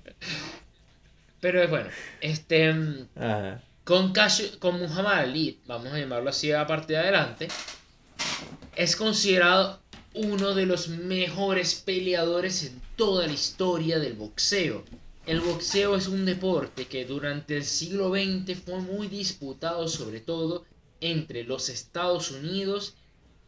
Pero 1.42 1.68
bueno, 1.68 1.90
este. 2.22 2.74
Con, 3.84 4.14
con 4.60 4.80
Muhammad 4.80 5.20
Ali, 5.20 5.60
vamos 5.66 5.92
a 5.92 5.98
llamarlo 5.98 6.30
así 6.30 6.52
a 6.52 6.68
partir 6.68 6.96
de 6.96 6.98
adelante, 6.98 7.48
es 8.76 8.96
considerado 8.96 9.80
uno 10.14 10.54
de 10.54 10.66
los 10.66 10.90
mejores 10.90 11.76
peleadores 11.76 12.64
en 12.64 12.80
toda 12.96 13.26
la 13.26 13.34
historia 13.34 13.98
del 13.98 14.14
boxeo. 14.14 14.84
El 15.26 15.42
boxeo 15.42 15.96
es 15.96 16.08
un 16.08 16.26
deporte 16.26 16.86
que 16.86 17.06
durante 17.06 17.58
el 17.58 17.64
siglo 17.64 18.10
XX 18.10 18.60
fue 18.60 18.80
muy 18.82 19.08
disputado 19.08 19.88
sobre 19.88 20.20
todo 20.20 20.66
entre 21.02 21.44
los 21.44 21.70
Estados 21.70 22.32
Unidos 22.32 22.96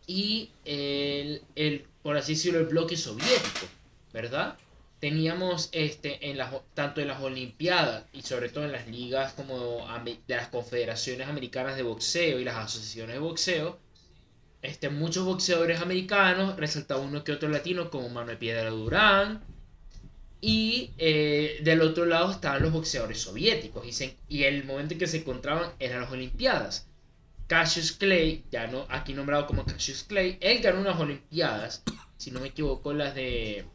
y 0.07 0.49
el, 0.65 1.85
por 2.03 2.17
así 2.17 2.33
decirlo, 2.33 2.59
el 2.59 2.67
bloque 2.67 2.97
soviético, 2.97 3.67
¿verdad? 4.13 4.57
Teníamos 4.99 5.69
este, 5.71 6.29
en 6.29 6.37
las, 6.37 6.53
tanto 6.73 7.01
en 7.01 7.07
las 7.07 7.21
Olimpiadas 7.21 8.05
y 8.13 8.21
sobre 8.21 8.49
todo 8.49 8.65
en 8.65 8.71
las 8.71 8.87
ligas 8.87 9.33
como 9.33 9.85
de 10.05 10.19
las 10.27 10.49
confederaciones 10.49 11.27
americanas 11.27 11.75
de 11.75 11.83
boxeo 11.83 12.39
y 12.39 12.43
las 12.43 12.55
asociaciones 12.55 13.15
de 13.15 13.19
boxeo, 13.19 13.79
este, 14.61 14.89
muchos 14.89 15.25
boxeadores 15.25 15.81
americanos, 15.81 16.55
resalta 16.55 16.97
uno 16.97 17.23
que 17.23 17.31
otro 17.31 17.49
latino 17.49 17.89
como 17.89 18.09
Manuel 18.09 18.37
Piedra 18.37 18.69
Durán. 18.69 19.43
Y 20.39 20.91
eh, 20.97 21.59
del 21.63 21.81
otro 21.81 22.05
lado 22.05 22.31
estaban 22.31 22.63
los 22.63 22.71
boxeadores 22.71 23.21
soviéticos. 23.21 23.85
Y, 23.85 24.15
y, 24.27 24.43
el 24.43 24.63
momento 24.65 24.93
en 24.93 24.99
que 24.99 25.07
se 25.07 25.17
encontraban 25.17 25.71
eran 25.79 26.01
las 26.01 26.11
Olimpiadas. 26.11 26.87
Cassius 27.51 27.91
Clay, 27.91 28.45
ya 28.49 28.65
no, 28.67 28.87
aquí 28.87 29.13
nombrado 29.13 29.45
como 29.45 29.65
Cassius 29.65 30.05
Clay, 30.05 30.37
él 30.39 30.61
ganó 30.61 30.79
unas 30.79 30.97
Olimpiadas, 30.97 31.83
si 32.15 32.31
no 32.31 32.39
me 32.39 32.47
equivoco, 32.47 32.93
las 32.93 33.13
de 33.13 33.65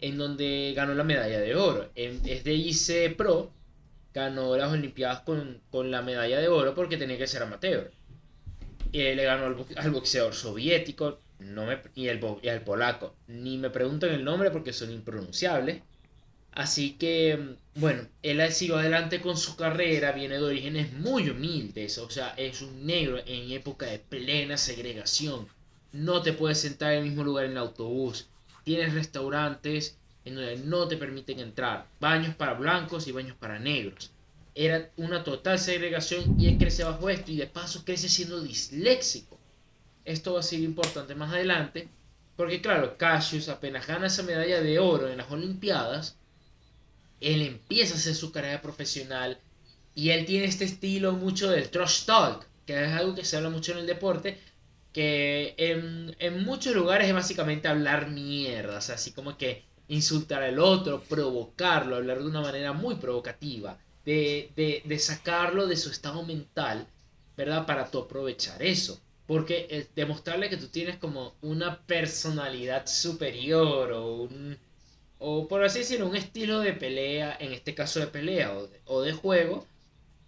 en 0.00 0.16
donde 0.16 0.72
ganó 0.74 0.94
la 0.94 1.04
medalla 1.04 1.40
de 1.40 1.56
oro. 1.56 1.90
es 1.94 2.42
de 2.42 2.54
IC 2.54 3.18
Pro, 3.18 3.52
ganó 4.14 4.56
las 4.56 4.72
Olimpiadas 4.72 5.20
con, 5.20 5.60
la 5.90 6.00
medalla 6.00 6.38
de 6.38 6.48
oro 6.48 6.74
porque 6.74 6.96
tenía 6.96 7.18
que 7.18 7.26
ser 7.26 7.42
amateur. 7.42 7.92
Y 8.92 9.14
le 9.14 9.24
ganó 9.24 9.44
al, 9.44 9.90
boxeador 9.90 10.32
soviético 10.32 11.20
no 11.38 11.66
me, 11.66 11.82
y, 11.94 12.08
el, 12.08 12.18
y 12.40 12.48
al 12.48 12.62
polaco. 12.62 13.14
Ni 13.26 13.58
me 13.58 13.68
preguntan 13.68 14.08
el 14.08 14.24
nombre 14.24 14.50
porque 14.50 14.72
son 14.72 14.90
impronunciables. 14.90 15.82
Así 16.54 16.92
que, 16.92 17.56
bueno, 17.74 18.06
él 18.22 18.40
ha 18.40 18.50
sido 18.52 18.78
adelante 18.78 19.20
con 19.20 19.36
su 19.36 19.56
carrera, 19.56 20.12
viene 20.12 20.36
de 20.36 20.44
orígenes 20.44 20.92
muy 20.92 21.28
humildes, 21.28 21.98
o 21.98 22.08
sea, 22.08 22.28
es 22.36 22.62
un 22.62 22.86
negro 22.86 23.18
en 23.26 23.50
época 23.50 23.86
de 23.86 23.98
plena 23.98 24.56
segregación. 24.56 25.48
No 25.92 26.22
te 26.22 26.32
puedes 26.32 26.60
sentar 26.60 26.92
en 26.92 26.98
el 26.98 27.04
mismo 27.06 27.24
lugar 27.24 27.46
en 27.46 27.52
el 27.52 27.58
autobús, 27.58 28.28
tienes 28.62 28.94
restaurantes 28.94 29.96
en 30.24 30.36
donde 30.36 30.56
no 30.58 30.86
te 30.86 30.96
permiten 30.96 31.40
entrar, 31.40 31.88
baños 31.98 32.36
para 32.36 32.54
blancos 32.54 33.08
y 33.08 33.12
baños 33.12 33.36
para 33.36 33.58
negros. 33.58 34.12
Era 34.54 34.90
una 34.96 35.24
total 35.24 35.58
segregación 35.58 36.40
y 36.40 36.46
él 36.46 36.58
crece 36.58 36.84
bajo 36.84 37.10
esto 37.10 37.32
y 37.32 37.36
de 37.36 37.48
paso 37.48 37.84
crece 37.84 38.08
siendo 38.08 38.40
disléxico. 38.40 39.38
Esto 40.04 40.34
va 40.34 40.40
a 40.40 40.44
ser 40.44 40.60
importante 40.60 41.16
más 41.16 41.32
adelante 41.32 41.88
porque 42.36 42.60
claro, 42.60 42.96
Cassius 42.96 43.48
apenas 43.48 43.86
gana 43.86 44.06
esa 44.06 44.22
medalla 44.22 44.60
de 44.60 44.78
oro 44.78 45.08
en 45.08 45.18
las 45.18 45.30
Olimpiadas, 45.30 46.16
él 47.32 47.42
empieza 47.42 47.94
a 47.94 47.96
hacer 47.96 48.14
su 48.14 48.32
carrera 48.32 48.60
profesional 48.60 49.38
y 49.94 50.10
él 50.10 50.26
tiene 50.26 50.46
este 50.46 50.64
estilo 50.64 51.12
mucho 51.12 51.50
del 51.50 51.70
trash 51.70 52.04
talk, 52.04 52.46
que 52.66 52.84
es 52.84 52.92
algo 52.92 53.14
que 53.14 53.24
se 53.24 53.36
habla 53.36 53.50
mucho 53.50 53.72
en 53.72 53.78
el 53.78 53.86
deporte, 53.86 54.38
que 54.92 55.54
en, 55.58 56.44
muchos 56.44 56.74
lugares 56.74 57.08
es 57.08 57.14
básicamente 57.14 57.68
hablar 57.68 58.10
mierdas, 58.10 58.90
así 58.90 59.12
como 59.12 59.36
que 59.36 59.64
insultar 59.88 60.42
al 60.42 60.58
otro, 60.58 61.02
provocarlo, 61.02 61.96
hablar 61.96 62.18
de 62.20 62.26
una 62.26 62.40
manera 62.40 62.72
muy 62.72 62.96
provocativa, 62.96 63.78
de, 64.04 64.82
de, 64.84 64.98
sacarlo 64.98 65.66
de 65.66 65.76
su 65.76 65.90
estado 65.90 66.22
mental, 66.24 66.86
¿verdad? 67.36 67.66
Para 67.66 67.90
tú 67.90 68.00
aprovechar 68.00 68.62
eso. 68.62 69.00
Porque 69.26 69.88
demostrarle 69.96 70.50
que 70.50 70.58
tú 70.58 70.68
tienes 70.68 70.96
como 70.98 71.34
una 71.40 71.80
personalidad 71.86 72.86
superior 72.86 73.92
o 73.92 74.22
un, 74.24 74.58
o 75.26 75.48
por 75.48 75.64
así 75.64 75.78
decirlo, 75.80 76.06
un 76.06 76.16
estilo 76.16 76.60
de 76.60 76.74
pelea, 76.74 77.36
en 77.40 77.52
este 77.52 77.74
caso 77.74 77.98
de 78.00 78.08
pelea 78.08 78.52
o 78.84 79.00
de 79.02 79.12
juego, 79.12 79.66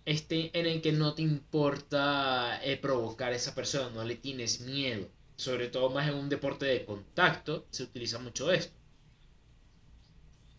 este, 0.07 0.59
en 0.59 0.67
el 0.67 0.81
que 0.81 0.93
no 0.93 1.15
te 1.15 1.23
importa 1.23 2.61
eh, 2.65 2.77
provocar 2.79 3.33
a 3.33 3.37
esa 3.37 3.55
persona, 3.55 3.91
no 3.91 4.05
le 4.05 4.15
tienes 4.15 4.61
miedo. 4.61 5.07
Sobre 5.37 5.69
todo 5.69 5.91
más 5.91 6.09
en 6.09 6.15
un 6.15 6.29
deporte 6.31 6.65
de 6.65 6.85
contacto 6.87 7.67
se 7.71 7.83
utiliza 7.83 8.19
mucho 8.21 8.51
esto. 8.51 8.73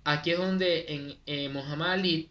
Aquí 0.04 0.32
es 0.32 0.38
donde 0.38 0.86
en 0.90 1.18
eh, 1.26 1.50
Muhammad 1.50 1.94
Ali, 1.94 2.30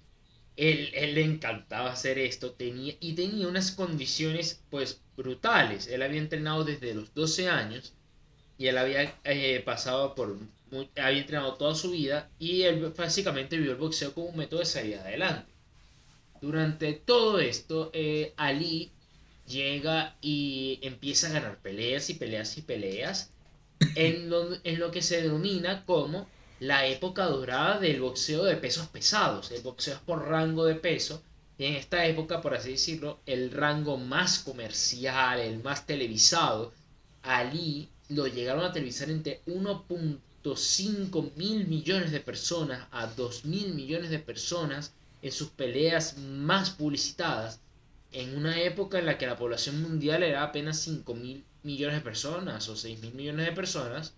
él, 0.57 0.91
le 0.93 1.25
encantaba 1.25 1.91
hacer 1.91 2.19
esto 2.19 2.53
tenía, 2.53 2.95
y 3.01 3.15
tenía 3.15 3.49
unas 3.49 3.73
condiciones 3.73 4.63
pues 4.71 5.01
brutales. 5.17 5.89
Él 5.89 6.03
había 6.03 6.21
entrenado 6.21 6.65
desde 6.65 6.95
los 6.95 7.13
12 7.15 7.49
años 7.49 7.95
y 8.59 8.69
él 8.69 8.79
había 8.79 9.19
eh, 9.25 9.61
pasado 9.65 10.15
por, 10.15 10.39
había 10.97 11.21
entrenado 11.21 11.55
toda 11.55 11.75
su 11.75 11.91
vida 11.91 12.29
y 12.39 12.63
él 12.63 12.93
básicamente 12.97 13.57
vio 13.57 13.73
el 13.73 13.77
boxeo 13.77 14.13
como 14.13 14.29
un 14.29 14.37
método 14.37 14.61
de 14.61 14.67
salir 14.67 14.97
adelante. 14.97 15.53
Durante 16.41 16.93
todo 16.93 17.39
esto, 17.39 17.91
eh, 17.93 18.35
Ali 18.37 18.93
llega 19.47 20.17
y 20.21 20.79
empieza 20.83 21.29
a 21.29 21.33
ganar 21.33 21.59
peleas 21.59 22.11
y 22.11 22.15
peleas 22.15 22.59
y 22.59 22.63
peleas 22.63 23.31
en 23.95 24.29
lo, 24.29 24.49
en 24.65 24.79
lo 24.81 24.91
que 24.91 25.03
se 25.03 25.23
denomina 25.23 25.85
como 25.85 26.27
la 26.61 26.87
época 26.87 27.25
dorada 27.25 27.79
del 27.79 28.01
boxeo 28.01 28.45
de 28.45 28.57
pesos 28.57 28.89
pesados. 28.89 29.51
El 29.51 29.63
boxeo 29.63 29.95
es 29.95 30.01
por 30.01 30.27
rango 30.29 30.65
de 30.65 30.75
peso. 30.75 31.23
Y 31.59 31.65
en 31.65 31.75
esta 31.75 32.07
época, 32.07 32.43
por 32.43 32.55
así 32.55 32.73
decirlo, 32.73 33.21
el 33.25 33.51
rango 33.51 33.97
más 33.97 34.41
comercial, 34.41 35.41
el 35.41 35.63
más 35.63 35.87
televisado, 35.87 36.73
Ali 37.23 37.89
lo 38.09 38.27
llegaron 38.27 38.65
a 38.65 38.73
televisar 38.73 39.11
entre 39.11 39.41
1.5 40.47 41.35
mil 41.35 41.67
millones 41.67 42.13
de 42.13 42.21
personas 42.21 42.87
a 42.93 43.07
2 43.07 43.45
mil 43.47 43.75
millones 43.75 44.11
de 44.11 44.21
personas 44.21 44.95
en 45.23 45.33
sus 45.33 45.49
peleas 45.49 46.19
más 46.19 46.71
publicitadas 46.71 47.61
en 48.13 48.37
una 48.37 48.61
época 48.61 48.99
en 48.99 49.07
la 49.07 49.19
que 49.19 49.27
la 49.27 49.37
población 49.37 49.83
mundial 49.83 50.23
era 50.23 50.45
apenas 50.45 50.79
5 50.81 51.15
mil 51.15 51.45
millones 51.65 51.97
de 51.97 52.03
personas 52.03 52.69
o 52.69 52.77
6 52.77 53.01
mil 53.01 53.15
millones 53.15 53.47
de 53.47 53.53
personas 53.53 54.15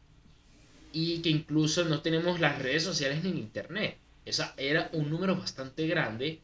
y 0.92 1.20
que 1.20 1.30
incluso 1.30 1.84
no 1.84 2.02
tenemos 2.02 2.40
las 2.40 2.58
redes 2.60 2.82
sociales 2.82 3.24
ni 3.24 3.30
internet. 3.30 3.96
Esa 4.24 4.54
era 4.56 4.90
un 4.92 5.10
número 5.10 5.36
bastante 5.36 5.86
grande 5.86 6.40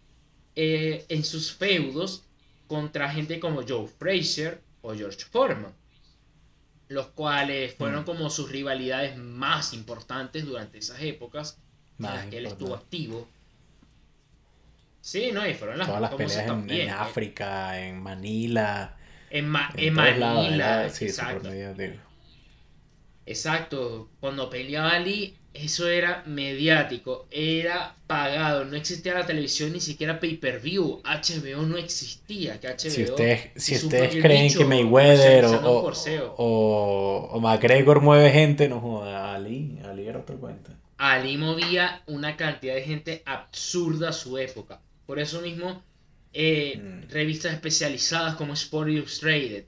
eh, 0.56 1.04
en 1.08 1.24
sus 1.24 1.52
feudos 1.52 2.22
contra 2.66 3.10
gente 3.10 3.38
como 3.38 3.66
Joe 3.66 3.86
Frazier 3.86 4.60
o 4.80 4.94
George 4.94 5.24
Foreman, 5.30 5.74
los 6.88 7.08
cuales 7.08 7.74
fueron 7.74 8.02
mm. 8.02 8.04
como 8.04 8.30
sus 8.30 8.50
rivalidades 8.50 9.16
más 9.16 9.72
importantes 9.72 10.44
durante 10.44 10.78
esas 10.78 11.00
épocas 11.02 11.58
en 11.98 12.06
las 12.06 12.26
que 12.26 12.38
él 12.38 12.46
estuvo 12.46 12.74
activo. 12.74 13.28
Sí, 15.00 15.30
no, 15.32 15.46
y 15.46 15.54
fueron 15.54 15.78
las 15.78 15.86
Todas 15.86 16.00
las 16.00 16.14
peleas 16.14 16.48
en, 16.48 16.70
en, 16.70 16.90
África, 16.90 17.80
en 17.80 18.02
Manila. 18.02 18.96
En, 19.30 19.48
Manila, 19.48 20.88
sí, 20.88 21.06
exacto. 21.06 21.50
Exacto, 23.26 24.10
cuando 24.20 24.50
peleaba 24.50 24.92
Ali, 24.92 25.36
eso 25.54 25.88
era 25.88 26.24
mediático, 26.26 27.26
era 27.30 27.94
pagado, 28.08 28.64
no 28.64 28.76
existía 28.76 29.14
la 29.14 29.24
televisión 29.24 29.72
ni 29.72 29.80
siquiera 29.80 30.18
pay-per-view, 30.18 31.00
HBO 31.04 31.62
no 31.62 31.76
existía, 31.76 32.58
que 32.60 32.68
HBO... 32.68 32.90
Si 32.90 33.04
ustedes, 33.04 33.50
si 33.56 33.76
ustedes 33.76 34.16
creen 34.20 34.52
que 34.52 34.64
Mayweather 34.64 35.44
o, 35.44 35.92
o, 36.36 37.28
o, 37.32 37.40
McGregor 37.40 38.00
mueve 38.00 38.30
gente, 38.30 38.68
no 38.68 38.80
joda, 38.80 39.32
Ali, 39.32 39.78
Ali 39.84 40.08
era 40.08 40.18
otro 40.18 40.38
cuento. 40.38 40.72
Ali 40.98 41.36
movía 41.36 42.02
una 42.06 42.36
cantidad 42.36 42.74
de 42.74 42.82
gente 42.82 43.22
absurda 43.24 44.08
a 44.08 44.12
su 44.12 44.36
época. 44.38 44.80
Por 45.06 45.20
eso 45.20 45.40
mismo, 45.40 45.82
eh, 46.32 46.80
mm. 46.82 47.10
revistas 47.12 47.52
especializadas 47.52 48.34
como 48.34 48.54
Sport 48.54 48.88
Illustrated, 48.88 49.66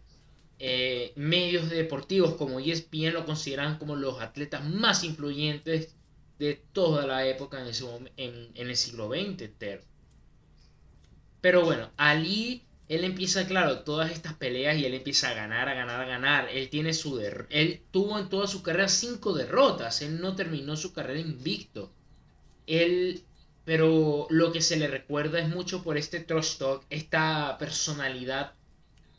eh, 0.59 1.13
medios 1.17 1.69
deportivos 1.69 2.35
como 2.35 2.61
ESPN 2.61 3.13
lo 3.13 3.27
consideran 3.27 3.79
como 3.79 3.97
los 3.97 4.21
atletas 4.21 4.65
más 4.65 5.05
influyentes 5.05 5.95
de 6.39 6.63
toda 6.73 7.07
la 7.07 7.27
época 7.27 7.61
en, 7.61 7.69
ese 7.69 7.85
en, 8.17 8.51
el 8.55 8.77
siglo 8.77 9.09
XX 9.09 9.51
Pero 11.41 11.65
bueno, 11.65 11.91
Ali, 11.97 12.63
él 12.89 13.05
empieza, 13.05 13.47
claro, 13.47 13.81
todas 13.81 14.11
estas 14.11 14.35
peleas 14.35 14.77
y 14.79 14.85
él 14.85 14.95
empieza 14.95 15.31
a 15.31 15.35
ganar, 15.35 15.69
a 15.69 15.75
ganar, 15.75 16.01
a 16.01 16.07
ganar. 16.07 16.49
Él 16.51 16.69
tiene 16.71 16.93
su 16.93 17.19
él 17.21 17.83
tuvo 17.91 18.19
en 18.19 18.29
toda 18.29 18.47
su 18.47 18.63
carrera 18.63 18.89
cinco 18.89 19.33
derrotas. 19.33 20.03
Él 20.03 20.21
no 20.21 20.37
terminó 20.37 20.77
su 20.77 20.93
carrera 20.93 21.21
invicto. 21.21 21.93
Él 22.67 23.25
pero 23.67 24.29
lo 24.31 24.53
que 24.53 24.61
se 24.61 24.77
le 24.77 24.87
recuerda 24.87 25.41
es 25.41 25.49
mucho 25.49 25.83
por 25.83 25.99
este 25.99 26.21
trash 26.21 26.59
esta 26.89 27.57
personalidad 27.59 28.55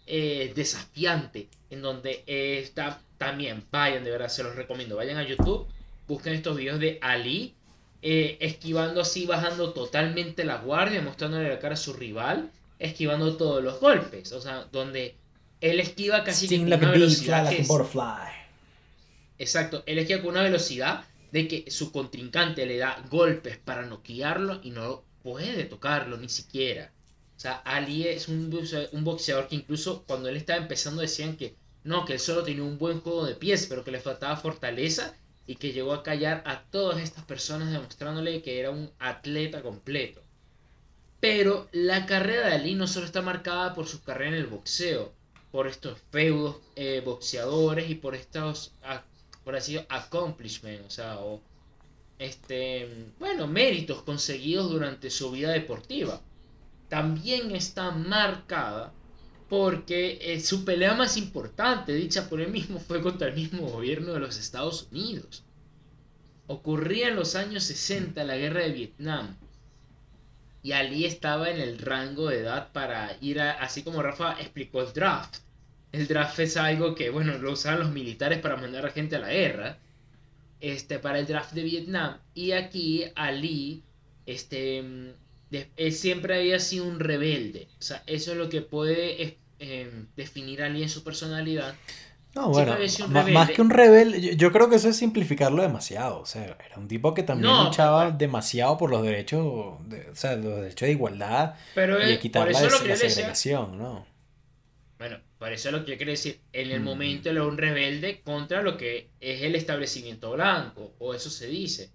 eh, 0.07 0.53
desafiante, 0.55 1.49
en 1.69 1.81
donde 1.81 2.23
eh, 2.27 2.59
está 2.63 3.01
también, 3.17 3.63
vayan, 3.71 4.03
de 4.03 4.11
verdad, 4.11 4.29
se 4.29 4.43
los 4.43 4.55
recomiendo, 4.55 4.95
vayan 4.95 5.17
a 5.17 5.27
YouTube, 5.27 5.67
busquen 6.07 6.33
estos 6.33 6.55
videos 6.55 6.79
de 6.79 6.97
Ali, 7.01 7.53
eh, 8.01 8.37
esquivando 8.39 9.01
así, 9.01 9.25
bajando 9.25 9.73
totalmente 9.73 10.45
la 10.45 10.57
guardia, 10.57 11.01
mostrándole 11.01 11.49
la 11.49 11.59
cara 11.59 11.73
a 11.73 11.77
su 11.77 11.93
rival, 11.93 12.51
esquivando 12.79 13.35
todos 13.37 13.63
los 13.63 13.79
golpes, 13.79 14.31
o 14.31 14.39
sea, 14.39 14.67
donde 14.71 15.15
él 15.61 15.79
esquiva 15.79 16.23
casi 16.23 16.57
una 16.57 16.77
velocidad 16.77 17.51
Exacto, 19.39 19.83
él 19.85 19.99
esquiva 19.99 20.21
con 20.21 20.31
una 20.31 20.43
velocidad 20.43 21.03
de 21.31 21.47
que 21.47 21.69
su 21.69 21.91
contrincante 21.91 22.65
le 22.65 22.77
da 22.77 23.03
golpes 23.09 23.57
para 23.57 23.83
noquearlo 23.83 24.61
y 24.63 24.71
no 24.71 25.03
puede 25.23 25.65
tocarlo 25.65 26.17
ni 26.17 26.29
siquiera. 26.29 26.91
O 27.37 27.39
sea, 27.39 27.53
Ali 27.57 28.07
es 28.07 28.27
un 28.27 28.49
boxeador, 29.03 29.47
que 29.47 29.55
incluso 29.55 30.03
cuando 30.07 30.27
él 30.27 30.37
estaba 30.37 30.59
empezando 30.59 31.01
decían 31.01 31.37
que 31.37 31.55
no, 31.83 32.03
que 32.03 32.13
él 32.13 32.19
solo 32.19 32.43
tenía 32.43 32.63
un 32.63 32.79
buen 32.79 32.99
juego 32.99 33.25
de 33.25 33.35
pies, 33.35 33.67
pero 33.69 33.83
que 33.83 33.91
le 33.91 33.99
faltaba 33.99 34.35
fortaleza 34.37 35.13
y 35.45 35.55
que 35.55 35.71
llegó 35.71 35.93
a 35.93 36.01
callar 36.01 36.41
a 36.47 36.63
todas 36.63 36.99
estas 36.99 37.23
personas 37.25 37.71
demostrándole 37.71 38.41
que 38.41 38.59
era 38.59 38.71
un 38.71 38.89
atleta 38.97 39.61
completo. 39.61 40.21
Pero 41.19 41.69
la 41.71 42.07
carrera 42.07 42.47
de 42.47 42.55
Ali 42.55 42.73
no 42.73 42.87
solo 42.87 43.05
está 43.05 43.21
marcada 43.21 43.75
por 43.75 43.87
su 43.87 44.01
carrera 44.01 44.35
en 44.35 44.41
el 44.41 44.47
boxeo, 44.47 45.13
por 45.51 45.67
estos 45.67 45.99
feudos 46.11 46.57
eh, 46.75 47.01
boxeadores 47.05 47.89
y 47.89 47.95
por 47.95 48.15
estos 48.15 48.73
por 49.43 49.55
así 49.55 49.79
accomplishment, 49.89 50.85
o 50.85 50.89
sea, 50.89 51.19
o 51.19 51.39
este, 52.19 53.11
bueno, 53.19 53.47
méritos 53.47 54.01
conseguidos 54.01 54.69
durante 54.69 55.09
su 55.11 55.31
vida 55.31 55.51
deportiva. 55.51 56.19
También 56.89 57.55
está 57.55 57.91
marcada 57.91 58.93
porque 59.49 60.19
eh, 60.21 60.39
su 60.39 60.65
pelea 60.65 60.93
más 60.93 61.17
importante, 61.17 61.93
dicha 61.93 62.29
por 62.29 62.41
él 62.41 62.51
mismo, 62.51 62.79
fue 62.79 63.01
contra 63.01 63.27
el 63.27 63.35
mismo 63.35 63.67
gobierno 63.67 64.13
de 64.13 64.19
los 64.19 64.37
Estados 64.37 64.87
Unidos. 64.91 65.43
Ocurría 66.47 67.09
en 67.09 67.15
los 67.15 67.35
años 67.35 67.63
60 67.63 68.23
la 68.23 68.37
guerra 68.37 68.61
de 68.61 68.71
Vietnam. 68.71 69.37
Y 70.63 70.73
Ali 70.73 71.05
estaba 71.05 71.49
en 71.49 71.61
el 71.61 71.79
rango 71.79 72.29
de 72.29 72.39
edad 72.39 72.71
para 72.73 73.15
ir 73.21 73.39
a, 73.39 73.51
así 73.51 73.83
como 73.83 74.01
Rafa 74.01 74.39
explicó 74.39 74.81
el 74.81 74.91
draft. 74.91 75.37
El 75.93 76.07
draft 76.07 76.39
es 76.39 76.57
algo 76.57 76.93
que, 76.95 77.09
bueno, 77.09 77.37
lo 77.37 77.53
usaban 77.53 77.79
los 77.79 77.91
militares 77.91 78.39
para 78.39 78.57
mandar 78.57 78.85
a 78.85 78.91
gente 78.91 79.15
a 79.15 79.19
la 79.19 79.29
guerra. 79.29 79.77
Este, 80.59 80.99
para 80.99 81.19
el 81.19 81.27
draft 81.27 81.53
de 81.53 81.63
Vietnam. 81.63 82.17
Y 82.33 82.51
aquí 82.51 83.05
Ali, 83.15 83.83
este, 84.25 85.13
él 85.51 85.93
siempre 85.93 86.35
había 86.35 86.59
sido 86.59 86.85
un 86.85 86.99
rebelde. 86.99 87.67
O 87.79 87.81
sea, 87.81 88.03
eso 88.05 88.31
es 88.31 88.37
lo 88.37 88.49
que 88.49 88.61
puede 88.61 89.37
em, 89.59 90.07
definir 90.15 90.61
a 90.61 90.65
Ali 90.65 90.83
en 90.83 90.89
su 90.89 91.03
personalidad. 91.03 91.75
No, 92.35 92.49
bueno, 92.49 92.77
más 93.09 93.49
que 93.49 93.61
un 93.63 93.71
rebelde, 93.71 94.35
yo, 94.35 94.51
creo 94.51 94.69
que 94.69 94.75
eso 94.75 94.89
es 94.89 94.97
simplificarlo 94.97 95.63
demasiado. 95.63 96.19
O 96.19 96.25
sea, 96.25 96.43
era 96.43 96.77
un 96.77 96.87
tipo 96.87 97.15
que 97.15 97.23
también 97.23 97.51
luchaba 97.63 98.11
demasiado 98.11 98.77
por 98.77 98.91
los 98.91 99.01
derechos, 99.01 99.77
de, 99.89 100.09
o 100.11 100.15
sea, 100.15 100.35
los 100.35 100.57
derechos 100.57 100.85
de 100.85 100.91
igualdad 100.91 101.55
pero 101.73 102.07
y 102.07 102.17
quitar 102.19 102.51
la, 102.51 102.61
la 102.61 102.95
segregación, 102.95 103.79
¿no? 103.79 104.05
Bueno, 104.99 105.19
por 105.37 105.51
eso 105.51 105.69
es 105.69 105.73
lo 105.73 105.85
que 105.85 105.91
yo 105.91 105.97
quiero 105.97 106.11
decir. 106.11 106.39
En 106.53 106.71
el 106.71 106.81
mm. 106.81 106.83
momento 106.83 107.29
era 107.29 107.43
un 107.43 107.57
rebelde 107.57 108.21
contra 108.21 108.61
lo 108.61 108.77
que 108.77 109.09
es 109.19 109.41
el 109.41 109.55
establecimiento 109.55 110.31
blanco, 110.31 110.93
o 110.99 111.13
eso 111.13 111.29
se 111.29 111.47
dice. 111.47 111.91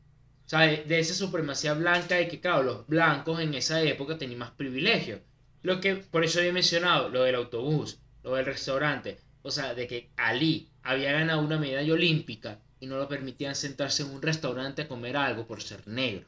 Sea, 0.47 0.61
de, 0.61 0.99
esa 0.99 1.15
supremacía 1.15 1.75
blanca 1.75 2.21
y 2.21 2.29
que, 2.29 2.41
claro, 2.41 2.63
los 2.63 2.87
blancos 2.87 3.41
en 3.41 3.55
esa 3.55 3.83
época 3.83 4.19
tenían 4.19 4.41
más 4.41 4.51
privilegios. 4.51 5.21
Lo 5.63 5.81
que, 5.81 5.97
por 5.97 6.25
eso 6.25 6.41
había 6.41 6.53
mencionado, 6.53 7.09
lo 7.09 7.23
del 7.23 7.37
autobús, 7.37 8.01
lo 8.23 8.35
del 8.35 8.47
restaurante. 8.47 9.19
O 9.43 9.51
sea, 9.51 9.75
de 9.75 9.87
que 9.87 10.11
Ali 10.17 10.71
había 10.83 11.13
ganado 11.13 11.41
una 11.41 11.59
medalla 11.59 11.93
olímpica 11.93 12.61
y 12.81 12.87
no 12.87 12.97
lo 12.97 13.09
permitían 13.09 13.55
sentarse 13.55 14.03
en 14.03 14.11
un 14.11 14.23
restaurante 14.23 14.83
a 14.83 14.89
comer 14.89 15.17
algo 15.17 15.47
por 15.47 15.63
ser 15.63 15.87
negro. 15.87 16.27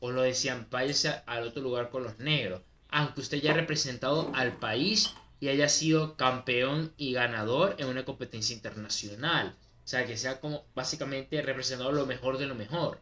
O 0.00 0.10
lo 0.10 0.22
decían, 0.22 0.66
váyase 0.70 1.22
al 1.26 1.44
otro 1.44 1.62
lugar 1.62 1.90
con 1.90 2.02
los 2.02 2.18
negros. 2.18 2.62
Aunque 2.88 3.20
usted 3.20 3.40
ya 3.40 3.52
ha 3.52 3.54
representado 3.54 4.30
al 4.34 4.58
país 4.58 5.14
y 5.40 5.48
haya 5.48 5.68
sido 5.68 6.16
campeón 6.16 6.92
y 6.96 7.12
ganador 7.12 7.76
en 7.78 7.86
una 7.86 8.04
competencia 8.04 8.54
internacional. 8.54 9.56
O 9.84 9.86
sea, 9.86 10.06
que 10.06 10.16
sea 10.16 10.40
como 10.40 10.66
básicamente 10.74 11.42
representado 11.42 11.92
lo 11.92 12.06
mejor 12.06 12.38
de 12.38 12.46
lo 12.46 12.54
mejor. 12.54 13.00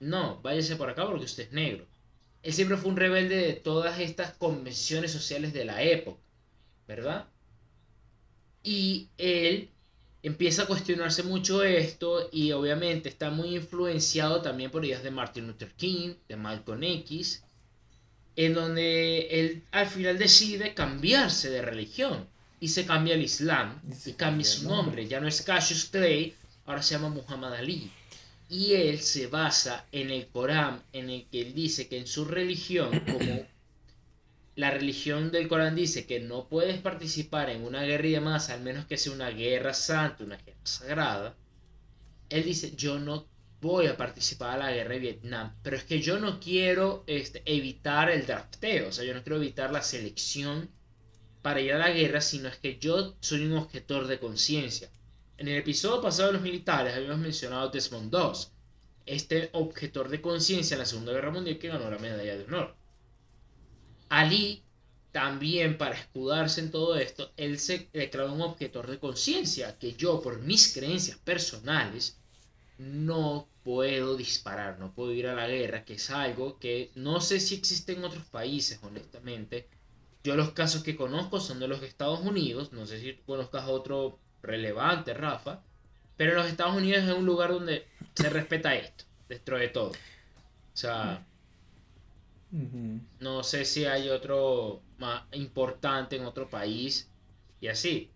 No, 0.00 0.40
váyase 0.42 0.76
por 0.76 0.90
acá 0.90 1.06
porque 1.06 1.24
usted 1.24 1.44
es 1.44 1.52
negro. 1.52 1.86
Él 2.42 2.52
siempre 2.52 2.76
fue 2.76 2.90
un 2.90 2.96
rebelde 2.96 3.36
de 3.36 3.52
todas 3.54 3.98
estas 3.98 4.32
convenciones 4.32 5.10
sociales 5.10 5.52
de 5.52 5.64
la 5.64 5.82
época, 5.82 6.20
¿verdad? 6.86 7.26
Y 8.62 9.08
él 9.18 9.70
empieza 10.22 10.62
a 10.62 10.66
cuestionarse 10.66 11.22
mucho 11.22 11.62
esto 11.62 12.28
y 12.32 12.52
obviamente 12.52 13.08
está 13.08 13.30
muy 13.30 13.56
influenciado 13.56 14.42
también 14.42 14.70
por 14.70 14.84
ideas 14.84 15.02
de 15.02 15.10
Martin 15.10 15.46
Luther 15.46 15.72
King, 15.72 16.14
de 16.28 16.36
Malcolm 16.36 16.82
X, 16.82 17.42
en 18.36 18.54
donde 18.54 19.26
él 19.30 19.64
al 19.72 19.86
final 19.86 20.16
decide 20.18 20.74
cambiarse 20.74 21.50
de 21.50 21.62
religión 21.62 22.26
y 22.60 22.68
se 22.68 22.86
cambia 22.86 23.14
al 23.14 23.22
Islam 23.22 23.80
y 24.04 24.12
cambia 24.12 24.44
su 24.44 24.68
nombre. 24.68 25.06
Ya 25.08 25.20
no 25.20 25.28
es 25.28 25.42
Cassius 25.42 25.86
Clay, 25.86 26.34
ahora 26.66 26.82
se 26.82 26.94
llama 26.94 27.08
Muhammad 27.08 27.54
Ali. 27.54 27.90
Y 28.48 28.74
él 28.74 29.00
se 29.00 29.26
basa 29.26 29.86
en 29.92 30.10
el 30.10 30.28
Corán, 30.28 30.82
en 30.92 31.10
el 31.10 31.28
que 31.28 31.42
él 31.42 31.54
dice 31.54 31.88
que 31.88 31.98
en 31.98 32.06
su 32.06 32.24
religión, 32.24 32.90
como 33.00 33.46
la 34.56 34.70
religión 34.70 35.30
del 35.30 35.48
Corán 35.48 35.76
dice 35.76 36.06
que 36.06 36.20
no 36.20 36.48
puedes 36.48 36.80
participar 36.80 37.50
en 37.50 37.62
una 37.62 37.82
guerra 37.82 38.08
de 38.08 38.20
masa, 38.20 38.54
al 38.54 38.62
menos 38.62 38.86
que 38.86 38.96
sea 38.96 39.12
una 39.12 39.30
guerra 39.30 39.74
santa, 39.74 40.24
una 40.24 40.36
guerra 40.36 40.58
sagrada, 40.64 41.36
él 42.30 42.44
dice, 42.44 42.74
yo 42.74 42.98
no 42.98 43.26
voy 43.60 43.86
a 43.86 43.96
participar 43.96 44.50
a 44.50 44.64
la 44.64 44.72
guerra 44.72 44.94
de 44.94 45.00
Vietnam, 45.00 45.54
pero 45.62 45.76
es 45.76 45.84
que 45.84 46.00
yo 46.00 46.18
no 46.18 46.40
quiero 46.40 47.04
este, 47.06 47.42
evitar 47.44 48.10
el 48.10 48.26
drafteo, 48.26 48.88
o 48.88 48.92
sea, 48.92 49.04
yo 49.04 49.14
no 49.14 49.22
quiero 49.22 49.36
evitar 49.36 49.72
la 49.72 49.82
selección 49.82 50.70
para 51.42 51.60
ir 51.60 51.72
a 51.72 51.78
la 51.78 51.90
guerra, 51.90 52.20
sino 52.20 52.48
es 52.48 52.56
que 52.56 52.78
yo 52.78 53.16
soy 53.20 53.46
un 53.46 53.54
objetor 53.54 54.06
de 54.06 54.18
conciencia. 54.18 54.90
En 55.38 55.46
el 55.46 55.56
episodio 55.56 56.02
pasado 56.02 56.28
de 56.28 56.32
los 56.32 56.42
militares 56.42 56.96
habíamos 56.96 57.20
mencionado 57.20 57.68
Desmond 57.68 58.12
II, 58.12 58.48
este 59.06 59.50
objetor 59.52 60.08
de 60.08 60.20
conciencia 60.20 60.74
en 60.74 60.80
la 60.80 60.84
Segunda 60.84 61.12
Guerra 61.12 61.30
Mundial 61.30 61.58
que 61.60 61.68
ganó 61.68 61.88
la 61.88 61.98
medalla 62.00 62.36
de 62.36 62.42
honor. 62.42 62.74
Ali, 64.08 64.64
también 65.12 65.78
para 65.78 65.94
escudarse 65.94 66.60
en 66.60 66.72
todo 66.72 66.96
esto, 66.96 67.30
él 67.36 67.60
se 67.60 67.88
declaró 67.92 68.32
un 68.32 68.40
objetor 68.40 68.88
de 68.90 68.98
conciencia, 68.98 69.78
que 69.78 69.94
yo 69.94 70.20
por 70.20 70.40
mis 70.40 70.74
creencias 70.74 71.18
personales 71.18 72.20
no 72.76 73.48
puedo 73.62 74.16
disparar, 74.16 74.80
no 74.80 74.92
puedo 74.92 75.12
ir 75.12 75.28
a 75.28 75.34
la 75.34 75.46
guerra, 75.46 75.84
que 75.84 75.94
es 75.94 76.10
algo 76.10 76.58
que 76.58 76.90
no 76.96 77.20
sé 77.20 77.38
si 77.38 77.54
existe 77.54 77.92
en 77.92 78.02
otros 78.02 78.24
países, 78.24 78.80
honestamente. 78.82 79.68
Yo 80.24 80.34
los 80.34 80.50
casos 80.50 80.82
que 80.82 80.96
conozco 80.96 81.38
son 81.38 81.60
de 81.60 81.68
los 81.68 81.84
Estados 81.84 82.18
Unidos, 82.22 82.72
no 82.72 82.86
sé 82.86 83.00
si 83.00 83.14
conozcas 83.24 83.68
otro 83.68 84.18
relevante, 84.42 85.14
Rafa, 85.14 85.60
pero 86.16 86.34
los 86.34 86.46
Estados 86.46 86.76
Unidos 86.76 87.04
es 87.04 87.14
un 87.14 87.26
lugar 87.26 87.50
donde 87.50 87.86
se 88.14 88.28
respeta 88.28 88.74
esto, 88.74 89.04
dentro 89.28 89.58
de 89.58 89.68
todo. 89.68 89.90
O 89.90 90.76
sea, 90.80 91.24
no 93.20 93.42
sé 93.42 93.64
si 93.64 93.84
hay 93.84 94.08
otro 94.08 94.82
más 94.98 95.22
importante 95.32 96.16
en 96.16 96.24
otro 96.24 96.48
país 96.48 97.08
y 97.60 97.68
así. 97.68 98.10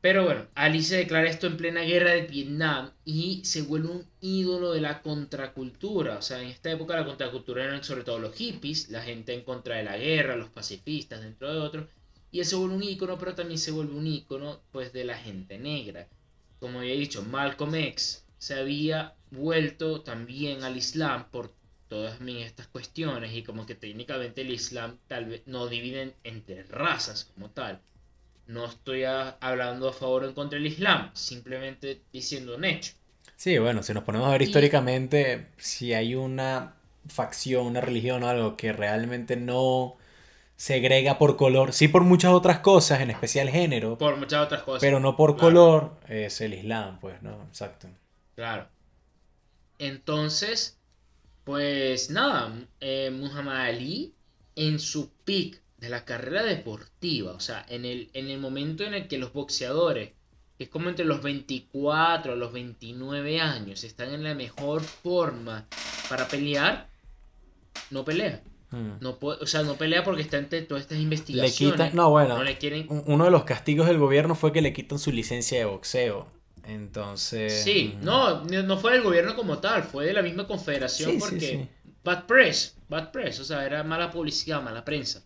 Pero 0.00 0.24
bueno, 0.24 0.46
Ali 0.54 0.82
se 0.82 0.98
declara 0.98 1.30
esto 1.30 1.46
en 1.46 1.56
plena 1.56 1.80
guerra 1.80 2.10
de 2.10 2.26
Vietnam 2.26 2.92
y 3.06 3.42
se 3.44 3.62
vuelve 3.62 3.88
un 3.88 4.06
ídolo 4.20 4.72
de 4.72 4.82
la 4.82 5.00
contracultura. 5.00 6.18
O 6.18 6.22
sea, 6.22 6.42
en 6.42 6.48
esta 6.48 6.70
época 6.70 6.94
la 6.94 7.06
contracultura 7.06 7.64
eran 7.64 7.82
sobre 7.82 8.04
todo 8.04 8.18
los 8.18 8.34
hippies, 8.34 8.90
la 8.90 9.00
gente 9.00 9.32
en 9.32 9.44
contra 9.44 9.76
de 9.76 9.84
la 9.84 9.96
guerra, 9.96 10.36
los 10.36 10.50
pacifistas, 10.50 11.22
dentro 11.22 11.50
de 11.50 11.58
otros. 11.58 11.86
Y 12.34 12.40
él 12.40 12.46
se 12.46 12.56
vuelve 12.56 12.74
un 12.74 12.82
ícono, 12.82 13.16
pero 13.16 13.36
también 13.36 13.58
se 13.60 13.70
vuelve 13.70 13.94
un 13.94 14.08
ícono 14.08 14.58
pues, 14.72 14.92
de 14.92 15.04
la 15.04 15.16
gente 15.16 15.56
negra. 15.56 16.08
Como 16.58 16.82
he 16.82 16.96
dicho, 16.96 17.22
Malcolm 17.22 17.76
X 17.76 18.24
se 18.38 18.54
había 18.54 19.14
vuelto 19.30 20.00
también 20.00 20.64
al 20.64 20.76
Islam 20.76 21.26
por 21.30 21.52
todas 21.88 22.20
estas 22.20 22.66
cuestiones 22.66 23.32
y 23.32 23.44
como 23.44 23.66
que 23.66 23.76
técnicamente 23.76 24.40
el 24.40 24.50
Islam 24.50 24.98
tal 25.06 25.26
vez 25.26 25.42
no 25.46 25.68
dividen 25.68 26.12
entre 26.24 26.64
razas 26.64 27.30
como 27.32 27.50
tal. 27.50 27.78
No 28.48 28.64
estoy 28.64 29.04
hablando 29.04 29.88
a 29.88 29.92
favor 29.92 30.24
o 30.24 30.26
en 30.26 30.34
contra 30.34 30.58
del 30.58 30.66
Islam, 30.66 31.12
simplemente 31.14 32.00
diciendo 32.12 32.56
un 32.56 32.64
hecho. 32.64 32.94
Sí, 33.36 33.56
bueno, 33.58 33.84
si 33.84 33.94
nos 33.94 34.02
ponemos 34.02 34.26
a 34.26 34.32
ver 34.32 34.42
históricamente, 34.42 35.50
si 35.56 35.94
hay 35.94 36.16
una 36.16 36.74
facción, 37.06 37.66
una 37.66 37.80
religión 37.80 38.24
o 38.24 38.28
algo 38.28 38.56
que 38.56 38.72
realmente 38.72 39.36
no 39.36 39.98
segrega 40.56 41.18
por 41.18 41.36
color, 41.36 41.72
sí 41.72 41.88
por 41.88 42.02
muchas 42.02 42.32
otras 42.32 42.60
cosas, 42.60 43.00
en 43.00 43.10
especial 43.10 43.48
género. 43.48 43.98
Por 43.98 44.16
muchas 44.16 44.44
otras 44.44 44.62
cosas. 44.62 44.80
Pero 44.80 45.00
no 45.00 45.16
por 45.16 45.36
color, 45.36 45.96
es 46.08 46.40
el 46.40 46.54
Islam, 46.54 46.98
pues, 47.00 47.22
¿no? 47.22 47.42
Exacto. 47.48 47.88
Claro. 48.34 48.68
Entonces, 49.78 50.78
pues 51.44 52.10
nada, 52.10 52.54
eh, 52.80 53.10
Muhammad 53.12 53.66
Ali 53.66 54.14
en 54.56 54.78
su 54.78 55.10
peak 55.24 55.60
de 55.78 55.88
la 55.88 56.04
carrera 56.04 56.42
deportiva, 56.42 57.32
o 57.32 57.40
sea, 57.40 57.66
en 57.68 57.84
el, 57.84 58.10
en 58.14 58.28
el 58.28 58.38
momento 58.38 58.84
en 58.84 58.94
el 58.94 59.08
que 59.08 59.18
los 59.18 59.32
boxeadores, 59.32 60.12
que 60.56 60.64
es 60.64 60.70
como 60.70 60.88
entre 60.88 61.04
los 61.04 61.22
24 61.22 62.32
a 62.32 62.36
los 62.36 62.52
29 62.52 63.40
años, 63.40 63.84
están 63.84 64.14
en 64.14 64.22
la 64.22 64.34
mejor 64.34 64.82
forma 64.82 65.66
para 66.08 66.26
pelear, 66.28 66.88
no 67.90 68.04
pelea. 68.04 68.40
Mm. 68.74 68.96
No 69.00 69.16
o 69.20 69.46
sea, 69.46 69.62
no 69.62 69.76
pelea 69.76 70.02
porque 70.02 70.22
está 70.22 70.36
entre 70.36 70.62
todas 70.62 70.82
estas 70.82 70.98
investigaciones. 70.98 71.94
no, 71.94 72.10
bueno, 72.10 72.40
uno 73.06 73.24
de 73.24 73.30
los 73.30 73.44
castigos 73.44 73.86
del 73.86 73.98
gobierno 73.98 74.34
fue 74.34 74.52
que 74.52 74.62
le 74.62 74.72
quitan 74.72 74.98
su 74.98 75.12
licencia 75.12 75.58
de 75.58 75.64
boxeo. 75.64 76.26
Entonces. 76.64 77.62
Sí, 77.62 77.94
mm. 78.00 78.04
no, 78.04 78.44
no 78.44 78.78
fue 78.78 78.92
del 78.92 79.02
gobierno 79.02 79.36
como 79.36 79.58
tal, 79.58 79.84
fue 79.84 80.06
de 80.06 80.12
la 80.12 80.22
misma 80.22 80.46
confederación 80.46 81.18
porque. 81.18 81.68
Bad 82.02 82.26
press, 82.26 82.76
bad 82.90 83.12
press, 83.12 83.40
o 83.40 83.44
sea, 83.44 83.64
era 83.64 83.82
mala 83.82 84.10
publicidad, 84.10 84.60
mala 84.60 84.84
prensa. 84.84 85.22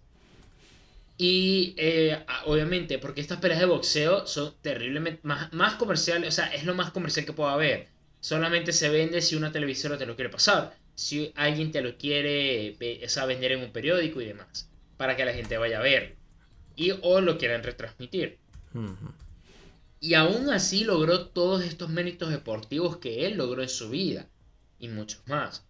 Y 1.16 1.74
eh, 1.76 2.24
obviamente, 2.44 3.00
porque 3.00 3.20
estas 3.20 3.38
peleas 3.38 3.58
de 3.58 3.66
boxeo 3.66 4.28
son 4.28 4.54
terriblemente 4.62 5.20
más, 5.24 5.52
más 5.52 5.74
comerciales, 5.74 6.28
o 6.28 6.32
sea, 6.32 6.54
es 6.54 6.64
lo 6.64 6.76
más 6.76 6.92
comercial 6.92 7.26
que 7.26 7.32
pueda 7.32 7.54
haber. 7.54 7.88
Solamente 8.20 8.72
se 8.72 8.90
vende 8.90 9.20
si 9.22 9.34
una 9.34 9.50
televisora 9.50 9.98
te 9.98 10.06
lo 10.06 10.14
quiere 10.14 10.30
pasar 10.30 10.72
si 10.98 11.32
alguien 11.36 11.70
te 11.70 11.80
lo 11.80 11.96
quiere 11.96 12.72
o 12.72 13.26
vender 13.28 13.52
en 13.52 13.60
un 13.60 13.70
periódico 13.70 14.20
y 14.20 14.26
demás, 14.26 14.68
para 14.96 15.16
que 15.16 15.24
la 15.24 15.32
gente 15.32 15.56
vaya 15.56 15.78
a 15.78 15.82
ver. 15.82 16.16
Y 16.74 16.90
o 16.90 17.20
lo 17.20 17.38
quieran 17.38 17.62
retransmitir. 17.62 18.38
Y 20.00 20.14
aún 20.14 20.50
así 20.50 20.82
logró 20.82 21.28
todos 21.28 21.62
estos 21.62 21.88
méritos 21.88 22.30
deportivos 22.30 22.96
que 22.96 23.26
él 23.26 23.36
logró 23.36 23.62
en 23.62 23.68
su 23.68 23.90
vida. 23.90 24.26
Y 24.80 24.88
muchos 24.88 25.22
más. 25.28 25.64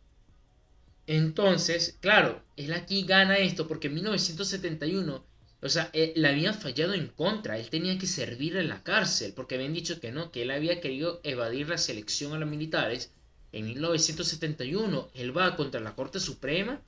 Entonces, 1.07 1.99
claro, 2.01 2.43
él 2.57 2.73
aquí 2.73 3.03
gana 3.03 3.37
esto 3.37 3.69
porque 3.69 3.89
en 3.89 3.97
1971, 3.97 5.27
o 5.61 5.69
sea, 5.69 5.91
le 5.93 6.27
habían 6.27 6.55
fallado 6.55 6.95
en 6.95 7.09
contra. 7.09 7.59
Él 7.59 7.69
tenía 7.69 7.99
que 7.99 8.07
servir 8.07 8.57
en 8.57 8.69
la 8.69 8.83
cárcel 8.83 9.35
porque 9.37 9.57
habían 9.57 9.75
dicho 9.75 10.01
que 10.01 10.11
no, 10.11 10.33
que 10.33 10.41
él 10.41 10.53
había 10.53 10.81
querido 10.81 11.21
evadir 11.23 11.69
la 11.69 11.77
selección 11.77 12.33
a 12.33 12.39
los 12.39 12.49
militares 12.49 13.13
en 13.53 13.67
1971, 13.67 15.11
él 15.15 15.37
va 15.37 15.57
contra 15.57 15.81
la 15.81 15.95
Corte 15.95 16.21
Suprema 16.21 16.81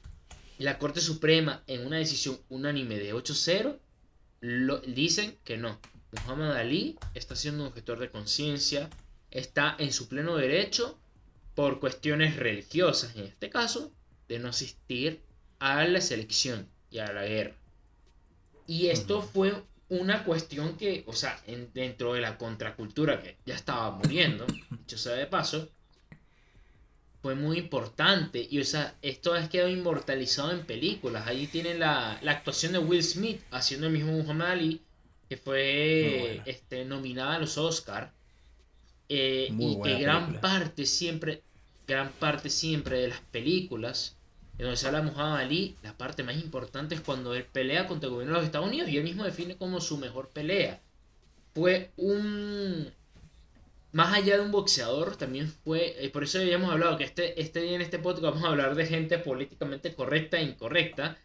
y 0.59 0.65
la 0.65 0.79
Corte 0.79 1.01
Suprema, 1.01 1.63
en 1.67 1.87
una 1.87 1.97
decisión 1.97 2.39
unánime 2.51 2.99
de 2.99 3.15
8-0, 3.15 3.79
dicen 4.87 5.39
que 5.45 5.57
no. 5.57 5.81
Muhammad 6.13 6.57
Ali 6.57 6.99
está 7.15 7.35
siendo 7.37 7.63
un 7.63 7.69
objetor 7.69 7.99
de 7.99 8.11
conciencia, 8.11 8.91
está 9.31 9.77
en 9.79 9.93
su 9.93 10.09
pleno 10.09 10.37
derecho 10.37 10.99
por 11.55 11.81
cuestiones 11.81 12.37
religiosas, 12.37 13.17
en 13.17 13.25
este 13.25 13.49
caso, 13.49 13.93
de 14.29 14.39
no 14.39 14.49
asistir 14.49 15.23
a 15.61 15.85
la 15.85 16.01
selección 16.01 16.69
y 16.91 16.99
a 16.99 17.13
la 17.13 17.25
guerra. 17.25 17.55
Y 18.67 18.89
esto 18.89 19.23
fue 19.23 19.55
una 19.89 20.25
cuestión 20.25 20.77
que, 20.77 21.05
o 21.07 21.13
sea, 21.13 21.41
dentro 21.75 22.15
de 22.15 22.21
la 22.21 22.39
contracultura 22.39 23.21
que 23.21 23.37
ya 23.45 23.55
estaba 23.55 23.91
muriendo, 23.91 24.47
dicho 24.71 24.99
sea 24.99 25.15
de 25.15 25.27
paso, 25.27 25.71
fue 27.23 27.35
muy 27.35 27.59
importante. 27.59 28.47
Y 28.51 28.61
o 28.61 28.65
sea, 28.65 28.95
esto 29.03 29.35
ha 29.35 29.49
quedado 29.49 29.69
inmortalizado 29.69 30.53
en 30.53 30.65
películas. 30.65 31.27
Ahí 31.27 31.47
tienen 31.47 31.81
la, 31.81 32.13
actuación 32.27 32.73
de 32.73 32.79
Will 32.79 33.03
Smith 33.03 33.41
haciendo 33.51 33.87
el 33.87 33.93
mismo 33.93 34.13
Muhammad 34.13 34.53
Ali, 34.53 34.83
que 35.29 35.37
fue 35.37 36.43
este, 36.47 36.85
nominada 36.85 37.37
a 37.37 37.39
los 37.39 37.59
Oscars. 37.59 38.11
Eh, 39.09 39.49
y 39.59 39.83
que 39.83 39.99
gran 39.99 40.41
parte 40.41 40.87
siempre, 40.87 41.43
gran 41.87 42.13
parte 42.13 42.49
siempre 42.49 43.01
de 43.01 43.09
las 43.09 43.21
películas 43.21 44.17
en 44.61 44.65
donde 44.65 44.77
se 44.77 44.89
habla 44.89 45.01
Muhammad 45.01 45.39
Ali, 45.39 45.75
la 45.83 45.97
parte 45.97 46.23
más 46.23 46.37
importante 46.37 46.95
es 46.95 47.01
cuando 47.01 47.35
él 47.35 47.47
pelea 47.47 47.87
contra 47.87 48.09
el 48.09 48.13
gobierno 48.13 48.35
de 48.35 48.41
los 48.41 48.47
Estados 48.47 48.69
Unidos 48.69 48.91
y 48.91 48.99
él 48.99 49.05
mismo 49.05 49.25
define 49.25 49.57
como 49.57 49.81
su 49.81 49.97
mejor 49.97 50.29
pelea. 50.29 50.83
Fue 51.55 51.93
un, 51.97 52.93
más 53.93 54.15
allá 54.15 54.37
de 54.37 54.43
un 54.43 54.53
boxeador, 54.53 55.17
también 55.17 55.49
fue, 55.49 55.97
y 56.01 56.07
eh, 56.07 56.11
por 56.11 56.23
eso 56.23 56.39
habíamos 56.39 56.71
hablado 56.71 56.97
que 56.97 57.05
este, 57.05 57.41
este 57.41 57.61
día 57.61 57.75
en 57.75 57.83
este 57.83 57.99
podcast 57.99 58.23
vamos 58.23 58.45
a 58.45 58.49
hablar 58.49 58.75
de 58.75 58.87
gente 58.87 59.19
políticamente 59.19 59.95
correcta 59.95 60.39
e 60.39 60.45
incorrecta. 60.45 61.19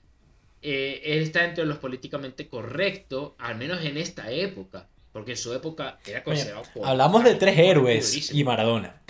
Eh, 0.62 1.02
él 1.04 1.22
está 1.22 1.46
entre 1.46 1.66
los 1.66 1.78
políticamente 1.78 2.48
correctos, 2.48 3.34
al 3.38 3.56
menos 3.58 3.84
en 3.84 3.98
esta 3.98 4.32
época, 4.32 4.88
porque 5.14 5.32
en 5.32 5.38
su 5.38 5.54
época 5.54 6.00
era 6.08 6.24
considerado... 6.24 6.64
hablamos 6.84 7.24
de 7.24 7.36
tres 7.36 7.58
héroes 7.60 8.34
y 8.34 8.44
Maradona. 8.44 9.02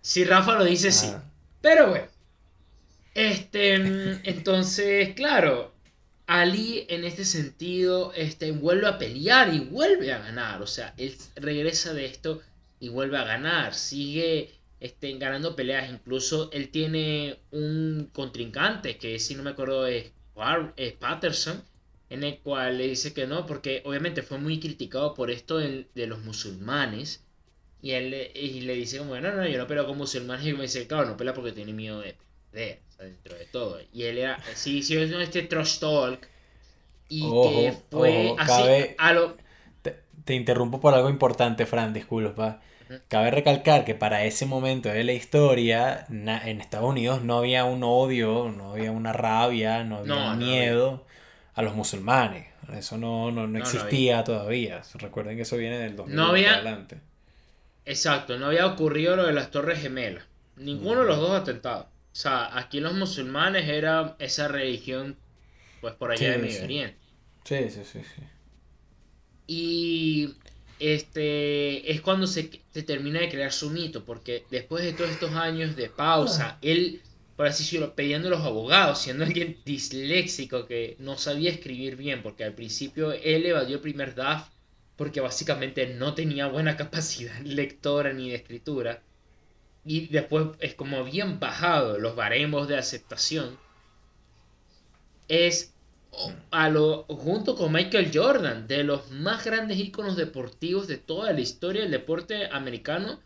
Si 0.00 0.24
Rafa 0.24 0.54
lo 0.56 0.64
dice, 0.64 0.90
sí. 0.90 1.06
Ah. 1.14 1.22
Pero 1.60 1.90
bueno. 1.90 2.06
Este, 3.14 3.78
mm, 3.78 4.20
entonces, 4.24 5.14
claro, 5.14 5.69
Ali 6.32 6.86
en 6.88 7.02
este 7.02 7.24
sentido 7.24 8.12
este, 8.14 8.52
vuelve 8.52 8.86
a 8.86 8.98
pelear 8.98 9.52
y 9.52 9.58
vuelve 9.58 10.12
a 10.12 10.20
ganar. 10.20 10.62
O 10.62 10.66
sea, 10.68 10.94
él 10.96 11.16
regresa 11.34 11.92
de 11.92 12.06
esto 12.06 12.40
y 12.78 12.88
vuelve 12.88 13.18
a 13.18 13.24
ganar. 13.24 13.74
Sigue 13.74 14.52
este, 14.78 15.18
ganando 15.18 15.56
peleas. 15.56 15.90
Incluso 15.90 16.48
él 16.52 16.68
tiene 16.68 17.40
un 17.50 18.10
contrincante 18.12 18.96
que 18.96 19.18
si 19.18 19.34
no 19.34 19.42
me 19.42 19.50
acuerdo 19.50 19.88
es, 19.88 20.12
Patterson. 21.00 21.64
en 22.10 22.22
el 22.22 22.38
cual 22.38 22.78
le 22.78 22.86
dice 22.86 23.12
que 23.12 23.26
no, 23.26 23.44
porque 23.44 23.82
obviamente 23.84 24.22
fue 24.22 24.38
muy 24.38 24.60
criticado 24.60 25.14
por 25.14 25.32
esto 25.32 25.58
de, 25.58 25.88
los 26.06 26.20
musulmanes. 26.20 27.24
Y 27.82 27.90
él 27.90 28.14
y 28.36 28.60
le 28.60 28.74
dice 28.76 28.98
como, 28.98 29.18
no, 29.18 29.32
no, 29.34 29.48
yo 29.48 29.58
no 29.58 29.66
peleo 29.66 29.84
con 29.84 29.98
musulmanes. 29.98 30.46
Y 30.46 30.52
me 30.52 30.62
dice, 30.62 30.86
claro, 30.86 31.06
no 31.06 31.16
pelea 31.16 31.34
porque 31.34 31.50
tiene 31.50 31.72
miedo 31.72 32.00
de 32.00 32.14
o 32.52 32.56
sea, 32.96 33.04
dentro 33.06 33.36
de 33.36 33.46
todo. 33.46 33.78
Y 33.92 34.04
él 34.04 34.18
era, 34.18 34.38
sí, 34.54 34.78
hizo 34.78 34.94
este 35.20 35.42
trash 35.42 35.78
talk. 35.78 36.28
Y 37.08 37.22
que 37.22 37.26
Ojo, 37.26 37.82
fue 37.90 38.26
ojo, 38.30 38.36
así 38.40 38.50
cabe- 38.62 38.94
a 38.98 39.12
lo... 39.12 39.36
Te, 39.82 40.00
te 40.24 40.34
interrumpo 40.34 40.80
por 40.80 40.94
algo 40.94 41.08
importante, 41.10 41.66
Fran, 41.66 41.92
disculpa. 41.92 42.60
Cabe 43.08 43.30
recalcar 43.30 43.84
que 43.84 43.94
para 43.94 44.24
ese 44.24 44.46
momento 44.46 44.88
de 44.88 45.04
la 45.04 45.12
historia, 45.12 46.06
na- 46.08 46.48
en 46.48 46.60
Estados 46.60 46.88
Unidos 46.88 47.22
no 47.22 47.38
había 47.38 47.64
un 47.64 47.82
odio, 47.84 48.52
no 48.56 48.72
había 48.72 48.90
una 48.90 49.12
rabia, 49.12 49.84
no 49.84 49.98
había 49.98 50.14
No, 50.14 50.36
miedo 50.36 51.06
a 51.54 51.62
los 51.62 51.74
musulmanes. 51.76 52.48
Eso 52.76 52.98
no, 52.98 53.30
no, 53.30 53.46
no 53.46 53.58
existía 53.58 54.22
todavía. 54.24 54.82
Recuerden 54.94 55.36
que 55.36 55.42
eso 55.42 55.56
viene 55.56 55.78
del 55.78 55.94
2000 55.96 56.16
No 56.16 56.26
había- 56.26 56.54
adelante. 56.56 57.00
Exacto, 57.84 58.38
no 58.38 58.46
había 58.46 58.66
ocurrido 58.66 59.16
lo 59.16 59.26
de 59.26 59.32
las 59.32 59.50
Torres 59.50 59.80
Gemelas. 59.80 60.24
Ninguno 60.56 61.00
de 61.00 61.06
los 61.06 61.18
dos 61.18 61.30
atentados. 61.40 61.86
O 62.12 62.16
sea, 62.16 62.56
aquí 62.58 62.80
los 62.80 62.94
musulmanes 62.94 63.68
era 63.68 64.16
esa 64.20 64.48
religión, 64.48 65.20
pues 65.80 65.94
por 65.96 66.12
allá 66.12 66.30
Sí, 66.30 66.32
de 66.32 66.38
Medio 66.38 66.62
sí. 66.62 66.64
Oriente. 66.64 67.00
Sí, 67.44 67.70
sí, 67.70 67.84
sí, 67.84 68.02
sí. 68.04 68.22
Y 69.46 70.36
este 70.78 71.90
es 71.92 72.00
cuando 72.00 72.26
se, 72.26 72.64
se 72.70 72.82
termina 72.82 73.20
de 73.20 73.28
crear 73.28 73.52
su 73.52 73.70
mito, 73.70 74.04
porque 74.04 74.46
después 74.50 74.84
de 74.84 74.92
todos 74.94 75.10
estos 75.10 75.32
años 75.32 75.76
de 75.76 75.90
pausa, 75.90 76.58
él, 76.62 77.02
por 77.36 77.46
así 77.46 77.64
decirlo, 77.64 77.94
pidiendo 77.94 78.28
a 78.28 78.30
los 78.30 78.40
abogados, 78.42 79.02
siendo 79.02 79.24
alguien 79.24 79.60
disléxico 79.64 80.66
que 80.66 80.96
no 81.00 81.18
sabía 81.18 81.50
escribir 81.50 81.96
bien, 81.96 82.22
porque 82.22 82.44
al 82.44 82.54
principio 82.54 83.12
él 83.12 83.44
evadió 83.46 83.76
el 83.76 83.82
primer 83.82 84.14
draft 84.14 84.52
porque 84.96 85.20
básicamente 85.20 85.86
no 85.94 86.14
tenía 86.14 86.46
buena 86.46 86.76
capacidad 86.78 87.38
lectora 87.40 88.12
ni 88.12 88.30
de 88.30 88.36
escritura. 88.36 89.02
Y 89.84 90.06
después 90.08 90.48
es 90.60 90.74
como 90.74 90.98
habían 90.98 91.38
bajado 91.38 91.98
los 91.98 92.16
baremos 92.16 92.66
de 92.68 92.78
aceptación. 92.78 93.58
Es 95.28 95.72
a 96.50 96.68
lo, 96.68 97.04
junto 97.04 97.54
con 97.54 97.72
Michael 97.72 98.10
Jordan, 98.12 98.66
de 98.66 98.84
los 98.84 99.10
más 99.10 99.44
grandes 99.44 99.78
íconos 99.78 100.16
deportivos 100.16 100.88
de 100.88 100.98
toda 100.98 101.32
la 101.32 101.40
historia 101.40 101.82
del 101.82 101.90
deporte 101.92 102.48
americano. 102.50 103.20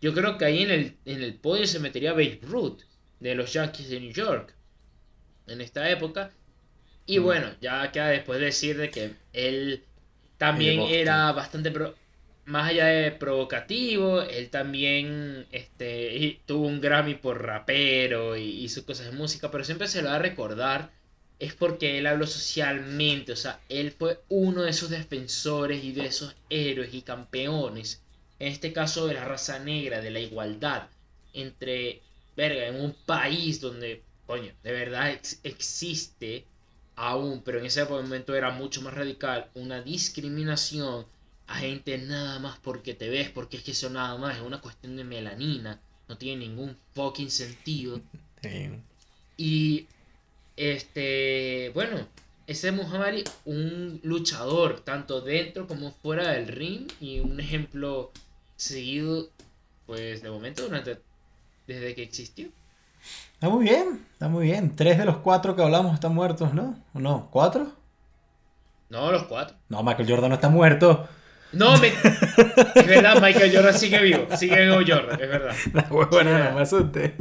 Yo 0.00 0.14
creo 0.14 0.38
que 0.38 0.46
ahí 0.46 0.62
en 0.62 0.70
el, 0.70 0.96
en 1.04 1.22
el 1.22 1.34
podio 1.34 1.66
se 1.66 1.78
metería 1.78 2.12
Babe 2.12 2.40
Ruth, 2.42 2.80
de 3.20 3.34
los 3.34 3.52
Yankees 3.52 3.90
de 3.90 4.00
New 4.00 4.12
York, 4.12 4.54
en 5.46 5.60
esta 5.60 5.90
época. 5.90 6.32
Y 7.06 7.18
Mm. 7.18 7.22
bueno, 7.24 7.48
ya 7.60 7.92
queda 7.92 8.08
después 8.08 8.40
decir 8.40 8.78
de 8.78 8.90
que 8.90 9.16
él 9.32 9.84
también 10.38 10.80
era 10.82 11.32
bastante 11.32 11.70
pro- 11.70 11.94
más 12.50 12.70
allá 12.70 12.86
de 12.86 13.12
provocativo, 13.12 14.22
él 14.22 14.50
también 14.50 15.46
este, 15.52 16.40
tuvo 16.46 16.66
un 16.66 16.80
Grammy 16.80 17.14
por 17.16 17.42
rapero 17.44 18.36
y 18.36 18.42
hizo 18.64 18.84
cosas 18.86 19.06
de 19.06 19.12
música, 19.12 19.50
pero 19.50 19.64
siempre 19.64 19.88
se 19.88 20.02
lo 20.02 20.08
va 20.10 20.16
a 20.16 20.18
recordar 20.18 20.90
es 21.38 21.54
porque 21.54 21.98
él 21.98 22.06
habló 22.06 22.26
socialmente, 22.26 23.32
o 23.32 23.36
sea, 23.36 23.60
él 23.68 23.92
fue 23.92 24.20
uno 24.28 24.62
de 24.62 24.70
esos 24.70 24.90
defensores 24.90 25.82
y 25.84 25.92
de 25.92 26.06
esos 26.06 26.36
héroes 26.50 26.92
y 26.94 27.02
campeones, 27.02 28.02
en 28.38 28.48
este 28.48 28.72
caso 28.72 29.06
de 29.06 29.14
la 29.14 29.24
raza 29.24 29.58
negra, 29.58 30.00
de 30.02 30.10
la 30.10 30.20
igualdad 30.20 30.88
entre, 31.32 32.02
verga, 32.36 32.66
en 32.66 32.76
un 32.80 32.92
país 33.06 33.60
donde, 33.60 34.02
coño, 34.26 34.52
de 34.62 34.72
verdad 34.72 35.10
ex- 35.12 35.40
existe 35.44 36.46
aún, 36.96 37.42
pero 37.42 37.58
en 37.58 37.66
ese 37.66 37.84
momento 37.84 38.34
era 38.34 38.50
mucho 38.50 38.82
más 38.82 38.94
radical, 38.94 39.50
una 39.54 39.80
discriminación 39.82 41.06
a 41.50 41.56
gente 41.56 41.98
nada 41.98 42.38
más 42.38 42.58
porque 42.58 42.94
te 42.94 43.08
ves, 43.08 43.28
porque 43.28 43.56
es 43.56 43.64
que 43.64 43.72
eso 43.72 43.90
nada 43.90 44.16
más 44.16 44.36
es 44.36 44.42
una 44.42 44.60
cuestión 44.60 44.96
de 44.96 45.02
melanina, 45.02 45.80
no 46.08 46.16
tiene 46.16 46.46
ningún 46.46 46.76
fucking 46.94 47.30
sentido. 47.30 48.00
Y 49.36 49.86
este, 50.54 51.70
bueno, 51.72 51.96
ese 52.46 52.72
Muhammad 52.72 53.14
un 53.46 54.00
luchador 54.02 54.80
tanto 54.80 55.22
dentro 55.22 55.66
como 55.66 55.92
fuera 55.92 56.32
del 56.32 56.46
ring 56.46 56.92
y 57.00 57.20
un 57.20 57.40
ejemplo 57.40 58.12
seguido, 58.56 59.30
pues 59.86 60.22
de 60.22 60.30
momento 60.30 60.64
durante 60.64 61.00
desde 61.66 61.94
que 61.94 62.02
existió. 62.02 62.48
Está 63.32 63.48
muy 63.48 63.64
bien, 63.64 64.06
está 64.12 64.28
muy 64.28 64.44
bien. 64.44 64.76
Tres 64.76 64.98
de 64.98 65.06
los 65.06 65.16
cuatro 65.16 65.56
que 65.56 65.62
hablamos 65.62 65.94
están 65.94 66.14
muertos, 66.14 66.52
¿no? 66.52 66.76
¿O 66.92 67.00
no? 67.00 67.28
¿Cuatro? 67.30 67.72
No, 68.90 69.10
los 69.10 69.22
cuatro. 69.22 69.56
No, 69.70 69.82
Michael 69.82 70.10
Jordan 70.10 70.28
no 70.28 70.34
está 70.34 70.50
muerto. 70.50 71.08
No, 71.52 71.76
me... 71.78 71.88
es 71.88 72.86
verdad, 72.86 73.20
Michael 73.20 73.54
Jordan 73.54 73.74
sigue 73.74 74.00
vivo, 74.02 74.26
sigue 74.36 74.64
vivo 74.64 74.76
Jordan, 74.86 75.20
es 75.20 75.28
verdad. 75.28 75.54
La 75.72 75.86
huevona, 75.90 76.50
no 76.50 76.56
me 76.56 76.62
asusté. 76.62 77.14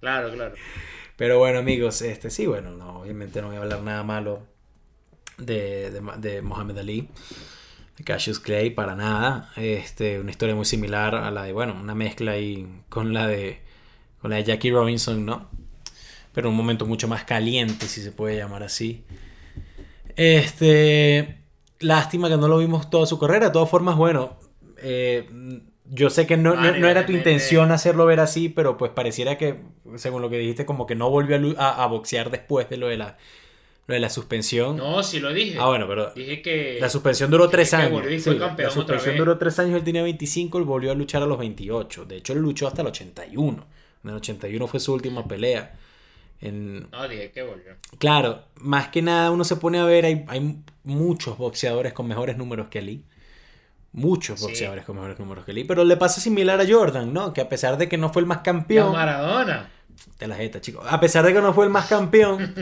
Claro, 0.00 0.32
claro. 0.32 0.54
Pero 1.16 1.38
bueno, 1.38 1.58
amigos, 1.58 2.00
este 2.02 2.30
sí, 2.30 2.46
bueno, 2.46 2.70
no, 2.70 3.00
obviamente 3.00 3.42
no 3.42 3.48
voy 3.48 3.56
a 3.56 3.60
hablar 3.60 3.82
nada 3.82 4.04
malo 4.04 4.46
de, 5.36 5.90
de, 5.90 6.00
de 6.18 6.42
Muhammad 6.42 6.78
Ali, 6.78 7.08
de 7.96 8.04
Cassius 8.04 8.38
Clay, 8.38 8.70
para 8.70 8.94
nada. 8.94 9.50
Este, 9.56 10.20
una 10.20 10.30
historia 10.30 10.54
muy 10.54 10.64
similar 10.64 11.14
a 11.16 11.30
la 11.30 11.42
de, 11.42 11.52
bueno, 11.52 11.74
una 11.74 11.94
mezcla 11.94 12.32
ahí 12.32 12.68
con 12.88 13.12
la 13.12 13.26
de, 13.26 13.60
con 14.20 14.30
la 14.30 14.36
de 14.36 14.44
Jackie 14.44 14.70
Robinson, 14.70 15.26
¿no? 15.26 15.50
Pero 16.32 16.50
un 16.50 16.56
momento 16.56 16.86
mucho 16.86 17.08
más 17.08 17.24
caliente, 17.24 17.86
si 17.88 18.00
se 18.00 18.12
puede 18.12 18.36
llamar 18.36 18.62
así. 18.62 19.04
Este, 20.14 21.38
lástima 21.80 22.28
que 22.28 22.36
no 22.36 22.48
lo 22.48 22.58
vimos 22.58 22.90
toda 22.90 23.06
su 23.06 23.18
carrera. 23.18 23.46
De 23.46 23.52
todas 23.52 23.70
formas, 23.70 23.96
bueno, 23.96 24.36
eh, 24.78 25.28
yo 25.90 26.10
sé 26.10 26.26
que 26.26 26.36
no, 26.36 26.54
no- 26.54 26.56
Vale, 26.56 26.80
no 26.80 26.88
era 26.88 27.06
tu 27.06 27.12
intención 27.12 27.70
hacerlo 27.72 28.06
ver 28.06 28.20
así, 28.20 28.48
pero 28.48 28.76
pues 28.76 28.90
pareciera 28.92 29.38
que, 29.38 29.60
según 29.96 30.22
lo 30.22 30.30
que 30.30 30.38
dijiste, 30.38 30.66
como 30.66 30.86
que 30.86 30.94
no 30.94 31.10
volvió 31.10 31.38
a, 31.58 31.86
boxear 31.86 32.30
después 32.30 32.68
de 32.68 32.76
lo 32.76 32.88
de 32.88 32.98
la, 32.98 33.16
lo 33.86 33.94
de 33.94 34.00
la 34.00 34.10
suspensión. 34.10 34.76
No, 34.76 35.02
sí 35.02 35.20
lo 35.20 35.32
dije. 35.32 35.56
ah, 35.58 35.66
bueno, 35.66 35.86
pero 35.88 36.12
Dije 36.14 36.42
que 36.42 36.78
la 36.80 36.88
suspensión 36.90 37.30
duró 37.30 37.48
tres 37.48 37.72
años. 37.74 38.02
Sí, 38.22 38.34
la 38.34 38.70
suspensión 38.70 39.16
duró 39.16 39.38
tres 39.38 39.58
años, 39.58 39.76
él 39.76 39.84
tenía 39.84 40.02
25, 40.02 40.58
él 40.58 40.64
volvió 40.64 40.92
a 40.92 40.94
luchar 40.94 41.22
a 41.22 41.26
los 41.26 41.38
28. 41.38 42.04
De 42.04 42.16
hecho, 42.16 42.32
él 42.34 42.40
luchó 42.40 42.66
hasta 42.66 42.82
el 42.82 42.88
81. 42.88 43.66
En 44.04 44.10
el 44.10 44.16
81 44.16 44.66
fue 44.66 44.78
su 44.80 44.92
última 44.92 45.26
pelea. 45.26 45.74
En, 46.40 46.88
No, 46.90 47.08
dije 47.08 47.30
que 47.32 47.42
volvió. 47.42 47.72
Claro, 47.98 48.44
más 48.56 48.88
que 48.88 49.02
nada 49.02 49.30
uno 49.30 49.44
se 49.44 49.56
pone 49.56 49.78
a 49.78 49.84
ver, 49.84 50.04
hay, 50.04 50.24
hay 50.28 50.62
muchos 50.84 51.36
boxeadores 51.38 51.92
con 51.92 52.06
mejores 52.06 52.36
números 52.36 52.68
que 52.68 52.78
Ali. 52.78 53.04
Muchos 53.92 54.38
Sí. 54.38 54.46
boxeadores 54.46 54.84
con 54.84 54.96
mejores 54.96 55.18
números 55.18 55.44
que 55.44 55.50
Ali. 55.50 55.64
Pero 55.64 55.82
le 55.84 55.96
pasa 55.96 56.20
similar 56.20 56.60
a 56.60 56.66
Jordan, 56.68 57.12
¿no? 57.12 57.32
Que 57.32 57.40
a 57.40 57.48
pesar 57.48 57.76
de 57.78 57.88
que 57.88 57.96
no 57.98 58.12
fue 58.12 58.20
el 58.20 58.26
más 58.26 58.38
Y 58.38 58.40
a 58.40 58.42
campeón. 58.44 58.92
Maradona. 58.92 59.70
De 60.18 60.26
la 60.26 60.36
jeta, 60.36 60.60
chicos. 60.60 60.84
A 60.88 60.98
pesar 61.00 61.24
de 61.24 61.32
que 61.32 61.40
no 61.40 61.54
fue 61.54 61.64
el 61.64 61.70
más 61.70 61.86
campeón, 61.88 62.54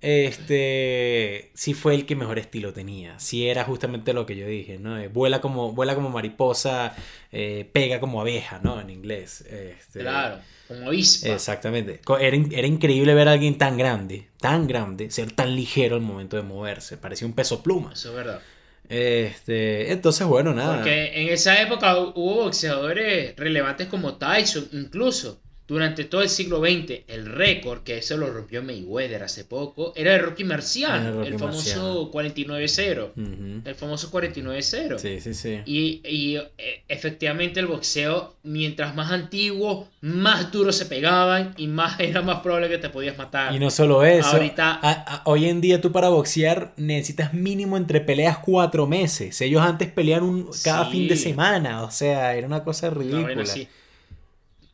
este 0.00 1.50
sí 1.54 1.74
fue 1.74 1.94
el 1.94 2.06
que 2.06 2.16
mejor 2.16 2.38
estilo 2.38 2.72
tenía. 2.72 3.18
Sí 3.18 3.48
era 3.48 3.64
justamente 3.64 4.12
lo 4.12 4.26
que 4.26 4.36
yo 4.36 4.46
dije, 4.46 4.78
¿no? 4.78 4.98
Eh, 4.98 5.08
vuela 5.08 5.40
como, 5.40 5.72
vuela 5.72 5.94
como 5.94 6.10
mariposa, 6.10 6.94
eh, 7.32 7.68
pega 7.72 8.00
como 8.00 8.20
abeja, 8.20 8.60
¿no? 8.62 8.80
En 8.80 8.90
inglés. 8.90 9.42
Este, 9.42 10.00
Claro, 10.00 10.38
como 10.66 10.88
avispa. 10.88 11.28
Exactamente. 11.28 12.00
Era, 12.20 12.36
era 12.50 12.66
increíble 12.66 13.14
ver 13.14 13.28
a 13.28 13.32
alguien 13.32 13.56
tan 13.58 13.76
grande, 13.76 14.28
tan 14.40 14.66
grande, 14.66 15.10
ser 15.10 15.30
tan 15.32 15.54
ligero 15.54 15.96
al 15.96 16.02
momento 16.02 16.36
de 16.36 16.42
moverse. 16.42 16.96
Parecía 16.96 17.26
un 17.26 17.34
peso 17.34 17.62
pluma. 17.62 17.92
Eso 17.92 18.10
es 18.10 18.14
verdad. 18.16 18.40
Este, 18.88 19.92
entonces, 19.92 20.26
bueno, 20.26 20.54
nada. 20.54 20.76
Porque 20.76 21.22
en 21.22 21.28
esa 21.28 21.60
época 21.60 21.96
hubo 21.98 22.44
boxeadores 22.44 23.34
relevantes 23.36 23.88
como 23.88 24.16
Tyson, 24.16 24.68
incluso 24.72 25.40
durante 25.68 26.04
todo 26.04 26.22
el 26.22 26.28
siglo 26.28 26.60
XX, 26.60 27.02
el 27.08 27.26
récord, 27.26 27.80
que 27.82 27.98
eso 27.98 28.16
lo 28.16 28.28
rompió 28.32 28.62
Mayweather 28.62 29.22
hace 29.24 29.44
poco, 29.44 29.92
era 29.96 30.12
de 30.12 30.18
Rocky 30.18 30.44
Marciano, 30.44 31.16
Rocky 31.18 31.28
el 31.28 31.38
famoso 31.38 32.10
49-0. 32.12 33.10
Ujú. 33.16 33.62
El 33.64 33.74
famoso 33.74 34.10
49-0. 34.10 34.98
Sí, 34.98 35.20
sí, 35.20 35.34
sí. 35.34 35.60
Y, 35.66 36.00
y, 36.04 36.36
eh, 36.36 36.82
efectivamente 36.88 37.60
el 37.60 37.66
boxeo, 37.66 38.36
mientras 38.44 38.94
más 38.94 39.10
antiguo, 39.10 39.88
más 40.00 40.52
duro 40.52 40.72
se 40.72 40.86
pegaban 40.86 41.54
y 41.56 41.66
más 41.66 41.98
era 42.00 42.22
más 42.22 42.40
probable 42.40 42.68
que 42.68 42.78
te 42.78 42.88
podías 42.88 43.18
matar. 43.18 43.54
Y 43.54 43.58
no 43.58 43.70
solo 43.70 44.04
eso. 44.04 44.28
Ahorita- 44.36 44.78
a- 44.80 45.14
a- 45.16 45.22
hoy 45.26 45.46
en 45.46 45.60
día 45.60 45.80
tú 45.80 45.90
para 45.92 46.08
boxear 46.10 46.72
necesitas 46.76 47.34
mínimo 47.34 47.76
entre 47.76 48.00
peleas 48.00 48.38
cuatro 48.38 48.86
meses. 48.86 49.40
Ellos 49.40 49.62
antes 49.62 49.90
pelean 49.90 50.22
un, 50.22 50.48
cada 50.62 50.84
Sí. 50.86 50.92
fin 50.92 51.08
de 51.08 51.16
semana. 51.16 51.82
O 51.82 51.90
sea, 51.90 52.34
era 52.36 52.46
una 52.46 52.62
cosa 52.62 52.90
ridícula. 52.90 53.42
así. 53.42 53.66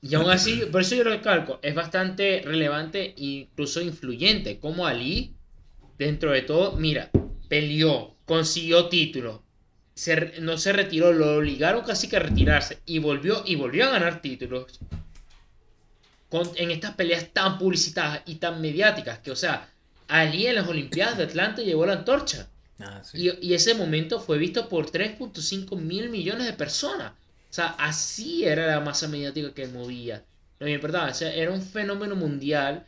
Y 0.02 0.14
aún 0.16 0.30
así, 0.30 0.62
por 0.70 0.82
eso 0.82 0.96
yo 0.96 1.04
lo 1.04 1.10
recalco, 1.10 1.60
es 1.62 1.74
bastante 1.74 2.42
relevante 2.44 3.14
e 3.16 3.24
incluso 3.24 3.80
influyente. 3.80 4.58
Como 4.58 4.86
Ali, 4.86 5.34
dentro 5.98 6.32
de 6.32 6.42
todo, 6.42 6.76
mira, 6.76 7.10
peleó, 7.48 8.16
consiguió 8.26 8.88
título, 8.88 9.42
se 9.94 10.40
no 10.40 10.58
se 10.58 10.72
retiró, 10.72 11.12
lo 11.12 11.36
obligaron 11.36 11.84
casi 11.84 12.08
que 12.08 12.16
a 12.16 12.20
retirarse 12.20 12.80
y 12.84 12.98
volvió 12.98 13.42
y 13.46 13.54
volvió 13.56 13.86
a 13.86 13.90
ganar 13.90 14.20
títulos 14.20 14.80
con- 16.28 16.50
en 16.56 16.70
estas 16.70 16.94
peleas 16.94 17.28
tan 17.32 17.58
publicitadas 17.58 18.22
y 18.26 18.36
tan 18.36 18.60
mediáticas 18.60 19.18
que, 19.20 19.30
o 19.30 19.36
sea, 19.36 19.68
Ali 20.08 20.46
en 20.46 20.56
las 20.56 20.68
Olimpiadas 20.68 21.18
de 21.18 21.24
Atlanta 21.24 21.62
llevó 21.62 21.86
la 21.86 21.92
antorcha. 21.94 22.48
Ah, 22.80 23.02
sí. 23.04 23.30
Y, 23.40 23.48
y 23.48 23.54
ese 23.54 23.74
momento 23.74 24.18
fue 24.20 24.38
visto 24.38 24.68
por 24.68 24.90
3.5 24.90 25.76
mil 25.76 26.10
millones 26.10 26.46
de 26.46 26.52
personas. 26.54 27.12
O 27.52 27.54
sea, 27.54 27.66
así 27.78 28.46
era 28.46 28.66
la 28.66 28.80
masa 28.80 29.08
mediática 29.08 29.52
que 29.52 29.66
movía. 29.66 30.24
No 30.58 30.64
me 30.64 30.72
importaba, 30.72 31.10
o 31.10 31.14
sea, 31.14 31.34
era 31.34 31.50
un 31.50 31.60
fenómeno 31.60 32.16
mundial 32.16 32.86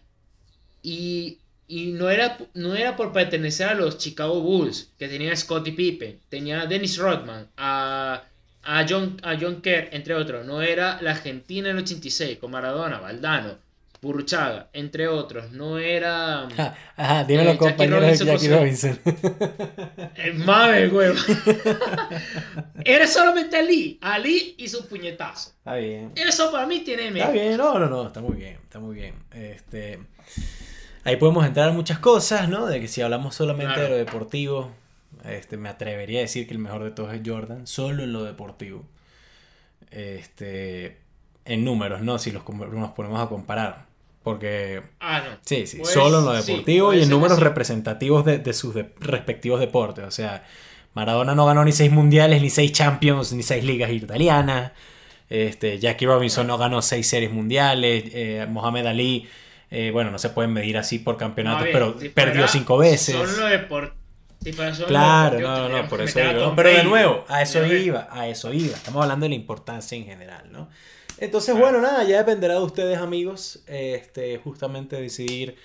y, 0.83 1.39
y 1.69 1.93
no, 1.93 2.09
era, 2.09 2.39
no 2.55 2.75
era 2.75 2.97
por 2.97 3.13
pertenecer 3.13 3.69
a 3.69 3.75
los 3.75 3.99
Chicago 3.99 4.41
Bulls, 4.41 4.91
que 4.99 5.09
tenía 5.09 5.35
a 5.35 5.37
Scottie 5.37 5.75
Pippen, 5.75 6.19
tenía 6.31 6.63
a 6.63 6.67
Dennis 6.67 6.97
Rodman, 6.97 7.47
a, 7.59 8.25
a, 8.63 8.87
John, 8.89 9.21
a 9.23 9.37
John 9.39 9.61
Kerr, 9.61 9.91
entre 9.93 10.15
otros. 10.15 10.47
No 10.47 10.63
era 10.63 10.99
la 11.03 11.11
Argentina 11.11 11.69
en 11.69 11.77
el 11.77 11.83
86, 11.83 12.39
con 12.39 12.51
Maradona, 12.51 13.01
Valdano, 13.01 13.59
Burruchaga, 14.05 14.69
entre 14.73 15.09
otros. 15.09 15.51
No 15.51 15.79
era... 15.79 16.47
Ah, 16.57 16.75
Ajá, 16.97 17.25
dímelo, 17.25 17.51
Eh, 17.51 17.53
Jackie 17.55 17.71
compañeros 17.71 18.19
de 18.19 18.27
Jackie 18.27 18.49
Robinson, 18.49 19.01
Robinson. 19.05 20.13
El 20.17 20.35
mame, 20.35 20.89
huevo. 20.89 21.17
Era 22.85 23.07
solamente 23.07 23.57
Ali. 23.57 23.99
Ali 24.01 24.55
y 24.59 24.69
su 24.69 24.87
puñetazo. 24.89 25.51
Está 25.59 25.75
bien. 25.77 26.13
Eso 26.15 26.53
para 26.53 26.67
mí 26.67 26.81
tiene 26.81 27.09
Está 27.09 27.15
mérito. 27.29 27.33
bien, 27.33 27.57
no, 27.57 27.79
no, 27.79 27.87
no, 27.89 28.07
está 28.07 28.21
muy 28.21 28.37
bien, 28.37 28.59
está 28.63 28.79
muy 28.79 28.95
bien. 28.95 29.15
Este, 29.33 29.99
ahí 31.05 31.17
podemos 31.17 31.45
entrar 31.47 31.71
en 31.71 31.75
muchas 31.77 31.99
cosas, 31.99 32.49
¿no? 32.49 32.67
De 32.67 32.81
que 32.81 32.89
si 32.89 33.01
hablamos 33.03 33.35
solamente 33.35 33.75
Claro. 33.75 33.83
de 33.83 33.91
lo 33.91 33.97
deportivo, 33.97 34.71
este, 35.25 35.57
me 35.57 35.69
atrevería 35.69 36.19
a 36.21 36.23
decir 36.23 36.47
que 36.47 36.53
el 36.53 36.59
mejor 36.61 36.85
de 36.85 36.91
todos 36.91 37.13
es 37.15 37.23
Jordan, 37.25 37.67
solo 37.67 38.03
en 38.05 38.13
lo 38.13 38.25
deportivo. 38.25 38.85
Este, 39.91 40.99
en 41.45 41.65
números, 41.65 42.01
¿no? 42.03 42.19
Si 42.19 42.31
los, 42.33 42.43
nos 42.49 42.91
ponemos 42.93 43.21
a 43.25 43.29
comparar. 43.29 43.87
Porque, 44.25 44.83
Ah, 45.01 45.21
no. 45.25 45.37
sí, 45.45 45.67
sí, 45.69 45.77
Pues, 45.77 45.91
solo 45.93 46.19
en 46.21 46.25
lo 46.25 46.33
deportivo 46.33 46.93
y 46.95 47.03
en 47.03 47.11
números 47.11 47.37
así. 47.37 47.45
representativos 47.45 48.25
de, 48.25 48.39
de 48.39 48.53
sus 48.55 48.75
de- 48.75 48.91
respectivos 48.99 49.61
deportes. 49.61 50.05
O 50.05 50.11
sea, 50.11 50.45
Maradona 50.95 51.35
no 51.37 51.45
ganó 51.47 51.65
ni 51.65 51.73
seis 51.73 51.93
mundiales, 51.93 52.41
ni 52.43 52.49
seis 52.51 52.73
champions, 52.73 53.33
ni 53.35 53.43
seis 53.43 53.63
ligas 53.63 53.91
italianas. 53.93 54.73
Este, 55.29 55.79
Jackie 55.79 56.07
Robinson 56.07 56.47
no 56.47 56.57
ganó 56.59 56.81
seis 56.83 57.07
series 57.07 57.31
mundiales. 57.33 58.05
eh, 58.15 58.47
Mohamed 58.49 58.87
Ali, 58.87 59.29
eh, 59.71 59.91
bueno, 59.93 60.11
no 60.11 60.19
se 60.19 60.31
pueden 60.31 60.53
medir 60.53 60.79
así 60.79 60.99
por 60.99 61.17
campeonatos, 61.17 61.67
No, 61.67 61.73
pero 61.73 61.97
si 62.01 62.09
perdió 62.09 62.49
cinco 62.49 62.79
veces. 62.79 63.15
Solo 63.17 63.49
depor- 63.49 63.93
si 64.43 64.53
Claro, 64.53 65.37
deportivo, 65.37 65.69
no, 65.69 65.83
no, 65.83 65.89
por 65.89 66.01
eso 66.03 66.19
digo. 66.19 66.33
¿no? 66.33 66.57
Pero 66.57 66.69
de 66.71 66.85
nuevo, 66.85 67.25
a 67.29 67.43
eso 67.43 67.65
iba, 67.67 68.09
a 68.11 68.29
eso 68.29 68.53
iba. 68.53 68.75
Estamos 68.77 69.03
hablando 69.03 69.25
de 69.25 69.31
la 69.31 69.35
importancia 69.37 69.97
en 69.99 70.05
general, 70.07 70.51
¿no? 70.53 70.69
Entonces, 71.19 71.57
bueno, 71.57 71.81
nada, 71.81 72.03
ya 72.05 72.19
dependerá 72.19 72.55
de 72.55 72.61
ustedes, 72.65 72.99
amigos, 72.99 73.63
este, 73.67 74.39
justamente 74.39 74.97
decidir 75.01 75.57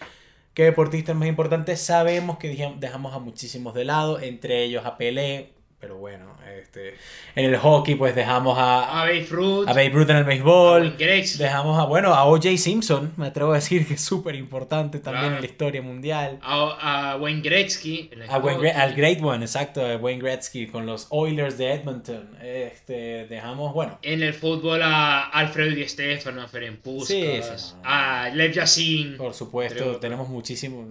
qué 0.53 0.63
deportista 0.65 1.11
es 1.11 1.17
más 1.17 1.27
importante. 1.27 1.75
Sabemos 1.75 2.37
que 2.37 2.55
dejam- 2.55 2.79
dejamos 2.79 3.13
a 3.13 3.19
muchísimos 3.19 3.73
de 3.73 3.85
lado, 3.85 4.19
entre 4.19 4.63
ellos 4.63 4.85
a 4.85 4.97
Pelé, 4.97 5.53
pero 5.79 5.97
bueno, 5.97 6.25
este, 6.59 6.95
en 7.35 7.45
el 7.45 7.57
hockey 7.57 7.95
pues 7.95 8.13
dejamos 8.15 8.57
a, 8.57 9.01
A 9.01 9.05
Babe 9.05 9.25
Ruth. 9.29 9.67
a 9.67 9.73
Babe 9.73 9.89
Ruth 9.89 10.09
en 10.09 10.17
el 10.17 10.23
béisbol. 10.25 10.97
Dejamos 10.97 11.79
a, 11.79 11.85
bueno, 11.85 12.13
a 12.13 12.25
O.J. 12.25 12.57
Simpson, 12.57 13.13
me 13.17 13.27
atrevo 13.27 13.51
a 13.53 13.55
decir 13.55 13.87
que 13.87 13.93
es 13.93 14.01
súper 14.01 14.35
importante 14.35 14.99
también 14.99 15.19
Claro. 15.25 15.35
en 15.37 15.41
la 15.41 15.47
historia 15.47 15.81
mundial. 15.81 16.39
A, 16.41 17.11
a 17.13 17.17
Wayne 17.17 17.41
Gretzky. 17.41 18.09
A 18.27 18.37
Wayne 18.39 18.71
al 18.71 18.93
Great 18.93 19.21
One, 19.21 19.43
exacto, 19.45 19.85
a 19.85 19.95
Wayne 19.97 20.21
Gretzky 20.21 20.67
con 20.67 20.85
los 20.85 21.07
Oilers 21.11 21.57
de 21.57 21.71
Edmonton. 21.73 22.37
Este, 22.41 23.25
dejamos, 23.27 23.73
bueno, 23.73 23.99
En 24.01 24.21
el 24.21 24.33
fútbol 24.33 24.81
a 24.83 25.23
Alfredo 25.29 25.73
Di 25.75 25.87
Stefano, 25.87 26.41
a 26.41 26.47
Ferenc 26.47 26.79
Puskas, 26.79 27.07
Sí, 27.07 27.39
sí, 27.41 27.73
no. 27.75 27.81
a 27.83 28.29
Lev 28.33 28.51
Yashin. 28.51 29.17
por 29.17 29.33
supuesto, 29.33 29.75
Creo 29.83 29.97
tenemos 29.97 30.27
muchísimos. 30.27 30.87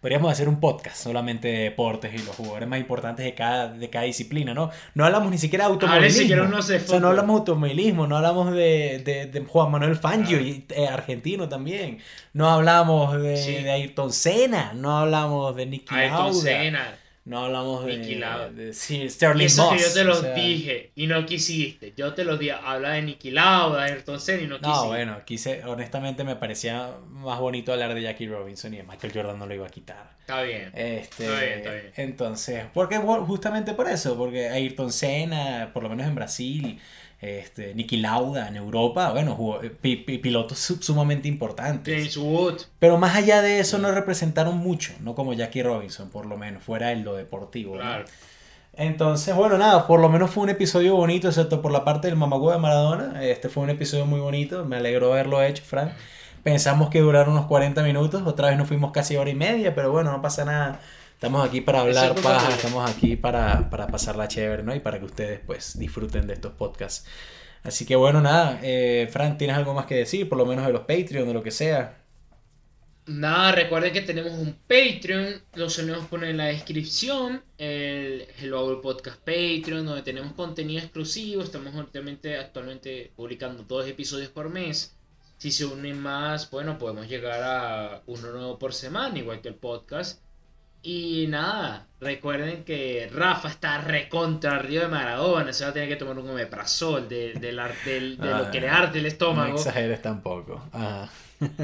Podríamos 0.00 0.32
hacer 0.32 0.48
un 0.48 0.58
podcast 0.60 0.96
solamente 0.96 1.48
de 1.48 1.58
deportes 1.64 2.14
y 2.14 2.18
los 2.24 2.34
jugadores 2.36 2.68
más 2.68 2.80
importantes 2.80 3.24
de 3.24 3.34
cada, 3.34 3.68
de 3.68 3.89
cada 3.90 4.04
disciplina, 4.04 4.54
¿no? 4.54 4.70
No 4.94 5.04
hablamos 5.04 5.30
ni 5.30 5.38
siquiera 5.38 5.64
de 5.66 5.72
automovilismo. 5.72 6.22
o 6.56 6.62
sea, 6.88 7.00
no 7.00 7.08
hablamos 7.08 7.34
de 7.34 7.38
automovilismo, 7.40 8.06
no 8.06 8.16
hablamos 8.16 8.52
de, 8.52 9.02
de- 9.04 9.26
de 9.26 9.44
Juan 9.44 9.70
Manuel 9.70 9.96
Fangio, 9.96 10.40
y, 10.40 10.64
eh, 10.70 10.86
argentino 10.88 11.48
también. 11.48 11.98
No 12.32 12.48
hablamos 12.48 13.20
de, 13.20 13.36
Sí. 13.36 13.52
de 13.62 13.70
Ayrton 13.70 14.12
Senna, 14.12 14.72
no 14.74 14.96
hablamos 14.98 15.54
de 15.56 15.66
Nicky 15.66 15.94
Ayrton 15.94 16.18
Lauda, 16.26 16.40
Senna. 16.40 16.94
No 17.24 17.44
hablamos 17.44 17.84
de, 17.84 17.98
Nicky 17.98 18.14
Lauda. 18.16 18.50
de- 18.50 18.72
sí, 18.72 19.02
Y 19.02 19.10
Sterling 19.10 19.46
eso 19.46 19.70
que 19.70 19.78
yo 19.78 19.92
te 19.92 20.04
lo 20.04 20.12
o 20.18 20.20
sea, 20.20 20.34
dije 20.34 20.92
y 20.96 21.06
no 21.06 21.26
quisiste. 21.26 21.92
Yo 21.96 22.14
te 22.14 22.24
lo 22.24 22.36
dije. 22.36 22.52
Habla 22.52 22.92
de 22.92 23.02
Nicky 23.02 23.30
Lauda, 23.30 23.84
de 23.84 23.92
Ayrton 23.92 24.18
Senna 24.20 24.42
y 24.42 24.46
no 24.46 24.56
quisiste. 24.58 24.78
No, 24.78 24.86
bueno, 24.86 25.20
quise, 25.24 25.64
honestamente 25.64 26.24
me 26.24 26.36
parecía 26.36 26.90
más 27.08 27.38
bonito 27.38 27.72
hablar 27.72 27.94
de 27.94 28.02
Jackie 28.02 28.26
Robinson 28.26 28.72
y 28.74 28.78
de 28.78 28.82
Michael 28.84 29.12
Jordan 29.14 29.38
no 29.38 29.46
lo 29.46 29.54
iba 29.54 29.66
a 29.66 29.70
quitar. 29.70 30.16
Está 30.20 30.42
bien. 30.42 30.70
Este, 30.74 31.24
Está 31.26 31.40
bien, 31.40 31.58
está 31.58 31.72
bien. 31.72 31.92
Entonces, 31.96 32.64
porque 32.72 32.96
justamente 32.98 33.74
por 33.74 33.88
eso, 33.88 34.16
porque 34.16 34.48
Ayrton 34.48 34.92
Senna, 34.92 35.70
por 35.72 35.82
lo 35.82 35.88
menos 35.88 36.06
en 36.06 36.14
Brasil, 36.14 36.80
este, 37.20 37.74
Nicky 37.74 37.98
Lauda 37.98 38.48
en 38.48 38.56
Europa, 38.56 39.10
bueno, 39.12 39.34
jugó- 39.34 39.62
eh, 39.62 39.70
pi- 39.70 39.96
pi- 39.96 40.18
pilotos 40.18 40.58
su- 40.58 40.82
sumamente 40.82 41.28
importantes. 41.28 41.94
James 42.14 42.16
Wood. 42.16 42.54
Pero 42.78 42.96
más 42.98 43.14
allá 43.16 43.42
de 43.42 43.60
eso 43.60 43.78
no 43.78 43.90
representaron 43.92 44.56
mucho, 44.58 44.92
no 45.00 45.14
como 45.14 45.32
Jackie 45.34 45.62
Robinson, 45.62 46.08
por 46.10 46.26
lo 46.26 46.36
menos, 46.36 46.62
fuera 46.62 46.92
en 46.92 47.04
lo 47.04 47.14
deportivo. 47.14 47.76
Entonces, 48.72 49.34
bueno, 49.34 49.58
nada, 49.58 49.86
por 49.86 50.00
lo 50.00 50.08
menos 50.08 50.30
fue 50.30 50.44
un 50.44 50.48
episodio 50.50 50.94
bonito, 50.94 51.28
excepto 51.28 51.60
por 51.60 51.72
la 51.72 51.84
parte 51.84 52.06
del 52.08 52.16
mamagüey 52.16 52.54
de 52.54 52.60
Maradona. 52.62 53.22
Este 53.24 53.48
fue 53.48 53.64
un 53.64 53.70
episodio 53.70 54.06
muy 54.06 54.20
bonito, 54.20 54.64
me 54.64 54.76
alegró 54.76 55.12
haberlo 55.12 55.42
hecho, 55.42 55.62
Frank. 55.64 55.90
Pensamos 56.42 56.88
que 56.88 57.00
duraron 57.00 57.32
unos 57.34 57.46
40 57.46 57.82
minutos, 57.82 58.22
otra 58.24 58.48
vez 58.48 58.56
nos 58.56 58.68
fuimos 58.68 58.92
casi 58.92 59.16
hora 59.16 59.28
y 59.28 59.34
media, 59.34 59.74
pero 59.74 59.90
bueno, 59.92 60.10
no 60.12 60.22
pasa 60.22 60.44
nada. 60.46 60.80
Estamos 61.20 61.46
aquí 61.46 61.60
para 61.60 61.82
hablar 61.82 62.14
es 62.16 62.22
paja, 62.22 62.48
estamos 62.48 62.90
aquí 62.90 63.14
para, 63.14 63.68
para 63.68 63.86
pasarla 63.88 64.26
chévere, 64.26 64.62
¿no? 64.62 64.74
Y 64.74 64.80
para 64.80 64.98
que 64.98 65.04
ustedes 65.04 65.38
pues 65.44 65.78
disfruten 65.78 66.26
de 66.26 66.32
estos 66.32 66.54
podcasts. 66.54 67.06
Así 67.62 67.84
que 67.84 67.94
bueno, 67.94 68.22
nada, 68.22 68.58
eh, 68.62 69.06
Frank, 69.12 69.36
¿tienes 69.36 69.54
algo 69.54 69.74
más 69.74 69.84
que 69.84 69.96
decir? 69.96 70.30
Por 70.30 70.38
lo 70.38 70.46
menos 70.46 70.64
de 70.66 70.72
los 70.72 70.80
Patreon, 70.86 71.28
de 71.28 71.34
lo 71.34 71.42
que 71.42 71.50
sea. 71.50 72.02
Nada, 73.04 73.52
recuerden 73.52 73.92
que 73.92 74.00
tenemos 74.00 74.32
un 74.32 74.56
Patreon, 74.66 75.42
lo 75.56 75.68
solemos 75.68 76.06
poner 76.06 76.30
en 76.30 76.38
la 76.38 76.46
descripción, 76.46 77.42
el 77.58 78.26
Hello 78.40 78.64
World 78.64 78.80
Podcast 78.80 79.18
Patreon, 79.18 79.84
donde 79.84 80.00
tenemos 80.00 80.32
contenido 80.32 80.80
exclusivo, 80.80 81.42
estamos 81.42 81.74
actualmente, 81.76 82.38
actualmente 82.38 83.12
publicando 83.14 83.62
dos 83.64 83.86
episodios 83.86 84.30
por 84.30 84.48
mes. 84.48 84.96
Si 85.36 85.50
se 85.50 85.66
unen 85.66 86.00
más, 86.00 86.50
bueno, 86.50 86.78
podemos 86.78 87.06
llegar 87.06 87.42
a 87.42 88.02
uno 88.06 88.30
nuevo 88.32 88.58
por 88.58 88.72
semana, 88.72 89.18
igual 89.18 89.42
que 89.42 89.48
el 89.48 89.56
podcast. 89.56 90.22
Y 90.82 91.26
nada, 91.28 91.86
recuerden 92.00 92.64
que 92.64 93.10
Rafa 93.12 93.48
está 93.48 93.80
recontra 93.82 94.56
arriba 94.56 94.84
de 94.84 94.88
Maradona, 94.88 95.52
se 95.52 95.64
va 95.64 95.70
a 95.70 95.72
tener 95.74 95.88
que 95.88 95.96
tomar 95.96 96.18
un 96.18 96.30
omeprazol 96.30 97.08
de, 97.08 97.34
lo 97.52 98.50
que 98.50 98.60
le 98.60 98.68
arde 98.68 98.98
el 98.98 99.02
No 99.04 99.08
estómago. 99.08 99.56
exageres 99.56 100.00
tampoco. 100.00 100.62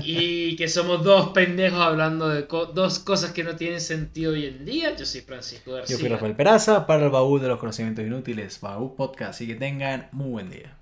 Y 0.03 0.57
que 0.57 0.69
somos 0.69 1.03
dos 1.05 1.31
pendejos 1.31 1.81
hablando 1.81 2.29
de 2.29 2.47
co- 2.47 2.67
dos 2.67 2.99
cosas 2.99 3.33
que 3.33 3.45
no 3.45 3.57
tienen 3.57 3.81
sentido 3.81 4.33
hoy 4.33 4.47
en 4.47 4.65
día. 4.65 4.95
Yo 4.97 5.05
soy 5.05 5.21
Francisco 5.23 5.73
García. 5.73 5.97
Yo 5.97 6.01
fui 6.01 6.09
Rafael 6.09 6.35
Peraza 6.35 6.87
para 6.87 7.05
el 7.05 7.11
baúl 7.11 7.41
de 7.43 7.49
los 7.49 7.59
conocimientos 7.59 8.05
inútiles, 8.05 8.59
Baúl 8.61 8.95
Podcast. 8.97 9.31
Así 9.33 9.47
que 9.47 9.55
tengan 9.55 10.09
muy 10.13 10.31
buen 10.31 10.51
día. 10.51 10.77